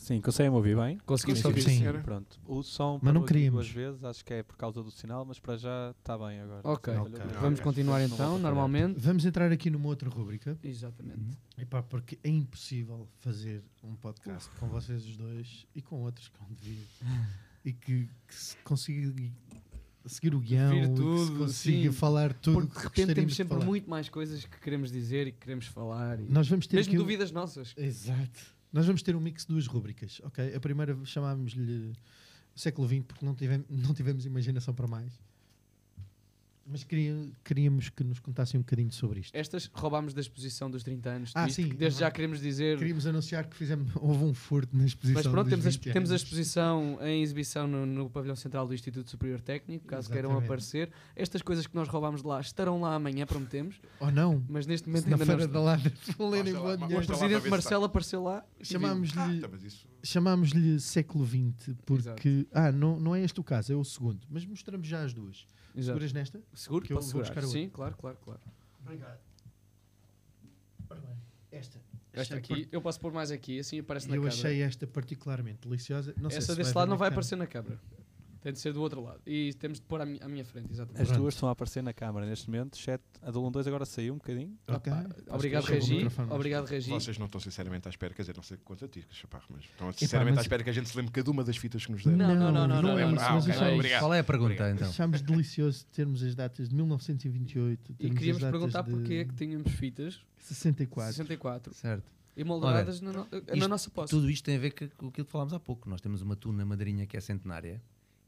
Sim, 0.03 0.19
conseguem-me 0.19 0.57
ouvir 0.57 0.75
bem? 0.75 0.97
Conseguimos 1.05 1.39
Sim, 1.39 1.47
ouvir, 1.47 1.61
sim. 1.61 1.77
senhora? 1.77 2.01
Pronto. 2.01 2.37
O 2.45 2.61
som 2.61 2.99
Mas 3.01 3.13
não 3.13 3.23
queríamos. 3.23 3.65
duas 3.65 3.69
vezes, 3.69 4.03
acho 4.03 4.25
que 4.25 4.33
é 4.33 4.43
por 4.43 4.57
causa 4.57 4.83
do 4.83 4.91
sinal, 4.91 5.23
mas 5.23 5.39
para 5.39 5.55
já 5.55 5.95
está 5.97 6.17
bem 6.17 6.41
agora. 6.41 6.59
Ok. 6.65 6.93
Falhou 6.93 7.07
Ok. 7.07 7.23
duas 7.23 7.41
Vamos 7.41 7.59
continuar 7.61 7.99
não 7.99 8.05
então, 8.07 8.37
normalmente. 8.37 8.99
Vamos 8.99 9.25
entrar 9.25 9.49
aqui 9.49 9.69
numa 9.69 9.87
outra 9.87 10.09
rúbrica. 10.09 10.57
Exatamente. 10.61 11.37
Epá, 11.57 11.81
porque 11.81 12.19
é 12.21 12.29
impossível 12.29 13.07
fazer 13.19 13.63
um 13.81 13.95
podcast 13.95 14.49
com 14.59 14.67
vocês 14.67 15.05
os 15.05 15.15
dois 15.15 15.65
e 15.73 15.81
com 15.81 16.01
outros 16.01 16.27
que 16.27 16.37
vão 16.37 16.49
vir 16.59 16.85
e 17.63 17.71
que, 17.71 18.09
que 18.27 18.35
se 18.35 18.57
consiga 18.57 19.13
seguir 20.05 20.35
o 20.35 20.39
guião, 20.41 20.73
e 20.75 20.81
que 20.81 20.87
se 20.87 20.93
tudo, 20.95 21.37
consiga 21.37 21.91
sim. 21.91 21.97
falar 21.97 22.33
tudo 22.33 22.67
Porque 22.67 22.73
que 22.73 22.81
de 22.81 22.83
repente 23.01 23.15
temos 23.15 23.35
sempre 23.37 23.57
muito 23.63 23.89
mais 23.89 24.09
coisas 24.09 24.43
que 24.43 24.59
queremos 24.59 24.91
dizer 24.91 25.27
e 25.27 25.31
que 25.31 25.37
queremos 25.39 25.65
falar. 25.67 26.19
E... 26.19 26.23
Nós 26.29 26.45
vamos 26.49 26.67
ter 26.67 26.75
Mesmo 26.75 26.91
aqui 26.91 26.97
um- 26.97 27.03
dúvidas 27.03 27.31
nossas. 27.31 27.73
Exato. 27.77 28.52
Nós 28.73 28.87
vamos 28.87 29.03
ter 29.03 29.15
um 29.15 29.19
mix 29.19 29.43
de 29.43 29.49
duas 29.53 29.67
rúbricas, 29.67 30.19
ok? 30.23 30.55
A 30.55 30.59
primeira 30.59 30.97
chamámos-lhe 31.05 31.93
século 32.55 32.87
XX 32.87 33.03
porque 33.07 33.23
não 33.23 33.35
tivemos, 33.35 33.67
não 33.69 33.93
tivemos 33.93 34.25
imaginação 34.25 34.73
para 34.73 34.87
mais. 34.87 35.13
Mas 36.65 36.83
queria- 36.85 37.29
queríamos 37.43 37.89
que 37.89 38.03
nos 38.05 38.19
contassem 38.19 38.57
um 38.57 38.63
bocadinho 38.63 38.89
sobre 38.91 39.19
isto. 39.19 39.35
Estas 39.35 39.69
roubámos 39.73 40.13
da 40.13 40.21
exposição 40.21 40.71
dos 40.71 40.81
30 40.81 41.09
anos. 41.09 41.31
Ah, 41.35 41.45
Isto 41.45 41.61
sim. 41.61 41.69
que 41.69 41.75
Desde 41.75 41.99
já 41.99 42.09
queremos 42.09 42.39
dizer. 42.39 42.77
Queríamos 42.77 43.05
anunciar 43.05 43.45
que 43.47 43.55
fizemos, 43.55 43.91
houve 43.99 44.23
um 44.23 44.33
furto 44.33 44.75
na 44.77 44.85
exposição. 44.85 45.21
Mas 45.23 45.29
pronto, 45.31 45.49
dos 45.49 45.51
temos 45.51 45.65
a, 45.65 45.69
20 45.69 45.91
temos 45.91 46.11
a 46.11 46.15
exposição 46.15 46.97
em 47.01 47.21
exibição 47.21 47.67
no, 47.67 47.85
no 47.85 48.09
pavilhão 48.09 48.35
central 48.37 48.65
do 48.65 48.73
Instituto 48.73 49.09
Superior 49.11 49.41
Técnico, 49.41 49.85
caso 49.87 50.09
queiram 50.09 50.29
Exatamente. 50.29 50.45
aparecer. 50.47 50.91
Estas 51.17 51.41
coisas 51.41 51.67
que 51.67 51.75
nós 51.75 51.89
roubámos 51.89 52.21
de 52.21 52.27
lá 52.27 52.39
estarão 52.39 52.79
lá 52.79 52.95
amanhã, 52.95 53.25
prometemos, 53.25 53.81
Ou 53.99 54.09
não? 54.09 54.41
mas 54.47 54.65
neste 54.65 54.87
momento 54.87 55.03
Se 55.03 55.09
na 55.09 55.15
ainda 55.17 55.25
não 55.25 55.31
feira 55.37 55.45
estão. 55.49 55.61
da 55.61 55.69
Lada 55.69 55.91
mostra 56.17 56.77
dinheiro. 56.77 57.03
O 57.03 57.05
presidente 57.07 57.49
Marcelo 57.49 57.83
apareceu 57.85 58.23
lá. 58.23 58.45
Chamámos-lhe 58.61 59.19
Ah, 59.19 59.37
tá, 59.41 59.49
mas 59.51 59.63
isso- 59.63 59.85
chamámos-lhe 60.03 60.79
século 60.79 61.25
XX 61.25 61.75
porque. 61.85 62.45
Ah, 62.51 62.71
não, 62.71 62.99
não 62.99 63.15
é 63.15 63.21
este 63.21 63.39
o 63.39 63.43
caso, 63.43 63.71
é 63.71 63.75
o 63.75 63.83
segundo. 63.83 64.25
Mas 64.29 64.45
mostramos 64.45 64.87
já 64.87 65.03
as 65.03 65.13
duas. 65.13 65.47
Exato. 65.75 65.85
Seguras 65.97 66.13
nesta? 66.13 66.41
Seguro? 66.53 66.85
Que 66.85 66.93
eu 66.93 66.97
Posso 66.97 67.13
vou 67.13 67.21
buscar 67.21 67.41
Sim, 67.43 67.69
claro, 67.69 67.95
claro, 67.97 68.17
claro. 68.23 68.39
Obrigado. 68.81 69.19
Ora 70.89 70.99
bem, 70.99 71.15
esta. 71.51 71.79
Esta 72.11 72.35
aqui, 72.35 72.67
eu 72.71 72.79
posso 72.79 72.99
pôr 72.99 73.11
mais 73.11 73.31
aqui, 73.31 73.57
assim 73.57 73.79
aparece 73.79 74.07
na 74.07 74.15
Eu 74.15 74.21
câmara. 74.21 74.37
achei 74.37 74.61
esta 74.61 74.85
particularmente 74.85 75.67
deliciosa. 75.67 76.13
Não 76.15 76.29
sei 76.29 76.37
Essa 76.37 76.53
se 76.53 76.57
desse 76.59 76.77
lado 76.77 76.87
não 76.89 76.97
vai 76.97 77.09
aparecer 77.09 77.35
na 77.35 77.47
câmara. 77.47 77.79
Tem 78.43 78.51
de 78.53 78.59
ser 78.59 78.73
do 78.73 78.81
outro 78.81 79.01
lado. 79.01 79.21
E 79.25 79.53
temos 79.53 79.79
de 79.79 79.85
pôr 79.85 80.01
à, 80.01 80.05
mi- 80.05 80.19
à 80.21 80.27
minha 80.27 80.43
frente, 80.43 80.69
exatamente. 80.71 81.01
As 81.01 81.07
Pronto. 81.07 81.21
duas 81.21 81.33
estão 81.33 81.47
a 81.47 81.53
aparecer 81.53 81.81
na 81.81 81.93
câmara 81.93 82.25
neste 82.25 82.49
momento. 82.49 82.77
Chat, 82.77 83.01
a 83.21 83.31
do 83.31 83.41
1-2 83.41 83.65
agora 83.67 83.85
saiu 83.85 84.13
um 84.13 84.17
bocadinho. 84.17 84.57
Ok. 84.67 84.91
Opa, 84.91 85.09
obrigado, 85.29 85.63
Regi. 85.63 86.05
Obrigado, 86.29 86.65
Regi. 86.65 86.89
Vocês 86.89 87.17
não 87.17 87.25
estão 87.27 87.39
sinceramente 87.39 87.87
à 87.87 87.89
espera, 87.89 88.13
quer 88.13 88.21
dizer, 88.23 88.35
não 88.35 88.43
sei 88.43 88.57
quanto 88.57 88.83
a 88.83 88.87
ti, 88.89 89.05
Chaparro, 89.09 89.45
mas 89.49 89.63
estão 89.63 89.91
sinceramente 89.93 90.35
mas- 90.35 90.39
à 90.39 90.41
espera 90.41 90.63
que 90.63 90.69
a 90.69 90.73
gente 90.73 90.89
se 90.89 90.97
lembre 90.97 91.11
cada 91.13 91.31
uma 91.31 91.43
das 91.43 91.55
fitas 91.55 91.85
que 91.85 91.91
nos 91.93 92.03
deram. 92.03 92.17
Não, 92.17 92.27
não, 92.35 92.51
não, 92.51 92.51
não, 92.51 92.67
não, 92.67 92.81
não, 92.81 92.99
é 92.99 93.05
não, 93.11 93.21
Ah, 93.21 93.31
mas 93.33 93.43
ok, 93.45 93.53
achamos- 93.55 93.73
obrigado. 93.75 93.99
Qual 94.01 94.13
é 94.13 94.19
a 94.19 94.23
pergunta 94.23 94.45
Obrigado. 94.53 94.75
então? 94.75 94.89
Achamos 94.89 95.21
delicioso 95.21 95.85
termos 95.87 96.21
as 96.21 96.35
datas 96.35 96.67
de 96.67 96.75
1928. 96.75 97.95
E 97.99 98.09
queríamos 98.09 98.43
as 98.43 98.51
datas 98.51 98.51
perguntar 98.59 98.81
de 98.83 98.91
porquê 98.91 99.13
é 99.15 99.25
que 99.25 99.33
tínhamos 99.35 99.71
fitas 99.71 100.21
64. 100.37 101.13
64 101.13 101.73
Certo. 101.73 102.03
e 102.35 102.43
molduradas 102.43 102.99
na, 102.99 103.11
no- 103.13 103.27
na 103.31 103.53
isto- 103.55 103.67
nossa 103.69 103.89
posse. 103.89 104.09
Tudo 104.11 104.29
isto 104.29 104.43
tem 104.43 104.55
a 104.57 104.59
ver 104.59 104.71
com 104.71 104.87
com 104.97 105.07
aquilo 105.07 105.25
que 105.25 105.31
falámos 105.31 105.53
há 105.53 105.59
pouco. 105.59 105.89
Nós 105.89 106.01
temos 106.01 106.21
uma 106.21 106.35
tuna 106.35 106.65
madrinha 106.65 107.05
que 107.05 107.15
é 107.15 107.21
centenária 107.21 107.81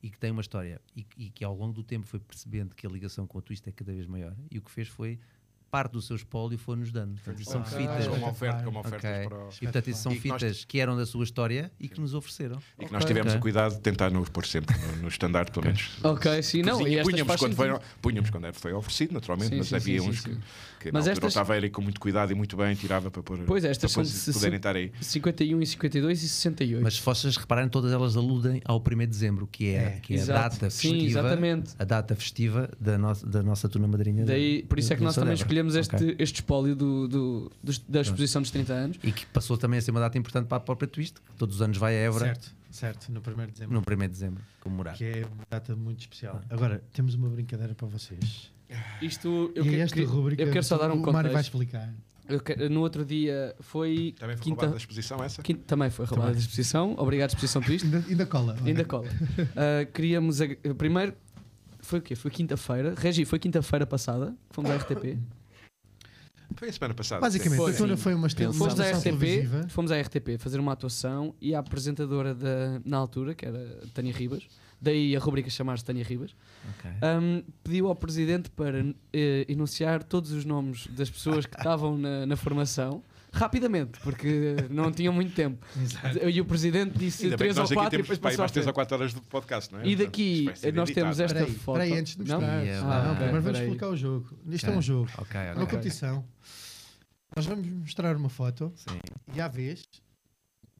e 0.05 0.09
que 0.11 0.19
tem 0.19 0.29
uma 0.29 0.41
história 0.41 0.79
e, 0.95 1.03
e 1.17 1.31
que 1.31 1.43
ao 1.43 1.55
longo 1.55 1.73
do 1.73 1.83
tempo 1.83 2.05
foi 2.05 2.19
percebendo 2.19 2.75
que 2.75 2.85
a 2.85 2.89
ligação 2.89 3.25
com 3.25 3.39
a 3.39 3.41
twist 3.41 3.67
é 3.67 3.71
cada 3.71 3.91
vez 3.91 4.05
maior 4.05 4.35
e 4.51 4.59
o 4.59 4.61
que 4.61 4.69
fez 4.69 4.87
foi 4.87 5.19
parte 5.75 5.91
do 5.91 6.01
seu 6.01 6.15
espólio 6.15 6.57
foi-nos 6.57 6.89
dando. 6.91 7.15
Portanto, 7.15 7.43
são 7.43 7.59
Ok. 7.61 7.77
fitas. 7.77 8.07
como 8.07 8.27
oferta, 8.29 8.63
como 8.63 8.79
Ok. 8.79 8.87
ofertas 8.97 9.27
para 9.27 9.37
o... 9.37 9.49
E 9.49 9.59
portanto, 9.65 9.87
isso 9.89 10.01
são 10.03 10.11
E 10.13 10.19
que 10.19 10.27
nós- 10.29 10.41
fitas 10.41 10.63
que 10.65 10.79
eram 10.79 10.95
da 10.95 11.05
sua 11.05 11.23
história 11.23 11.69
e 11.79 11.89
que 11.89 11.99
nos 11.99 12.13
ofereceram. 12.13 12.57
E 12.79 12.85
que 12.85 12.93
nós 12.93 13.03
Ok. 13.03 13.07
tivemos 13.13 13.33
o 13.33 13.39
cuidado 13.39 13.75
de 13.75 13.81
tentar 13.81 14.09
não 14.09 14.21
os 14.21 14.29
pôr 14.29 14.45
sempre 14.45 14.73
no, 14.77 15.01
no 15.03 15.07
estandarte, 15.09 15.51
pelo 15.51 15.65
menos. 15.65 15.89
Ok, 16.03 16.41
sim, 16.43 16.61
não. 16.61 16.77
Sim, 16.77 16.85
E 16.87 16.95
estas 16.97 17.11
punhamos 17.11 17.35
quando, 17.35 17.55
foi, 17.55 17.67
punhamos 18.01 18.29
quando 18.29 18.53
foi 18.53 18.71
oferecido, 18.73 19.13
naturalmente, 19.13 19.49
Sim, 19.49 19.57
mas 19.57 19.67
sim, 19.67 19.75
havia 19.75 19.99
sim, 20.01 20.09
uns 20.09 20.17
sim, 20.21 20.29
que, 20.29 20.35
sim. 20.35 20.41
que 20.79 20.91
Mas 20.93 21.07
estas- 21.07 21.27
estava 21.31 21.53
ali 21.53 21.69
com 21.69 21.81
muito 21.81 21.99
cuidado 21.99 22.31
e 22.31 22.35
muito 22.35 22.55
bem, 22.55 22.73
tirava 22.75 23.11
para 23.11 23.21
pôr 23.23 23.39
Pois, 23.39 23.65
estas 23.65 23.93
para 23.93 24.05
são 24.05 24.33
poderem 24.33 24.57
estar 24.57 24.75
aí. 24.75 24.91
51 25.01 25.61
e 25.61 25.65
52 25.67 26.23
e 26.23 26.29
68. 26.29 26.81
Mas 26.83 26.95
se 26.95 27.01
vocês 27.01 27.35
repararem, 27.37 27.69
todas 27.69 27.91
elas 27.91 28.15
aludem 28.15 28.61
ao 28.65 28.79
1 28.79 28.99
de 28.99 29.07
dezembro, 29.07 29.47
que 29.51 29.69
é, 29.69 29.75
É. 29.75 29.99
que 30.01 30.15
é 30.15 30.21
a 30.21 30.25
data 30.25 30.69
Sim, 30.69 30.89
festiva. 30.91 31.19
exatamente. 31.19 31.73
A 31.79 31.83
data 31.83 32.15
festiva 32.15 32.69
da, 32.79 32.97
nossa 32.97 33.25
da 33.25 33.43
nossa 33.43 33.67
tuna 33.67 33.87
madrinha. 33.87 34.23
Daí, 34.25 34.63
por 34.63 34.77
isso 34.79 34.93
é 34.93 34.95
que 34.95 35.03
nós 35.03 35.15
também 35.15 35.35
Sodebra. 35.35 35.47
Escolhemos 35.67 35.75
este, 35.75 35.95
Ok. 35.95 36.15
este 36.19 36.35
espólio 36.35 36.75
do, 36.75 37.07
do- 37.07 37.51
dos- 37.63 37.79
da 37.79 38.01
exposição 38.01 38.41
dos 38.41 38.51
30 38.51 38.73
anos. 38.73 38.99
E 39.03 39.11
que 39.11 39.25
passou 39.27 39.57
também 39.57 39.79
a 39.79 39.81
ser 39.81 39.91
uma 39.91 39.99
data 39.99 40.17
importante 40.17 40.47
para 40.47 40.57
a 40.57 40.61
própria 40.61 40.87
Twist, 40.87 41.15
que 41.15 41.35
todos 41.37 41.55
os 41.55 41.61
anos 41.61 41.77
vai 41.77 41.93
a 41.95 41.99
Évora 41.99 42.25
Certo, 42.25 42.51
certo, 42.71 43.11
no 43.11 43.19
1 43.19 43.45
de 43.45 43.51
dezembro. 43.53 43.73
no 43.73 43.79
1 43.81 43.97
de 44.01 44.07
dezembro, 44.07 44.43
comemorar. 44.61 44.95
Que 44.95 45.03
é 45.05 45.25
uma 45.25 45.43
data 45.49 45.75
muito 45.75 45.99
especial. 46.01 46.41
Agora, 46.49 46.83
temos 46.93 47.15
uma 47.15 47.29
brincadeira 47.29 47.73
para 47.75 47.87
vocês. 47.87 48.51
Isto, 49.01 49.51
eu, 49.55 49.65
e 49.65 49.69
que- 49.69 49.75
esta 49.79 49.95
que- 49.95 50.03
rubrica 50.03 50.41
eu 50.43 50.51
quero 50.51 50.65
só 50.65 50.77
dar 50.77 50.89
um 50.91 50.95
o 50.95 50.97
Mário 50.97 51.13
vai 51.13 51.23
contexto. 51.23 51.45
explicar. 51.53 51.93
Eu 52.27 52.39
que- 52.39 52.55
no 52.69 52.81
outro 52.81 53.05
dia 53.05 53.55
foi. 53.59 54.15
Também 54.17 54.35
foi 54.35 54.43
quinta, 54.43 54.55
roubada 54.61 54.71
da 54.71 54.77
exposição 54.77 55.23
essa? 55.23 55.43
quinta- 55.43 55.61
também 55.67 55.91
foi 55.91 56.05
roubada 56.05 56.29
Também. 56.29 56.41
da 56.41 56.41
exposição. 56.41 56.95
Obrigado, 56.97 57.29
exposição 57.29 57.61
Twist. 57.61 57.85
Ainda, 57.85 58.03
ainda 58.09 58.25
cola. 58.25 58.57
Ainda 58.65 58.83
cola. 58.83 59.07
Ah, 59.55 59.85
queríamos. 59.93 60.41
ag- 60.41 60.57
Primeiro, 60.75 61.13
foi 61.81 61.99
o 61.99 62.01
quê? 62.01 62.15
Foi 62.15 62.31
quinta-feira. 62.31 62.95
Regi, 62.97 63.25
foi 63.25 63.37
quinta-feira 63.37 63.85
passada. 63.85 64.31
que 64.49 64.55
Fomos 64.55 64.71
à 64.71 64.75
RTP. 64.75 65.19
Foi 66.55 66.69
a 66.69 66.73
semana 66.73 66.93
passada. 66.93 67.21
Basicamente, 67.21 67.57
Foi. 67.57 67.71
a 67.71 67.97
foi 67.97 68.13
uma. 68.15 68.29
Fomos 68.29 68.79
à. 68.79 68.91
RTP, 68.91 69.69
fomos 69.69 69.91
à 69.91 69.99
RTP 69.99 70.37
fazer 70.39 70.59
uma 70.59 70.71
atuação 70.71 71.33
e 71.41 71.53
a 71.53 71.59
apresentadora 71.59 72.33
da, 72.33 72.81
na 72.85 72.97
altura, 72.97 73.35
que 73.35 73.45
era 73.45 73.81
Tânia 73.93 74.13
Ribas, 74.13 74.47
daí 74.81 75.15
a 75.15 75.19
rubrica 75.19 75.49
chamar-se 75.49 75.83
Tânia 75.83 76.03
Ribas, 76.03 76.35
Ok. 76.77 76.91
um, 77.21 77.43
pediu 77.63 77.87
ao 77.87 77.95
presidente 77.95 78.49
para 78.49 78.85
eh, 79.13 79.45
enunciar 79.49 80.03
todos 80.03 80.31
os 80.31 80.45
nomes 80.45 80.87
das 80.87 81.09
pessoas 81.09 81.45
que 81.45 81.57
estavam 81.57 81.97
na, 81.97 82.25
na 82.25 82.35
formação 82.35 83.03
rapidamente, 83.35 83.99
porque 83.99 84.55
não 84.69 84.91
tinham 84.91 85.13
muito 85.13 85.33
tempo. 85.35 85.65
Exato. 85.79 86.29
E 86.29 86.41
o 86.41 86.45
presidente 86.45 86.97
disse 86.97 87.25
Ainda 87.25 87.37
bem 87.37 87.47
que 87.49 87.53
três 87.53 87.57
ou 87.57 87.61
nós 87.63 87.71
aqui 87.71 87.75
quatro 87.79 87.87
e 87.87 87.97
temos 88.03 88.07
depois 88.07 88.19
passou 88.19 88.41
à 88.41 88.43
mais 88.43 88.51
3 88.51 88.65
ou 88.67 88.73
frente. 88.73 88.75
4 88.75 88.95
horas 88.97 89.13
de 89.13 89.21
podcast, 89.21 89.73
não 89.73 89.79
é? 89.81 89.87
E 89.87 89.95
daqui 89.95 90.45
nós 90.73 90.89
temos 90.91 91.19
esta 91.19 91.39
Peraí, 91.39 91.53
foto. 91.55 91.73
peraí, 91.75 91.93
antes 91.99 92.15
de 92.15 92.23
Não? 92.23 92.39
mostrar. 92.39 92.65
Ia, 92.65 92.81
Não, 92.81 93.15
primeiro 93.15 93.31
vamos 93.31 93.43
peraí. 93.45 93.61
explicar 93.63 93.89
o 93.89 93.95
jogo. 93.97 94.39
Isto 94.47 94.65
é 94.65 94.69
Ok. 94.69 94.79
um 94.79 94.81
jogo. 94.81 95.09
Ok, 95.17 95.39
É 95.39 95.53
uma 95.53 95.65
competição. 95.67 96.25
Nós 97.35 97.45
vamos 97.45 97.67
mostrar 97.67 98.15
uma 98.15 98.29
foto 98.29 98.71
Sim. 98.75 98.99
e 99.35 99.41
à 99.41 99.47
vez 99.47 99.83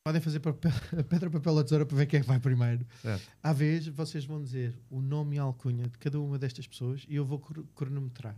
podem 0.03 0.21
fazer 0.21 0.39
papel, 0.39 0.71
pedra, 1.09 1.29
papel 1.29 1.53
ou 1.53 1.63
tesoura 1.63 1.85
para 1.85 1.97
ver 1.97 2.05
quem 2.05 2.19
é 2.19 2.21
que 2.21 2.27
vai 2.27 2.39
primeiro. 2.39 2.85
Certo. 3.01 3.23
À 3.43 3.51
vez 3.51 3.87
vocês 3.87 4.23
vão 4.23 4.41
dizer 4.41 4.77
o 4.89 5.01
nome 5.01 5.35
e 5.35 5.39
a 5.39 5.41
alcunha 5.41 5.83
de 5.83 5.97
cada 5.97 6.19
uma 6.19 6.37
destas 6.39 6.67
pessoas 6.67 7.03
e 7.09 7.15
eu 7.15 7.25
vou 7.25 7.39
cro- 7.39 7.65
cronometrar. 7.75 8.35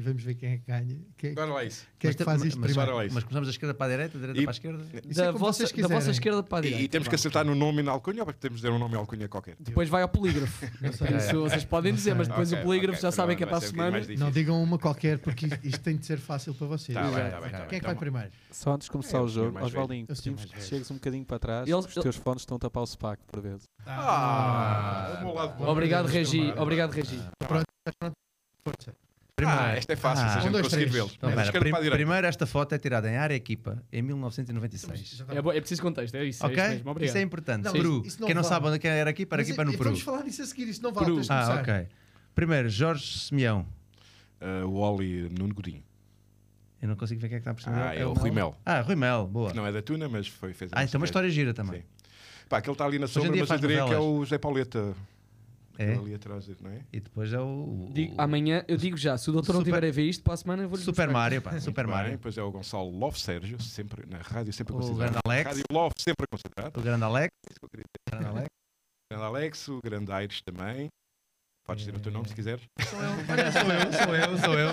E 0.00 0.02
vamos 0.02 0.22
ver 0.22 0.34
quem 0.34 0.52
é 0.52 0.56
que 0.56 0.64
ganha. 0.66 0.98
Quem 1.18 1.30
é, 1.30 1.34
Bora 1.34 1.52
lá 1.52 1.62
isso. 1.64 1.86
quem 1.98 2.08
é 2.08 2.10
Mas 2.10 2.16
que 2.16 2.22
te- 2.22 2.24
faz 2.24 2.42
isto 2.42 2.58
mas, 2.58 2.72
primeiro. 2.72 3.02
isso. 3.04 3.14
mas 3.14 3.24
começamos 3.24 3.48
da 3.48 3.50
esquerda 3.50 3.74
para 3.74 3.86
a 3.86 3.88
direita, 3.90 4.18
da 4.18 4.26
direita 4.28 4.40
E- 4.40 4.44
para 4.44 4.50
a 4.50 4.52
esquerda. 4.52 4.82
Isso 5.10 5.20
é 5.20 5.24
Da 5.26 5.32
como 5.32 5.38
vossa, 5.44 5.66
vocês 5.66 5.82
da 5.82 5.88
vossa 5.94 6.10
esquerda 6.10 6.42
para 6.42 6.56
a 6.56 6.60
E, 6.60 6.62
direita. 6.62 6.84
e 6.84 6.88
temos 6.88 7.06
que 7.06 7.10
Pronto. 7.10 7.20
acertar 7.20 7.44
no 7.44 7.54
nome 7.54 7.80
e 7.80 7.82
na 7.82 7.92
alcunha 7.92 8.22
ou 8.22 8.26
podemos 8.32 8.60
dizer 8.60 8.70
um 8.72 8.78
nome 8.78 8.94
e 8.94 8.96
alcunha 8.96 9.28
qualquer? 9.28 9.56
Depois 9.60 9.90
vai 9.90 10.00
ao 10.00 10.08
polígrafo. 10.08 10.64
Não 10.80 10.90
sei. 10.92 11.06
Por 11.06 11.16
Isso 11.16 11.40
vocês 11.42 11.64
podem 11.66 11.92
dizer, 11.92 12.14
mas 12.14 12.28
depois 12.28 12.50
Ok, 12.50 12.62
o 12.62 12.66
polígrafo 12.66 12.98
ok, 12.98 13.02
já 13.02 13.12
sabem 13.12 13.36
que 13.36 13.42
é 13.42 13.46
vai 13.46 13.58
para 13.58 13.66
a 13.66 13.68
um 13.68 13.70
semana. 13.70 14.00
difícil. 14.00 14.24
Não 14.24 14.32
digam 14.32 14.62
uma 14.62 14.78
qualquer 14.78 15.18
porque 15.18 15.46
isto, 15.62 15.80
tem 15.82 15.98
de 15.98 16.06
ser 16.06 16.18
fácil 16.18 16.54
para 16.54 16.66
vocês. 16.66 16.96
Tá 16.96 17.02
bem, 17.02 17.30
tá 17.30 17.40
bem, 17.42 17.50
tá. 17.50 17.66
Quem 17.66 17.76
é 17.76 17.80
que 17.80 17.86
vai 17.86 17.92
Então, 17.92 17.96
primeiro? 17.96 18.30
Só 18.50 18.72
antes 18.72 18.86
de 18.86 18.90
começar 18.92 19.18
É, 19.18 19.20
o 19.20 19.28
jogo. 19.28 19.58
Osvaldinho, 19.62 20.06
É 20.08 20.14
pedimos 20.14 20.44
que 20.46 20.62
chegues 20.62 20.90
um 20.90 20.94
bocadinho 20.94 21.26
para 21.26 21.38
trás. 21.38 21.68
Os 21.68 21.94
teus 21.94 22.16
fones 22.16 22.40
estão 22.42 22.56
a 22.56 22.60
tapar 22.60 22.82
o 22.82 22.86
SPAC 22.86 23.20
por 23.26 23.42
vezes. 23.42 23.64
Ah, 23.86 25.18
o 25.20 25.24
meu 25.26 25.34
lado 25.34 25.58
bom. 25.58 25.66
Obrigado, 25.68 26.06
Regi. 26.06 26.38
Chamar. 26.48 26.62
Obrigado, 26.62 26.90
Regi. 26.92 27.20
Força. 29.48 29.60
Ah, 29.62 29.72
esta 29.76 29.92
é 29.92 29.96
fácil, 29.96 30.24
se 30.24 30.30
a 30.30 30.34
Ah. 30.36 30.40
gente 30.40 30.48
Um, 30.48 30.52
dois, 30.52 30.64
conseguir 30.64 30.86
vê-los. 30.90 31.12
Então, 31.16 31.30
prim- 31.60 31.72
a 31.88 31.90
primeiro, 31.90 32.26
esta 32.26 32.46
foto 32.46 32.74
é 32.74 32.78
tirada 32.78 33.10
em 33.10 33.16
área 33.16 33.34
equipa 33.34 33.82
em 33.92 34.02
1996. 34.02 35.24
É, 35.28 35.40
bo- 35.42 35.52
é 35.52 35.60
preciso 35.60 35.82
contexto, 35.82 36.14
é 36.16 36.24
isso. 36.24 36.44
Ok? 36.44 36.58
É 36.58 36.62
isso 36.66 36.74
mesmo. 36.76 36.90
Obrigado. 36.90 37.08
Isso 37.08 37.18
é 37.18 37.22
importante. 37.22 37.64
Não, 37.64 37.72
Peru. 37.72 38.02
isso 38.04 38.20
não 38.20 38.26
Quem 38.26 38.34
não 38.34 38.42
vale. 38.42 38.54
sabe 38.54 38.66
onde 38.66 38.76
é 38.76 38.78
que 38.78 38.88
era 38.88 39.10
equipa, 39.10 39.34
era 39.36 39.42
Mas, 39.42 39.48
equipa 39.48 39.64
no 39.64 39.72
Peru. 39.72 39.84
Vamos 39.84 40.00
falar 40.02 40.22
disso 40.22 40.42
a 40.42 40.46
seguir, 40.46 40.68
isso 40.68 40.82
não 40.82 40.92
vale. 40.92 41.06
Peru. 41.06 41.20
Ah, 41.28 41.58
ok. 41.60 41.86
Primeiro, 42.34 42.68
Jorge 42.68 43.18
Simeão. 43.18 43.66
Ah, 44.40 44.64
o 44.66 44.74
Oli 44.76 45.28
Nuno 45.38 45.54
Godinho. 45.54 45.82
Eu 46.80 46.88
não 46.88 46.96
consigo 46.96 47.20
ver 47.20 47.28
quem 47.28 47.36
é 47.36 47.40
que 47.40 47.42
está 47.42 47.52
por 47.52 47.62
cima. 47.62 47.88
Ah, 47.90 47.94
é 47.94 48.06
o 48.06 48.14
Rui 48.14 48.30
Mel. 48.30 48.56
Ah, 48.64 48.80
Rui 48.80 48.96
Mel, 48.96 49.26
boa. 49.26 49.52
Não 49.52 49.66
é 49.66 49.72
da 49.72 49.82
Tuna, 49.82 50.08
mas 50.08 50.26
foi, 50.28 50.54
fez 50.54 50.72
a 50.72 50.78
Ah, 50.80 50.84
então 50.84 50.98
uma 50.98 51.04
história 51.04 51.28
gira 51.28 51.52
também. 51.52 51.80
Sim. 51.82 51.86
Pá, 52.48 52.58
aquele 52.58 52.72
está 52.72 52.84
ali 52.86 52.98
na 52.98 53.06
sombra, 53.06 53.30
mas 53.36 53.50
eu 53.50 53.58
diria 53.58 53.84
que 53.84 53.92
é 53.92 53.98
o 53.98 54.24
José 54.24 54.38
Pauleta. 54.38 54.94
É? 55.82 55.94
Ali 55.94 56.14
atrás, 56.14 56.46
não 56.60 56.70
é? 56.70 56.80
E 56.92 57.00
depois 57.00 57.32
é 57.32 57.40
o. 57.40 57.44
o- 57.44 57.90
Digo- 57.94 58.14
amanhã, 58.18 58.62
eu 58.68 58.76
digo 58.76 58.96
já, 58.98 59.16
se 59.16 59.30
o 59.30 59.32
doutor 59.32 59.54
não 59.54 59.60
Super- 59.60 59.70
estiver 59.72 59.88
a 59.88 59.92
ver 59.92 60.08
isto, 60.08 60.22
para 60.22 60.34
a 60.34 60.36
semana 60.36 60.62
eu 60.64 60.68
vou-lhe 60.68 60.84
Super 60.84 61.06
mostrar. 61.06 61.12
Mario, 61.20 61.40
pá. 61.42 61.58
Super 61.58 61.86
Bem, 61.86 61.94
Mario. 61.94 62.10
Depois 62.12 62.36
é 62.36 62.42
o 62.42 62.50
Gonçalo 62.50 62.90
Love 62.90 63.18
Sérgio, 63.18 63.58
sempre 63.62 64.04
na 64.06 64.18
rádio, 64.18 64.52
sempre 64.52 64.74
O 64.74 64.76
considerado. 64.76 65.12
grande 65.12 65.18
Alex. 65.24 65.44
Rádio 65.46 65.64
Love, 65.72 65.94
sempre 65.98 66.26
considerado. 66.30 66.76
O 66.76 66.82
grande 66.82 67.04
Alex. 67.04 67.28
Isso 67.50 67.58
que 67.60 67.64
eu 67.64 67.68
queria 67.70 67.84
o 67.86 68.10
grande 68.10 68.26
Alex. 68.26 68.48
O 68.48 69.08
grande 69.10 69.24
Alex, 69.24 69.68
o 69.68 69.80
grande 69.82 70.12
Aires 70.12 70.40
também. 70.42 70.88
Podes 71.66 71.84
dizer 71.84 71.96
o 71.96 72.00
teu 72.00 72.10
nome 72.10 72.26
se 72.28 72.34
quiseres. 72.34 72.62
Olha, 73.28 73.52
sou 73.52 73.62
eu, 73.72 73.92
sou 73.92 74.16
eu, 74.16 74.38
sou 74.38 74.58
eu. 74.58 74.68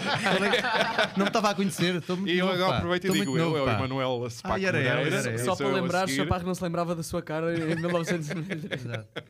Não 1.15 1.25
me 1.25 1.29
estava 1.29 1.49
a 1.51 1.55
conhecer. 1.55 1.95
Estou 1.95 2.17
muito 2.17 2.29
E 2.31 2.39
eu 2.39 2.49
agora 2.49 2.77
aproveito 2.77 3.05
e 3.07 3.11
digo 3.11 3.37
eu, 3.37 3.55
é 3.57 3.61
o. 3.61 3.69
Emanuel 3.69 4.09
eu, 4.17 4.23
eu. 4.23 4.29
Só 4.31 5.55
Sou 5.55 5.57
para 5.57 5.65
eu 5.67 5.73
lembrar. 5.73 6.07
Chaparro 6.09 6.45
não 6.45 6.55
se 6.55 6.63
lembrava 6.63 6.95
da 6.95 7.03
sua 7.03 7.21
cara 7.21 7.53
em 7.55 7.75
1993. 7.75 8.71
Exato. 8.85 9.23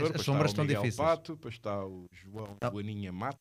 As 0.00 0.06
está 0.10 0.18
sombras 0.22 0.46
o 0.50 0.52
estão 0.52 0.66
difíceis. 0.66 0.96
Pato, 0.96 1.34
depois 1.34 1.54
está 1.54 1.84
o 1.84 2.06
João 2.12 2.56
Tá. 2.60 2.70
Joaninha 2.70 3.10
Mato, 3.12 3.36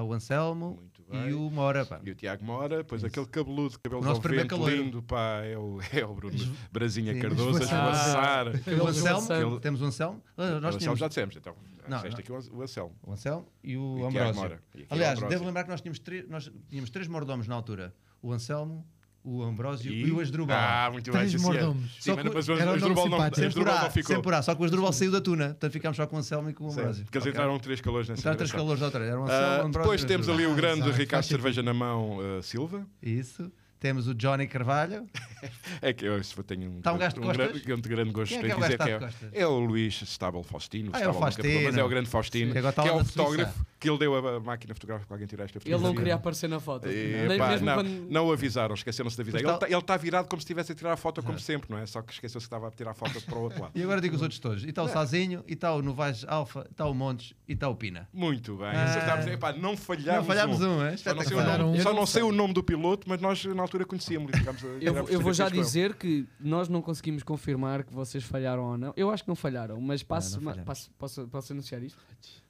O 0.00 0.12
Anselmo 0.12 0.76
muito 0.76 1.02
bem. 1.10 1.28
e 1.30 1.34
o 1.34 1.50
Mora, 1.50 1.84
pá. 1.84 2.00
E 2.04 2.10
o 2.10 2.14
Tiago 2.14 2.44
Mora, 2.44 2.78
depois 2.78 3.00
Isso. 3.02 3.06
aquele 3.08 3.26
cabeludo, 3.26 3.78
cabelo 3.80 4.00
O 4.00 4.04
nosso 4.04 4.20
ao 4.26 4.32
vento, 4.34 4.46
caloiro. 4.48 4.76
lindo, 4.82 5.02
pá, 5.02 5.42
é 5.44 5.58
o, 5.58 5.78
é 5.92 6.04
o 6.06 6.14
Bruno 6.14 6.36
Brasinha 6.72 7.12
Sim. 7.14 7.20
Cardoso 7.20 7.58
a 7.58 7.62
Esvoaçar. 7.62 8.46
esvoaçar. 8.54 8.80
O 8.80 8.86
Anselmo, 8.86 9.18
Anselmo. 9.18 9.60
temos 9.60 9.82
o 9.82 9.84
Anselmo. 9.84 10.22
Ah, 10.36 10.42
O 10.42 10.44
Nós 10.44 10.56
Anselmo 10.56 10.78
tínhamos 10.78 10.98
já 11.00 11.08
dissemos, 11.08 11.36
então. 11.36 11.54
Não, 11.88 11.96
Disseste 11.98 12.14
não. 12.30 12.38
aqui 12.38 12.52
o 12.52 12.62
Anselmo. 12.62 12.96
o 13.02 13.12
Anselmo 13.12 13.48
e 13.64 13.72
E 13.72 13.76
o 13.76 13.82
o 13.82 13.96
Tiago 13.96 14.06
Ambrósio. 14.18 14.34
Mora. 14.42 14.62
E 14.74 14.82
o 14.82 14.86
Aliás, 14.90 15.14
Ambrósio. 15.18 15.28
devo 15.38 15.44
lembrar 15.46 15.64
que 15.64 15.70
nós 15.70 15.80
tínhamos 15.80 15.98
três, 15.98 16.28
nós 16.28 16.50
tínhamos 16.68 16.90
três 16.90 17.08
mordomos 17.08 17.46
na 17.48 17.54
altura: 17.54 17.94
o 18.22 18.32
Anselmo, 18.32 18.86
o 19.28 19.42
Ambrósio 19.42 19.92
e, 19.92 20.06
E- 20.06 20.10
o 20.12 20.20
Asdrubal. 20.20 20.56
Ah, 20.58 20.90
muito 20.90 21.10
bem, 21.10 21.20
Três 21.20 21.32
sim, 21.32 21.38
senhor. 21.38 21.52
mordomos. 21.54 21.90
Sim, 21.94 22.10
Só 22.10 22.16
mas, 22.16 22.22
que 22.22 22.34
mas 22.34 22.48
o 22.48 22.52
Asdrubal 22.52 23.08
não. 23.08 23.22
Asdrubal 23.22 23.82
não 23.82 23.90
ficou. 23.90 24.16
sempre 24.16 24.42
só 24.42 24.54
que 24.54 24.62
o 24.62 24.64
Asdrubal 24.64 24.92
saiu 24.92 25.12
da 25.12 25.20
tuna, 25.20 25.46
portanto 25.48 25.72
ficámos 25.72 25.96
só 25.96 26.06
com 26.06 26.16
o 26.16 26.18
Anselmo 26.18 26.50
e 26.50 26.54
com 26.54 26.64
o 26.64 26.70
Ambrósio. 26.72 27.04
Porque 27.04 27.18
eles 27.18 27.26
entraram 27.28 27.58
três 27.58 27.80
calores 27.80 28.08
nessa 28.08 28.20
Entraram 28.20 28.36
três 28.38 28.52
calores 28.52 28.80
da 28.80 28.86
outra. 28.86 29.04
Era 29.04 29.20
o 29.20 29.24
Ah, 29.30 29.54
Anselmo, 29.56 29.72
depois 29.72 30.04
temos 30.04 30.28
ali 30.28 30.46
o 30.46 30.54
grande 30.54 30.90
Ricardo. 30.90 31.24
Cerveja 31.24 31.62
na 31.62 31.74
mão 31.74 32.18
ah, 32.20 32.42
Silva. 32.42 32.86
Isso. 33.02 33.50
Temos 33.80 34.08
o 34.08 34.14
Johnny 34.14 34.46
Carvalho. 34.46 35.06
É 35.80 35.92
que 35.92 36.04
eu 36.04 36.20
tenho 36.44 36.68
um, 36.68 36.78
Está 36.78 36.92
um 36.92 36.98
de 36.98 37.20
um 37.20 37.28
grande, 37.32 37.60
grande, 37.60 37.88
grande 37.88 38.10
gosto 38.10 38.30
Quem 38.30 38.38
é 38.38 38.42
que 38.42 38.50
é 38.50 38.56
o 38.56 38.58
dizer 38.58 38.76
gajo 38.76 38.98
que 39.30 39.38
é, 39.38 39.40
é 39.42 39.46
o 39.46 39.60
Luís 39.60 40.02
Estável 40.02 40.42
Faustino. 40.42 40.90
Ah, 40.92 40.98
é 40.98 41.02
o 41.02 41.12
pegou, 41.12 41.20
Mas 41.20 41.34
Faustino. 41.36 41.78
é 41.80 41.84
o 41.84 41.88
grande 41.88 42.08
Faustino, 42.08 42.52
Que 42.52 42.58
é 42.58 42.92
o 42.92 43.04
Suíça. 43.04 43.54
Que 43.80 43.88
ele 43.88 43.98
deu 43.98 44.14
a 44.36 44.40
máquina 44.40 44.74
fotográfica 44.74 45.06
para 45.06 45.14
alguém 45.14 45.26
tirar 45.28 45.44
esta 45.44 45.58
Ele 45.58 45.62
fotografia. 45.64 45.88
não 45.88 45.94
queria 45.94 46.14
aparecer 46.16 46.48
na 46.48 46.58
foto. 46.58 46.88
E, 46.88 47.26
Nem 47.28 47.38
pá, 47.38 47.48
mesmo 47.50 47.66
não, 47.66 47.74
quando- 47.74 48.10
não 48.10 48.26
o 48.26 48.32
avisaram, 48.32 48.74
esqueceram-se 48.74 49.16
de 49.16 49.22
avisar. 49.22 49.40
Mas 49.42 49.50
Ele 49.50 49.58
tá- 49.58 49.66
está 49.66 49.76
ele 49.76 49.84
tá 49.84 49.96
virado 49.96 50.26
como 50.28 50.40
se 50.40 50.44
estivesse 50.44 50.72
a 50.72 50.74
tirar 50.74 50.92
a 50.92 50.96
foto, 50.96 51.22
como 51.22 51.38
sempre, 51.38 51.70
não 51.70 51.78
é? 51.78 51.86
Só 51.86 52.02
que 52.02 52.12
esqueceu-se 52.12 52.44
que 52.44 52.48
estava 52.54 52.66
a 52.68 52.70
tirar 52.72 52.90
a 52.90 52.94
foto 52.94 53.20
para 53.22 53.38
o 53.38 53.42
outro 53.42 53.62
lado. 53.62 53.72
E 53.74 53.82
agora 53.82 54.00
digo 54.00 54.16
os 54.16 54.22
outros 54.22 54.40
todos. 54.40 54.64
E 54.64 54.70
está 54.70 54.82
É. 54.82 54.84
o 54.84 54.88
Sazinho, 54.88 55.44
e 55.46 55.52
está 55.52 55.72
o 55.74 55.80
Novaes 55.82 56.24
Alfa, 56.26 56.66
está 56.70 56.86
o 56.86 56.94
Montes 56.94 57.34
e 57.46 57.52
está 57.52 57.68
o 57.68 57.76
Pina. 57.76 58.08
Muito 58.12 58.56
bem, 58.56 58.66
Ah. 58.66 58.84
acertámos. 58.84 59.26
Epá, 59.28 59.52
não 59.52 59.76
falhámos, 59.76 60.06
Não 60.18 60.24
falhámos 60.24 60.60
um, 60.60 60.82
é? 60.84 60.96
Só 60.96 61.14
não, 61.14 61.22
sei 61.22 61.36
nome, 61.36 61.78
Eu 61.78 61.82
só 61.82 61.90
não 61.90 61.98
não 62.00 62.06
sei 62.06 62.22
o 62.22 62.32
nome 62.32 62.52
do 62.54 62.62
piloto, 62.62 63.08
mas 63.08 63.20
nós 63.20 63.44
na 63.44 63.62
altura 63.62 63.84
conhecíamos 63.84 64.32
Eu, 64.80 65.06
eu 65.08 65.20
vou 65.20 65.32
já 65.32 65.46
ele. 65.46 65.60
dizer 65.60 65.94
que 65.94 66.26
nós 66.40 66.68
não 66.68 66.82
conseguimos 66.82 67.22
confirmar 67.22 67.84
que 67.84 67.92
vocês 67.94 68.24
falharam 68.24 68.64
ou 68.64 68.76
não. 68.78 68.92
Eu 68.96 69.10
acho 69.10 69.22
que 69.22 69.28
não 69.28 69.36
falharam, 69.36 69.80
mas 69.80 70.02
passo, 70.02 70.36
não 70.36 70.42
falhamos. 70.50 70.64
passo- 70.66 70.90
posso, 70.98 71.28
posso 71.28 71.52
anunciar 71.52 71.82
isto? 71.82 71.98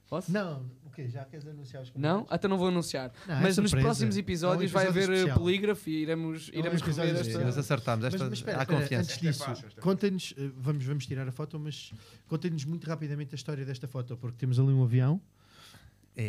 Posso? 0.09 0.31
Não, 0.31 0.65
quê? 1.03 1.09
Já 1.09 1.25
queres 1.25 1.47
anunciar 1.47 1.83
os 1.83 1.91
Não? 1.95 2.25
Até 2.29 2.47
não 2.47 2.57
vou 2.57 2.67
anunciar. 2.67 3.11
Não, 3.27 3.35
é 3.35 3.41
mas 3.41 3.57
nos 3.57 3.71
próximos 3.71 4.15
É 4.15 4.17
um 4.17 4.21
episódios 4.21 4.71
vai 4.71 4.87
haver 4.87 5.09
eh, 5.09 5.13
especial. 5.13 5.37
polígrafo 5.39 5.89
e 5.89 6.01
iremos, 6.01 6.49
É 6.53 6.55
um 6.55 6.59
iremos 6.59 6.81
rever 6.81 7.15
esta. 7.15 7.59
acertámos. 7.59 8.03
Mas, 8.05 8.13
Esta, 8.13 8.25
mas 8.29 8.39
espera, 8.39 8.57
há 8.59 8.61
espera, 8.63 8.79
confiança. 8.81 9.11
antes 9.13 9.23
Esta 9.25 9.51
disso, 9.51 9.65
esta 9.67 9.79
é 9.79 9.81
conta-nos, 9.81 10.33
eh, 10.37 10.49
vamos, 10.57 10.85
vamos 10.85 11.05
tirar 11.05 11.27
a 11.27 11.31
foto, 11.31 11.59
mas 11.59 11.91
conta-nos 12.27 12.65
muito 12.65 12.87
rapidamente 12.87 13.33
a 13.33 13.37
história 13.37 13.65
desta 13.65 13.87
foto, 13.87 14.17
porque 14.17 14.37
temos 14.37 14.59
ali 14.59 14.69
um 14.69 14.83
avião, 14.83 15.21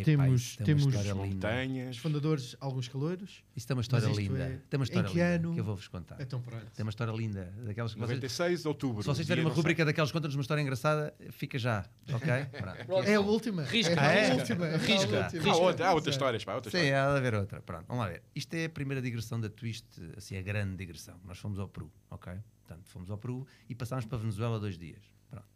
Temos- 0.04 0.40
isto 0.42 0.62
é 0.62 0.66
temos 0.66 0.86
Montanhas. 1.14 1.96
fundadores, 1.96 2.56
alguns 2.60 2.88
calouros. 2.88 3.42
Isto 3.56 3.70
é 3.72 3.74
uma 3.74 3.82
história 3.82 4.06
linda. 4.06 4.38
é- 4.44 4.60
Tem 4.68 4.78
uma 4.78 4.84
em 4.84 4.84
história 4.84 5.08
que 5.08 5.14
linda 5.14 5.26
ano? 5.34 5.54
que 5.54 5.60
eu 5.60 5.64
vou-vos 5.64 5.88
contar. 5.88 6.20
Então 6.20 6.40
pronto. 6.40 6.64
Tem 6.74 6.82
uma 6.84 6.90
história 6.90 7.12
linda. 7.12 7.52
Daquelas 7.64 7.92
que 7.94 7.98
vocês, 8.00 8.10
96 8.18 8.62
de 8.62 8.68
outubro. 8.68 9.02
se 9.02 9.08
vocês 9.08 9.26
tiverem 9.26 9.44
uma 9.44 9.52
rubrica 9.52 9.84
daquelas 9.84 10.12
contas 10.12 10.34
uma 10.34 10.40
história 10.42 10.62
engraçada, 10.62 11.14
fica 11.30 11.58
já. 11.58 11.84
Ok? 12.12 12.28
É 13.10 13.14
a 13.14 13.20
última. 13.20 13.64
Risca, 13.64 13.92
é 13.94 13.98
a 13.98 14.34
risca. 14.34 14.34
última. 14.36 14.66
é 14.66 14.76
Risca. 14.76 15.24
última. 15.24 15.52
Há, 15.52 15.56
outra, 15.56 15.88
há 15.88 15.94
outras 15.94 16.14
histórias, 16.14 16.44
pá, 16.44 16.54
outras 16.54 16.72
Sim, 16.72 16.78
histórias. 16.78 17.06
há 17.06 17.12
de 17.12 17.18
haver 17.18 17.34
outra. 17.34 17.60
Pronto, 17.62 17.84
vamos 17.88 18.04
lá 18.04 18.10
ver. 18.10 18.22
Isto 18.34 18.54
é 18.54 18.64
a 18.66 18.68
primeira 18.70 19.02
digressão 19.02 19.40
da 19.40 19.48
Twist, 19.48 19.86
assim, 20.16 20.36
a 20.36 20.42
grande 20.42 20.76
digressão. 20.76 21.18
Nós 21.24 21.38
fomos 21.38 21.58
ao 21.58 21.68
Peru, 21.68 21.90
ok? 22.10 22.32
Portanto, 22.66 22.88
fomos 22.88 23.10
ao 23.10 23.18
Peru 23.18 23.46
e 23.68 23.74
passámos 23.74 24.04
para 24.04 24.16
a 24.18 24.20
Venezuela 24.20 24.60
dois 24.60 24.78
dias. 24.78 25.02
Pronto. 25.28 25.46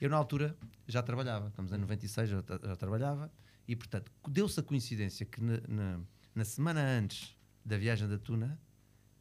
Eu, 0.00 0.08
na 0.10 0.16
altura, 0.16 0.56
já 0.88 1.02
trabalhava. 1.02 1.48
Estamos 1.48 1.72
em 1.72 1.76
96, 1.78 2.28
já, 2.30 2.42
já 2.64 2.76
trabalhava. 2.76 3.30
E, 3.66 3.74
portanto, 3.76 4.10
deu-se 4.28 4.58
a 4.60 4.62
coincidência 4.62 5.24
que 5.24 5.42
na, 5.42 5.58
na- 5.68 6.00
na 6.34 6.44
semana 6.44 6.80
antes 6.80 7.36
da 7.64 7.76
viagem 7.78 8.08
da 8.08 8.18
Tuna, 8.18 8.58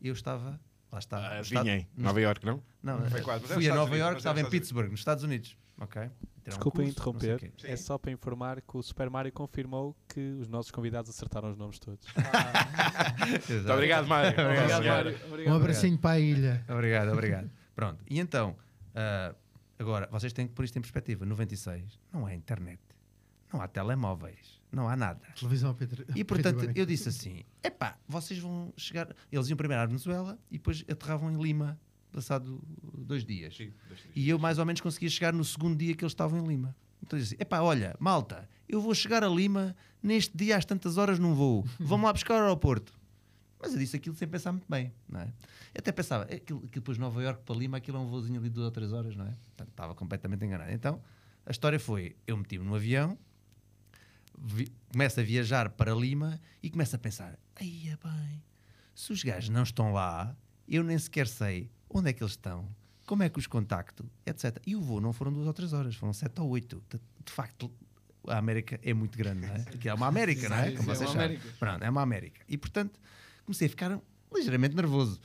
eu 0.01 0.13
estava... 0.13 0.59
Lá 0.91 0.99
está. 0.99 1.17
Ah, 1.17 1.41
estado- 1.41 1.59
Adivinhei. 1.61 1.87
no- 1.95 2.03
Nova 2.03 2.21
Iorque, 2.21 2.45
não? 2.45 2.61
Não, 2.83 3.09
Foi 3.09 3.21
quase, 3.21 3.41
mas 3.43 3.51
é 3.51 3.53
fui 3.55 3.67
a 3.69 3.73
Nova 3.73 3.83
Unidos, 3.89 3.99
Iorque, 3.99 4.15
é 4.15 4.17
estava 4.19 4.41
em 4.41 4.49
Pittsburgh, 4.49 4.91
nos 4.91 4.99
Estados 4.99 5.23
Unidos. 5.23 5.57
Ok? 5.79 6.01
Um 6.03 6.09
Desculpa 6.49 6.79
não 6.79 6.85
o 6.85 6.89
interromper, 6.89 7.51
é 7.63 7.75
só 7.77 7.97
para 7.97 8.11
informar 8.11 8.61
que 8.61 8.77
o 8.77 8.83
Super 8.83 9.09
Mario 9.09 9.31
confirmou 9.31 9.95
que 10.09 10.19
os 10.39 10.47
nossos 10.49 10.71
convidados 10.71 11.09
acertaram 11.09 11.49
os 11.49 11.57
nomes 11.57 11.79
todos. 11.79 12.05
Muito 13.27 13.71
obrigado, 13.71 14.07
Mário. 14.07 14.29
Obrigado, 14.31 14.71
Obrigado. 14.75 14.85
Mário. 15.05 15.19
Um 15.25 15.27
Obrigado. 15.31 15.55
abracinho 15.55 15.97
para 15.97 16.11
a 16.11 16.19
ilha. 16.19 16.65
Obrigado, 16.69 17.11
obrigado. 17.11 17.49
Pronto, 17.75 18.03
e 18.09 18.19
então, 18.19 18.55
ah, 18.93 19.33
agora, 19.79 20.07
vocês 20.11 20.31
têm 20.33 20.47
que 20.47 20.53
pôr 20.53 20.65
isto 20.65 20.77
em 20.77 20.81
perspectiva. 20.81 21.25
96, 21.25 21.99
não 22.11 22.25
há 22.25 22.35
internet, 22.35 22.79
não 23.53 23.61
há 23.61 23.67
telemóveis, 23.67 24.59
não 24.71 24.89
há 24.89 24.95
nada. 24.95 25.21
Televisão 25.39 25.69
a 25.69 25.73
Pedro. 25.73 26.05
E 26.15 26.23
portanto, 26.23 26.69
eu 26.75 26.85
disse 26.85 27.09
assim: 27.09 27.43
epá, 27.63 27.97
vocês 28.07 28.39
vão 28.39 28.73
chegar. 28.75 29.15
Eles 29.31 29.47
iam 29.47 29.55
primeiro 29.55 29.83
à 29.83 29.85
Venezuela 29.85 30.39
e 30.49 30.57
depois 30.57 30.83
aterravam 30.89 31.31
em 31.31 31.41
Lima, 31.41 31.79
passado 32.11 32.59
dois 32.97 33.23
dias. 33.23 33.55
Sim, 33.55 33.71
dois, 33.87 34.01
três. 34.01 34.15
E 34.15 34.27
eu 34.27 34.39
mais 34.39 34.57
ou 34.57 34.65
menos 34.65 34.81
conseguia 34.81 35.09
chegar 35.09 35.31
no 35.31 35.43
segundo 35.45 35.77
dia 35.77 35.95
que 35.95 36.03
eles 36.03 36.11
estavam 36.11 36.39
em 36.43 36.47
Lima. 36.47 36.75
Então 37.01 37.17
eu 37.19 37.23
disse: 37.23 37.37
epá, 37.39 37.61
olha, 37.61 37.95
malta, 37.99 38.49
eu 38.67 38.81
vou 38.81 38.95
chegar 38.95 39.23
a 39.23 39.29
Lima 39.29 39.75
neste 40.01 40.35
dia 40.35 40.57
às 40.57 40.65
tantas 40.65 40.97
horas 40.97 41.19
não 41.19 41.35
vou. 41.35 41.63
Vão-me 41.79 42.05
lá 42.05 42.13
buscar 42.13 42.33
ao 42.35 42.41
aeroporto. 42.41 42.93
Mas 43.59 43.71
eu 43.71 43.79
disse 43.79 43.95
aquilo 43.95 44.13
sem 44.15 44.27
pensar 44.27 44.51
muito 44.51 44.67
bem, 44.69 44.91
não 45.07 45.21
é? 45.21 45.25
Eu 45.73 45.79
até 45.79 45.91
pensava, 45.91 46.25
"É 46.29 46.35
aquilo, 46.35 46.59
aquilo 46.59 46.71
depois 46.81 46.97
de 46.97 47.01
Nova 47.01 47.21
Iorque 47.23 47.43
para 47.43 47.55
Lima, 47.55 47.77
aquilo 47.77 47.97
é 47.97 47.99
um 48.01 48.07
voozinho 48.07 48.37
ali 48.37 48.49
de 48.49 48.55
duas 48.55 48.65
ou 48.65 48.71
três 48.71 48.91
horas, 48.91 49.15
não 49.15 49.25
é? 49.25 49.33
Portanto, 49.47 49.69
estava 49.69 49.95
completamente 49.95 50.43
enganado. 50.43 50.71
Então, 50.71 51.01
a 51.45 51.51
história 51.51 51.79
foi, 51.79 52.15
eu 52.27 52.35
meti-me 52.35 52.65
no 52.65 52.75
avião, 52.75 53.17
vi, 54.37 54.67
começo 54.91 55.19
a 55.19 55.23
viajar 55.23 55.69
para 55.69 55.93
Lima 55.93 56.39
e 56.61 56.69
começo 56.69 56.95
a 56.95 56.99
pensar, 56.99 57.37
aí 57.55 57.89
é 57.89 57.97
bem, 57.97 58.43
se 58.95 59.11
os 59.11 59.23
gajos 59.23 59.49
não 59.49 59.63
estão 59.63 59.91
lá, 59.91 60.35
eu 60.67 60.83
nem 60.83 60.97
sequer 60.97 61.27
sei 61.27 61.69
onde 61.89 62.09
é 62.09 62.13
que 62.13 62.23
eles 62.23 62.33
estão, 62.33 62.67
como 63.05 63.23
é 63.23 63.29
que 63.29 63.37
os 63.37 63.47
contacto, 63.47 64.09
etc. 64.25 64.57
E 64.65 64.75
o 64.75 64.81
voo 64.81 65.01
não 65.01 65.13
foram 65.13 65.31
duas 65.31 65.45
ou 65.45 65.53
três 65.53 65.73
horas, 65.73 65.95
foram 65.95 66.13
sete 66.13 66.39
ou 66.41 66.49
oito. 66.49 66.81
De, 66.89 66.99
de 67.25 67.31
facto, 67.31 67.71
a 68.27 68.37
América 68.37 68.79
é 68.81 68.93
muito 68.93 69.17
grande, 69.17 69.45
não 69.45 69.53
é? 69.53 69.63
Que 69.63 69.89
é 69.89 69.93
uma 69.93 70.07
América, 70.07 70.47
não 70.49 70.57
é? 70.57 70.71
Como 70.71 70.91
é 70.91 70.95
vocês 70.95 71.09
sabem. 71.09 71.25
América. 71.25 71.49
Pronto, 71.59 71.83
é 71.83 71.89
uma 71.89 72.01
América. 72.01 72.41
E 72.47 72.57
portanto, 72.57 72.99
comecei 73.45 73.67
a 73.67 73.69
ficar 73.69 73.99
ligeiramente 74.33 74.75
nervoso. 74.75 75.19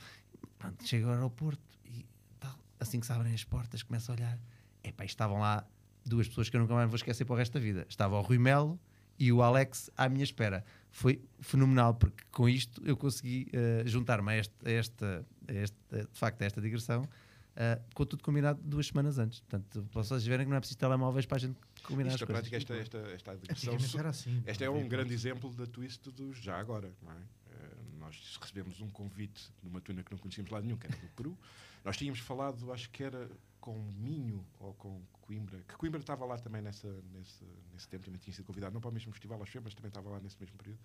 Pronto, 0.57 0.85
chego 0.85 1.07
ao 1.07 1.13
aeroporto 1.13 1.61
e 1.85 2.05
tal, 2.39 2.55
assim 2.79 2.99
que 2.99 3.05
se 3.05 3.13
abrem 3.13 3.33
as 3.33 3.43
portas, 3.43 3.81
começo 3.81 4.11
a 4.11 4.15
olhar. 4.15 4.39
Epá, 4.83 5.03
e 5.03 5.07
estavam 5.07 5.39
lá 5.39 5.65
duas 6.05 6.27
pessoas 6.27 6.49
que 6.49 6.57
eu 6.57 6.61
nunca 6.61 6.73
mais 6.73 6.89
vou 6.89 6.95
esquecer 6.95 7.23
para 7.23 7.33
o 7.33 7.37
resto 7.37 7.53
da 7.53 7.59
vida. 7.59 7.85
Estava 7.89 8.17
o 8.17 8.21
Rui 8.21 8.37
Melo 8.37 8.79
e 9.19 9.31
o 9.31 9.41
Alex 9.43 9.89
à 9.97 10.07
minha 10.09 10.23
espera. 10.23 10.63
Foi 10.91 11.21
fenomenal, 11.39 11.93
porque 11.93 12.23
com 12.31 12.47
isto 12.49 12.81
eu 12.85 12.97
consegui 12.97 13.47
eh, 13.53 13.83
juntar-me 13.85 14.31
a, 14.31 14.37
este, 14.37 14.55
a 14.65 14.71
esta, 14.71 15.25
a 15.47 15.53
esta- 15.53 15.97
de 16.11 16.19
facto, 16.19 16.41
a 16.41 16.45
esta 16.45 16.59
digressão, 16.61 17.07
eh, 17.55 17.79
com 17.93 18.05
tudo 18.05 18.23
combinado 18.23 18.59
duas 18.63 18.87
semanas 18.87 19.19
antes. 19.19 19.39
Portanto, 19.41 19.87
para 19.91 20.03
vocês 20.03 20.25
verem 20.25 20.45
que 20.45 20.49
não 20.49 20.57
é 20.57 20.59
preciso 20.59 20.79
telemóveis 20.79 21.25
para 21.27 21.37
a 21.37 21.39
gente 21.39 21.59
combinar 21.83 22.09
Isto, 22.11 22.23
as 22.23 22.29
na 22.29 22.35
coisas. 22.41 22.53
prática, 22.53 22.73
esta, 22.73 22.97
esta, 22.97 23.31
esta 23.31 23.35
digressão 23.71 23.99
era 23.99 24.09
assim. 24.09 24.41
Este 24.47 24.63
é 24.63 24.69
um 24.69 24.87
grande 24.87 25.13
exemplo 25.13 25.53
da 25.53 25.67
twist 25.67 26.09
do 26.11 26.33
já 26.33 26.57
agora. 26.59 26.91
Não 27.03 27.11
é? 27.11 27.15
Eh, 27.15 27.75
nós 27.99 28.37
recebemos 28.41 28.79
um 28.81 28.89
convite 28.89 29.51
de 29.61 29.67
uma 29.69 29.81
tuna 29.81 30.01
que 30.01 30.11
não 30.11 30.17
conhecíamos 30.17 30.49
lá 30.51 30.59
nenhum, 30.61 30.77
que 30.77 30.87
era 30.87 30.95
do 30.95 31.07
Peru. 31.09 31.37
Nós 31.85 31.95
tínhamos 31.97 32.19
falado, 32.19 32.71
acho 32.73 32.89
que 32.89 33.03
era 33.03 33.29
com 33.59 33.77
Minho 33.93 34.45
ou 34.59 34.73
com 34.75 35.01
Coimbra, 35.21 35.59
que 35.67 35.75
Coimbra 35.75 35.99
estava 35.99 36.25
lá 36.25 36.37
também 36.37 36.61
nessa, 36.61 36.87
nesse, 37.13 37.43
nesse 37.73 37.87
tempo, 37.87 38.05
também 38.05 38.19
tinha 38.19 38.33
sido 38.33 38.45
convidado, 38.45 38.73
não 38.73 38.81
para 38.81 38.89
o 38.89 38.93
mesmo 38.93 39.11
festival, 39.11 39.41
acho 39.43 39.61
mas 39.61 39.73
também 39.73 39.89
estava 39.89 40.09
lá 40.09 40.19
nesse 40.19 40.37
mesmo 40.39 40.57
período. 40.57 40.79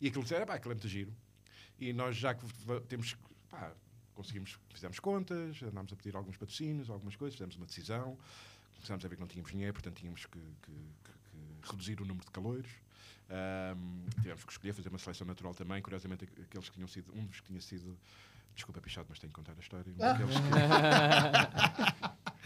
E 0.00 0.08
aquilo 0.08 0.22
disseram, 0.22 0.46
pá, 0.46 0.54
aquilo 0.54 0.72
é 0.72 0.74
muito 0.74 0.88
giro. 0.88 1.12
E 1.78 1.92
nós 1.92 2.16
já 2.16 2.34
temos, 2.88 3.16
pá, 3.48 3.72
conseguimos, 4.14 4.58
fizemos 4.74 4.98
contas, 5.00 5.62
andámos 5.62 5.92
a 5.92 5.96
pedir 5.96 6.16
alguns 6.16 6.36
patrocínios, 6.36 6.90
algumas 6.90 7.16
coisas, 7.16 7.34
fizemos 7.34 7.56
uma 7.56 7.66
decisão, 7.66 8.18
começámos 8.74 9.04
a 9.04 9.08
ver 9.08 9.14
que 9.14 9.20
não 9.20 9.28
tínhamos 9.28 9.50
dinheiro, 9.52 9.72
portanto 9.72 9.96
tínhamos 9.96 10.26
que, 10.26 10.38
que- 10.38 10.72
que- 10.72 11.62
que 11.62 11.70
reduzir 11.70 12.00
o 12.00 12.04
número 12.04 12.24
de 12.26 12.30
caloiros. 12.32 12.70
Ahm, 13.30 14.06
tivemos 14.22 14.44
que 14.44 14.52
escolher 14.52 14.72
fazer 14.72 14.88
uma 14.88 14.98
seleção 14.98 15.26
natural 15.26 15.54
também. 15.54 15.80
Curiosamente, 15.82 16.24
aqu- 16.24 16.42
aqueles 16.42 16.68
que 16.68 16.74
tinham 16.74 16.88
sido, 16.88 17.12
um 17.14 17.26
dos 17.26 17.40
que 17.40 17.46
tinha 17.48 17.60
sido, 17.60 17.96
desculpa, 18.58 18.80
pichado, 18.80 19.06
mas 19.08 19.18
tenho 19.18 19.32
que 19.32 19.36
contar 19.36 19.54
a 19.56 19.60
história. 19.60 19.92
Um 19.92 19.96
daqueles 19.96 20.36
que, 20.36 20.42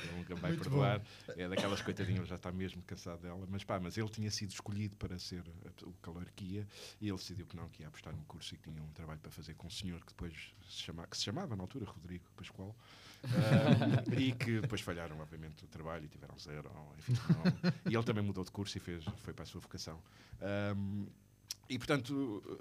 ele 0.03 0.17
nunca 0.17 0.35
vai 0.35 0.51
Muito 0.53 0.63
perdoar. 0.63 1.01
É 1.37 1.49
daquelas 1.49 1.81
coitadinhas, 1.81 2.21
ele 2.21 2.29
já 2.29 2.37
está 2.37 2.53
mesmo 2.53 2.83
cansado 2.83 3.21
dela. 3.23 3.47
Mas 3.49 3.65
pá, 3.65 3.81
mas 3.81 3.97
ele 3.97 4.09
tinha 4.09 4.31
sido 4.31 4.51
escolhido 4.51 4.97
para 4.97 5.19
ser 5.19 5.43
o 5.83 5.93
calor 6.03 6.27
que 6.37 6.45
ia 6.45 6.67
e 7.01 7.09
ele 7.09 7.17
decidiu 7.17 7.47
que 7.47 7.57
não, 7.57 7.69
que 7.69 7.83
ia 7.83 7.89
apostar 7.89 8.15
no 8.15 8.25
curso 8.25 8.55
e 8.55 8.59
que 8.59 8.71
tinha 8.71 8.83
um 8.83 8.93
trabalho 8.93 9.21
para 9.21 9.31
fazer 9.31 9.55
com 9.55 9.67
um 9.67 9.71
senhor 9.71 10.01
que 10.01 10.09
depois 10.09 10.35
se, 10.69 10.83
chama, 10.83 11.07
que 11.07 11.17
se 11.17 11.25
chamava 11.25 11.57
na 11.57 11.63
altura 11.63 11.87
Rodrigo 11.87 12.25
Pascoal. 12.37 12.77
Ahm, 13.25 14.19
e 14.19 14.33
que 14.33 14.61
depois 14.61 14.81
falharam, 14.81 15.19
obviamente, 15.21 15.65
o 15.65 15.69
trabalho 15.69 16.05
e 16.05 16.09
tiveram 16.09 16.37
zero. 16.39 16.71
enfim, 16.99 17.13
não. 17.13 17.73
e 17.91 17.95
ele 17.95 18.05
também 18.05 18.23
mudou 18.23 18.45
de 18.45 18.51
curso 18.51 18.77
e 18.77 18.81
fez, 18.81 19.05
foi 19.19 19.33
para 19.33 19.45
a 19.45 19.47
sua 19.47 19.61
vocação. 19.61 20.03
Ahm, 20.41 21.07
e 21.71 21.79
portanto, 21.79 22.61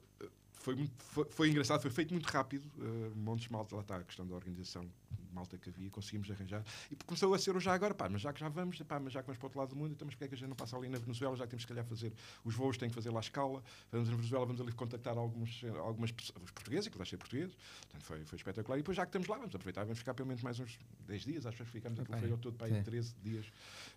foi, 0.61 0.89
foi, 0.97 1.25
foi 1.25 1.49
engraçado, 1.49 1.81
foi 1.81 1.91
feito 1.91 2.13
muito 2.13 2.27
rápido. 2.27 2.65
Uh, 2.77 3.11
Montes 3.15 3.47
Malta, 3.49 3.75
lá 3.75 3.81
está 3.81 3.97
a 3.97 4.03
questão 4.03 4.25
da 4.25 4.35
organização 4.35 4.85
malta 5.33 5.57
que 5.57 5.69
havia, 5.69 5.89
conseguimos 5.89 6.29
arranjar. 6.31 6.63
E 6.91 6.95
começou 7.05 7.33
a 7.33 7.39
ser 7.39 7.55
o 7.55 7.59
já 7.59 7.73
agora, 7.73 7.93
pá, 7.93 8.09
mas 8.09 8.21
já 8.21 8.31
que 8.33 8.39
já 8.39 8.49
vamos, 8.49 8.77
pá, 8.81 8.99
mas 8.99 9.13
já 9.13 9.21
que 9.21 9.27
vamos 9.27 9.37
para 9.37 9.45
o 9.45 9.47
outro 9.47 9.59
lado 9.59 9.69
do 9.69 9.75
mundo, 9.75 9.91
então 9.93 10.05
mas 10.05 10.13
porque 10.15 10.25
é 10.25 10.27
que 10.27 10.35
a 10.35 10.37
gente 10.37 10.49
não 10.49 10.55
passa 10.55 10.75
ali 10.77 10.89
na 10.89 10.97
Venezuela, 10.97 11.35
já 11.35 11.43
que 11.45 11.49
temos 11.51 11.63
que 11.65 11.69
calhar 11.69 11.85
fazer 11.85 12.11
os 12.43 12.53
voos, 12.55 12.77
tem 12.77 12.89
que 12.89 12.95
fazer 12.95 13.09
lá 13.09 13.19
a 13.19 13.21
escala. 13.21 13.63
Vamos 13.91 14.09
na 14.09 14.15
Venezuela, 14.15 14.45
vamos 14.45 14.61
ali 14.61 14.71
contactar 14.73 15.17
alguns, 15.17 15.63
algumas 15.79 16.11
pessoas, 16.11 16.41
os 16.43 16.51
portugueses, 16.51 16.87
que 16.87 16.97
lá 16.97 17.05
ser 17.05 17.17
português. 17.17 17.51
Portanto, 17.81 18.03
foi, 18.03 18.23
foi 18.25 18.37
espetacular. 18.37 18.77
E 18.77 18.81
depois, 18.81 18.95
já 18.97 19.03
que 19.05 19.09
estamos 19.09 19.27
lá, 19.27 19.37
vamos 19.37 19.53
aproveitar, 19.55 19.83
vamos 19.83 19.99
ficar 19.99 20.13
pelo 20.13 20.27
menos 20.27 20.41
mais 20.43 20.59
uns 20.59 20.77
10 21.07 21.21
dias, 21.23 21.45
acho 21.45 21.57
que 21.57 21.65
ficamos 21.65 21.99
aquilo 21.99 22.17
foi 22.19 22.31
ao 22.31 22.37
todo 22.37 22.55
para 22.57 22.67
aí 22.67 22.73
sim. 22.75 22.83
13 22.83 23.15
dias. 23.23 23.45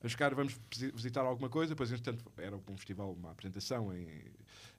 Vamos 0.00 0.12
ficar, 0.12 0.34
vamos 0.34 0.58
visi- 0.70 0.90
visitar 0.92 1.20
alguma 1.22 1.48
coisa, 1.48 1.70
depois, 1.74 1.90
entretanto, 1.90 2.24
era 2.36 2.56
um 2.56 2.76
festival, 2.76 3.12
uma 3.12 3.30
apresentação 3.30 3.94
em. 3.94 4.08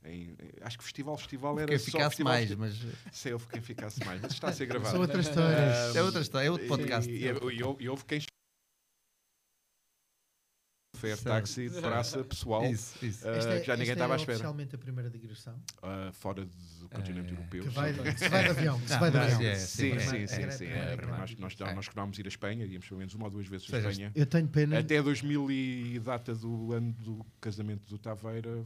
em- 0.04 0.36
acho 0.62 0.78
que 0.78 0.84
festival, 0.84 1.18
festival 1.18 1.60
era 1.60 1.68
Que 1.72 1.80
só 1.80 1.86
ficasse 1.86 2.10
festival, 2.10 2.34
mais, 2.34 2.48
festi- 2.50 2.60
mas 3.06 3.16
Sei 3.16 3.34
eu 3.34 3.40
quem 3.40 3.62
ficasse 3.62 4.04
mais, 4.06 4.22
mas 4.22 4.34
está 4.34 4.50
a 4.50 4.54
ser 4.54 4.66
gravado. 4.68 4.92
São 4.92 5.02
outras 5.02 5.28
histórias. 5.28 5.96
é 5.96 6.04
outra 6.04 6.22
história, 6.22 6.45
é 6.46 6.52
outro 6.52 6.68
podcast. 6.68 7.12
E, 7.12 7.26
e, 7.26 7.28
e 7.28 7.64
e 7.80 7.90
houve 7.90 8.06
quem 8.06 8.20
fair 11.06 11.18
taxi 11.24 11.70
de 11.70 11.82
praça 11.82 12.24
pessoal, 12.24 12.66
Isso, 12.66 13.06
isso. 13.06 13.28
ah, 13.28 13.32
Esta 13.32 13.52
é, 13.54 13.60
que 13.60 13.68
já 13.68 13.74
ninguém 13.74 13.92
esta 13.92 13.94
estava 13.94 14.14
à 14.14 14.16
é 14.16 14.20
espera. 14.20 14.38
oficialmente 14.38 14.76
a 14.76 14.78
primeira 14.78 15.10
digressão. 15.10 15.56
Ah, 15.84 16.10
fora 16.14 16.46
do 16.46 16.90
continente 16.90 17.30
Eh, 17.30 17.36
europeu. 17.36 17.64
Que, 17.64 17.70
vai, 17.70 17.94
se 17.94 18.30
vai 18.30 18.44
de 18.44 18.50
avião. 18.50 18.80
Que 18.80 18.88
se 18.90 18.98
vai 19.00 19.12
de 19.12 19.18
avião. 19.18 19.40
sim, 19.40 19.46
é, 19.46 19.56
Sim, 19.56 20.00
sim, 20.00 20.28
sim, 20.28 20.42
Era 20.42 20.52
sim, 20.52 20.58
sim. 20.58 20.66
é, 20.72 20.96
nós, 21.08 21.36
nós, 21.38 21.56
nós 21.60 21.86
costumávamos 21.88 22.18
ir 22.20 22.26
à 22.26 22.28
Espanha, 22.30 22.66
íamos 22.66 22.88
pelo 22.88 23.00
menos 23.00 23.14
uma 23.14 23.26
ou 23.26 23.32
duas 23.32 23.48
vezes 23.48 23.68
Seja, 23.68 23.90
Espanha. 23.90 24.12
Eu 24.16 24.26
tenho 24.26 24.48
pena. 24.48 24.80
Até 24.80 25.02
2000 25.02 25.52
e 25.52 26.00
data 26.00 26.34
do 26.34 26.72
ano 26.74 26.94
do 27.00 27.26
casamento 27.42 27.88
do 27.88 27.98
Taveira, 27.98 28.64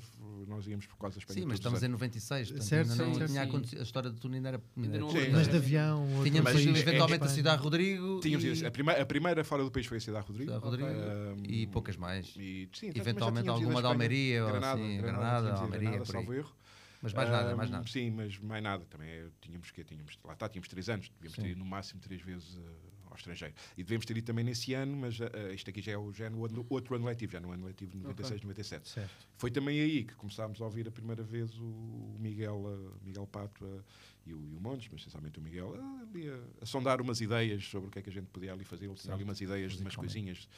nós 0.47 0.67
íamos 0.67 0.85
por 0.85 0.95
quase 0.97 1.17
a 1.17 1.19
Espanha. 1.19 1.39
Sim, 1.39 1.45
mas 1.45 1.57
estamos 1.59 1.81
em 1.81 1.85
anos. 1.85 1.99
96, 1.99 2.49
portanto, 2.51 2.67
Certo, 2.67 2.95
não 2.95 3.25
tinha 3.27 3.41
acontecido. 3.43 3.79
A 3.79 3.83
história 3.83 4.09
do 4.09 4.17
túnel 4.19 4.35
ainda 4.37 4.49
era. 4.49 4.61
Mas 4.75 5.47
de 5.47 5.57
avião. 5.57 6.05
Tínhamos 6.23 6.51
é 6.55 6.61
eventualmente 6.61 7.23
a. 7.23 7.27
Cidade 7.29 7.61
Rodrigo. 7.63 8.19
Tínhamos 8.21 8.43
ido- 8.43 8.67
a, 8.67 8.71
primeira, 8.71 9.01
a 9.01 9.05
primeira 9.05 9.43
fora 9.43 9.63
do 9.63 9.71
país 9.71 9.85
foi 9.85 9.97
a 9.97 10.01
Cidade 10.01 10.25
Rodrigo. 10.27 10.51
Cidade 10.51 10.65
Rodrigo 10.65 10.89
Ahm, 10.89 11.43
e 11.47 11.67
poucas 11.67 11.95
mais. 11.95 12.28
E, 12.37 12.69
sim, 12.73 12.91
Eventualmente 12.95 13.49
alguma 13.49 13.71
a 13.71 13.73
de 13.73 13.79
Espanha. 13.79 13.93
Almeria, 13.93 14.43
ou 14.45 14.51
Granada, 14.51 14.81
assim, 14.81 14.97
Granada, 14.97 15.17
Granada, 15.41 15.53
Almeria, 15.61 15.89
Granada, 15.89 16.05
salvo 16.05 16.33
erro. 16.33 16.55
Mas 17.01 17.13
mais 17.13 17.29
nada, 17.29 17.55
mais 17.55 17.69
nada. 17.69 17.87
Sim, 17.87 18.11
mas 18.11 18.37
mais 18.39 18.61
nada. 18.61 18.85
Também 18.89 19.07
é, 19.09 19.27
tínhamos 19.39 19.71
que 19.71 19.83
tínhamos, 19.85 20.19
lá 20.23 20.33
está, 20.33 20.49
tínhamos 20.49 20.67
três 20.67 20.89
anos, 20.89 21.09
devíamos 21.09 21.37
ter 21.37 21.43
Sim. 21.43 21.49
ido 21.51 21.59
no 21.59 21.65
máximo 21.65 22.01
três 22.01 22.21
vezes 22.21 22.57
eh, 22.57 22.61
ao 23.09 23.15
estrangeiro. 23.15 23.53
E 23.77 23.83
devemos 23.83 24.05
ter 24.05 24.17
ido 24.17 24.25
também 24.25 24.43
nesse 24.43 24.73
ano, 24.73 24.97
mas 24.97 25.17
eh, 25.21 25.53
isto 25.53 25.69
aqui 25.69 25.81
já 25.81 25.93
é, 25.93 25.97
o, 25.97 26.11
já 26.11 26.25
é 26.25 26.29
no 26.29 26.43
ano- 26.45 26.65
outro 26.69 26.95
ano 26.95 27.05
letivo, 27.05 27.31
já 27.31 27.39
no 27.39 27.53
ano 27.53 27.65
letivo 27.65 27.91
de 27.91 27.99
96, 27.99 28.41
97. 28.41 28.89
Certo. 28.89 29.27
Foi 29.37 29.49
também 29.49 29.79
aí 29.79 30.03
que 30.03 30.13
começámos 30.15 30.59
a 30.59 30.65
ouvir 30.65 30.89
a 30.89 30.91
primeira 30.91 31.23
vez 31.23 31.57
o 31.57 32.17
Miguel, 32.19 32.65
eh, 32.67 32.97
Miguel 33.05 33.25
Pato 33.27 33.65
eh, 33.65 33.79
e, 34.25 34.33
o, 34.33 34.45
e 34.51 34.55
o 34.57 34.59
Montes, 34.59 34.89
mas 34.91 34.99
essencialmente 34.99 35.39
o 35.39 35.41
Miguel, 35.41 35.75
ali 36.01 36.29
a, 36.29 36.37
a 36.61 36.65
sondar 36.65 36.99
umas 36.99 37.21
ideias 37.21 37.63
sobre 37.65 37.87
o 37.87 37.91
que 37.91 37.99
é 37.99 38.01
que 38.01 38.09
a 38.09 38.13
gente 38.13 38.27
podia 38.27 38.51
ali 38.51 38.65
fazer. 38.65 38.87
Ele 38.87 38.95
tinha 38.95 39.13
ali 39.13 39.23
umas 39.23 39.39
ideias 39.39 39.71
de 39.71 39.81
umas 39.81 39.95
coisinhas, 39.95 40.39
de 40.39 40.49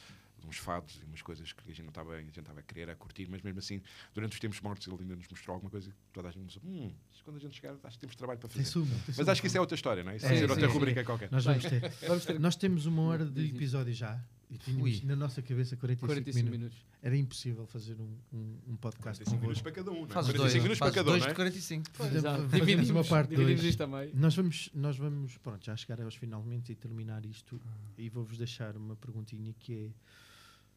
uns 0.46 0.56
fados 0.58 0.98
e 1.02 1.04
umas 1.04 1.22
coisas 1.22 1.52
que 1.52 1.62
a 1.64 1.68
gente 1.72 1.82
não 1.82 1.88
estava, 1.90 2.14
a 2.14 2.20
gente 2.20 2.38
estava 2.38 2.60
a 2.60 2.62
querer, 2.62 2.90
a 2.90 2.94
curtir, 2.96 3.28
mas 3.30 3.42
mesmo 3.42 3.58
assim, 3.58 3.80
durante 4.14 4.32
os 4.32 4.40
tempos 4.40 4.60
mortos, 4.60 4.86
ele 4.86 4.96
ainda 5.00 5.16
nos 5.16 5.28
mostrou 5.28 5.54
alguma 5.54 5.70
coisa 5.70 5.90
que 5.90 5.96
toda 6.12 6.28
a 6.28 6.30
gente 6.30 6.44
nos 6.44 6.56
hum, 6.64 6.92
quando 7.24 7.36
a 7.36 7.40
gente 7.40 7.54
chegar, 7.54 7.74
acho 7.84 7.96
que 7.96 8.00
temos 8.00 8.16
trabalho 8.16 8.38
para 8.40 8.48
Tem 8.48 8.64
fazer. 8.64 8.80
tem 8.80 8.90
Mas 9.06 9.16
sumo. 9.16 9.30
acho 9.30 9.40
que 9.40 9.46
isso 9.46 9.56
é 9.56 9.60
outra 9.60 9.74
história, 9.74 10.02
não 10.04 10.10
é? 10.12 10.16
Isso 10.16 10.26
É, 10.26 10.28
ser 10.30 10.36
sim, 10.38 10.42
outra 10.50 10.66
sim. 10.66 10.72
rubrica 10.72 11.04
qualquer. 11.04 11.30
Nós 11.30 11.44
vamos 11.44 11.64
ter. 11.64 11.80
Vamos 12.06 12.24
ter 12.26 12.38
Nós 12.40 12.56
temos 12.56 12.86
uma 12.86 13.02
hora 13.02 13.24
de 13.24 13.46
episódio 13.46 13.92
já. 13.94 14.20
E 14.50 14.58
tínhamos 14.58 15.00
Ui. 15.00 15.06
na 15.06 15.16
nossa 15.16 15.40
cabeça 15.40 15.74
45, 15.78 16.06
45 16.12 16.44
minutos. 16.50 16.58
minutos. 16.76 16.86
Era 17.00 17.16
impossível 17.16 17.64
fazer 17.66 17.98
um, 17.98 18.18
um, 18.30 18.58
um 18.68 18.76
podcast 18.76 19.24
45 19.24 19.30
minutos 19.40 19.62
convosco. 19.62 19.62
para 19.62 19.72
cada 19.72 19.90
um, 19.90 19.94
não 20.02 20.04
é? 20.04 20.08
Faz 20.08 20.26
os 20.28 20.32
45 20.34 20.38
dois, 20.42 20.62
minutos 20.62 20.78
para 20.78 20.92
cada 20.92 21.00
um, 21.00 21.12
dois 21.12 21.20
não 21.22 21.26
de 21.26 21.32
é? 21.32 21.34
45. 21.34 21.90
Fazemos- 21.94 22.16
Exato. 22.18 22.36
fazemos 22.42 22.66
Dividimos, 22.66 22.90
uma 22.90 23.04
parte 23.04 23.28
dividimos 23.30 23.64
isto 23.64 23.78
também. 23.78 24.10
Nós 24.14 24.34
vamos, 24.36 24.70
nós 24.74 24.96
vamos, 24.98 25.38
pronto, 25.38 25.64
já 25.64 25.74
chegar 25.74 26.02
aos 26.02 26.14
finalmente 26.16 26.70
e 26.70 26.74
terminar 26.74 27.24
isto. 27.24 27.58
E 27.96 28.10
vou-vos 28.10 28.36
deixar 28.36 28.76
uma 28.76 28.94
perguntinha 28.94 29.54
que 29.58 29.72
é: 29.86 29.90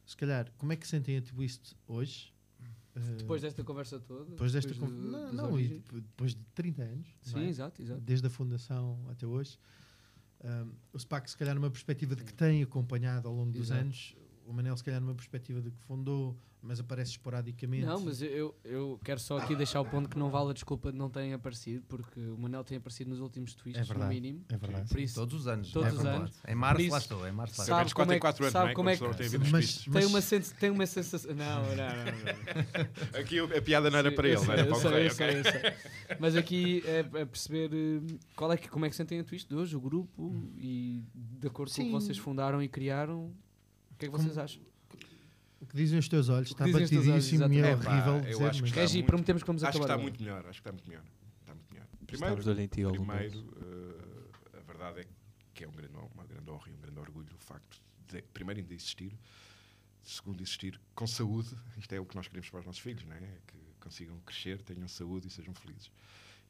se 0.06 0.16
calhar, 0.18 0.52
como 0.58 0.72
é 0.74 0.76
que 0.76 0.88
sentem 0.88 1.18
a 1.18 1.22
Twist 1.22 1.76
hoje? 1.88 2.34
Eh, 2.96 3.00
Depois 3.18 3.42
desta 3.42 3.64
conversa 3.64 4.00
toda. 4.00 4.26
depois 4.32 4.54
desta 4.54 4.74
depois 4.74 4.90
con- 4.92 4.96
do- 4.98 5.12
não, 5.12 5.34
não, 5.34 5.60
e 5.60 5.80
depois 5.92 6.34
de 6.34 6.42
30 6.54 6.84
anos, 6.84 7.08
Sim, 7.22 7.40
é? 7.44 7.48
exato, 7.50 7.82
exato. 7.82 8.00
desde 8.02 8.28
a 8.28 8.30
fundação 8.30 9.06
até 9.10 9.26
hoje. 9.28 9.58
Um, 10.44 10.72
o 10.94 11.00
SPAC, 11.00 11.30
se 11.32 11.38
calhar, 11.38 11.56
numa 11.56 11.72
perspectiva 11.72 12.16
de 12.16 12.24
que 12.24 12.34
tem 12.34 12.62
acompanhado 12.62 13.28
ao 13.28 13.34
longo 13.34 13.52
dos 13.52 13.68
Exato. 13.68 13.82
anos, 13.82 14.16
o 14.46 14.54
Manel, 14.54 14.78
se 14.78 14.84
calhar, 14.84 15.02
numa 15.02 15.16
perspectiva 15.16 15.62
de 15.62 15.72
que 15.72 15.78
fundou, 15.84 16.38
mas 16.62 16.80
aparece 16.80 17.12
esporadicamente. 17.12 17.86
Não, 17.86 18.00
mas 18.02 18.24
eu, 18.24 18.56
eu 18.64 19.00
quero 19.04 19.20
só 19.20 19.38
aqui 19.38 19.56
deixar 19.56 19.82
o 19.82 19.86
ponto 19.86 20.10
que 20.10 20.18
não 20.18 20.32
vale 20.32 20.50
a 20.50 20.54
desculpa 20.54 20.92
de 20.92 20.98
não 20.98 21.12
terem 21.12 21.32
aparecido, 21.34 21.84
porque 21.88 22.20
o 22.20 22.36
Manel 22.40 22.64
tem 22.64 22.78
aparecido 22.78 23.12
nos 23.12 23.20
últimos 23.20 23.54
tweets, 23.54 23.80
É 23.82 23.84
verdade. 23.84 24.04
no 24.04 24.10
mínimo. 24.22 24.46
É 24.50 24.58
verdade. 24.58 24.90
Por 24.90 25.00
isso, 25.00 25.14
Todos 25.14 25.42
os 25.42 25.48
anos. 25.48 25.72
Todos 25.72 25.90
é 25.90 25.92
os 25.94 26.06
anos. 26.06 26.32
Em 26.48 26.56
março 26.56 26.76
Por 26.84 26.90
lá 26.92 26.98
isso, 26.98 27.06
estou, 27.14 27.28
em 27.28 27.32
março 27.32 27.62
lá 27.62 27.66
sabe 27.66 27.70
estou. 27.70 27.78
Sabe 27.78 27.94
como 27.94 28.12
é 28.12 28.16
que- 28.16 28.22
4 28.22 28.44
anos, 28.46 28.52
sabe 28.54 28.72
é? 28.72 28.74
como 28.74 28.90
é 28.90 28.98
que- 28.98 29.00
tem 29.30 29.40
Mas- 29.52 29.76
fixas. 29.76 29.94
tem, 29.94 30.06
uma 30.08 30.22
sens 30.22 30.52
tem 30.54 30.70
uma 30.72 30.86
sensação. 30.88 31.36
Não, 31.36 31.62
não, 31.64 31.76
não. 31.76 31.86
não. 33.14 33.20
Aqui 33.22 33.40
a 33.40 33.62
piada 33.62 33.92
não 33.92 34.00
era 34.00 34.10
Sim, 34.10 34.16
para 34.16 34.28
ele, 34.28 34.38
não 34.46 34.54
era 34.54 34.66
para 34.66 34.76
o 34.76 34.80
sei, 34.80 34.90
Correio, 34.90 35.12
sei. 35.14 36.18
Mas 36.20 36.36
aqui 36.36 36.84
é, 36.86 37.00
é 37.00 37.26
perceber 37.26 37.70
eh, 37.74 38.16
qual 38.36 38.52
é 38.52 38.58
que, 38.58 38.68
como 38.70 38.86
é 38.86 38.90
que 38.90 38.96
sentem 38.96 39.20
a 39.20 39.24
twist 39.24 39.48
de 39.48 39.56
hoje, 39.56 39.76
o 39.76 39.80
grupo, 39.82 40.34
e 40.58 41.04
de 41.14 41.48
acordo 41.48 41.70
com 41.70 41.74
o 41.74 41.76
Sim. 41.76 41.86
que 41.86 41.92
vocês 41.92 42.18
fundaram 42.18 42.62
e 42.62 42.68
criaram, 42.68 43.32
o 43.96 43.98
que 43.98 44.06
é 44.06 44.10
que 44.10 44.12
vocês 44.18 44.38
acham? 44.38 44.62
O 45.62 45.66
que 45.66 45.76
dizem 45.76 45.98
os 45.98 46.08
teus 46.08 46.30
olhos 46.30 46.50
está 46.50 46.68
batidíssimo 46.68 47.52
e 47.54 47.60
é 47.60 47.74
horrível 47.74 48.16
É 48.16 48.18
eu 48.18 48.22
dizer, 48.24 48.46
acho 48.50 48.64
que 48.64 48.70
está 48.70 48.82
muito- 48.94 49.06
prometemos 49.08 49.42
que 49.44 49.48
vamos 49.48 49.64
Acho 49.64 49.72
que 49.72 49.78
acabar. 49.78 49.86
está 49.86 49.94
agora. 49.94 50.04
muito 50.04 50.22
melhor, 50.24 50.40
acho 50.46 50.62
que 50.62 50.70
está 50.70 50.72
muito 50.72 50.88
melhor. 50.88 51.04
Está 51.42 51.56
muito 51.56 51.74
melhor. 51.74 51.88
Primeiro, 52.06 52.94
primeiro 52.94 53.58
eh, 54.54 54.58
a 54.58 54.62
verdade 54.62 55.00
é 55.02 55.06
que 55.54 55.64
é 55.64 55.68
um 55.68 55.72
grande, 55.72 55.94
uma 56.14 56.26
grande 56.26 56.50
honra 56.52 56.70
e 56.70 56.74
um 56.74 56.78
grande 56.80 57.00
orgulho 57.00 57.34
o 57.34 57.38
facto 57.40 57.82
de, 58.08 58.22
primeiro, 58.22 58.60
ainda 58.62 58.74
existir, 58.74 59.18
segundo, 60.04 60.42
existir 60.42 60.80
com 60.94 61.08
saúde. 61.08 61.50
Isto 61.78 61.94
é 61.96 62.00
o 62.00 62.06
que 62.06 62.16
nós 62.16 62.28
queremos 62.28 62.50
para 62.50 62.60
os 62.60 62.66
nossos 62.66 62.82
filhos, 62.82 63.04
não 63.06 63.16
é? 63.16 63.20
Que 63.48 63.58
consigam 63.80 64.20
crescer, 64.20 64.62
tenham 64.62 64.88
saúde 64.88 65.28
e 65.28 65.32
sejam 65.32 65.54
felizes. 65.56 65.90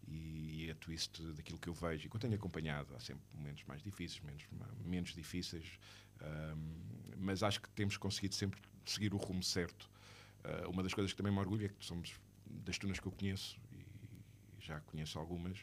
E, 0.08 0.66
e 0.66 0.70
é 0.70 0.74
twist 0.76 1.22
daquilo 1.34 1.58
que 1.58 1.68
eu 1.70 1.74
vejo 1.74 2.06
e 2.06 2.10
que 2.10 2.16
eu 2.16 2.20
tenho 2.20 2.36
acompanhado. 2.36 2.93
Há 2.96 3.00
sempre 3.00 3.24
momentos 3.34 3.64
mais 3.66 3.82
difíceis, 3.82 4.22
menos, 4.22 4.43
menos 4.84 5.14
difíceis, 5.14 5.80
mas 7.17 7.41
acho 7.43 7.61
que 7.61 7.69
temos 7.69 7.97
conseguido 7.97 8.36
sempre 8.36 8.59
seguir 8.86 9.13
o 9.13 9.17
rumo 9.17 9.41
certo. 9.43 9.89
Ah, 10.43 10.67
uma 10.67 10.84
das 10.84 10.93
coisas 10.93 11.11
que 11.11 11.17
também 11.17 11.34
me 11.34 11.39
orgulho 11.39 11.65
é 11.65 11.69
que 11.69 11.84
somos 11.84 12.13
das 12.45 12.78
tunas 12.78 12.99
que 12.99 13.07
eu 13.07 13.11
conheço, 13.11 13.59
e 13.71 13.84
já 14.59 14.80
conheço 14.82 15.17
algumas, 15.19 15.57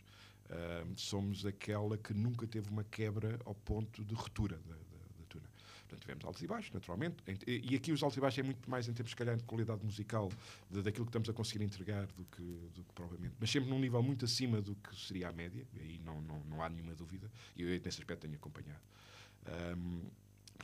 somos 0.96 1.46
aquela 1.46 1.96
que 1.96 2.12
nunca 2.12 2.46
teve 2.46 2.68
uma 2.68 2.84
quebra 2.84 3.38
ao 3.44 3.54
ponto 3.54 4.04
de 4.04 4.14
ruptura 4.14 4.56
da, 4.58 4.74
da- 4.74 4.80
da 5.18 5.24
tuna. 5.28 5.48
Portanto, 5.80 6.00
tivemos 6.00 6.24
altos 6.24 6.42
e 6.42 6.46
baixos, 6.46 6.72
naturalmente, 6.72 7.16
e 7.46 7.74
aqui 7.76 7.92
os 7.92 8.02
altos 8.02 8.16
e 8.16 8.20
baixos 8.20 8.38
é 8.40 8.42
muito 8.42 8.68
mais 8.70 8.88
em 8.88 8.92
termos, 8.92 9.10
se 9.12 9.16
calhar, 9.16 9.36
de 9.36 9.44
qualidade 9.44 9.84
musical, 9.84 10.30
de- 10.70 10.82
daquilo 10.82 11.06
que 11.06 11.10
estamos 11.10 11.28
a 11.28 11.32
conseguir 11.32 11.64
entregar 11.64 12.06
do 12.08 12.24
que, 12.26 12.42
do 12.74 12.84
que 12.84 12.92
provavelmente. 12.92 13.34
Mas 13.40 13.50
sempre 13.50 13.70
num 13.70 13.78
nível 13.78 14.02
muito 14.02 14.24
acima 14.24 14.60
do 14.60 14.74
que 14.76 14.94
seria 14.96 15.28
a 15.28 15.32
média, 15.32 15.66
aí 15.78 15.98
não, 16.04 16.20
não, 16.20 16.40
não 16.44 16.62
há 16.62 16.68
nenhuma 16.68 16.94
dúvida, 16.94 17.30
e 17.56 17.62
eu 17.62 17.68
nesse 17.68 18.00
aspecto 18.00 18.22
tenho 18.22 18.34
acompanhado. 18.34 18.82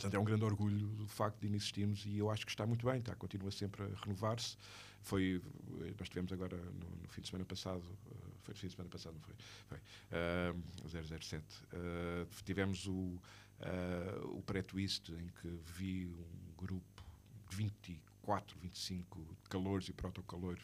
Portanto, 0.02 0.14
é 0.14 0.18
um 0.18 0.24
grande 0.24 0.44
orgulho 0.44 0.86
do 0.90 1.08
facto 1.08 1.40
de 1.40 1.46
existirmos 1.54 2.04
e 2.06 2.18
eu 2.18 2.30
acho 2.30 2.44
que 2.46 2.52
está 2.52 2.64
muito 2.66 2.86
bem, 2.86 2.98
está, 3.00 3.14
continua 3.16 3.50
sempre 3.50 3.82
a 3.82 3.88
renovar-se. 4.04 4.56
Foi, 5.02 5.42
eh, 5.80 5.94
nós 5.98 6.08
tivemos 6.08 6.32
agora 6.32 6.56
no, 6.56 6.90
no 7.02 7.08
fim 7.08 7.20
de 7.20 7.28
semana 7.28 7.44
passado, 7.44 7.82
eh, 8.10 8.14
foi 8.44 8.54
no 8.54 8.60
fim 8.60 8.66
de 8.68 8.72
semana 8.74 8.90
passado, 8.90 9.14
não 9.14 9.20
foi? 9.22 9.34
Foi. 9.66 9.78
ah, 10.12 10.54
007. 10.88 11.44
Ah, 11.72 12.26
tivemos 12.44 12.86
o, 12.86 13.20
ah, 13.60 14.20
o 14.26 14.40
pré-twist 14.42 15.10
em 15.12 15.26
que 15.40 15.48
vi 15.64 16.06
um 16.06 16.54
grupo 16.56 17.02
de 17.50 17.56
24, 17.56 18.56
25 18.58 19.36
calores 19.50 19.88
e 19.88 19.92
protocalores 19.92 20.62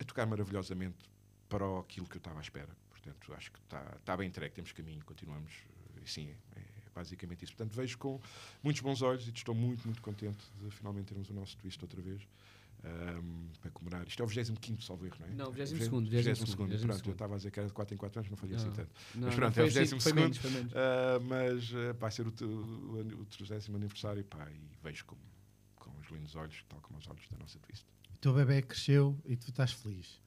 a 0.00 0.04
tocar 0.04 0.26
maravilhosamente 0.26 1.10
para 1.48 1.66
o- 1.68 1.78
aquilo 1.80 2.06
que 2.06 2.16
eu 2.16 2.20
estava 2.20 2.38
à 2.38 2.42
espera. 2.42 2.74
Portanto, 2.90 3.34
acho 3.34 3.52
que 3.52 3.58
está, 3.58 3.96
está 3.98 4.16
bem 4.16 4.28
entregue, 4.28 4.54
temos 4.54 4.72
caminho, 4.72 5.04
continuamos. 5.04 5.52
E 6.02 6.08
sim, 6.08 6.30
é 6.54 6.75
basicamente 6.96 7.44
isso. 7.44 7.54
Portanto, 7.54 7.74
vejo 7.76 7.96
com 7.98 8.18
muitos 8.62 8.82
bons 8.82 9.02
olhos 9.02 9.28
e 9.28 9.30
estou 9.30 9.54
muito, 9.54 9.84
muito 9.84 10.02
contente 10.02 10.42
de 10.60 10.70
finalmente 10.70 11.06
termos 11.06 11.28
o 11.30 11.34
nosso 11.34 11.56
twist 11.58 11.80
outra 11.84 12.00
vez. 12.00 12.22
ahm, 12.84 13.48
para 13.60 13.70
comemorar. 13.70 14.06
Isto 14.06 14.22
é 14.22 14.24
o 14.24 14.28
25 14.28 14.82
salvo 14.82 15.06
erro, 15.06 15.16
não 15.18 15.26
é? 15.26 15.30
Não, 15.30 15.52
22º, 15.52 16.08
22º, 16.08 16.56
22º, 16.56 16.86
Pronto, 16.86 17.08
eu 17.08 17.12
estava 17.12 17.34
a 17.34 17.36
dizer 17.38 17.50
que 17.50 17.58
era 17.58 17.68
de 17.68 17.74
4 17.74 17.94
em 17.94 17.98
4 17.98 18.18
anos, 18.20 18.30
não 18.30 18.36
fazia 18.36 18.56
assim 18.56 18.70
tanto. 18.70 18.90
Não, 19.14 19.26
Mas 19.26 19.34
pronto, 19.34 19.58
é 19.58 19.62
o 19.62 19.66
assim, 19.66 19.80
22º 19.96 20.00
foi 20.00 20.12
menos, 20.12 20.36
foi 20.38 20.50
menos. 20.50 20.72
Ah, 20.76 21.18
mas 21.20 21.72
ah, 21.74 21.92
vai 21.98 22.10
ser 22.10 22.26
o, 22.26 22.30
o, 22.30 23.20
o 23.22 23.24
30 23.26 23.72
aniversário 23.74 24.24
pá, 24.24 24.46
e 24.50 24.60
vejo 24.84 25.04
com, 25.06 25.16
com 25.76 25.90
os 25.98 26.08
lindos 26.10 26.36
olhos, 26.36 26.64
tal 26.68 26.80
como 26.80 26.98
os 26.98 27.06
olhos 27.08 27.26
da 27.28 27.38
nossa 27.38 27.58
twist. 27.58 27.84
O 28.14 28.18
teu 28.18 28.32
bebê 28.34 28.62
cresceu 28.62 29.18
e 29.24 29.36
tu 29.36 29.50
estás 29.50 29.72
feliz. 29.72 30.20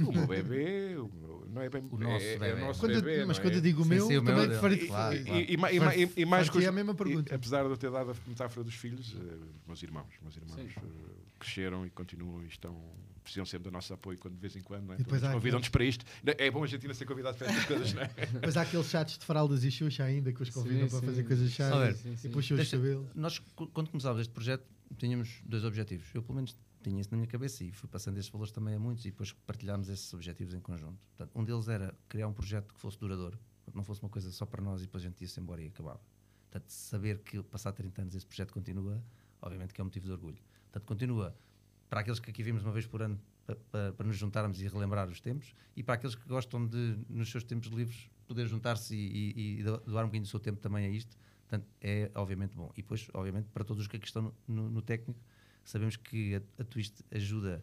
O 0.00 0.12
meu 0.12 0.26
bebê, 0.26 0.96
o 0.96 1.08
meu- 1.08 1.46
não 1.52 1.62
é 1.62 1.68
bem 1.68 1.82
O 1.90 1.98
nosso 1.98 2.24
é, 2.24 2.34
é 2.34 2.38
bebê. 2.38 2.52
o 2.62 2.66
nosso 2.66 2.80
Quando 2.80 2.92
eu- 2.92 3.02
bebê, 3.02 3.24
mas 3.24 3.38
quando 3.38 3.52
é? 3.54 3.56
eu 3.56 3.60
digo 3.60 3.80
o 3.80 3.84
Sim, 3.84 3.90
meu, 3.90 4.06
sim, 4.06 4.12
meu 4.14 4.24
também 4.24 4.44
é- 4.56 4.58
farei- 4.60 4.86
claro, 4.86 5.14
E- 5.16 5.24
claro. 5.24 5.40
E, 5.40 5.44
e, 5.44 5.52
e, 5.54 5.56
ma- 5.56 5.72
e, 5.96 6.12
e 6.16 6.24
mais 6.24 6.48
coisa, 6.50 6.68
a 6.68 6.72
mesma 6.72 6.94
pergunta. 6.94 7.32
e, 7.32 7.36
apesar 7.36 7.62
de 7.64 7.70
eu 7.70 7.76
ter 7.76 7.90
dado 7.90 8.10
a 8.10 8.14
metáfora 8.26 8.64
dos 8.64 8.74
filhos, 8.74 9.14
eh, 9.14 9.34
os 9.60 9.66
meus 9.66 9.82
irmãos, 9.82 10.06
os 10.16 10.20
meus 10.22 10.36
irmãos 10.36 10.54
Sim. 10.60 10.68
eh, 10.76 10.80
cresceram 11.38 11.86
e 11.86 11.90
continuam 11.90 12.42
e 12.42 12.46
estão 12.48 12.74
precisam 13.22 13.46
sempre 13.46 13.64
do 13.64 13.72
nosso 13.72 13.90
apoio 13.94 14.18
quando 14.18 14.34
de 14.34 14.40
vez 14.40 14.54
em 14.54 14.60
quando, 14.60 14.84
não 14.86 14.94
é? 14.94 15.32
Convidam-nos 15.32 15.70
para 15.70 15.82
isto. 15.82 16.04
É 16.26 16.50
bom 16.50 16.62
a 16.62 16.66
gente 16.66 16.82
ainda 16.82 16.92
ser 16.92 17.06
convidado 17.06 17.38
para 17.38 17.46
estas 17.48 17.64
coisas, 17.64 17.92
não 17.94 18.02
é? 18.02 18.10
Mas 18.44 18.54
há 18.54 18.60
aqueles 18.62 18.86
chatos 18.86 19.16
de 19.16 19.24
fraldas 19.24 19.64
e 19.64 19.70
xuxa 19.70 20.04
ainda 20.04 20.30
que 20.30 20.42
os 20.42 20.50
convidam 20.50 20.82
Sim, 20.86 20.90
para 20.90 21.00
sim. 21.00 21.06
fazer 21.06 21.22
coisas 21.24 21.50
chatas 21.50 21.96
sim, 21.98 22.16
sim. 22.18 22.28
e 22.28 22.30
puxam 22.30 22.58
os 22.58 22.70
cabelos. 22.70 23.06
Nós, 23.14 23.38
quando 23.72 23.88
começámos 23.88 24.20
este 24.20 24.30
projeto, 24.30 24.64
tínhamos 24.98 25.40
dois 25.46 25.64
objetivos. 25.64 26.06
Eu, 26.14 26.22
pelo 26.22 26.34
menos, 26.34 26.54
tinha 26.84 27.00
isso 27.00 27.10
na 27.10 27.16
minha 27.16 27.26
cabeça 27.28 27.64
e 27.64 27.72
fui 27.72 27.88
passando 27.88 28.18
esses 28.18 28.30
valores 28.30 28.52
também 28.52 28.74
a 28.74 28.78
muitos 28.78 29.04
e 29.04 29.10
depois 29.10 29.32
partilhámos 29.32 29.88
esses 29.88 30.12
objetivos 30.14 30.54
em 30.54 30.60
conjunto. 30.60 31.06
Portanto, 31.08 31.30
um 31.38 31.44
deles 31.44 31.68
era 31.68 31.94
criar 32.08 32.28
um 32.28 32.32
projeto 32.32 32.72
que 32.74 32.80
fosse 32.80 32.98
duradouro, 32.98 33.38
não 33.74 33.82
fosse 33.84 34.02
uma 34.02 34.08
coisa 34.08 34.30
só 34.30 34.44
para 34.46 34.62
nós 34.62 34.80
e 34.82 34.84
depois 34.84 35.02
a 35.02 35.06
gente 35.08 35.20
ia-se 35.22 35.40
embora 35.40 35.62
e 35.62 35.66
acabava. 35.68 36.00
Portanto, 36.50 36.70
saber 36.70 37.18
que, 37.20 37.42
passar 37.42 37.72
30 37.72 38.02
anos, 38.02 38.14
esse 38.14 38.26
projeto 38.26 38.52
continua, 38.52 39.02
obviamente 39.42 39.74
que 39.74 39.80
é 39.80 39.84
um 39.84 39.86
motivo 39.86 40.06
de 40.06 40.12
orgulho. 40.12 40.38
Portanto, 40.70 40.86
continua 40.86 41.36
para 41.90 42.00
aqueles 42.00 42.20
que 42.20 42.30
aqui 42.30 42.42
vimos 42.42 42.62
uma 42.62 42.72
vez 42.72 42.86
por 42.86 43.02
ano 43.02 43.20
pa- 43.46 43.56
pa- 43.70 43.92
para, 43.96 44.06
nos 44.06 44.16
juntarmos 44.16 44.60
e 44.60 44.68
relembrar 44.68 45.08
os 45.08 45.20
tempos 45.20 45.54
e 45.76 45.82
para 45.82 45.94
aqueles 45.94 46.14
que 46.14 46.26
gostam 46.28 46.66
de, 46.66 46.98
nos 47.08 47.30
seus 47.30 47.42
tempos 47.44 47.68
livres, 47.68 48.08
poder 48.26 48.46
juntar-se 48.46 48.94
e, 48.94 49.32
e- 49.36 49.60
e 49.60 49.62
do- 49.62 49.78
doar 49.80 50.04
um 50.04 50.08
bocadinho 50.08 50.22
do 50.24 50.28
seu 50.28 50.40
tempo 50.40 50.60
também 50.60 50.86
a 50.86 50.88
isto. 50.88 51.16
Portanto, 51.48 51.68
é 51.80 52.10
obviamente 52.14 52.56
bom. 52.56 52.70
E 52.76 52.82
depois, 52.82 53.06
obviamente, 53.12 53.48
para 53.50 53.62
todos 53.64 53.82
os 53.82 53.88
que 53.88 53.96
aqui 53.96 54.06
estão 54.06 54.32
no- 54.48 54.70
no 54.70 54.80
técnico, 54.82 55.20
sabemos 55.64 55.96
que 55.96 56.36
a, 56.36 56.42
a 56.62 56.64
Twist 56.64 57.04
ajuda, 57.10 57.62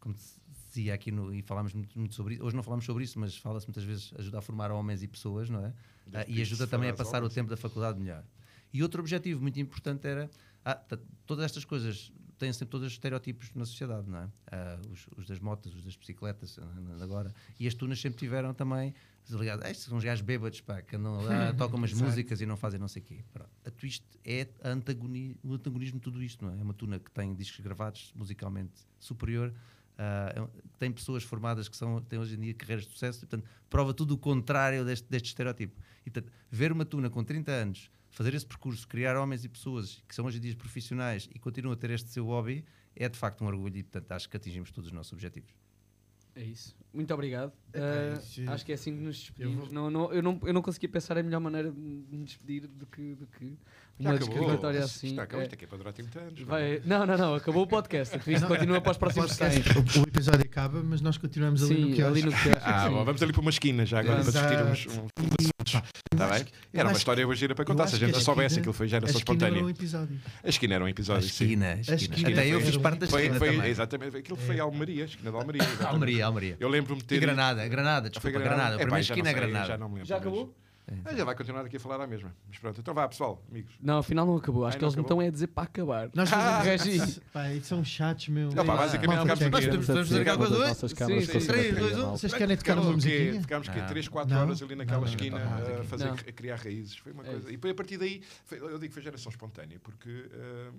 como 0.00 0.14
se 0.16 0.40
dizia 0.68 0.94
aqui 0.94 1.10
no, 1.10 1.34
e 1.34 1.42
falámos 1.42 1.72
muito, 1.74 1.98
muito 1.98 2.14
sobre 2.14 2.34
isso, 2.34 2.44
hoje 2.44 2.56
não 2.56 2.62
falamos 2.62 2.84
sobre 2.84 3.04
isso, 3.04 3.18
mas 3.18 3.36
fala-se 3.36 3.66
muitas 3.66 3.84
vezes 3.84 4.12
ajuda 4.18 4.38
a 4.38 4.42
formar 4.42 4.70
homens 4.70 5.02
e 5.02 5.08
pessoas, 5.08 5.48
não 5.48 5.64
é? 5.64 5.72
Ah, 6.12 6.24
e 6.28 6.40
ajuda 6.40 6.66
também 6.66 6.90
a 6.90 6.94
passar 6.94 7.22
o 7.22 7.28
tempo 7.28 7.50
da 7.50 7.56
faculdade 7.56 7.98
melhor. 7.98 8.24
E 8.72 8.82
outro 8.82 9.00
objetivo 9.00 9.40
muito 9.40 9.58
importante 9.58 10.06
era 10.06 10.30
ah, 10.64 10.78
todas 11.26 11.44
estas 11.44 11.64
coisas 11.64 12.12
têm 12.38 12.52
sempre 12.52 12.70
todos 12.70 12.86
os 12.86 12.92
estereótipos 12.92 13.50
na 13.54 13.64
sociedade, 13.64 14.08
não 14.08 14.18
é? 14.18 14.28
Ah, 14.52 14.78
os, 14.90 15.06
os 15.16 15.26
das 15.26 15.40
motas, 15.40 15.74
os 15.74 15.84
das 15.84 15.96
bicicletas, 15.96 16.58
agora. 17.00 17.34
E 17.58 17.66
as 17.66 17.74
tunas 17.74 18.00
sempre 18.00 18.18
tiveram 18.18 18.54
também, 18.54 18.94
ligado, 19.36 19.62
"Ah, 19.64 19.70
estes 19.70 19.86
são 19.86 19.98
uns 19.98 20.04
gajos 20.04 20.22
bêbados, 20.22 20.60
pá, 20.60 20.80
que 20.82 20.96
andam 20.96 21.20
lá, 21.22 21.52
tocam 21.54 21.78
umas 21.78 21.92
músicas 21.92 22.40
e 22.40 22.46
não 22.46 22.56
fazem 22.56 22.78
não 22.80 22.88
sei 22.88 23.02
o 23.02 23.04
quê. 23.04 23.24
Pronto. 23.32 23.50
A 23.64 23.70
Twist 23.70 24.04
é 24.24 24.48
a 24.62 24.70
antagoni- 24.70 25.36
o 25.42 25.54
antagonismo 25.54 25.98
de 25.98 26.02
tudo 26.04 26.22
isto, 26.22 26.44
não 26.44 26.52
é? 26.52 26.58
É 26.58 26.62
uma 26.62 26.74
tuna 26.74 26.98
que 26.98 27.10
tem 27.10 27.34
discos 27.34 27.60
gravados 27.60 28.12
musicalmente 28.14 28.86
superior, 28.98 29.52
um- 30.40 30.48
tem 30.78 30.92
pessoas 30.92 31.22
formadas 31.24 31.68
que 31.68 31.76
são, 31.76 32.00
têm 32.02 32.18
hoje 32.18 32.36
em 32.36 32.40
dia 32.40 32.54
carreiras 32.54 32.84
de 32.86 32.92
sucesso, 32.92 33.18
e, 33.18 33.26
portanto, 33.26 33.48
prova 33.68 33.92
tudo 33.92 34.14
o 34.14 34.18
contrário 34.18 34.84
deste, 34.84 35.06
deste 35.10 35.26
estereótipo. 35.26 35.80
E, 36.06 36.10
portanto, 36.10 36.32
ver 36.50 36.70
uma 36.72 36.84
tuna 36.84 37.10
com 37.10 37.22
30 37.24 37.50
anos 37.50 37.90
fazer 38.10 38.32
esse 38.32 38.46
percurso, 38.46 38.88
criar 38.88 39.16
homens 39.16 39.44
e 39.44 39.48
pessoas 39.48 40.02
que 40.08 40.14
são 40.14 40.24
hoje 40.24 40.38
em 40.38 40.40
dia 40.40 40.56
profissionais 40.56 41.28
e 41.34 41.38
continuam 41.38 41.74
a 41.74 41.76
ter 41.76 41.90
este 41.90 42.08
seu 42.10 42.24
hobby, 42.26 42.64
é 42.96 43.08
de 43.08 43.18
facto 43.18 43.42
um 43.44 43.46
orgulho 43.46 43.76
e, 43.76 43.82
portanto, 43.82 44.12
acho 44.12 44.28
que 44.28 44.36
atingimos 44.36 44.70
todos 44.70 44.88
os 44.88 44.92
nossos 44.94 45.12
objetivos. 45.12 45.50
É 46.34 46.42
isso. 46.44 46.76
Muito 46.92 47.12
obrigado. 47.14 47.52
Epá, 47.72 47.84
Uh, 47.84 48.50
acho 48.50 48.64
que 48.64 48.72
é 48.72 48.74
assim 48.74 48.94
que 48.96 49.02
nos 49.02 49.18
despedimos. 49.18 49.66
vou- 49.66 49.72
Não, 49.74 49.90
não, 49.90 50.12
eu, 50.12 50.22
não, 50.22 50.40
eu 50.42 50.52
não 50.54 50.62
conseguia 50.62 50.88
pensar 50.88 51.18
a 51.18 51.22
melhor 51.22 51.38
maneira 51.40 51.70
de 51.70 51.78
me 51.78 52.24
despedir 52.24 52.66
do 52.66 52.86
que, 52.86 53.14
do 53.14 53.26
que 53.26 53.44
uma 53.98 54.10
acabou. 54.12 54.28
descriminatória 54.28 54.78
Isto 54.78 54.96
assim. 55.06 55.18
acabou, 55.20 55.40
É, 55.40 55.42
isto 55.44 55.52
aqui 55.54 55.64
é 55.64 55.68
para 55.68 55.78
durar 55.78 55.92
30 55.92 56.18
anos. 56.18 56.40
vai, 56.42 56.80
não, 56.86 57.04
não, 57.04 57.18
não, 57.18 57.34
acabou 57.34 57.64
o 57.64 57.66
podcast. 57.66 58.16
Isto 58.26 58.46
continua 58.46 58.80
para 58.80 58.92
os 58.92 58.96
próximos 58.96 59.32
100. 59.32 59.62
Podcast, 59.62 59.98
o, 59.98 60.02
o 60.02 60.08
episódio 60.08 60.40
acaba, 60.46 60.82
mas 60.82 61.02
nós 61.02 61.18
continuamos 61.18 61.62
ali 61.62 61.74
no 61.78 61.88
Sim, 61.88 61.92
que 61.94 62.02
ali 62.02 62.22
no 62.22 62.30
que 62.32 62.36
Ah, 62.62 62.88
bom, 62.88 63.04
vamos 63.04 63.22
ali 63.22 63.32
para 63.32 63.40
uma 63.42 63.50
esquina 63.50 63.84
já 63.84 64.00
agora 64.00 64.22
para 64.22 64.32
discutir 64.32 64.62
uns, 64.62 64.86
Exato. 64.86 65.00
uns 65.20 65.50
assuntos. 65.68 65.90
Está 66.10 66.26
bem? 66.28 66.46
Era 66.72 66.88
uma 66.88 66.96
história 66.96 67.28
hoje 67.28 67.40
gira 67.40 67.54
para 67.54 67.64
contar. 67.66 67.86
Se 67.86 67.96
a 67.96 67.98
gente 67.98 68.18
soubesse, 68.22 68.58
aquilo 68.60 68.72
foi 68.72 68.86
A 68.86 68.88
geração 68.88 69.18
espontânea. 69.18 69.62
A 70.42 70.48
esquina 70.48 70.74
era 70.74 70.84
um 70.84 70.86
A 70.86 70.90
episódio, 70.90 71.28
sim. 71.28 71.44
esquina, 71.44 71.66
a 71.74 71.80
esquina. 71.80 71.96
esquina 71.96 72.28
Até 72.30 72.48
eu 72.48 72.60
fiz 72.62 72.76
parte 72.78 72.98
da 73.00 73.06
esquina 73.06 73.34
foi, 73.38 73.52
também. 73.54 73.70
exatamente, 73.70 74.16
aquilo 74.16 74.38
foi 74.38 74.58
Almeria, 74.58 75.02
a 75.02 75.06
esquina 75.06 75.30
de 75.30 75.36
Almeria. 75.36 75.62
Almeria, 75.86 76.26
Almeria. 76.26 76.56
Eu 76.78 76.82
lembro-me 76.82 77.00
de 77.00 77.06
ter. 77.06 77.16
E 77.16 77.20
Granada, 77.20 77.68
Granada, 77.68 78.02
Foi 78.02 78.10
desculpa, 78.30 78.38
Granada. 78.40 78.62
A 78.62 78.74
Epá, 78.76 78.78
primeira 78.84 79.02
já 79.02 79.14
esquina 79.14 79.28
é 79.30 79.32
não 79.32 79.38
sei, 79.40 79.48
Granada. 79.50 79.66
Já 79.68 79.78
não 79.78 79.88
me 79.88 79.94
lembro. 79.96 80.08
Já 80.08 80.14
mas- 80.16 80.22
acabou? 80.26 80.54
Ah, 81.04 81.14
já 81.14 81.22
vai 81.22 81.34
continuar 81.36 81.66
aqui 81.66 81.76
a 81.76 81.80
falar 81.80 82.00
à 82.02 82.06
mesma. 82.06 82.34
Mas 82.48 82.58
pronto, 82.58 82.80
então 82.80 82.94
vá 82.94 83.06
pessoal, 83.06 83.42
amigos. 83.50 83.74
Não, 83.78 83.98
afinal 83.98 84.24
não 84.24 84.36
acabou. 84.38 84.64
Acho 84.64 84.76
Ai, 84.76 84.78
que 84.78 84.82
não 84.82 84.88
eles 84.88 84.96
me 84.96 85.00
acabou? 85.02 85.18
estão 85.20 85.28
a 85.28 85.30
dizer 85.30 85.46
para 85.48 85.64
acabar. 85.64 86.10
Nós 86.14 86.32
Ah, 86.32 86.62
fazemos. 86.64 87.18
Pá, 87.30 87.52
e 87.52 87.60
são 87.60 87.84
chatos, 87.84 88.28
meu. 88.28 88.48
Não, 88.52 88.64
pá, 88.64 88.74
basicamente 88.74 89.18
check 89.18 89.30
aqui. 89.32 89.44
in. 89.44 89.50
Podemos- 89.50 89.86
fazer 89.86 90.28
alguma 90.30 90.48
coisa 90.48 90.88
Sim, 90.88 90.94
câmaras 90.94 91.24
sim. 91.26 91.30
para 91.32 91.40
saber 91.42 91.52
Três, 91.58 91.66
quem 91.74 91.76
é 91.76 91.80
dois, 91.80 91.92
um. 91.92 92.02
malta. 92.04 92.16
Vocês 92.18 92.32
querem 92.32 92.56
tocar 92.56 92.72
uma 92.72 92.82
Ficámos 92.84 93.04
o 93.04 93.06
quê? 93.06 93.14
musiquinha? 93.18 93.40
Ficámos 93.42 93.68
quê? 93.68 93.80
Não. 93.80 93.86
3, 93.86 94.08
4 94.08 94.34
Não. 94.34 94.42
horas 94.42 94.62
ali 94.62 94.74
naquela 94.76 94.96
Não, 94.96 95.04
não, 95.04 95.12
esquina 95.12 95.38
não, 95.38 95.44
não, 95.50 95.56
a 95.74 95.76
não. 95.76 95.84
fazer, 95.84 96.04
Não. 96.06 96.12
a 96.14 96.16
criar 96.32 96.56
raízes. 96.56 96.96
Foi 96.96 97.12
uma 97.12 97.22
É 97.22 97.26
coisa. 97.32 97.48
E 97.50 97.52
depois 97.52 97.70
a 97.70 97.76
partir 97.76 97.98
daí, 97.98 98.22
eu 98.50 98.68
digo 98.78 98.88
que 98.88 98.94
foi 98.94 99.02
geração 99.02 99.28
espontânea, 99.30 99.78
porque 99.82 100.08
hum, 100.08 100.72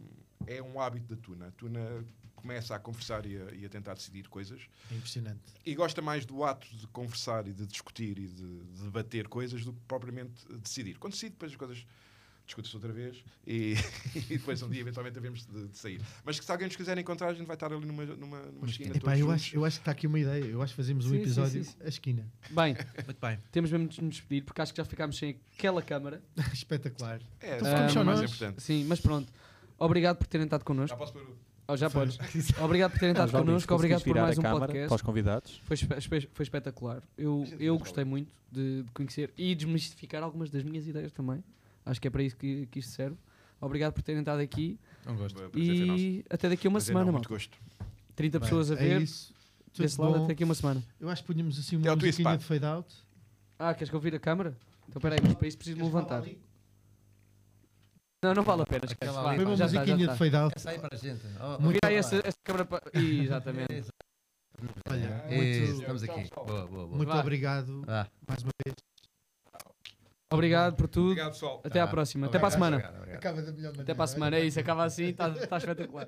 é 0.47 0.59
um 0.59 0.81
hábito 0.81 1.13
da 1.15 1.21
Tuna. 1.21 1.47
A 1.49 1.51
Tuna 1.51 2.03
começa 2.39 2.75
a 2.75 2.79
conversar 2.79 3.25
e 3.25 3.37
a, 3.37 3.51
e 3.53 3.65
a 3.65 3.69
tentar 3.69 3.93
decidir 3.93 4.27
coisas 4.29 4.61
É 4.91 4.95
impressionante. 4.95 5.41
e 5.65 5.75
gosta 5.75 6.01
mais 6.01 6.25
do 6.25 6.43
ato 6.43 6.67
de 6.75 6.87
conversar 6.87 7.47
e 7.47 7.53
de 7.53 7.65
discutir 7.67 8.17
e 8.17 8.27
de, 8.27 8.59
de 8.63 8.81
debater 8.83 9.27
coisas 9.27 9.63
do 9.65 9.73
que 9.73 9.79
propriamente 9.87 10.33
decidir. 10.61 10.97
Quando 10.97 11.13
decide, 11.13 11.31
depois 11.31 11.51
as 11.51 11.57
coisas 11.57 11.85
discute-se 12.45 12.75
outra 12.75 12.91
vez 12.91 13.23
e, 13.45 13.75
e 14.15 14.21
depois 14.37 14.59
um 14.63 14.69
dia 14.69 14.81
eventualmente 14.81 15.13
devemos 15.13 15.45
de, 15.45 15.67
de 15.67 15.77
sair. 15.77 16.01
Mas 16.25 16.39
que 16.39 16.45
se 16.45 16.51
alguém 16.51 16.65
nos 16.65 16.75
quiser 16.75 16.97
encontrar, 16.97 17.27
a 17.29 17.33
gente 17.35 17.45
vai 17.45 17.55
estar 17.55 17.71
ali 17.71 17.85
numa, 17.85 18.03
numa, 18.05 18.39
numa 18.41 18.65
esquina. 18.67 18.97
Epá, 18.97 19.15
eu, 19.15 19.29
acho, 19.29 19.55
eu 19.55 19.63
acho 19.63 19.77
que 19.77 19.81
está 19.81 19.91
aqui 19.91 20.07
uma 20.07 20.19
ideia. 20.19 20.43
Eu 20.45 20.59
acho 20.63 20.73
que 20.73 20.77
fazemos 20.77 21.05
um 21.05 21.09
Sim, 21.11 21.17
episódio 21.17 21.63
sim, 21.63 21.69
sim. 21.71 21.77
a 21.83 21.87
esquina. 21.87 22.27
Bem, 22.49 22.75
Muito 23.05 23.19
bem. 23.21 23.39
temos 23.51 23.71
mesmo 23.71 23.87
de 23.87 24.01
nos 24.01 24.15
despedir 24.15 24.43
porque 24.43 24.61
acho 24.63 24.73
que 24.73 24.77
já 24.77 24.85
ficámos 24.85 25.15
sem 25.17 25.39
aquela 25.55 25.81
câmara. 25.83 26.23
Espetacular. 26.51 27.21
É, 27.39 27.57
Então 27.57 27.67
sim, 27.67 27.87
ficamos 27.87 27.95
é 27.95 28.03
mais 28.03 28.21
importante. 28.21 28.63
Sim, 28.63 28.83
mas 28.85 28.99
pronto. 28.99 29.31
Obrigado 29.77 30.17
por 30.17 30.25
terem 30.25 30.45
estado 30.45 30.65
connosco. 30.65 30.89
Já 30.89 30.97
posso 30.97 31.13
pôr 31.13 31.37
Oh, 31.71 31.77
já 31.77 31.87
podes. 31.87 32.17
Obrigado 32.59 32.91
por 32.91 32.99
terem 32.99 33.11
estado 33.11 33.31
connosco. 33.31 33.75
Obrigado 33.75 34.03
por 34.03 34.15
mais 34.15 34.37
um 34.39 34.41
podcast. 34.41 34.87
Para 34.87 34.95
os 34.95 35.01
convidados. 35.03 35.61
Foi, 35.65 35.77
foi 35.77 36.43
espetacular. 36.43 37.03
Eu, 37.15 37.45
eu 37.59 37.77
gostei 37.77 38.03
muito 38.03 38.33
de, 38.51 38.81
de 38.81 38.91
conhecer 38.91 39.31
e 39.37 39.53
desmistificar 39.53 40.23
algumas 40.23 40.49
das 40.49 40.63
minhas 40.63 40.87
ideias 40.87 41.11
também. 41.11 41.43
Acho 41.85 42.01
que 42.01 42.07
é 42.07 42.11
para 42.11 42.23
isso 42.23 42.35
que, 42.35 42.65
que 42.71 42.79
isto 42.79 42.91
serve. 42.91 43.15
Obrigado 43.61 43.93
por 43.93 44.01
terem 44.01 44.21
estado 44.21 44.39
aqui 44.39 44.79
Não 45.05 45.15
gosto. 45.15 45.39
e 45.55 46.25
até 46.27 46.49
daqui 46.49 46.65
a 46.65 46.69
uma 46.69 46.77
Prazer 46.77 46.87
semana, 46.87 47.05
não, 47.05 47.13
malta. 47.13 47.29
Muito 47.29 47.39
gosto. 47.39 47.57
30 48.15 48.39
Bem, 48.39 48.49
pessoas 48.49 48.71
a 48.71 48.73
é 48.73 48.77
ver. 48.77 49.01
isso. 49.01 49.31
Tudo 49.71 49.83
Desse 49.83 50.01
lado 50.01 50.17
bom. 50.17 50.23
até 50.23 50.33
aqui 50.33 50.43
a 50.43 50.45
uma 50.45 50.55
semana. 50.55 50.83
Eu 50.99 51.07
acho 51.07 51.21
que 51.23 51.31
punhamos 51.31 51.59
assim 51.59 51.75
É 51.75 51.89
uma 51.91 51.95
musiquinha 51.95 52.37
de 52.37 52.45
fade 52.45 52.65
out. 52.65 52.95
Ah, 53.59 53.75
queres 53.75 53.91
que 53.91 53.95
eu 53.95 53.99
vire 53.99 54.15
a 54.15 54.19
câmara? 54.19 54.57
Então 54.87 54.99
peraí, 54.99 55.19
mas 55.21 55.35
para 55.35 55.47
isso 55.47 55.57
preciso 55.57 55.77
me 55.77 55.83
levantar. 55.83 56.23
Não, 58.23 58.33
não 58.33 58.43
vale 58.43 58.63
a 58.63 58.65
pena. 58.65 58.85
esquece. 58.85 59.09
Aquela 59.09 59.21
Vá, 59.23 59.29
ali, 59.29 59.37
Foi 59.37 59.45
uma 59.45 59.55
já 59.55 59.65
está, 59.65 59.75
já 59.75 59.81
musiquinha 59.81 60.05
está. 60.05 60.13
de 60.13 60.19
fade 60.19 60.35
out. 60.35 60.53
Essa 60.55 60.69
aí 60.71 60.79
para 60.79 60.95
a 60.95 60.97
gente. 60.97 61.21
Oh, 61.39 61.61
Muito 61.61 61.73
Vira 61.73 61.79
aí 61.87 61.95
essa, 61.95 62.15
essa 62.17 62.37
câmara 62.43 62.65
para. 62.65 62.81
Ih, 62.99 63.21
Exatamente. 63.23 63.89
Olha, 64.89 65.25
Isso, 65.29 65.71
muito, 65.71 65.79
estamos 65.81 66.03
aqui. 66.03 66.29
Boa, 66.35 66.45
boa, 66.45 66.67
boa. 66.67 66.87
muito 66.87 67.07
Vá. 67.07 67.19
obrigado 67.21 67.81
Ah, 67.87 68.05
mais 68.27 68.43
uma 68.43 68.51
vez. 68.65 68.75
Obrigado 70.31 70.75
por 70.75 70.87
tudo. 70.89 71.05
Obrigado, 71.11 71.31
pessoal. 71.31 71.61
Até 71.63 71.79
à 71.79 71.85
tá. 71.85 71.91
próxima. 71.91 72.27
Até 72.27 72.37
para 72.37 72.47
a 72.49 72.51
semana. 72.51 72.75
Obrigado, 72.77 72.97
obrigado. 72.97 73.19
Acaba 73.19 73.41
da 73.41 73.51
melhor 73.51 73.63
maneira. 73.69 73.81
Até 73.83 73.93
para 73.95 74.03
a 74.03 74.07
semana. 74.07 74.37
É 74.37 74.43
isso, 74.45 74.59
acaba 74.61 74.83
assim. 74.83 75.05
Está 75.05 75.29
está 75.29 75.57
espetacular. 75.57 76.07